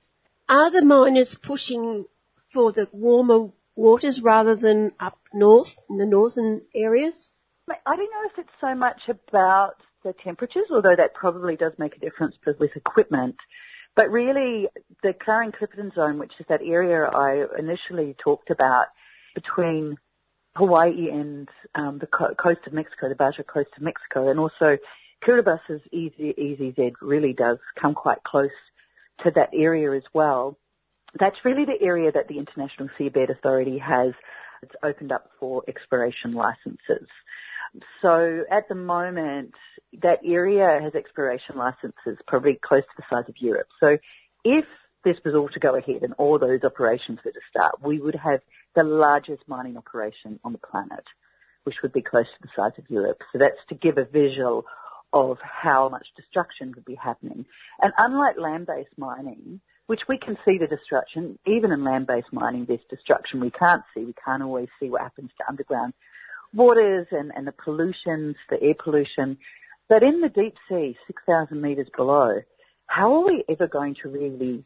Are 0.47 0.71
the 0.71 0.83
miners 0.83 1.37
pushing 1.41 2.05
for 2.53 2.71
the 2.71 2.87
warmer 2.91 3.51
waters 3.75 4.21
rather 4.21 4.55
than 4.55 4.91
up 4.99 5.17
north 5.33 5.73
in 5.89 5.97
the 5.97 6.05
northern 6.05 6.61
areas? 6.75 7.31
I 7.69 7.95
don't 7.95 8.11
know 8.11 8.29
if 8.31 8.37
it's 8.37 8.53
so 8.61 8.75
much 8.75 9.01
about 9.07 9.75
the 10.03 10.13
temperatures, 10.23 10.65
although 10.69 10.95
that 10.95 11.13
probably 11.13 11.55
does 11.55 11.73
make 11.77 11.95
a 11.95 11.99
difference 11.99 12.35
with 12.45 12.75
equipment. 12.75 13.35
But 13.95 14.09
really, 14.09 14.67
the 15.01 15.13
Clarion-Clipperton 15.13 15.95
zone, 15.95 16.17
which 16.17 16.33
is 16.39 16.45
that 16.49 16.61
area 16.61 17.03
I 17.03 17.45
initially 17.57 18.15
talked 18.23 18.49
about 18.49 18.87
between 19.35 19.97
Hawaii 20.55 21.09
and 21.09 21.49
um, 21.75 21.99
the 21.99 22.07
co- 22.07 22.35
coast 22.35 22.59
of 22.67 22.73
Mexico, 22.73 23.09
the 23.09 23.15
Baja 23.15 23.43
coast 23.43 23.69
of 23.75 23.83
Mexico, 23.83 24.29
and 24.29 24.39
also 24.39 24.77
Kiribati's 25.25 25.81
EEZ 25.93 26.93
really 27.01 27.33
does 27.33 27.57
come 27.81 27.95
quite 27.95 28.23
close 28.23 28.49
to 29.23 29.31
that 29.35 29.49
area 29.53 29.91
as 29.93 30.03
well. 30.13 30.57
That's 31.19 31.37
really 31.43 31.65
the 31.65 31.83
area 31.83 32.11
that 32.11 32.27
the 32.27 32.37
International 32.37 32.89
Seabed 32.99 33.29
Authority 33.29 33.77
has 33.77 34.13
it's 34.63 34.73
opened 34.81 35.11
up 35.11 35.29
for 35.39 35.61
exploration 35.67 36.33
licenses. 36.33 37.07
So 38.01 38.43
at 38.49 38.67
the 38.69 38.75
moment, 38.75 39.53
that 40.01 40.19
area 40.25 40.79
has 40.81 40.95
exploration 40.95 41.57
licenses 41.57 42.17
probably 42.27 42.59
close 42.63 42.83
to 42.83 42.95
the 42.97 43.03
size 43.09 43.27
of 43.27 43.35
Europe. 43.39 43.67
So 43.79 43.97
if 44.45 44.65
this 45.03 45.17
was 45.25 45.35
all 45.35 45.49
to 45.49 45.59
go 45.59 45.75
ahead 45.75 46.03
and 46.03 46.13
all 46.17 46.39
those 46.39 46.63
operations 46.63 47.19
were 47.25 47.31
to 47.31 47.39
start, 47.49 47.83
we 47.83 47.99
would 47.99 48.15
have 48.15 48.39
the 48.75 48.83
largest 48.83 49.43
mining 49.47 49.77
operation 49.77 50.39
on 50.43 50.51
the 50.51 50.59
planet, 50.59 51.03
which 51.63 51.75
would 51.83 51.93
be 51.93 52.01
close 52.01 52.25
to 52.25 52.41
the 52.41 52.49
size 52.55 52.77
of 52.77 52.89
Europe. 52.89 53.19
So 53.31 53.39
that's 53.39 53.57
to 53.69 53.75
give 53.75 53.97
a 53.97 54.05
visual 54.05 54.65
of 55.13 55.37
how 55.41 55.89
much 55.89 56.07
destruction 56.15 56.73
would 56.75 56.85
be 56.85 56.95
happening. 56.95 57.45
And 57.79 57.93
unlike 57.97 58.35
land-based 58.39 58.97
mining, 58.97 59.61
which 59.85 60.01
we 60.09 60.17
can 60.17 60.37
see 60.43 60.57
the 60.57 60.67
destruction, 60.67 61.37
even 61.45 61.71
in 61.71 61.83
land-based 61.83 62.33
mining, 62.33 62.65
there's 62.67 62.79
destruction 62.89 63.39
we 63.39 63.51
can't 63.51 63.83
see. 63.93 64.03
We 64.03 64.15
can't 64.25 64.41
always 64.41 64.69
see 64.79 64.89
what 64.89 65.01
happens 65.01 65.29
to 65.37 65.47
underground 65.47 65.93
waters 66.53 67.07
and, 67.11 67.31
and 67.35 67.45
the 67.45 67.51
pollutions, 67.51 68.35
the 68.49 68.61
air 68.61 68.75
pollution. 68.81 69.37
But 69.89 70.03
in 70.03 70.21
the 70.21 70.29
deep 70.29 70.55
sea, 70.69 70.97
6,000 71.07 71.61
metres 71.61 71.87
below, 71.95 72.41
how 72.87 73.15
are 73.15 73.25
we 73.25 73.43
ever 73.49 73.67
going 73.67 73.95
to 74.01 74.09
really 74.09 74.63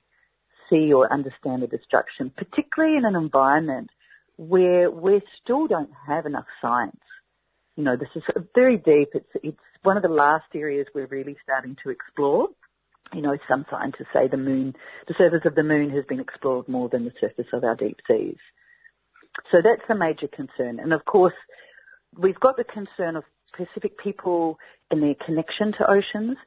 see 0.69 0.93
or 0.93 1.11
understand 1.11 1.63
the 1.63 1.67
destruction, 1.67 2.31
particularly 2.35 2.97
in 2.97 3.05
an 3.05 3.15
environment 3.15 3.89
where 4.37 4.89
we 4.89 5.21
still 5.41 5.67
don't 5.67 5.91
have 6.07 6.25
enough 6.25 6.45
science? 6.61 6.99
You 7.75 7.83
know, 7.83 7.95
this 7.95 8.09
is 8.15 8.23
very 8.55 8.77
deep. 8.77 9.09
It's, 9.13 9.29
it's 9.43 9.57
one 9.83 9.97
of 9.97 10.03
the 10.03 10.09
last 10.09 10.45
areas 10.55 10.87
we're 10.93 11.07
really 11.07 11.37
starting 11.43 11.75
to 11.83 11.89
explore. 11.89 12.49
You 13.13 13.21
know, 13.21 13.37
some 13.47 13.65
scientists 13.69 14.07
say 14.13 14.27
the 14.27 14.37
moon, 14.37 14.75
the 15.07 15.15
surface 15.17 15.45
of 15.45 15.55
the 15.55 15.63
moon 15.63 15.89
has 15.91 16.03
been 16.05 16.19
explored 16.19 16.67
more 16.67 16.89
than 16.89 17.05
the 17.05 17.13
surface 17.21 17.47
of 17.53 17.63
our 17.63 17.75
deep 17.75 17.97
seas. 18.07 18.37
So 19.51 19.59
that's 19.63 19.87
the 19.87 19.95
major 19.95 20.27
concern. 20.27 20.79
And 20.79 20.91
of 20.93 21.05
course, 21.05 21.33
we've 22.17 22.39
got 22.39 22.57
the 22.57 22.63
concern 22.63 23.15
of 23.15 23.23
Pacific 23.55 23.97
people 23.97 24.57
and 24.91 25.01
their 25.01 25.15
connection 25.25 25.71
to 25.73 25.89
oceans. 25.89 26.37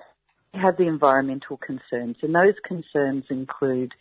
We 0.52 0.60
have 0.60 0.76
the 0.76 0.88
environmental 0.88 1.56
concerns, 1.56 2.16
and 2.22 2.34
those 2.34 2.54
concerns 2.66 3.24
include 3.30 3.92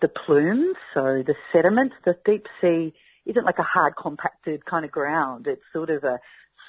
the 0.00 0.08
plumes, 0.08 0.76
so 0.94 1.22
the 1.24 1.34
sediment. 1.52 1.92
The 2.04 2.16
deep 2.24 2.46
sea 2.60 2.94
isn't 3.26 3.44
like 3.44 3.58
a 3.58 3.62
hard 3.64 3.94
compacted 3.96 4.64
kind 4.64 4.84
of 4.84 4.90
ground. 4.90 5.46
It's 5.46 5.62
sort 5.72 5.90
of 5.90 6.04
a 6.04 6.18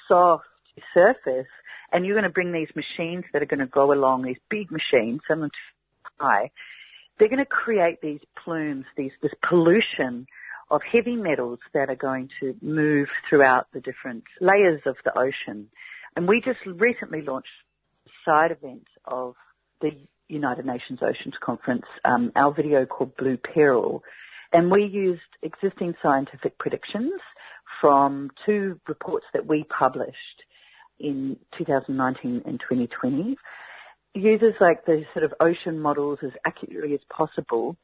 soft 0.07 0.45
surface, 0.93 1.47
and 1.91 2.05
you're 2.05 2.15
going 2.15 2.23
to 2.23 2.29
bring 2.29 2.51
these 2.51 2.69
machines 2.75 3.25
that 3.33 3.41
are 3.41 3.47
going 3.47 3.59
to 3.59 3.65
go 3.65 3.93
along, 3.93 4.23
these 4.23 4.39
big 4.49 4.71
machines, 4.71 5.21
some 5.27 5.43
of 5.43 5.51
high. 6.19 6.51
They're 7.17 7.29
going 7.29 7.39
to 7.39 7.45
create 7.45 8.01
these 8.01 8.21
plumes, 8.43 8.85
these 8.97 9.11
this 9.21 9.33
pollution 9.47 10.27
of 10.69 10.81
heavy 10.89 11.15
metals 11.15 11.59
that 11.73 11.89
are 11.89 11.95
going 11.95 12.29
to 12.39 12.55
move 12.61 13.09
throughout 13.29 13.67
the 13.73 13.81
different 13.81 14.23
layers 14.39 14.81
of 14.85 14.95
the 15.03 15.17
ocean. 15.17 15.67
And 16.15 16.27
we 16.27 16.41
just 16.41 16.59
recently 16.65 17.21
launched 17.21 17.49
a 18.07 18.09
side 18.25 18.51
event 18.51 18.87
of 19.05 19.35
the 19.81 19.91
United 20.29 20.65
Nations 20.65 20.99
Oceans 21.01 21.35
Conference, 21.41 21.85
um, 22.05 22.31
our 22.35 22.53
video 22.53 22.85
called 22.85 23.17
Blue 23.17 23.37
Peril. 23.37 24.01
And 24.53 24.69
we 24.69 24.83
used 24.83 25.21
existing 25.41 25.93
scientific 26.01 26.57
predictions 26.57 27.19
from 27.79 28.29
two 28.45 28.79
reports 28.87 29.25
that 29.33 29.45
we 29.45 29.63
published 29.63 30.15
in 30.99 31.37
2019 31.57 32.43
and 32.45 32.59
2020. 32.59 33.37
Uses 34.13 34.53
like 34.59 34.85
the 34.85 35.03
sort 35.13 35.23
of 35.23 35.33
ocean 35.39 35.79
models 35.79 36.19
as 36.21 36.31
accurately 36.45 36.93
as 36.93 36.99
possible, 37.09 37.77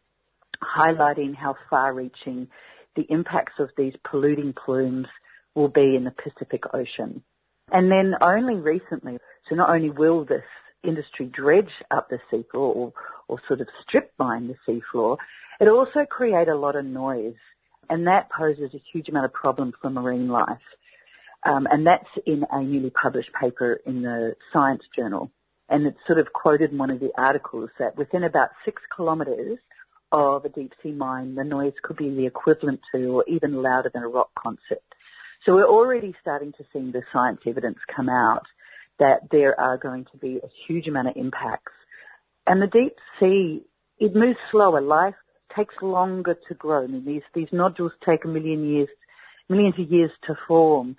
highlighting 0.61 1.35
how 1.35 1.55
far 1.69 1.93
reaching 1.93 2.47
the 2.95 3.05
impacts 3.09 3.53
of 3.59 3.69
these 3.77 3.93
polluting 4.09 4.53
plumes 4.53 5.07
will 5.55 5.69
be 5.69 5.95
in 5.95 6.03
the 6.03 6.11
Pacific 6.11 6.63
Ocean. 6.73 7.23
And 7.71 7.91
then 7.91 8.13
only 8.21 8.55
recently, 8.55 9.17
so 9.49 9.55
not 9.55 9.69
only 9.69 9.89
will 9.89 10.25
this 10.25 10.43
industry 10.83 11.31
dredge 11.33 11.71
up 11.91 12.09
the 12.09 12.19
seafloor 12.31 12.75
or, 12.75 12.93
or 13.27 13.39
sort 13.47 13.61
of 13.61 13.67
strip 13.87 14.11
mine 14.17 14.47
the 14.47 14.55
seafloor, 14.93 15.17
it 15.59 15.69
also 15.69 16.05
create 16.09 16.47
a 16.47 16.55
lot 16.55 16.75
of 16.75 16.85
noise. 16.85 17.35
And 17.89 18.07
that 18.07 18.29
poses 18.29 18.73
a 18.73 18.81
huge 18.91 19.07
amount 19.09 19.25
of 19.25 19.33
problem 19.33 19.73
for 19.81 19.89
marine 19.89 20.27
life. 20.27 20.57
Um, 21.43 21.67
and 21.69 21.87
that's 21.87 22.09
in 22.25 22.43
a 22.51 22.61
newly 22.61 22.89
published 22.89 23.29
paper 23.39 23.79
in 23.85 24.01
the 24.01 24.35
Science 24.51 24.83
Journal. 24.95 25.31
And 25.69 25.85
it's 25.85 25.97
sort 26.05 26.19
of 26.19 26.33
quoted 26.33 26.71
in 26.71 26.77
one 26.77 26.89
of 26.89 26.99
the 26.99 27.11
articles 27.17 27.69
that 27.79 27.97
within 27.97 28.23
about 28.23 28.49
six 28.65 28.81
kilometres 28.95 29.57
of 30.11 30.45
a 30.45 30.49
deep 30.49 30.73
sea 30.81 30.91
mine, 30.91 31.35
the 31.35 31.43
noise 31.43 31.73
could 31.81 31.97
be 31.97 32.09
the 32.09 32.25
equivalent 32.25 32.81
to 32.93 33.07
or 33.07 33.25
even 33.27 33.61
louder 33.61 33.91
than 33.93 34.03
a 34.03 34.07
rock 34.07 34.31
concert. 34.37 34.83
So 35.45 35.53
we're 35.53 35.67
already 35.67 36.15
starting 36.21 36.53
to 36.53 36.63
see 36.73 36.91
the 36.91 37.03
science 37.13 37.41
evidence 37.45 37.77
come 37.93 38.09
out 38.09 38.43
that 38.99 39.29
there 39.31 39.59
are 39.59 39.77
going 39.77 40.05
to 40.11 40.17
be 40.17 40.37
a 40.37 40.49
huge 40.67 40.87
amount 40.87 41.09
of 41.09 41.17
impacts. 41.17 41.73
And 42.45 42.61
the 42.61 42.67
deep 42.67 42.95
sea, 43.19 43.63
it 43.99 44.15
moves 44.15 44.39
slower. 44.51 44.81
Life 44.81 45.15
takes 45.57 45.75
longer 45.81 46.37
to 46.47 46.53
grow. 46.53 46.83
I 46.83 46.87
mean, 46.87 47.05
these, 47.05 47.23
these 47.33 47.47
nodules 47.51 47.91
take 48.05 48.25
a 48.25 48.27
million 48.27 48.69
years 48.69 48.89
millions 49.49 49.75
of 49.79 49.89
years 49.91 50.11
to 50.27 50.35
form. 50.47 50.97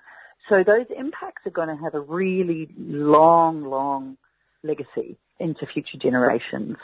So 0.48 0.62
those 0.64 0.86
impacts 0.96 1.46
are 1.46 1.50
going 1.50 1.68
to 1.68 1.82
have 1.82 1.94
a 1.94 2.00
really 2.00 2.68
long, 2.76 3.64
long 3.64 4.16
legacy 4.62 5.18
into 5.38 5.66
future 5.66 5.98
generations. 6.00 6.76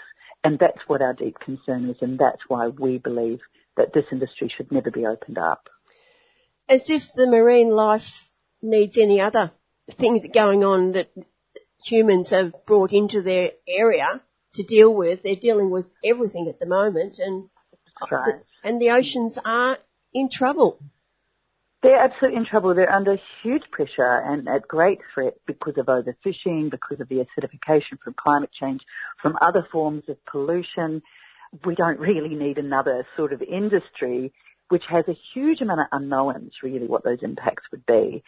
And 0.42 0.58
that's 0.58 0.80
what 0.86 1.00
our 1.00 1.14
deep 1.14 1.38
concern 1.38 1.88
is, 1.88 1.96
and 2.02 2.18
that's 2.18 2.42
why 2.48 2.68
we 2.68 2.98
believe 2.98 3.40
that 3.76 3.94
this 3.94 4.04
industry 4.12 4.52
should 4.54 4.70
never 4.70 4.90
be 4.90 5.06
opened 5.06 5.38
up. 5.38 5.68
As 6.68 6.88
if 6.90 7.02
the 7.14 7.26
marine 7.26 7.70
life 7.70 8.28
needs 8.60 8.98
any 8.98 9.20
other 9.20 9.52
things 9.98 10.22
going 10.32 10.62
on 10.64 10.92
that 10.92 11.08
humans 11.84 12.30
have 12.30 12.52
brought 12.66 12.92
into 12.92 13.22
their 13.22 13.52
area 13.66 14.20
to 14.54 14.62
deal 14.62 14.94
with. 14.94 15.22
They're 15.22 15.36
dealing 15.36 15.70
with 15.70 15.86
everything 16.04 16.46
at 16.48 16.60
the 16.60 16.66
moment, 16.66 17.18
and 17.18 17.48
right. 18.10 18.34
and 18.62 18.80
the 18.80 18.90
oceans 18.90 19.38
are 19.44 19.78
in 20.12 20.28
trouble. 20.30 20.78
They're 21.82 21.98
absolutely 21.98 22.38
in 22.38 22.46
trouble. 22.46 22.74
They're 22.74 22.90
under 22.90 23.18
huge 23.42 23.64
pressure 23.70 24.22
and 24.24 24.48
at 24.48 24.66
great 24.66 25.00
threat 25.12 25.34
because 25.46 25.74
of 25.76 25.86
overfishing, 25.86 26.70
because 26.70 26.98
of 27.00 27.08
the 27.10 27.16
acidification 27.16 27.98
from 28.02 28.14
climate 28.16 28.50
change, 28.58 28.80
from 29.20 29.36
other 29.42 29.66
forms 29.70 30.04
of 30.08 30.16
pollution. 30.24 31.02
We 31.64 31.74
don't 31.74 32.00
really 32.00 32.34
need 32.34 32.56
another 32.56 33.06
sort 33.16 33.34
of 33.34 33.42
industry 33.42 34.32
which 34.68 34.84
has 34.88 35.04
a 35.08 35.16
huge 35.34 35.60
amount 35.60 35.80
of 35.80 35.86
unknowns, 35.92 36.52
really, 36.62 36.86
what 36.86 37.04
those 37.04 37.18
impacts 37.22 37.64
would 37.70 37.84
be 37.86 38.22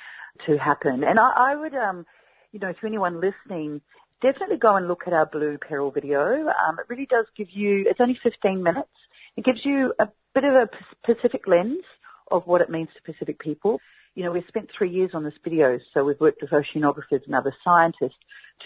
to 0.46 0.58
happen. 0.58 1.02
And 1.02 1.18
I, 1.18 1.52
I 1.52 1.56
would, 1.56 1.74
um, 1.74 2.06
you 2.52 2.60
know, 2.60 2.72
to 2.72 2.86
anyone 2.86 3.20
listening, 3.20 3.80
definitely 4.22 4.58
go 4.58 4.76
and 4.76 4.86
look 4.86 5.04
at 5.06 5.12
our 5.12 5.26
Blue 5.26 5.58
Peril 5.58 5.90
video. 5.90 6.20
Um, 6.20 6.78
it 6.78 6.86
really 6.88 7.06
does 7.06 7.26
give 7.36 7.48
you, 7.50 7.86
it's 7.88 8.00
only 8.00 8.18
15 8.22 8.62
minutes. 8.62 8.88
It 9.36 9.44
gives 9.44 9.60
you 9.64 9.92
a 9.98 10.08
bit 10.34 10.44
of 10.44 10.54
a 10.54 10.68
Pacific 11.04 11.46
lens 11.46 11.82
of 12.30 12.46
what 12.46 12.60
it 12.60 12.70
means 12.70 12.88
to 12.96 13.12
Pacific 13.12 13.38
people. 13.38 13.80
You 14.14 14.24
know, 14.24 14.32
we've 14.32 14.44
spent 14.48 14.70
three 14.76 14.90
years 14.90 15.10
on 15.12 15.24
this 15.24 15.34
video, 15.44 15.78
so 15.92 16.04
we've 16.04 16.18
worked 16.18 16.40
with 16.40 16.50
oceanographers 16.50 17.26
and 17.26 17.34
other 17.34 17.54
scientists 17.62 18.16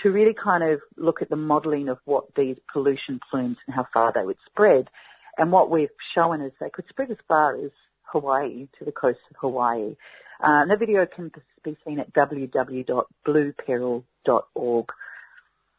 to 0.03 0.11
really 0.11 0.33
kind 0.33 0.63
of 0.63 0.81
look 0.97 1.23
at 1.23 1.29
the 1.29 1.37
modelling 1.37 1.89
of 1.89 1.99
what 2.05 2.33
these 2.37 2.57
pollution 2.73 3.19
plumes 3.31 3.57
and 3.67 3.75
how 3.75 3.87
far 3.93 4.13
they 4.15 4.25
would 4.25 4.39
spread. 4.47 4.89
And 5.37 5.51
what 5.51 5.71
we've 5.71 5.89
shown 6.15 6.41
is 6.41 6.53
they 6.61 6.71
could 6.71 6.87
spread 6.89 7.11
as 7.11 7.17
far 7.27 7.57
as 7.57 7.73
Hawaii 8.03 8.69
to 8.79 8.85
the 8.85 8.93
coast 8.93 9.19
of 9.31 9.37
Hawaii. 9.41 9.97
Uh, 10.43 10.65
the 10.67 10.77
video 10.77 11.05
can 11.05 11.33
be 11.65 11.77
seen 11.85 11.99
at 11.99 12.13
www.blueperil.org. 12.13 14.87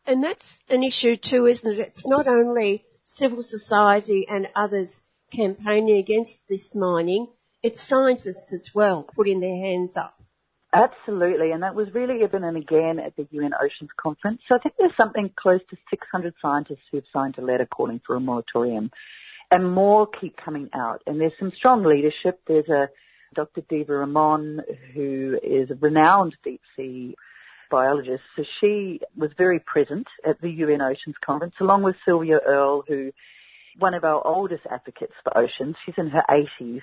And 0.06 0.24
that's 0.24 0.60
an 0.70 0.84
issue 0.84 1.16
too, 1.16 1.46
isn't 1.46 1.80
it? 1.80 1.80
It's 1.80 2.08
not 2.08 2.28
only 2.28 2.84
civil 3.04 3.42
society 3.42 4.26
and 4.30 4.48
others 4.56 5.02
campaigning 5.32 5.98
against 5.98 6.38
this 6.50 6.76
mining, 6.76 7.28
it's 7.64 7.82
scientists 7.88 8.52
as 8.54 8.72
well 8.74 9.04
putting 9.16 9.40
their 9.40 9.56
hands 9.56 9.96
up. 9.96 10.18
Absolutely, 10.74 11.52
and 11.52 11.64
that 11.64 11.76
was 11.76 11.94
really 11.94 12.24
evident 12.24 12.56
again 12.56 12.98
at 12.98 13.16
the 13.18 13.28
UN 13.32 13.52
Oceans 13.54 13.90
Conference. 14.02 14.42
So 14.48 14.56
I 14.56 14.60
think 14.60 14.76
there's 14.80 14.96
something 14.96 15.30
close 15.36 15.60
to 15.70 15.78
600 15.90 16.34
scientists 16.42 16.86
who 16.90 16.98
have 16.98 17.06
signed 17.12 17.38
a 17.38 17.42
letter 17.42 17.66
calling 17.66 18.00
for 18.06 18.16
a 18.16 18.22
moratorium, 18.22 18.90
and 19.52 19.70
more 19.70 20.08
keep 20.08 20.38
coming 20.38 20.70
out. 20.74 21.02
And 21.06 21.20
there's 21.20 21.34
some 21.38 21.52
strong 21.58 21.84
leadership. 21.84 22.40
There's 22.48 22.70
a 22.70 22.88
Dr. 23.36 23.62
Diva 23.70 23.96
Amon, 23.96 24.62
who 24.94 25.38
is 25.44 25.70
a 25.72 25.76
renowned 25.76 26.36
deep 26.44 26.62
sea 26.78 27.16
biologist. 27.72 28.22
So 28.36 28.44
she 28.60 29.00
was 29.18 29.32
very 29.38 29.60
present 29.60 30.08
at 30.28 30.40
the 30.42 30.50
UN 30.50 30.82
Oceans 30.82 31.16
Conference, 31.26 31.56
along 31.60 31.84
with 31.84 31.96
Sylvia 32.06 32.40
Earle, 32.46 32.84
who 32.88 33.12
one 33.80 33.94
of 33.94 34.04
our 34.04 34.26
oldest 34.26 34.64
advocates 34.70 35.14
for 35.24 35.38
oceans. 35.38 35.76
She's 35.86 35.96
in 35.98 36.10
her 36.10 36.24
80s. 36.30 36.82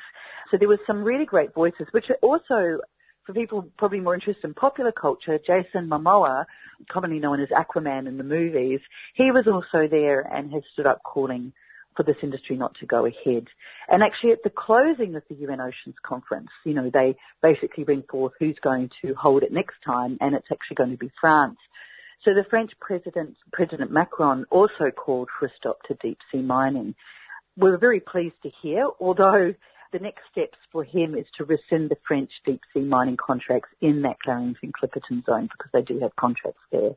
So 0.50 0.56
there 0.58 0.68
were 0.68 0.80
some 0.86 1.04
really 1.04 1.26
great 1.26 1.54
voices, 1.54 1.86
which 1.90 2.06
are 2.08 2.16
also, 2.22 2.80
for 3.26 3.34
people 3.34 3.68
probably 3.76 4.00
more 4.00 4.14
interested 4.14 4.44
in 4.44 4.54
popular 4.54 4.92
culture, 4.92 5.38
Jason 5.38 5.88
Momoa, 5.88 6.46
commonly 6.90 7.18
known 7.18 7.40
as 7.40 7.48
Aquaman 7.48 8.08
in 8.08 8.16
the 8.16 8.24
movies, 8.24 8.80
he 9.14 9.30
was 9.30 9.46
also 9.46 9.86
there 9.88 10.20
and 10.20 10.52
has 10.52 10.62
stood 10.72 10.86
up 10.86 11.02
calling 11.02 11.52
for 11.98 12.04
this 12.04 12.16
industry 12.22 12.56
not 12.56 12.76
to 12.76 12.86
go 12.86 13.04
ahead. 13.04 13.48
And 13.88 14.04
actually 14.04 14.30
at 14.30 14.44
the 14.44 14.50
closing 14.50 15.16
of 15.16 15.24
the 15.28 15.34
UN 15.34 15.60
Oceans 15.60 15.96
Conference, 16.06 16.48
you 16.64 16.72
know, 16.72 16.90
they 16.94 17.16
basically 17.42 17.82
bring 17.82 18.04
forth 18.08 18.34
who's 18.38 18.56
going 18.62 18.90
to 19.02 19.14
hold 19.14 19.42
it 19.42 19.52
next 19.52 19.74
time 19.84 20.16
and 20.20 20.36
it's 20.36 20.46
actually 20.52 20.76
going 20.76 20.92
to 20.92 20.96
be 20.96 21.10
France. 21.20 21.58
So 22.24 22.34
the 22.34 22.44
French 22.48 22.70
President, 22.80 23.34
President 23.52 23.90
Macron 23.90 24.46
also 24.50 24.92
called 24.96 25.28
for 25.38 25.46
a 25.46 25.50
stop 25.56 25.82
to 25.88 25.94
deep 26.00 26.18
sea 26.30 26.40
mining. 26.40 26.94
We 27.56 27.68
were 27.70 27.78
very 27.78 28.00
pleased 28.00 28.36
to 28.44 28.50
hear, 28.62 28.86
although 29.00 29.54
the 29.92 29.98
next 29.98 30.22
steps 30.30 30.58
for 30.70 30.84
him 30.84 31.16
is 31.16 31.26
to 31.38 31.44
rescind 31.44 31.90
the 31.90 31.96
French 32.06 32.30
deep 32.46 32.60
sea 32.72 32.80
mining 32.80 33.16
contracts 33.16 33.70
in 33.80 34.02
that 34.02 34.20
Clarion 34.22 34.54
Clipperton 34.62 35.26
zone 35.26 35.48
because 35.50 35.70
they 35.72 35.82
do 35.82 35.98
have 35.98 36.14
contracts 36.14 36.62
there. 36.70 36.92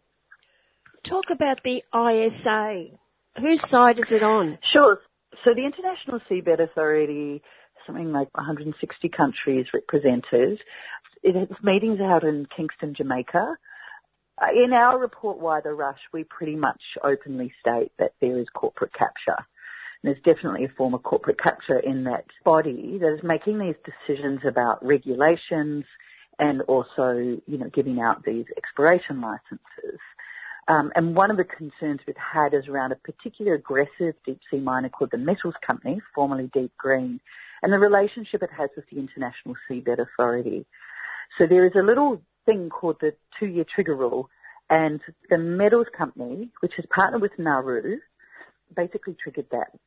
Talk 1.04 1.32
about 1.32 1.64
the 1.64 1.84
ISA. 1.92 3.00
Whose 3.40 3.68
side 3.68 4.00
is 4.00 4.12
it 4.12 4.24
on? 4.24 4.58
Sure. 4.62 5.00
So 5.44 5.54
the 5.56 5.66
International 5.66 6.20
Seabed 6.30 6.60
Authority, 6.60 7.42
something 7.86 8.12
like 8.12 8.28
160 8.36 9.10
countries 9.10 9.68
represented. 9.74 10.60
It 11.24 11.36
has 11.36 11.50
meetings 11.64 12.00
out 12.02 12.24
in 12.24 12.46
Kingston, 12.56 12.94
Jamaica. 12.96 13.56
In 14.56 14.74
our 14.74 14.98
report, 15.00 15.40
Why 15.40 15.62
the 15.62 15.72
Rush, 15.72 16.00
we 16.12 16.24
pretty 16.24 16.56
much 16.56 16.82
openly 17.04 17.54
state 17.60 17.92
that 18.00 18.14
there 18.20 18.40
is 18.40 18.48
corporate 18.54 18.94
capture. 18.94 19.46
There's 20.04 20.22
definitely 20.26 20.66
a 20.66 20.74
form 20.76 20.96
of 20.96 21.04
corporate 21.04 21.40
capture 21.40 21.78
in 21.78 22.06
that 22.06 22.26
body 22.44 22.98
that 23.00 23.14
is 23.14 23.24
making 23.24 23.60
these 23.60 23.76
decisions 23.86 24.40
about 24.48 24.84
regulations 24.84 25.86
and 26.40 26.62
also, 26.64 27.40
you 27.46 27.58
know, 27.60 27.70
giving 27.72 28.00
out 28.00 28.24
these 28.26 28.46
exploration 28.58 29.22
licenses. 29.22 30.00
Um, 30.72 30.90
and 30.96 31.16
one 31.18 31.30
of 31.30 31.36
the 31.36 31.44
concerns 31.44 32.00
we've 32.08 32.16
had 32.16 32.54
is 32.54 32.70
around 32.70 32.94
a 32.94 32.96
particular 32.96 33.56
aggressive 33.56 34.16
deep 34.26 34.40
sea 34.50 34.60
miner 34.60 34.88
called 34.88 35.12
the 35.12 35.18
Metals 35.18 35.56
Company, 35.68 36.00
formerly 36.16 36.50
Deep 36.54 36.72
Green, 36.78 37.20
and 37.62 37.74
the 37.74 37.78
relationship 37.78 38.42
it 38.42 38.52
has 38.58 38.70
with 38.78 38.86
the 38.90 38.98
International 38.98 39.56
Seabed 39.70 40.00
Authority. 40.00 40.66
So 41.38 41.46
there 41.46 41.66
is 41.66 41.74
a 41.76 41.84
little 41.84 42.22
thing 42.46 42.70
called 42.70 42.98
the 43.02 43.12
two-year 43.38 43.66
trigger 43.76 43.96
rule, 43.96 44.30
and 44.70 45.02
the 45.30 45.38
Metals 45.38 45.88
Company, 45.98 46.52
which 46.62 46.72
has 46.78 46.86
partnered 46.90 47.22
with 47.22 47.38
Nauru, 47.38 47.98
basically 48.74 49.18
triggered 49.22 49.48
that 49.52 49.78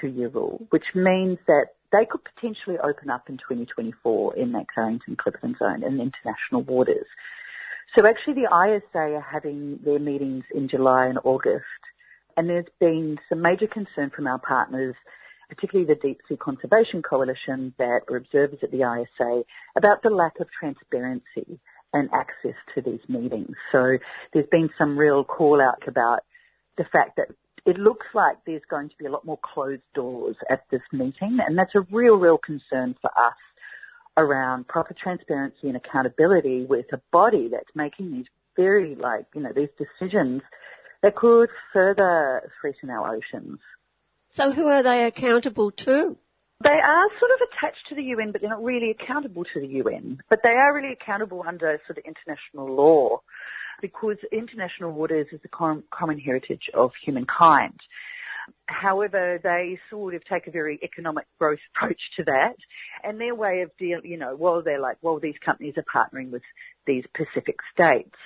two-year 0.00 0.28
rule, 0.28 0.66
which 0.70 0.86
means 0.94 1.40
that 1.46 1.66
they 1.92 2.06
could 2.10 2.22
potentially 2.34 2.76
open 2.78 3.10
up 3.10 3.28
in 3.28 3.36
2024 3.36 4.36
in 4.36 4.52
that 4.52 4.64
Clarion 4.72 4.98
Clipperton 5.10 5.58
zone 5.58 5.82
in 5.84 6.00
international 6.00 6.62
waters. 6.62 7.06
So 7.96 8.06
actually 8.06 8.34
the 8.34 8.48
ISA 8.48 8.98
are 8.98 9.20
having 9.20 9.78
their 9.84 9.98
meetings 9.98 10.44
in 10.54 10.68
July 10.68 11.06
and 11.06 11.18
August, 11.24 11.64
and 12.36 12.48
there's 12.48 12.66
been 12.80 13.18
some 13.28 13.42
major 13.42 13.66
concern 13.66 14.10
from 14.14 14.26
our 14.26 14.38
partners 14.38 14.94
particularly 15.54 15.86
the 15.86 16.00
Deep 16.00 16.18
Sea 16.28 16.36
Conservation 16.36 17.02
Coalition 17.02 17.74
that 17.78 18.00
are 18.08 18.16
observers 18.16 18.58
at 18.62 18.70
the 18.70 18.78
ISA, 18.78 19.42
about 19.76 20.02
the 20.02 20.10
lack 20.10 20.40
of 20.40 20.46
transparency 20.58 21.60
and 21.92 22.08
access 22.14 22.56
to 22.74 22.80
these 22.80 23.00
meetings. 23.08 23.54
So 23.70 23.98
there's 24.32 24.48
been 24.50 24.70
some 24.78 24.96
real 24.96 25.24
call 25.24 25.60
out 25.60 25.86
about 25.86 26.20
the 26.78 26.84
fact 26.90 27.16
that 27.16 27.28
it 27.66 27.76
looks 27.78 28.06
like 28.14 28.38
there's 28.46 28.62
going 28.70 28.88
to 28.88 28.94
be 28.98 29.04
a 29.04 29.10
lot 29.10 29.26
more 29.26 29.38
closed 29.42 29.82
doors 29.94 30.36
at 30.50 30.64
this 30.70 30.80
meeting, 30.90 31.38
and 31.46 31.58
that's 31.58 31.74
a 31.74 31.86
real, 31.90 32.16
real 32.16 32.38
concern 32.38 32.94
for 33.00 33.10
us 33.20 33.34
around 34.16 34.68
proper 34.68 34.94
transparency 34.94 35.68
and 35.68 35.76
accountability 35.76 36.64
with 36.64 36.86
a 36.92 37.00
body 37.10 37.48
that's 37.50 37.70
making 37.74 38.12
these 38.12 38.26
very, 38.56 38.94
like, 38.94 39.26
you 39.34 39.40
know, 39.40 39.52
these 39.54 39.70
decisions 39.78 40.42
that 41.02 41.16
could 41.16 41.48
further 41.72 42.52
threaten 42.60 42.90
our 42.90 43.16
oceans. 43.16 43.58
So 44.30 44.52
who 44.52 44.66
are 44.66 44.82
they 44.82 45.04
accountable 45.04 45.70
to? 45.70 46.16
They 46.62 46.70
are 46.70 47.08
sort 47.18 47.30
of 47.32 47.48
attached 47.48 47.88
to 47.88 47.94
the 47.96 48.02
UN, 48.02 48.30
but 48.30 48.40
they're 48.40 48.50
not 48.50 48.62
really 48.62 48.90
accountable 48.90 49.44
to 49.44 49.60
the 49.60 49.66
UN. 49.66 50.22
But 50.30 50.40
they 50.44 50.50
are 50.50 50.74
really 50.74 50.92
accountable 50.92 51.44
under 51.46 51.80
sort 51.86 51.98
of 51.98 52.04
international 52.04 52.72
law 52.74 53.22
because 53.80 54.16
international 54.30 54.92
waters 54.92 55.26
is 55.32 55.40
the 55.42 55.48
common 55.48 56.18
heritage 56.18 56.70
of 56.72 56.92
humankind. 57.04 57.80
However, 58.66 59.38
they 59.42 59.78
sort 59.90 60.14
of 60.14 60.24
take 60.24 60.46
a 60.46 60.50
very 60.50 60.78
economic 60.82 61.26
growth 61.38 61.58
approach 61.76 62.00
to 62.16 62.24
that. 62.24 62.56
And 63.02 63.20
their 63.20 63.34
way 63.34 63.62
of 63.62 63.70
dealing, 63.78 64.04
you 64.04 64.18
know, 64.18 64.36
well, 64.36 64.62
they're 64.62 64.80
like, 64.80 64.98
well, 65.02 65.18
these 65.20 65.36
companies 65.44 65.74
are 65.76 65.84
partnering 65.84 66.30
with 66.30 66.42
these 66.86 67.04
Pacific 67.14 67.56
states. 67.74 68.16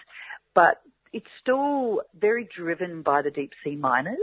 But 0.55 0.81
it's 1.13 1.27
still 1.41 2.03
very 2.19 2.49
driven 2.57 3.03
by 3.03 3.23
the 3.23 3.31
deep 3.31 3.53
sea 3.65 3.77
miners. 3.77 4.17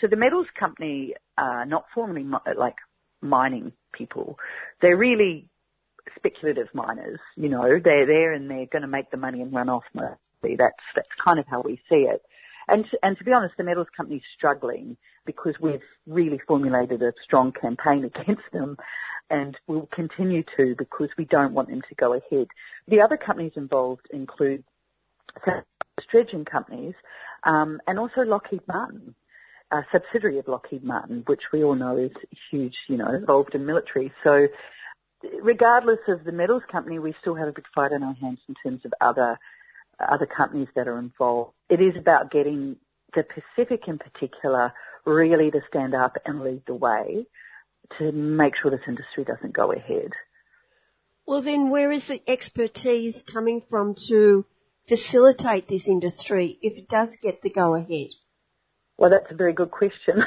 So 0.00 0.06
the 0.06 0.16
metals 0.16 0.46
company 0.58 1.14
are 1.36 1.66
not 1.66 1.84
formally 1.94 2.26
like 2.56 2.76
mining 3.20 3.72
people. 3.92 4.38
They're 4.80 4.96
really 4.96 5.48
speculative 6.16 6.68
miners. 6.74 7.18
You 7.36 7.48
know, 7.48 7.78
they're 7.82 8.06
there 8.06 8.32
and 8.32 8.50
they're 8.50 8.66
going 8.66 8.82
to 8.82 8.88
make 8.88 9.10
the 9.10 9.16
money 9.16 9.42
and 9.42 9.52
run 9.52 9.68
off. 9.68 9.84
That's 9.94 10.14
that's 10.42 11.08
kind 11.24 11.38
of 11.38 11.46
how 11.48 11.62
we 11.62 11.76
see 11.88 12.06
it. 12.08 12.22
And 12.68 12.84
to, 12.90 12.98
and 13.02 13.18
to 13.18 13.24
be 13.24 13.32
honest, 13.32 13.54
the 13.56 13.64
metals 13.64 13.88
company's 13.96 14.22
struggling 14.36 14.96
because 15.26 15.54
we've 15.60 15.82
really 16.06 16.40
formulated 16.46 17.02
a 17.02 17.12
strong 17.24 17.52
campaign 17.52 18.04
against 18.14 18.42
them. 18.52 18.76
and 19.30 19.56
we'll 19.66 19.88
continue 19.94 20.42
to 20.56 20.74
because 20.76 21.08
we 21.16 21.24
don't 21.24 21.54
want 21.54 21.68
them 21.68 21.82
to 21.88 21.94
go 21.94 22.14
ahead. 22.14 22.48
The 22.88 23.00
other 23.00 23.16
companies 23.16 23.52
involved 23.56 24.06
include 24.12 24.64
dredging 26.10 26.44
companies 26.44 26.94
um, 27.44 27.80
and 27.86 27.98
also 27.98 28.22
Lockheed 28.22 28.62
Martin, 28.66 29.14
a 29.70 29.82
subsidiary 29.92 30.38
of 30.38 30.48
Lockheed 30.48 30.82
Martin, 30.82 31.22
which 31.26 31.42
we 31.52 31.62
all 31.62 31.74
know 31.74 31.96
is 31.96 32.10
huge, 32.50 32.74
you 32.88 32.96
know, 32.96 33.14
involved 33.14 33.54
in 33.54 33.66
military. 33.66 34.12
So 34.24 34.48
regardless 35.42 36.00
of 36.08 36.24
the 36.24 36.32
metals 36.32 36.62
company, 36.70 36.98
we 36.98 37.14
still 37.20 37.34
have 37.34 37.48
a 37.48 37.52
big 37.52 37.66
fight 37.74 37.92
on 37.92 38.02
our 38.02 38.14
hands 38.14 38.40
in 38.48 38.54
terms 38.62 38.82
of 38.84 38.92
other 39.00 39.38
other 40.00 40.26
companies 40.26 40.68
that 40.74 40.88
are 40.88 40.98
involved. 40.98 41.52
It 41.68 41.80
is 41.80 41.94
about 41.94 42.30
getting 42.30 42.76
the 43.14 43.22
Pacific 43.22 43.82
in 43.86 43.98
particular 43.98 44.72
really 45.04 45.50
to 45.50 45.60
stand 45.68 45.94
up 45.94 46.16
and 46.24 46.42
lead 46.42 46.62
the 46.66 46.74
way 46.74 47.26
to 47.98 48.12
make 48.12 48.54
sure 48.60 48.70
this 48.70 48.80
industry 48.86 49.24
doesn't 49.24 49.52
go 49.52 49.72
ahead. 49.72 50.12
Well, 51.26 51.42
then, 51.42 51.70
where 51.70 51.92
is 51.92 52.08
the 52.08 52.20
expertise 52.28 53.22
coming 53.32 53.62
from 53.68 53.94
to 54.08 54.44
facilitate 54.88 55.68
this 55.68 55.86
industry 55.86 56.58
if 56.62 56.76
it 56.76 56.88
does 56.88 57.16
get 57.22 57.42
the 57.42 57.50
go 57.50 57.74
ahead? 57.76 58.10
Well, 58.96 59.10
that's 59.10 59.30
a 59.30 59.34
very 59.34 59.52
good 59.52 59.70
question. 59.70 60.22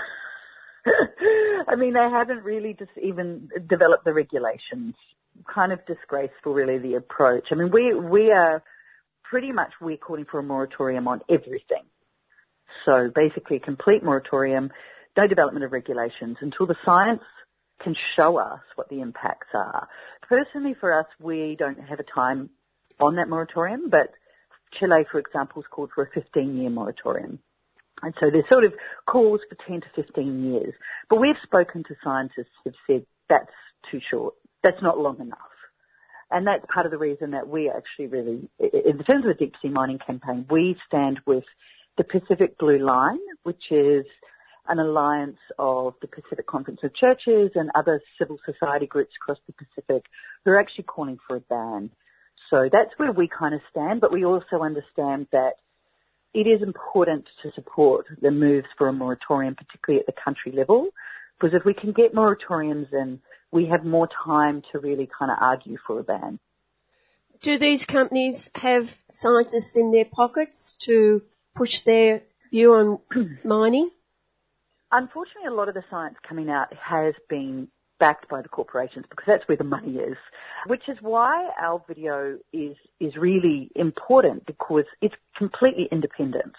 I 1.68 1.76
mean, 1.76 1.94
they 1.94 2.00
haven't 2.00 2.44
really 2.44 2.76
just 2.78 2.91
even 3.02 3.50
developed 3.68 4.06
the 4.06 4.14
regulations. 4.14 4.95
Kind 5.54 5.72
of 5.72 5.86
disgraceful, 5.86 6.54
really, 6.54 6.78
the 6.78 6.95
approach. 6.95 7.45
I 7.52 7.56
mean, 7.56 7.72
we 7.72 7.94
we 7.94 8.32
are 8.32 8.64
pretty 9.24 9.52
much 9.52 9.72
we're 9.82 9.98
calling 9.98 10.26
for 10.30 10.40
a 10.40 10.44
moratorium 10.44 11.08
on 11.08 11.22
everything. 11.30 11.84
So 12.86 13.10
basically, 13.14 13.58
a 13.58 13.60
complete 13.60 14.04
moratorium, 14.04 14.72
no 15.16 15.28
development 15.28 15.66
of 15.66 15.72
regulations 15.72 16.38
until 16.41 16.66
the 16.66 16.76
science 16.86 17.22
can 17.82 17.95
show 18.18 18.38
us 18.38 18.62
what 18.76 18.90
the 18.90 19.02
impacts 19.02 19.48
are. 19.54 19.88
Personally, 20.28 20.76
for 20.80 20.98
us, 20.98 21.06
we 21.20 21.56
don't 21.58 21.80
have 21.80 22.00
a 22.00 22.04
time 22.04 22.50
on 23.00 23.16
that 23.16 23.28
moratorium, 23.28 23.90
but 23.90 24.14
Chile, 24.80 25.06
for 25.12 25.20
example, 25.20 25.62
has 25.62 25.68
called 25.70 25.91
for 25.94 26.04
a 26.04 26.20
15-year 26.20 26.70
moratorium. 26.70 27.40
And 28.02 28.14
so 28.20 28.30
there's 28.32 28.45
sort 28.52 28.66
of 28.66 28.74
calls 29.08 29.41
for 29.50 29.56
10 29.68 29.82
to 29.82 29.88
15 29.95 30.52
years. 30.52 30.74
But 31.10 31.22
we've 31.22 31.36
spoken 31.44 31.84
to 31.88 31.95
scientists 32.04 32.52
who 32.64 32.72
have 32.72 32.76
said 32.88 33.06
that's 33.30 33.52
too 33.91 34.00
short. 34.10 34.34
That's 34.64 34.82
not 34.82 34.98
long 34.98 35.20
enough. 35.20 35.38
And 36.32 36.48
that's 36.48 36.66
part 36.74 36.86
of 36.86 36.91
the 36.91 36.98
reason 36.98 37.32
that 37.32 37.48
we 37.48 37.70
actually 37.70 38.08
really, 38.08 38.50
in 38.60 38.98
terms 39.04 39.26
of 39.26 39.38
the 39.38 39.38
deep 39.38 39.54
sea 39.62 39.70
mining 39.70 40.00
campaign, 40.00 40.48
we 40.50 40.76
stand 40.88 41.20
with 41.26 41.44
the 41.98 42.03
Pacific 42.03 42.57
Blue 42.57 42.80
Line, 42.80 43.20
which 43.44 43.72
is 43.72 44.06
an 44.68 44.80
alliance 44.80 45.40
of 45.60 45.94
the 46.02 46.07
Pacific 46.07 46.48
Conference 46.48 46.80
of 46.84 46.95
Churches 46.95 47.52
and 47.56 47.70
other 47.76 48.02
civil 48.18 48.40
society 48.45 48.86
groups 48.86 49.11
across 49.22 49.38
the 49.45 49.53
Pacific 49.53 50.06
who 50.44 50.52
are 50.52 50.60
actually 50.60 50.86
calling 50.86 51.18
for 51.28 51.36
a 51.36 51.41
ban. 51.41 51.90
So 52.49 52.70
that's 52.72 52.91
where 52.98 53.11
we 53.11 53.28
kind 53.28 53.53
of 53.53 53.61
stand, 53.70 53.99
but 53.99 54.11
we 54.11 54.26
also 54.26 54.61
understand 54.61 55.28
that 55.32 55.53
it 56.34 56.48
is 56.48 56.61
important 56.64 57.26
to 57.44 57.52
support 57.53 58.06
the 58.22 58.32
moves 58.32 58.68
for 58.78 58.88
a 58.88 58.94
moratorium, 58.94 59.56
particularly 59.56 59.99
at 59.99 60.06
the 60.06 60.22
country 60.24 60.52
level, 60.52 60.90
because 61.40 61.53
if 61.53 61.65
we 61.65 61.74
can 61.74 61.91
get 61.91 62.15
moratoriums 62.15 62.91
in, 62.94 63.20
we 63.52 63.68
have 63.68 63.86
more 63.86 64.07
time 64.26 64.64
to 64.72 64.80
really 64.80 65.07
kind 65.20 65.32
of 65.32 65.38
argue 65.40 65.78
for 65.86 65.99
a 65.99 66.03
ban. 66.03 66.40
Do 67.41 67.57
these 67.57 67.86
companies 67.86 68.49
have 68.56 68.90
scientists 69.15 69.76
in 69.76 69.91
their 69.91 70.06
pockets 70.06 70.76
to 70.86 71.22
push 71.56 71.82
their 71.84 72.22
view 72.52 72.74
on 72.74 73.00
mining? 73.44 73.90
Unfortunately, 74.92 75.48
a 75.48 75.54
lot 75.54 75.70
of 75.70 75.74
the 75.74 75.84
science 75.90 76.16
coming 76.28 76.50
out 76.50 76.68
has 76.74 77.16
been 77.30 77.68
backed 78.00 78.28
by 78.30 78.42
the 78.42 78.50
corporations 78.50 79.06
because 79.10 79.26
that's 79.26 79.48
where 79.48 79.58
the 79.58 79.64
money 79.64 79.96
is, 79.96 80.18
which 80.68 80.84
is 80.88 80.98
why 81.02 81.50
our 81.60 81.84
video 81.88 82.38
is, 82.52 82.76
is 83.00 83.16
really 83.16 83.72
important 83.76 84.46
because 84.46 84.84
it's 85.02 85.16
completely 85.38 85.88
independent. 85.92 86.54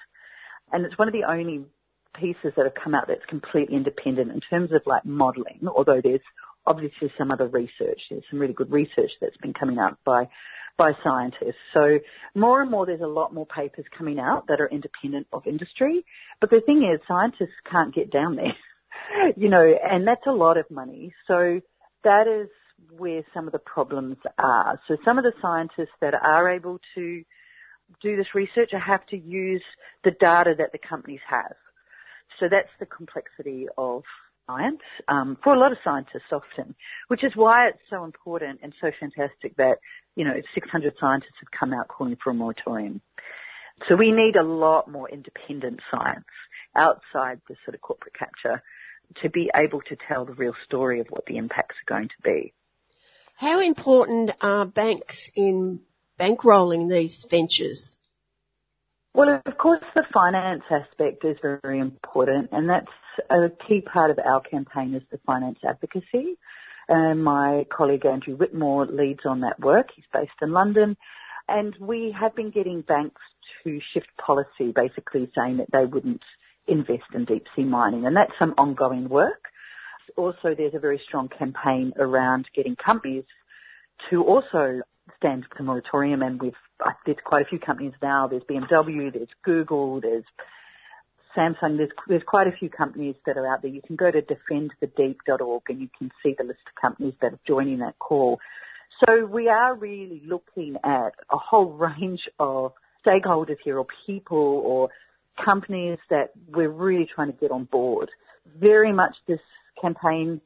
And 0.72 0.84
it's 0.84 0.98
one 0.98 1.06
of 1.06 1.14
the 1.14 1.24
only 1.24 1.64
pieces 2.18 2.52
that 2.56 2.64
have 2.64 2.74
come 2.82 2.94
out 2.94 3.04
that's 3.08 3.24
completely 3.28 3.76
independent 3.76 4.30
in 4.30 4.40
terms 4.40 4.72
of 4.72 4.82
like 4.86 5.04
modelling, 5.04 5.60
although 5.68 6.00
there's 6.02 6.20
obviously 6.66 7.12
some 7.18 7.30
other 7.30 7.46
research. 7.46 8.00
There's 8.10 8.24
some 8.30 8.40
really 8.40 8.54
good 8.54 8.72
research 8.72 9.10
that's 9.20 9.36
been 9.36 9.52
coming 9.52 9.78
out 9.78 9.98
by 10.04 10.28
by 10.76 10.92
scientists. 11.02 11.60
So 11.72 11.98
more 12.34 12.62
and 12.62 12.70
more 12.70 12.86
there's 12.86 13.00
a 13.00 13.06
lot 13.06 13.32
more 13.32 13.46
papers 13.46 13.84
coming 13.96 14.18
out 14.18 14.46
that 14.48 14.60
are 14.60 14.68
independent 14.68 15.26
of 15.32 15.46
industry. 15.46 16.04
But 16.40 16.50
the 16.50 16.60
thing 16.64 16.88
is 16.92 17.00
scientists 17.06 17.54
can't 17.70 17.94
get 17.94 18.10
down 18.10 18.36
there. 18.36 18.56
you 19.36 19.48
know, 19.48 19.64
and 19.82 20.06
that's 20.06 20.26
a 20.26 20.32
lot 20.32 20.56
of 20.56 20.70
money. 20.70 21.14
So 21.26 21.60
that 22.02 22.26
is 22.26 22.48
where 22.96 23.22
some 23.32 23.46
of 23.46 23.52
the 23.52 23.58
problems 23.58 24.16
are. 24.38 24.80
So 24.88 24.96
some 25.04 25.18
of 25.18 25.24
the 25.24 25.32
scientists 25.40 25.94
that 26.00 26.14
are 26.14 26.50
able 26.50 26.80
to 26.94 27.22
do 28.02 28.16
this 28.16 28.34
research 28.34 28.70
have 28.72 29.06
to 29.06 29.16
use 29.16 29.62
the 30.02 30.10
data 30.20 30.54
that 30.58 30.72
the 30.72 30.78
companies 30.78 31.20
have. 31.28 31.54
So 32.40 32.46
that's 32.50 32.68
the 32.80 32.86
complexity 32.86 33.66
of 33.78 34.02
science 34.46 34.80
um, 35.08 35.36
for 35.42 35.54
a 35.54 35.58
lot 35.58 35.72
of 35.72 35.78
scientists 35.84 36.32
often, 36.32 36.74
which 37.08 37.24
is 37.24 37.32
why 37.34 37.68
it's 37.68 37.78
so 37.90 38.04
important 38.04 38.60
and 38.62 38.74
so 38.80 38.90
fantastic 38.98 39.56
that 39.56 39.78
you 40.16 40.24
know 40.24 40.34
600 40.54 40.94
scientists 41.00 41.38
have 41.40 41.50
come 41.58 41.72
out 41.72 41.88
calling 41.88 42.16
for 42.22 42.30
a 42.30 42.34
moratorium. 42.34 43.00
So 43.88 43.96
we 43.96 44.12
need 44.12 44.36
a 44.36 44.44
lot 44.44 44.90
more 44.90 45.08
independent 45.10 45.80
science 45.90 46.24
outside 46.76 47.40
the 47.48 47.56
sort 47.64 47.74
of 47.74 47.80
corporate 47.80 48.14
capture 48.14 48.62
to 49.22 49.30
be 49.30 49.50
able 49.54 49.80
to 49.82 49.96
tell 50.08 50.24
the 50.24 50.32
real 50.32 50.54
story 50.64 51.00
of 51.00 51.06
what 51.10 51.26
the 51.26 51.36
impacts 51.36 51.76
are 51.76 51.96
going 51.96 52.08
to 52.08 52.22
be. 52.22 52.52
How 53.36 53.60
important 53.60 54.30
are 54.40 54.64
banks 54.64 55.28
in 55.34 55.80
bankrolling 56.18 56.88
these 56.88 57.26
ventures? 57.28 57.98
Well, 59.12 59.40
of 59.44 59.58
course, 59.58 59.82
the 59.94 60.04
finance 60.12 60.62
aspect 60.70 61.24
is 61.24 61.36
very 61.42 61.78
important, 61.78 62.50
and 62.52 62.68
that's 62.68 62.86
a 63.30 63.50
key 63.68 63.80
part 63.80 64.10
of 64.10 64.18
our 64.18 64.40
campaign 64.40 64.94
is 64.94 65.02
the 65.10 65.18
finance 65.26 65.58
advocacy. 65.66 66.36
And 66.88 67.24
my 67.24 67.66
colleague 67.74 68.04
Andrew 68.04 68.36
Whitmore 68.36 68.86
leads 68.86 69.20
on 69.24 69.40
that 69.40 69.60
work. 69.60 69.88
He's 69.94 70.04
based 70.12 70.32
in 70.42 70.52
London. 70.52 70.96
And 71.48 71.74
we 71.80 72.14
have 72.18 72.34
been 72.34 72.50
getting 72.50 72.82
banks 72.82 73.20
to 73.62 73.80
shift 73.92 74.08
policy, 74.24 74.72
basically 74.74 75.30
saying 75.36 75.58
that 75.58 75.68
they 75.72 75.84
wouldn't 75.84 76.22
invest 76.66 77.04
in 77.14 77.24
deep 77.24 77.44
sea 77.54 77.64
mining. 77.64 78.06
And 78.06 78.16
that's 78.16 78.32
some 78.38 78.54
ongoing 78.56 79.08
work. 79.08 79.44
Also, 80.16 80.54
there's 80.56 80.74
a 80.74 80.78
very 80.78 81.00
strong 81.06 81.28
campaign 81.28 81.92
around 81.98 82.46
getting 82.54 82.76
companies 82.76 83.24
to 84.10 84.22
also 84.22 84.80
stand 85.16 85.44
for 85.50 85.58
the 85.58 85.64
moratorium. 85.64 86.22
And 86.22 86.40
we've, 86.40 86.52
there's 87.06 87.18
quite 87.24 87.42
a 87.42 87.48
few 87.48 87.58
companies 87.58 87.94
now. 88.02 88.28
There's 88.28 88.42
BMW, 88.42 89.12
there's 89.12 89.28
Google, 89.42 90.00
there's 90.00 90.24
Samsung, 91.36 91.76
there's, 91.76 91.90
there's 92.08 92.22
quite 92.26 92.46
a 92.46 92.52
few 92.52 92.68
companies 92.68 93.16
that 93.26 93.36
are 93.36 93.46
out 93.46 93.62
there. 93.62 93.70
You 93.70 93.82
can 93.82 93.96
go 93.96 94.10
to 94.10 94.22
defendthedeep.org 94.22 95.62
and 95.68 95.80
you 95.80 95.88
can 95.98 96.10
see 96.22 96.34
the 96.36 96.44
list 96.44 96.60
of 96.66 96.80
companies 96.80 97.14
that 97.20 97.32
are 97.32 97.40
joining 97.46 97.78
that 97.78 97.98
call. 97.98 98.40
So 99.04 99.26
we 99.26 99.48
are 99.48 99.74
really 99.74 100.22
looking 100.24 100.76
at 100.84 101.14
a 101.30 101.36
whole 101.36 101.72
range 101.72 102.28
of 102.38 102.72
stakeholders 103.04 103.56
here 103.64 103.78
or 103.78 103.86
people 104.06 104.38
or 104.38 104.88
companies 105.44 105.98
that 106.10 106.30
we're 106.48 106.68
really 106.70 107.08
trying 107.12 107.32
to 107.32 107.38
get 107.38 107.50
on 107.50 107.64
board. 107.64 108.10
Very 108.58 108.92
much 108.92 109.16
this 109.26 109.40
campaign, 109.80 110.40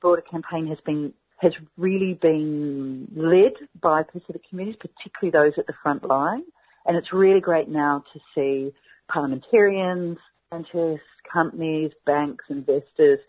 broader 0.00 0.22
campaign 0.22 0.66
has 0.68 0.78
been, 0.84 1.12
has 1.38 1.52
really 1.76 2.14
been 2.14 3.08
led 3.14 3.52
by 3.80 4.02
Pacific 4.02 4.42
communities, 4.48 4.80
particularly 4.80 5.30
those 5.30 5.58
at 5.58 5.66
the 5.66 5.74
front 5.82 6.04
line. 6.04 6.42
And 6.86 6.96
it's 6.96 7.12
really 7.12 7.40
great 7.40 7.68
now 7.68 8.04
to 8.14 8.20
see 8.34 8.72
parliamentarians, 9.12 10.18
scientists, 10.50 11.06
companies, 11.32 11.92
banks, 12.04 12.44
investors, 12.48 13.20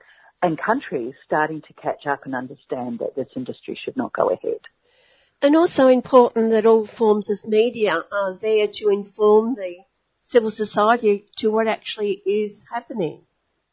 and 0.42 0.60
countries 0.60 1.14
starting 1.26 1.62
to 1.62 1.74
catch 1.74 2.08
up 2.08 2.26
and 2.26 2.34
understand 2.34 3.00
that 3.00 3.16
this 3.16 3.28
industry 3.36 3.80
should 3.84 3.96
not 3.96 4.12
go 4.14 4.30
ahead. 4.30 4.60
And 5.42 5.56
also 5.56 5.88
important 5.88 6.52
that 6.52 6.66
all 6.66 6.88
forms 6.88 7.30
of 7.30 7.48
media 7.48 8.04
are 8.12 8.38
there 8.42 8.68
to 8.72 8.90
inform 8.90 9.56
the 9.56 9.78
civil 10.22 10.52
society 10.52 11.26
to 11.38 11.50
what 11.50 11.68
actually 11.68 12.22
is 12.26 12.64
happening. 12.72 13.22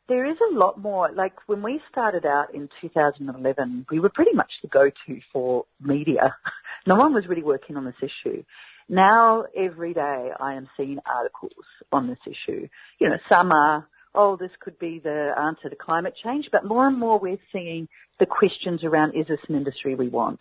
There 0.08 0.24
is 0.24 0.38
a 0.40 0.54
lot 0.54 0.78
more, 0.78 1.10
like 1.12 1.34
when 1.46 1.62
we 1.62 1.80
started 1.90 2.24
out 2.24 2.54
in 2.54 2.68
2011, 2.80 3.86
we 3.90 4.00
were 4.00 4.08
pretty 4.08 4.32
much 4.32 4.50
the 4.62 4.68
go-to 4.68 5.20
for 5.32 5.66
media. 5.80 6.34
no 6.86 6.96
one 6.96 7.12
was 7.12 7.26
really 7.26 7.42
working 7.42 7.76
on 7.76 7.84
this 7.84 7.94
issue. 8.02 8.42
Now, 8.88 9.44
every 9.54 9.92
day 9.92 10.30
I 10.40 10.54
am 10.54 10.68
seeing 10.76 10.98
articles 11.04 11.52
on 11.92 12.08
this 12.08 12.18
issue. 12.26 12.68
You 12.98 13.10
know, 13.10 13.18
some 13.28 13.52
are, 13.52 13.86
oh, 14.14 14.36
this 14.36 14.50
could 14.60 14.78
be 14.78 14.98
the 15.02 15.32
answer 15.38 15.68
to 15.68 15.76
climate 15.76 16.14
change, 16.24 16.46
but 16.50 16.64
more 16.64 16.86
and 16.86 16.98
more 16.98 17.18
we're 17.18 17.36
seeing 17.52 17.88
the 18.18 18.26
questions 18.26 18.82
around, 18.84 19.14
is 19.14 19.26
this 19.28 19.40
an 19.48 19.56
industry 19.56 19.94
we 19.94 20.08
want? 20.08 20.40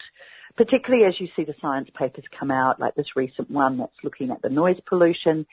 Particularly 0.55 1.05
as 1.05 1.13
you 1.19 1.27
see 1.35 1.43
the 1.43 1.55
science 1.61 1.89
papers 1.97 2.23
come 2.39 2.49
out, 2.49 2.79
like 2.79 2.95
this 2.95 3.15
recent 3.15 3.51
one 3.51 3.77
that's 3.77 3.91
looking 4.03 4.31
at 4.31 4.41
the 4.41 4.49
noise 4.49 4.79
pollution. 4.87 5.45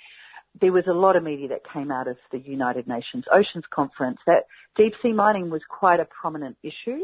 There 0.61 0.73
was 0.73 0.85
a 0.89 0.95
lot 0.95 1.17
of 1.17 1.25
media 1.25 1.49
that 1.49 1.63
came 1.73 1.91
out 1.91 2.07
of 2.07 2.17
the 2.31 2.39
United 2.39 2.87
Nations 2.87 3.25
Oceans 3.33 3.65
Conference 3.75 4.19
that 4.27 4.45
deep 4.77 4.93
sea 5.03 5.13
mining 5.13 5.51
was 5.51 5.63
quite 5.69 5.99
a 5.99 6.07
prominent 6.07 6.57
issue. 6.63 7.01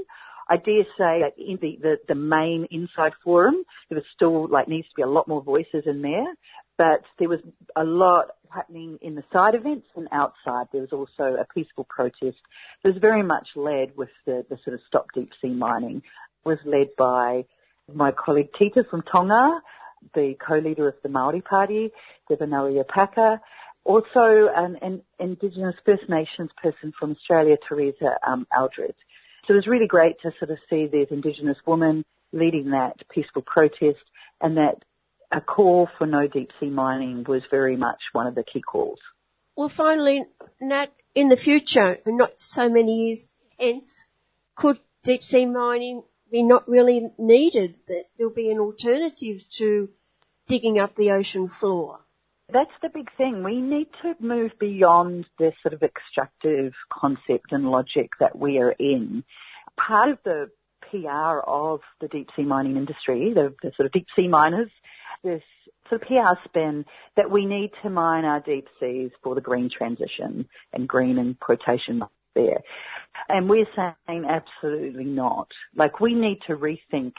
I 0.51 0.57
dare 0.57 0.83
say 0.99 1.23
that 1.23 1.35
in 1.39 1.59
the, 1.63 1.79
the, 1.81 1.97
the 2.09 2.15
main 2.17 2.67
inside 2.73 3.13
forum, 3.23 3.63
there 3.89 3.97
was 3.97 4.05
still 4.15 4.49
like 4.49 4.67
needs 4.67 4.89
to 4.89 4.95
be 4.97 5.03
a 5.03 5.07
lot 5.07 5.29
more 5.29 5.43
voices 5.43 5.85
in 5.87 6.03
there, 6.03 6.35
but 6.77 7.03
there 7.21 7.29
was 7.29 7.39
a 7.77 7.85
lot 7.85 8.33
happening 8.49 8.99
in 9.01 9.15
the 9.15 9.23
side 9.33 9.55
events 9.55 9.87
and 9.95 10.09
outside. 10.11 10.67
There 10.73 10.81
was 10.81 10.93
also 10.93 11.37
a 11.37 11.47
peaceful 11.55 11.87
protest. 11.89 12.39
It 12.83 12.89
was 12.89 12.97
very 13.01 13.23
much 13.23 13.49
led 13.55 13.97
with 13.97 14.09
the, 14.27 14.45
the 14.51 14.59
sort 14.65 14.75
of 14.75 14.81
stop 14.89 15.07
deep 15.15 15.31
sea 15.41 15.51
mining. 15.51 15.99
It 16.45 16.49
was 16.49 16.59
led 16.65 16.89
by 16.99 17.45
my 17.95 18.11
colleague 18.11 18.49
Tita 18.59 18.83
from 18.91 19.03
Tonga, 19.03 19.61
the 20.15 20.35
co-leader 20.45 20.89
of 20.89 20.95
the 21.05 21.09
Maori 21.09 21.43
Party, 21.43 21.91
Debbie 22.29 22.47
Ngarewa-Packer, 22.47 23.41
also 23.85 24.49
an, 24.57 24.77
an, 24.83 25.03
Indigenous 25.19 25.75
First 25.85 26.09
Nations 26.09 26.51
person 26.61 26.93
from 26.99 27.13
Australia, 27.13 27.57
Teresa 27.69 28.17
um, 28.27 28.47
Aldred. 28.57 28.95
So 29.47 29.55
it 29.55 29.57
was 29.57 29.67
really 29.67 29.87
great 29.87 30.21
to 30.23 30.33
sort 30.39 30.51
of 30.51 30.59
see 30.69 30.87
these 30.87 31.09
Indigenous 31.11 31.59
women 31.67 32.05
leading 32.33 32.71
that 32.71 32.97
peaceful 33.13 33.43
protest 33.43 34.05
and 34.41 34.57
that 34.57 34.77
a 35.33 35.41
call 35.41 35.89
for 35.99 36.07
no 36.07 36.27
deep 36.27 36.51
sea 36.59 36.71
mining 36.71 37.25
was 37.27 37.43
very 37.51 37.77
much 37.77 38.01
one 38.13 38.27
of 38.27 38.35
the 38.35 38.45
key 38.45 38.61
calls. 38.61 38.99
Well, 39.57 39.69
finally, 39.69 40.25
Nat, 40.61 40.93
in 41.15 41.29
the 41.29 41.37
future, 41.37 41.99
not 42.07 42.33
so 42.37 42.69
many 42.69 43.07
years 43.07 43.31
hence, 43.59 43.93
could 44.57 44.79
deep 45.05 45.23
sea 45.23 45.47
mining 45.47 46.03
be 46.31 46.43
not 46.43 46.69
really 46.69 47.11
needed? 47.19 47.77
That 47.89 48.05
there'll 48.17 48.33
be 48.33 48.51
an 48.51 48.59
alternative 48.59 49.43
to 49.59 49.89
digging 50.49 50.79
up 50.79 50.97
the 50.97 51.13
ocean 51.13 51.49
floor? 51.49 52.01
That's 52.53 52.71
the 52.83 52.89
big 52.93 53.09
thing. 53.17 53.43
We 53.45 53.61
need 53.61 53.89
to 54.03 54.15
move 54.19 54.53
beyond 54.59 55.27
this 55.39 55.55
sort 55.63 55.75
of 55.75 55.83
extractive 55.83 56.73
concept 56.93 57.53
and 57.53 57.71
logic 57.71 58.11
that 58.19 58.39
we 58.39 58.59
are 58.59 58.73
in. 58.73 59.25
Part 59.77 60.11
of 60.11 60.19
the 60.25 60.51
PR 60.91 61.41
of 61.47 61.81
the 62.01 62.09
deep 62.09 62.29
sea 62.37 62.45
mining 62.45 62.77
industry, 62.77 63.33
the, 63.35 63.55
the 63.63 63.73
sort 63.77 63.87
of 63.87 63.93
deep 63.93 64.07
sea 64.17 64.29
miners, 64.29 64.71
this 65.23 65.43
sort 65.89 66.03
of 66.03 66.09
PR 66.09 66.49
spin 66.49 66.85
that 67.17 67.31
we 67.31 67.47
need 67.47 67.71
to 67.83 67.91
mine 67.91 68.25
our 68.25 68.41
deep 68.41 68.67
seas 68.79 69.11
for 69.23 69.35
the 69.35 69.41
green 69.41 69.71
transition 69.77 70.49
and 70.73 70.89
green 70.89 71.19
in 71.19 71.37
quotation 71.41 72.03
there. 72.35 72.61
And 73.29 73.49
we're 73.49 73.67
saying 73.77 74.25
absolutely 74.29 75.05
not. 75.05 75.49
Like 75.75 76.01
we 76.01 76.15
need 76.15 76.39
to 76.47 76.57
rethink 76.57 77.13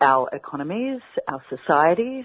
our 0.00 0.28
economies, 0.32 1.00
our 1.28 1.42
societies, 1.50 2.24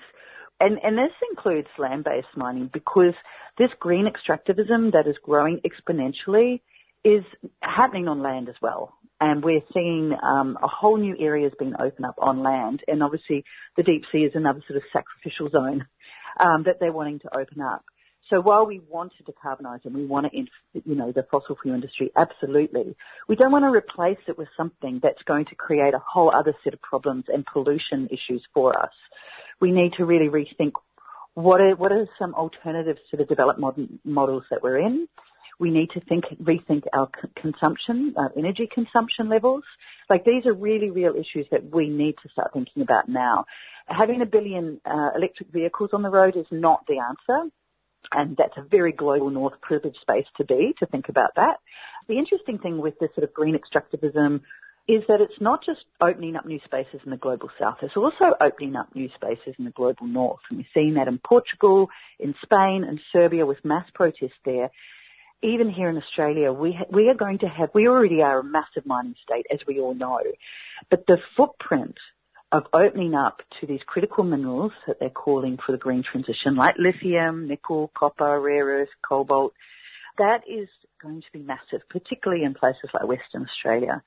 and, 0.59 0.79
and 0.81 0.97
this 0.97 1.11
includes 1.31 1.67
land-based 1.77 2.35
mining 2.35 2.69
because 2.71 3.13
this 3.57 3.69
green 3.79 4.05
extractivism 4.05 4.93
that 4.93 5.07
is 5.07 5.15
growing 5.23 5.59
exponentially 5.65 6.61
is 7.03 7.23
happening 7.61 8.07
on 8.07 8.21
land 8.21 8.49
as 8.49 8.55
well. 8.61 8.93
And 9.19 9.43
we're 9.43 9.61
seeing 9.73 10.13
um, 10.23 10.57
a 10.61 10.67
whole 10.67 10.97
new 10.97 11.15
areas 11.19 11.53
being 11.57 11.73
opened 11.79 12.05
up 12.05 12.15
on 12.17 12.41
land. 12.41 12.81
And 12.87 13.03
obviously 13.03 13.43
the 13.77 13.83
deep 13.83 14.03
sea 14.11 14.19
is 14.19 14.31
another 14.33 14.61
sort 14.67 14.77
of 14.77 14.83
sacrificial 14.91 15.49
zone 15.49 15.85
um, 16.39 16.63
that 16.65 16.77
they're 16.79 16.91
wanting 16.91 17.19
to 17.19 17.37
open 17.37 17.61
up. 17.61 17.83
So 18.29 18.41
while 18.41 18.65
we 18.65 18.81
want 18.89 19.11
to 19.17 19.31
decarbonise 19.31 19.85
and 19.85 19.93
we 19.93 20.05
want 20.05 20.25
to, 20.31 20.81
you 20.83 20.95
know, 20.95 21.11
the 21.11 21.27
fossil 21.29 21.57
fuel 21.61 21.75
industry, 21.75 22.11
absolutely, 22.15 22.95
we 23.27 23.35
don't 23.35 23.51
want 23.51 23.65
to 23.65 23.69
replace 23.69 24.17
it 24.27 24.37
with 24.37 24.47
something 24.57 24.99
that's 25.03 25.21
going 25.27 25.45
to 25.45 25.55
create 25.55 25.93
a 25.93 26.01
whole 26.03 26.33
other 26.35 26.55
set 26.63 26.73
of 26.73 26.81
problems 26.81 27.25
and 27.27 27.45
pollution 27.45 28.07
issues 28.07 28.43
for 28.53 28.77
us 28.81 28.93
we 29.61 29.71
need 29.71 29.93
to 29.97 30.05
really 30.05 30.29
rethink 30.29 30.73
what 31.33 31.59
are, 31.59 31.75
what 31.75 31.91
are 31.91 32.07
some 32.17 32.33
alternatives 32.33 32.99
to 33.11 33.17
the 33.17 33.25
developed 33.25 33.59
modern 33.59 33.99
models 34.03 34.43
that 34.49 34.63
we're 34.63 34.79
in. 34.79 35.07
We 35.59 35.69
need 35.69 35.89
to 35.91 36.01
think, 36.01 36.25
rethink 36.41 36.83
our 36.93 37.09
consumption, 37.41 38.13
our 38.17 38.31
energy 38.37 38.69
consumption 38.73 39.29
levels. 39.29 39.63
Like 40.09 40.25
these 40.25 40.45
are 40.45 40.53
really 40.53 40.91
real 40.91 41.13
issues 41.13 41.47
that 41.51 41.73
we 41.73 41.89
need 41.89 42.15
to 42.23 42.29
start 42.29 42.51
thinking 42.53 42.81
about 42.83 43.07
now. 43.07 43.45
Having 43.87 44.21
a 44.21 44.25
billion 44.25 44.81
uh, 44.85 45.09
electric 45.15 45.49
vehicles 45.51 45.91
on 45.93 46.01
the 46.01 46.09
road 46.09 46.35
is 46.35 46.45
not 46.51 46.85
the 46.87 46.99
answer. 46.99 47.49
And 48.11 48.37
that's 48.37 48.57
a 48.57 48.61
very 48.61 48.91
global 48.91 49.29
north 49.29 49.59
privileged 49.61 49.97
space 50.01 50.25
to 50.37 50.45
be, 50.45 50.73
to 50.79 50.85
think 50.85 51.09
about 51.09 51.31
that. 51.35 51.57
The 52.07 52.17
interesting 52.17 52.59
thing 52.59 52.77
with 52.77 52.99
this 52.99 53.09
sort 53.15 53.27
of 53.27 53.33
green 53.33 53.57
extractivism 53.57 54.41
is 54.87 55.01
that 55.07 55.19
it's 55.19 55.41
not 55.41 55.65
just 55.65 55.79
opening 55.99 56.35
up 56.35 56.45
new 56.45 56.59
spaces 56.63 57.01
in 57.03 57.11
the 57.11 57.17
global 57.17 57.49
south, 57.59 57.77
it's 57.81 57.97
also 57.97 58.35
opening 58.39 58.75
up 58.75 58.93
new 58.93 59.09
spaces 59.15 59.55
in 59.57 59.65
the 59.65 59.71
global 59.71 60.05
north. 60.05 60.41
And 60.49 60.59
we're 60.59 60.67
seeing 60.73 60.93
that 60.95 61.07
in 61.07 61.19
Portugal, 61.19 61.89
in 62.19 62.35
Spain 62.43 62.83
and 62.87 62.99
Serbia 63.11 63.45
with 63.45 63.63
mass 63.63 63.87
protests 63.93 64.37
there. 64.45 64.69
Even 65.41 65.69
here 65.69 65.89
in 65.89 65.97
Australia, 65.97 66.51
we, 66.51 66.73
ha- 66.73 66.85
we 66.91 67.09
are 67.09 67.15
going 67.15 67.39
to 67.39 67.47
have, 67.47 67.69
we 67.73 67.87
already 67.87 68.21
are 68.21 68.39
a 68.39 68.43
massive 68.43 68.85
mining 68.85 69.15
state, 69.23 69.45
as 69.51 69.59
we 69.67 69.79
all 69.79 69.95
know. 69.95 70.19
But 70.89 71.05
the 71.07 71.17
footprint 71.35 71.95
of 72.51 72.63
opening 72.73 73.15
up 73.15 73.41
to 73.59 73.67
these 73.67 73.81
critical 73.85 74.23
minerals 74.23 74.71
that 74.87 74.97
they're 74.99 75.09
calling 75.09 75.57
for 75.65 75.71
the 75.71 75.77
green 75.77 76.03
transition, 76.09 76.55
like 76.55 76.75
lithium, 76.77 77.47
nickel, 77.47 77.91
copper, 77.97 78.39
rare 78.39 78.65
earth, 78.65 78.89
cobalt, 79.07 79.53
that 80.17 80.41
is 80.47 80.69
going 81.05 81.21
to 81.21 81.31
be 81.31 81.39
massive, 81.39 81.87
particularly 81.89 82.43
in 82.43 82.53
places 82.53 82.89
like 82.93 83.07
Western 83.07 83.45
Australia. 83.49 84.01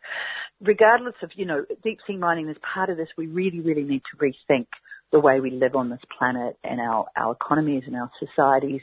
Regardless 0.61 1.15
of, 1.23 1.31
you 1.35 1.47
know, 1.47 1.65
deep 1.83 1.99
sea 2.07 2.16
mining 2.16 2.49
is 2.49 2.57
part 2.75 2.91
of 2.91 2.97
this, 2.97 3.09
we 3.16 3.27
really, 3.27 3.61
really 3.61 3.85
need 3.85 4.03
to 4.11 4.16
rethink 4.19 4.66
the 5.12 5.20
way 5.20 5.41
we 5.41 5.51
live 5.51 5.75
on 5.75 5.89
this 5.91 6.01
planet 6.19 6.59
and 6.62 6.81
our, 6.81 7.07
our 7.16 7.33
economies 7.33 7.85
and 7.87 7.97
our 7.97 8.11
societies. 8.19 8.83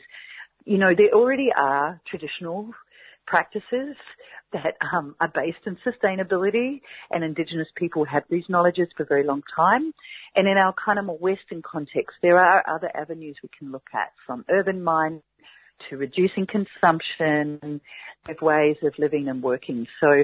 You 0.66 0.78
know, 0.78 0.92
there 0.98 1.12
already 1.14 1.50
are 1.56 2.02
traditional 2.10 2.72
practices 3.28 3.96
that 4.54 4.78
um, 4.94 5.16
are 5.20 5.32
based 5.34 5.66
in 5.66 5.78
sustainability 5.86 6.82
and 7.12 7.24
Indigenous 7.24 7.68
people 7.76 8.06
have 8.06 8.24
these 8.30 8.46
knowledges 8.48 8.88
for 8.96 9.04
a 9.04 9.06
very 9.06 9.26
long 9.26 9.42
time. 9.56 9.94
And 10.36 10.48
in 10.48 10.58
our 10.58 10.74
kind 10.74 11.00
of 11.00 11.06
more 11.06 11.18
Western 11.18 11.62
context, 11.62 12.16
there 12.22 12.38
are 12.38 12.64
other 12.68 12.90
avenues 12.96 13.38
we 13.44 13.50
can 13.58 13.72
look 13.72 13.88
at 13.94 14.12
from 14.26 14.46
urban 14.50 14.84
mining 14.84 15.22
to 15.90 15.98
reducing 15.98 16.48
consumption, 16.48 17.82
of 18.28 18.42
ways 18.42 18.78
of 18.84 18.94
living 18.98 19.28
and 19.28 19.42
working. 19.42 19.88
So 20.00 20.24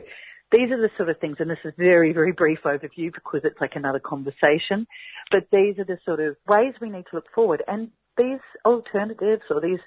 these 0.52 0.72
are 0.72 0.82
the 0.82 0.90
sort 0.98 1.10
of 1.10 1.20
things, 1.20 1.38
and 1.40 1.50
this 1.50 1.60
is 1.64 1.74
very, 1.78 2.14
very 2.14 2.32
brief 2.32 2.60
overview 2.66 3.14
because 3.14 3.42
it's 3.44 3.62
like 3.62 3.76
another 3.76 4.00
conversation, 4.00 4.88
but 5.30 5.48
these 5.52 5.78
are 5.80 5.86
the 5.86 5.98
sort 6.06 6.20
of 6.20 6.36
ways 6.48 6.74
we 6.82 6.90
need 6.90 7.06
to 7.12 7.16
look 7.16 7.32
forward. 7.34 7.64
And 7.68 7.90
these 8.18 8.40
alternatives 8.66 9.44
or 9.50 9.62
these 9.62 9.80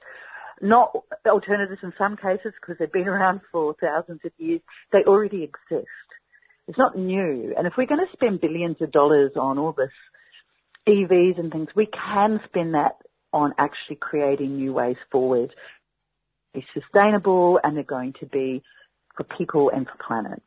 not 0.62 0.92
alternatives 1.26 1.80
in 1.82 1.92
some 1.98 2.16
cases 2.16 2.54
because 2.60 2.76
they've 2.78 2.92
been 2.92 3.08
around 3.14 3.40
for 3.52 3.74
thousands 3.80 4.20
of 4.24 4.32
years, 4.38 4.60
they 4.92 5.02
already 5.06 5.42
exist. 5.42 5.88
It's 6.66 6.78
not 6.78 6.96
new. 6.96 7.52
And 7.58 7.66
if 7.66 7.74
we're 7.76 7.86
going 7.86 8.06
to 8.06 8.12
spend 8.12 8.40
billions 8.40 8.76
of 8.80 8.90
dollars 8.90 9.32
on 9.36 9.58
all 9.58 9.72
this 9.72 9.90
EVs 10.88 11.38
and 11.38 11.52
things, 11.52 11.68
we 11.76 11.86
can 11.86 12.40
spend 12.46 12.72
that 12.72 12.96
on 13.34 13.52
actually 13.58 13.96
creating 13.96 14.56
new 14.56 14.72
ways 14.72 14.96
forward. 15.10 15.52
Be 16.54 16.64
sustainable 16.72 17.58
and 17.62 17.76
they're 17.76 17.82
going 17.82 18.14
to 18.20 18.26
be 18.26 18.62
for 19.16 19.24
people 19.24 19.70
and 19.70 19.86
for 19.86 19.96
planet. 20.06 20.40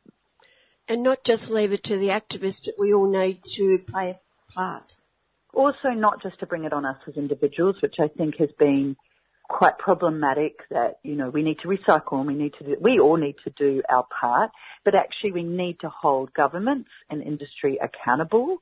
And 0.88 1.02
not 1.02 1.22
just 1.22 1.50
leave 1.50 1.72
it 1.72 1.84
to 1.84 1.98
the 1.98 2.08
activists, 2.08 2.64
but 2.64 2.74
we 2.78 2.94
all 2.94 3.10
need 3.10 3.42
to 3.56 3.78
play 3.90 4.16
a 4.16 4.52
part. 4.52 4.96
Also 5.52 5.90
not 5.90 6.22
just 6.22 6.40
to 6.40 6.46
bring 6.46 6.64
it 6.64 6.72
on 6.72 6.86
us 6.86 6.96
as 7.06 7.16
individuals, 7.16 7.76
which 7.82 7.96
I 8.00 8.08
think 8.08 8.36
has 8.38 8.48
been 8.58 8.96
quite 9.48 9.78
problematic 9.78 10.60
that, 10.70 10.98
you 11.02 11.14
know, 11.14 11.28
we 11.28 11.42
need 11.42 11.58
to 11.60 11.68
recycle 11.68 12.18
and 12.18 12.26
we 12.26 12.34
need 12.34 12.54
to 12.58 12.64
do, 12.64 12.76
we 12.80 12.98
all 12.98 13.16
need 13.16 13.36
to 13.44 13.50
do 13.50 13.82
our 13.90 14.06
part, 14.20 14.50
but 14.84 14.94
actually 14.94 15.32
we 15.32 15.42
need 15.42 15.78
to 15.80 15.90
hold 15.90 16.32
governments 16.32 16.88
and 17.10 17.22
industry 17.22 17.78
accountable 17.82 18.58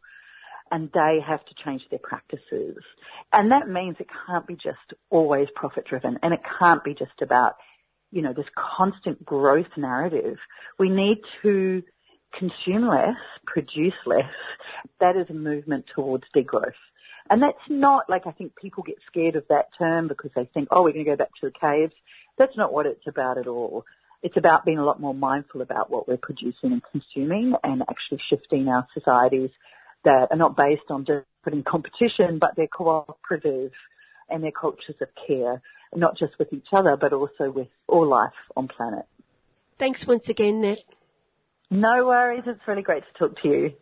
and 0.71 0.91
they 0.93 1.19
have 1.27 1.45
to 1.47 1.55
change 1.65 1.83
their 1.91 2.01
practices. 2.03 2.77
And 3.33 3.51
that 3.53 3.69
means 3.69 3.97
it 3.99 4.09
can't 4.27 4.47
be 4.47 4.55
just 4.55 4.99
always 5.11 5.49
profit 5.55 5.85
driven 5.87 6.19
and 6.23 6.33
it 6.35 6.41
can't 6.59 6.83
be 6.83 6.95
just 6.95 7.23
about, 7.23 7.55
you 8.11 8.23
know, 8.23 8.33
this 8.33 8.47
constant 8.79 9.25
growth 9.25 9.67
narrative. 9.77 10.39
We 10.79 10.89
need 10.89 11.19
to 11.43 11.83
consume 12.39 12.89
less, 12.89 13.17
produce 13.47 13.95
less. 14.05 14.25
That 15.01 15.17
is 15.17 15.27
a 15.31 15.35
movement 15.35 15.87
towards 15.95 16.25
degrowth. 16.35 16.73
And 17.29 17.43
that's 17.43 17.59
not 17.69 18.09
like 18.09 18.27
I 18.27 18.33
think 18.33 18.55
people 18.57 18.85
get 18.85 18.97
scared 19.11 19.37
of 19.37 19.45
that 19.49 19.67
term 19.79 20.09
because 20.09 20.31
they 20.37 20.49
think, 20.55 20.69
oh, 20.71 20.83
we're 20.83 20.93
going 20.93 21.05
to 21.05 21.11
go 21.11 21.17
back 21.17 21.31
to 21.41 21.49
the 21.49 21.59
caves. 21.61 21.93
That's 22.39 22.57
not 22.57 22.73
what 22.73 22.87
it's 22.87 23.07
about 23.07 23.39
at 23.39 23.47
all. 23.47 23.85
It's 24.23 24.37
about 24.37 24.65
being 24.65 24.79
a 24.79 24.85
lot 24.85 25.01
more 25.01 25.15
mindful 25.15 25.61
about 25.61 25.91
what 25.91 26.09
we're 26.09 26.17
producing 26.17 26.73
and 26.73 26.83
consuming 26.91 27.55
and 27.63 27.83
actually 27.83 28.21
shifting 28.31 28.69
our 28.69 28.87
societies 28.95 29.51
that 30.07 30.29
are 30.31 30.37
not 30.37 30.57
based 30.57 30.91
on 30.91 31.05
just 31.05 31.27
putting 31.45 31.63
competition, 31.63 32.39
but 32.39 32.53
they're 32.57 32.67
cooperative 32.67 33.73
and 34.31 34.43
their 34.43 34.53
cultures 34.53 34.97
of 35.03 35.09
care, 35.27 35.61
not 35.95 36.17
just 36.17 36.39
with 36.39 36.53
each 36.53 36.69
other, 36.73 36.97
but 36.99 37.13
also 37.13 37.51
with 37.51 37.69
all 37.87 38.09
life 38.09 38.33
on 38.57 38.69
planet. 38.69 39.05
Thanks 39.79 40.07
once 40.07 40.29
again, 40.29 40.63
Nat. 40.63 40.79
No 41.71 42.07
worries. 42.07 42.45
It's 42.47 42.67
really 42.67 42.83
great 42.83 43.03
to 43.03 43.19
talk 43.19 43.43
to 43.43 43.49
you. 43.49 43.73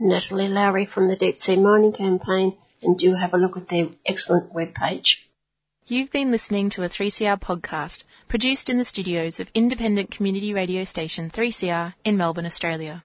Natalie 0.00 0.48
Lowrey 0.48 0.88
from 0.88 1.08
the 1.08 1.16
Deep 1.16 1.36
Sea 1.36 1.56
Mining 1.56 1.92
Campaign, 1.92 2.56
and 2.82 2.98
do 2.98 3.14
have 3.14 3.34
a 3.34 3.36
look 3.36 3.56
at 3.56 3.68
their 3.68 3.88
excellent 4.06 4.52
webpage. 4.52 5.16
You've 5.86 6.10
been 6.10 6.30
listening 6.30 6.70
to 6.70 6.82
a 6.82 6.88
3CR 6.88 7.40
podcast 7.40 8.02
produced 8.28 8.68
in 8.68 8.78
the 8.78 8.84
studios 8.84 9.40
of 9.40 9.48
independent 9.54 10.10
community 10.10 10.54
radio 10.54 10.84
station 10.84 11.30
3CR 11.30 11.94
in 12.04 12.16
Melbourne, 12.16 12.46
Australia. 12.46 13.04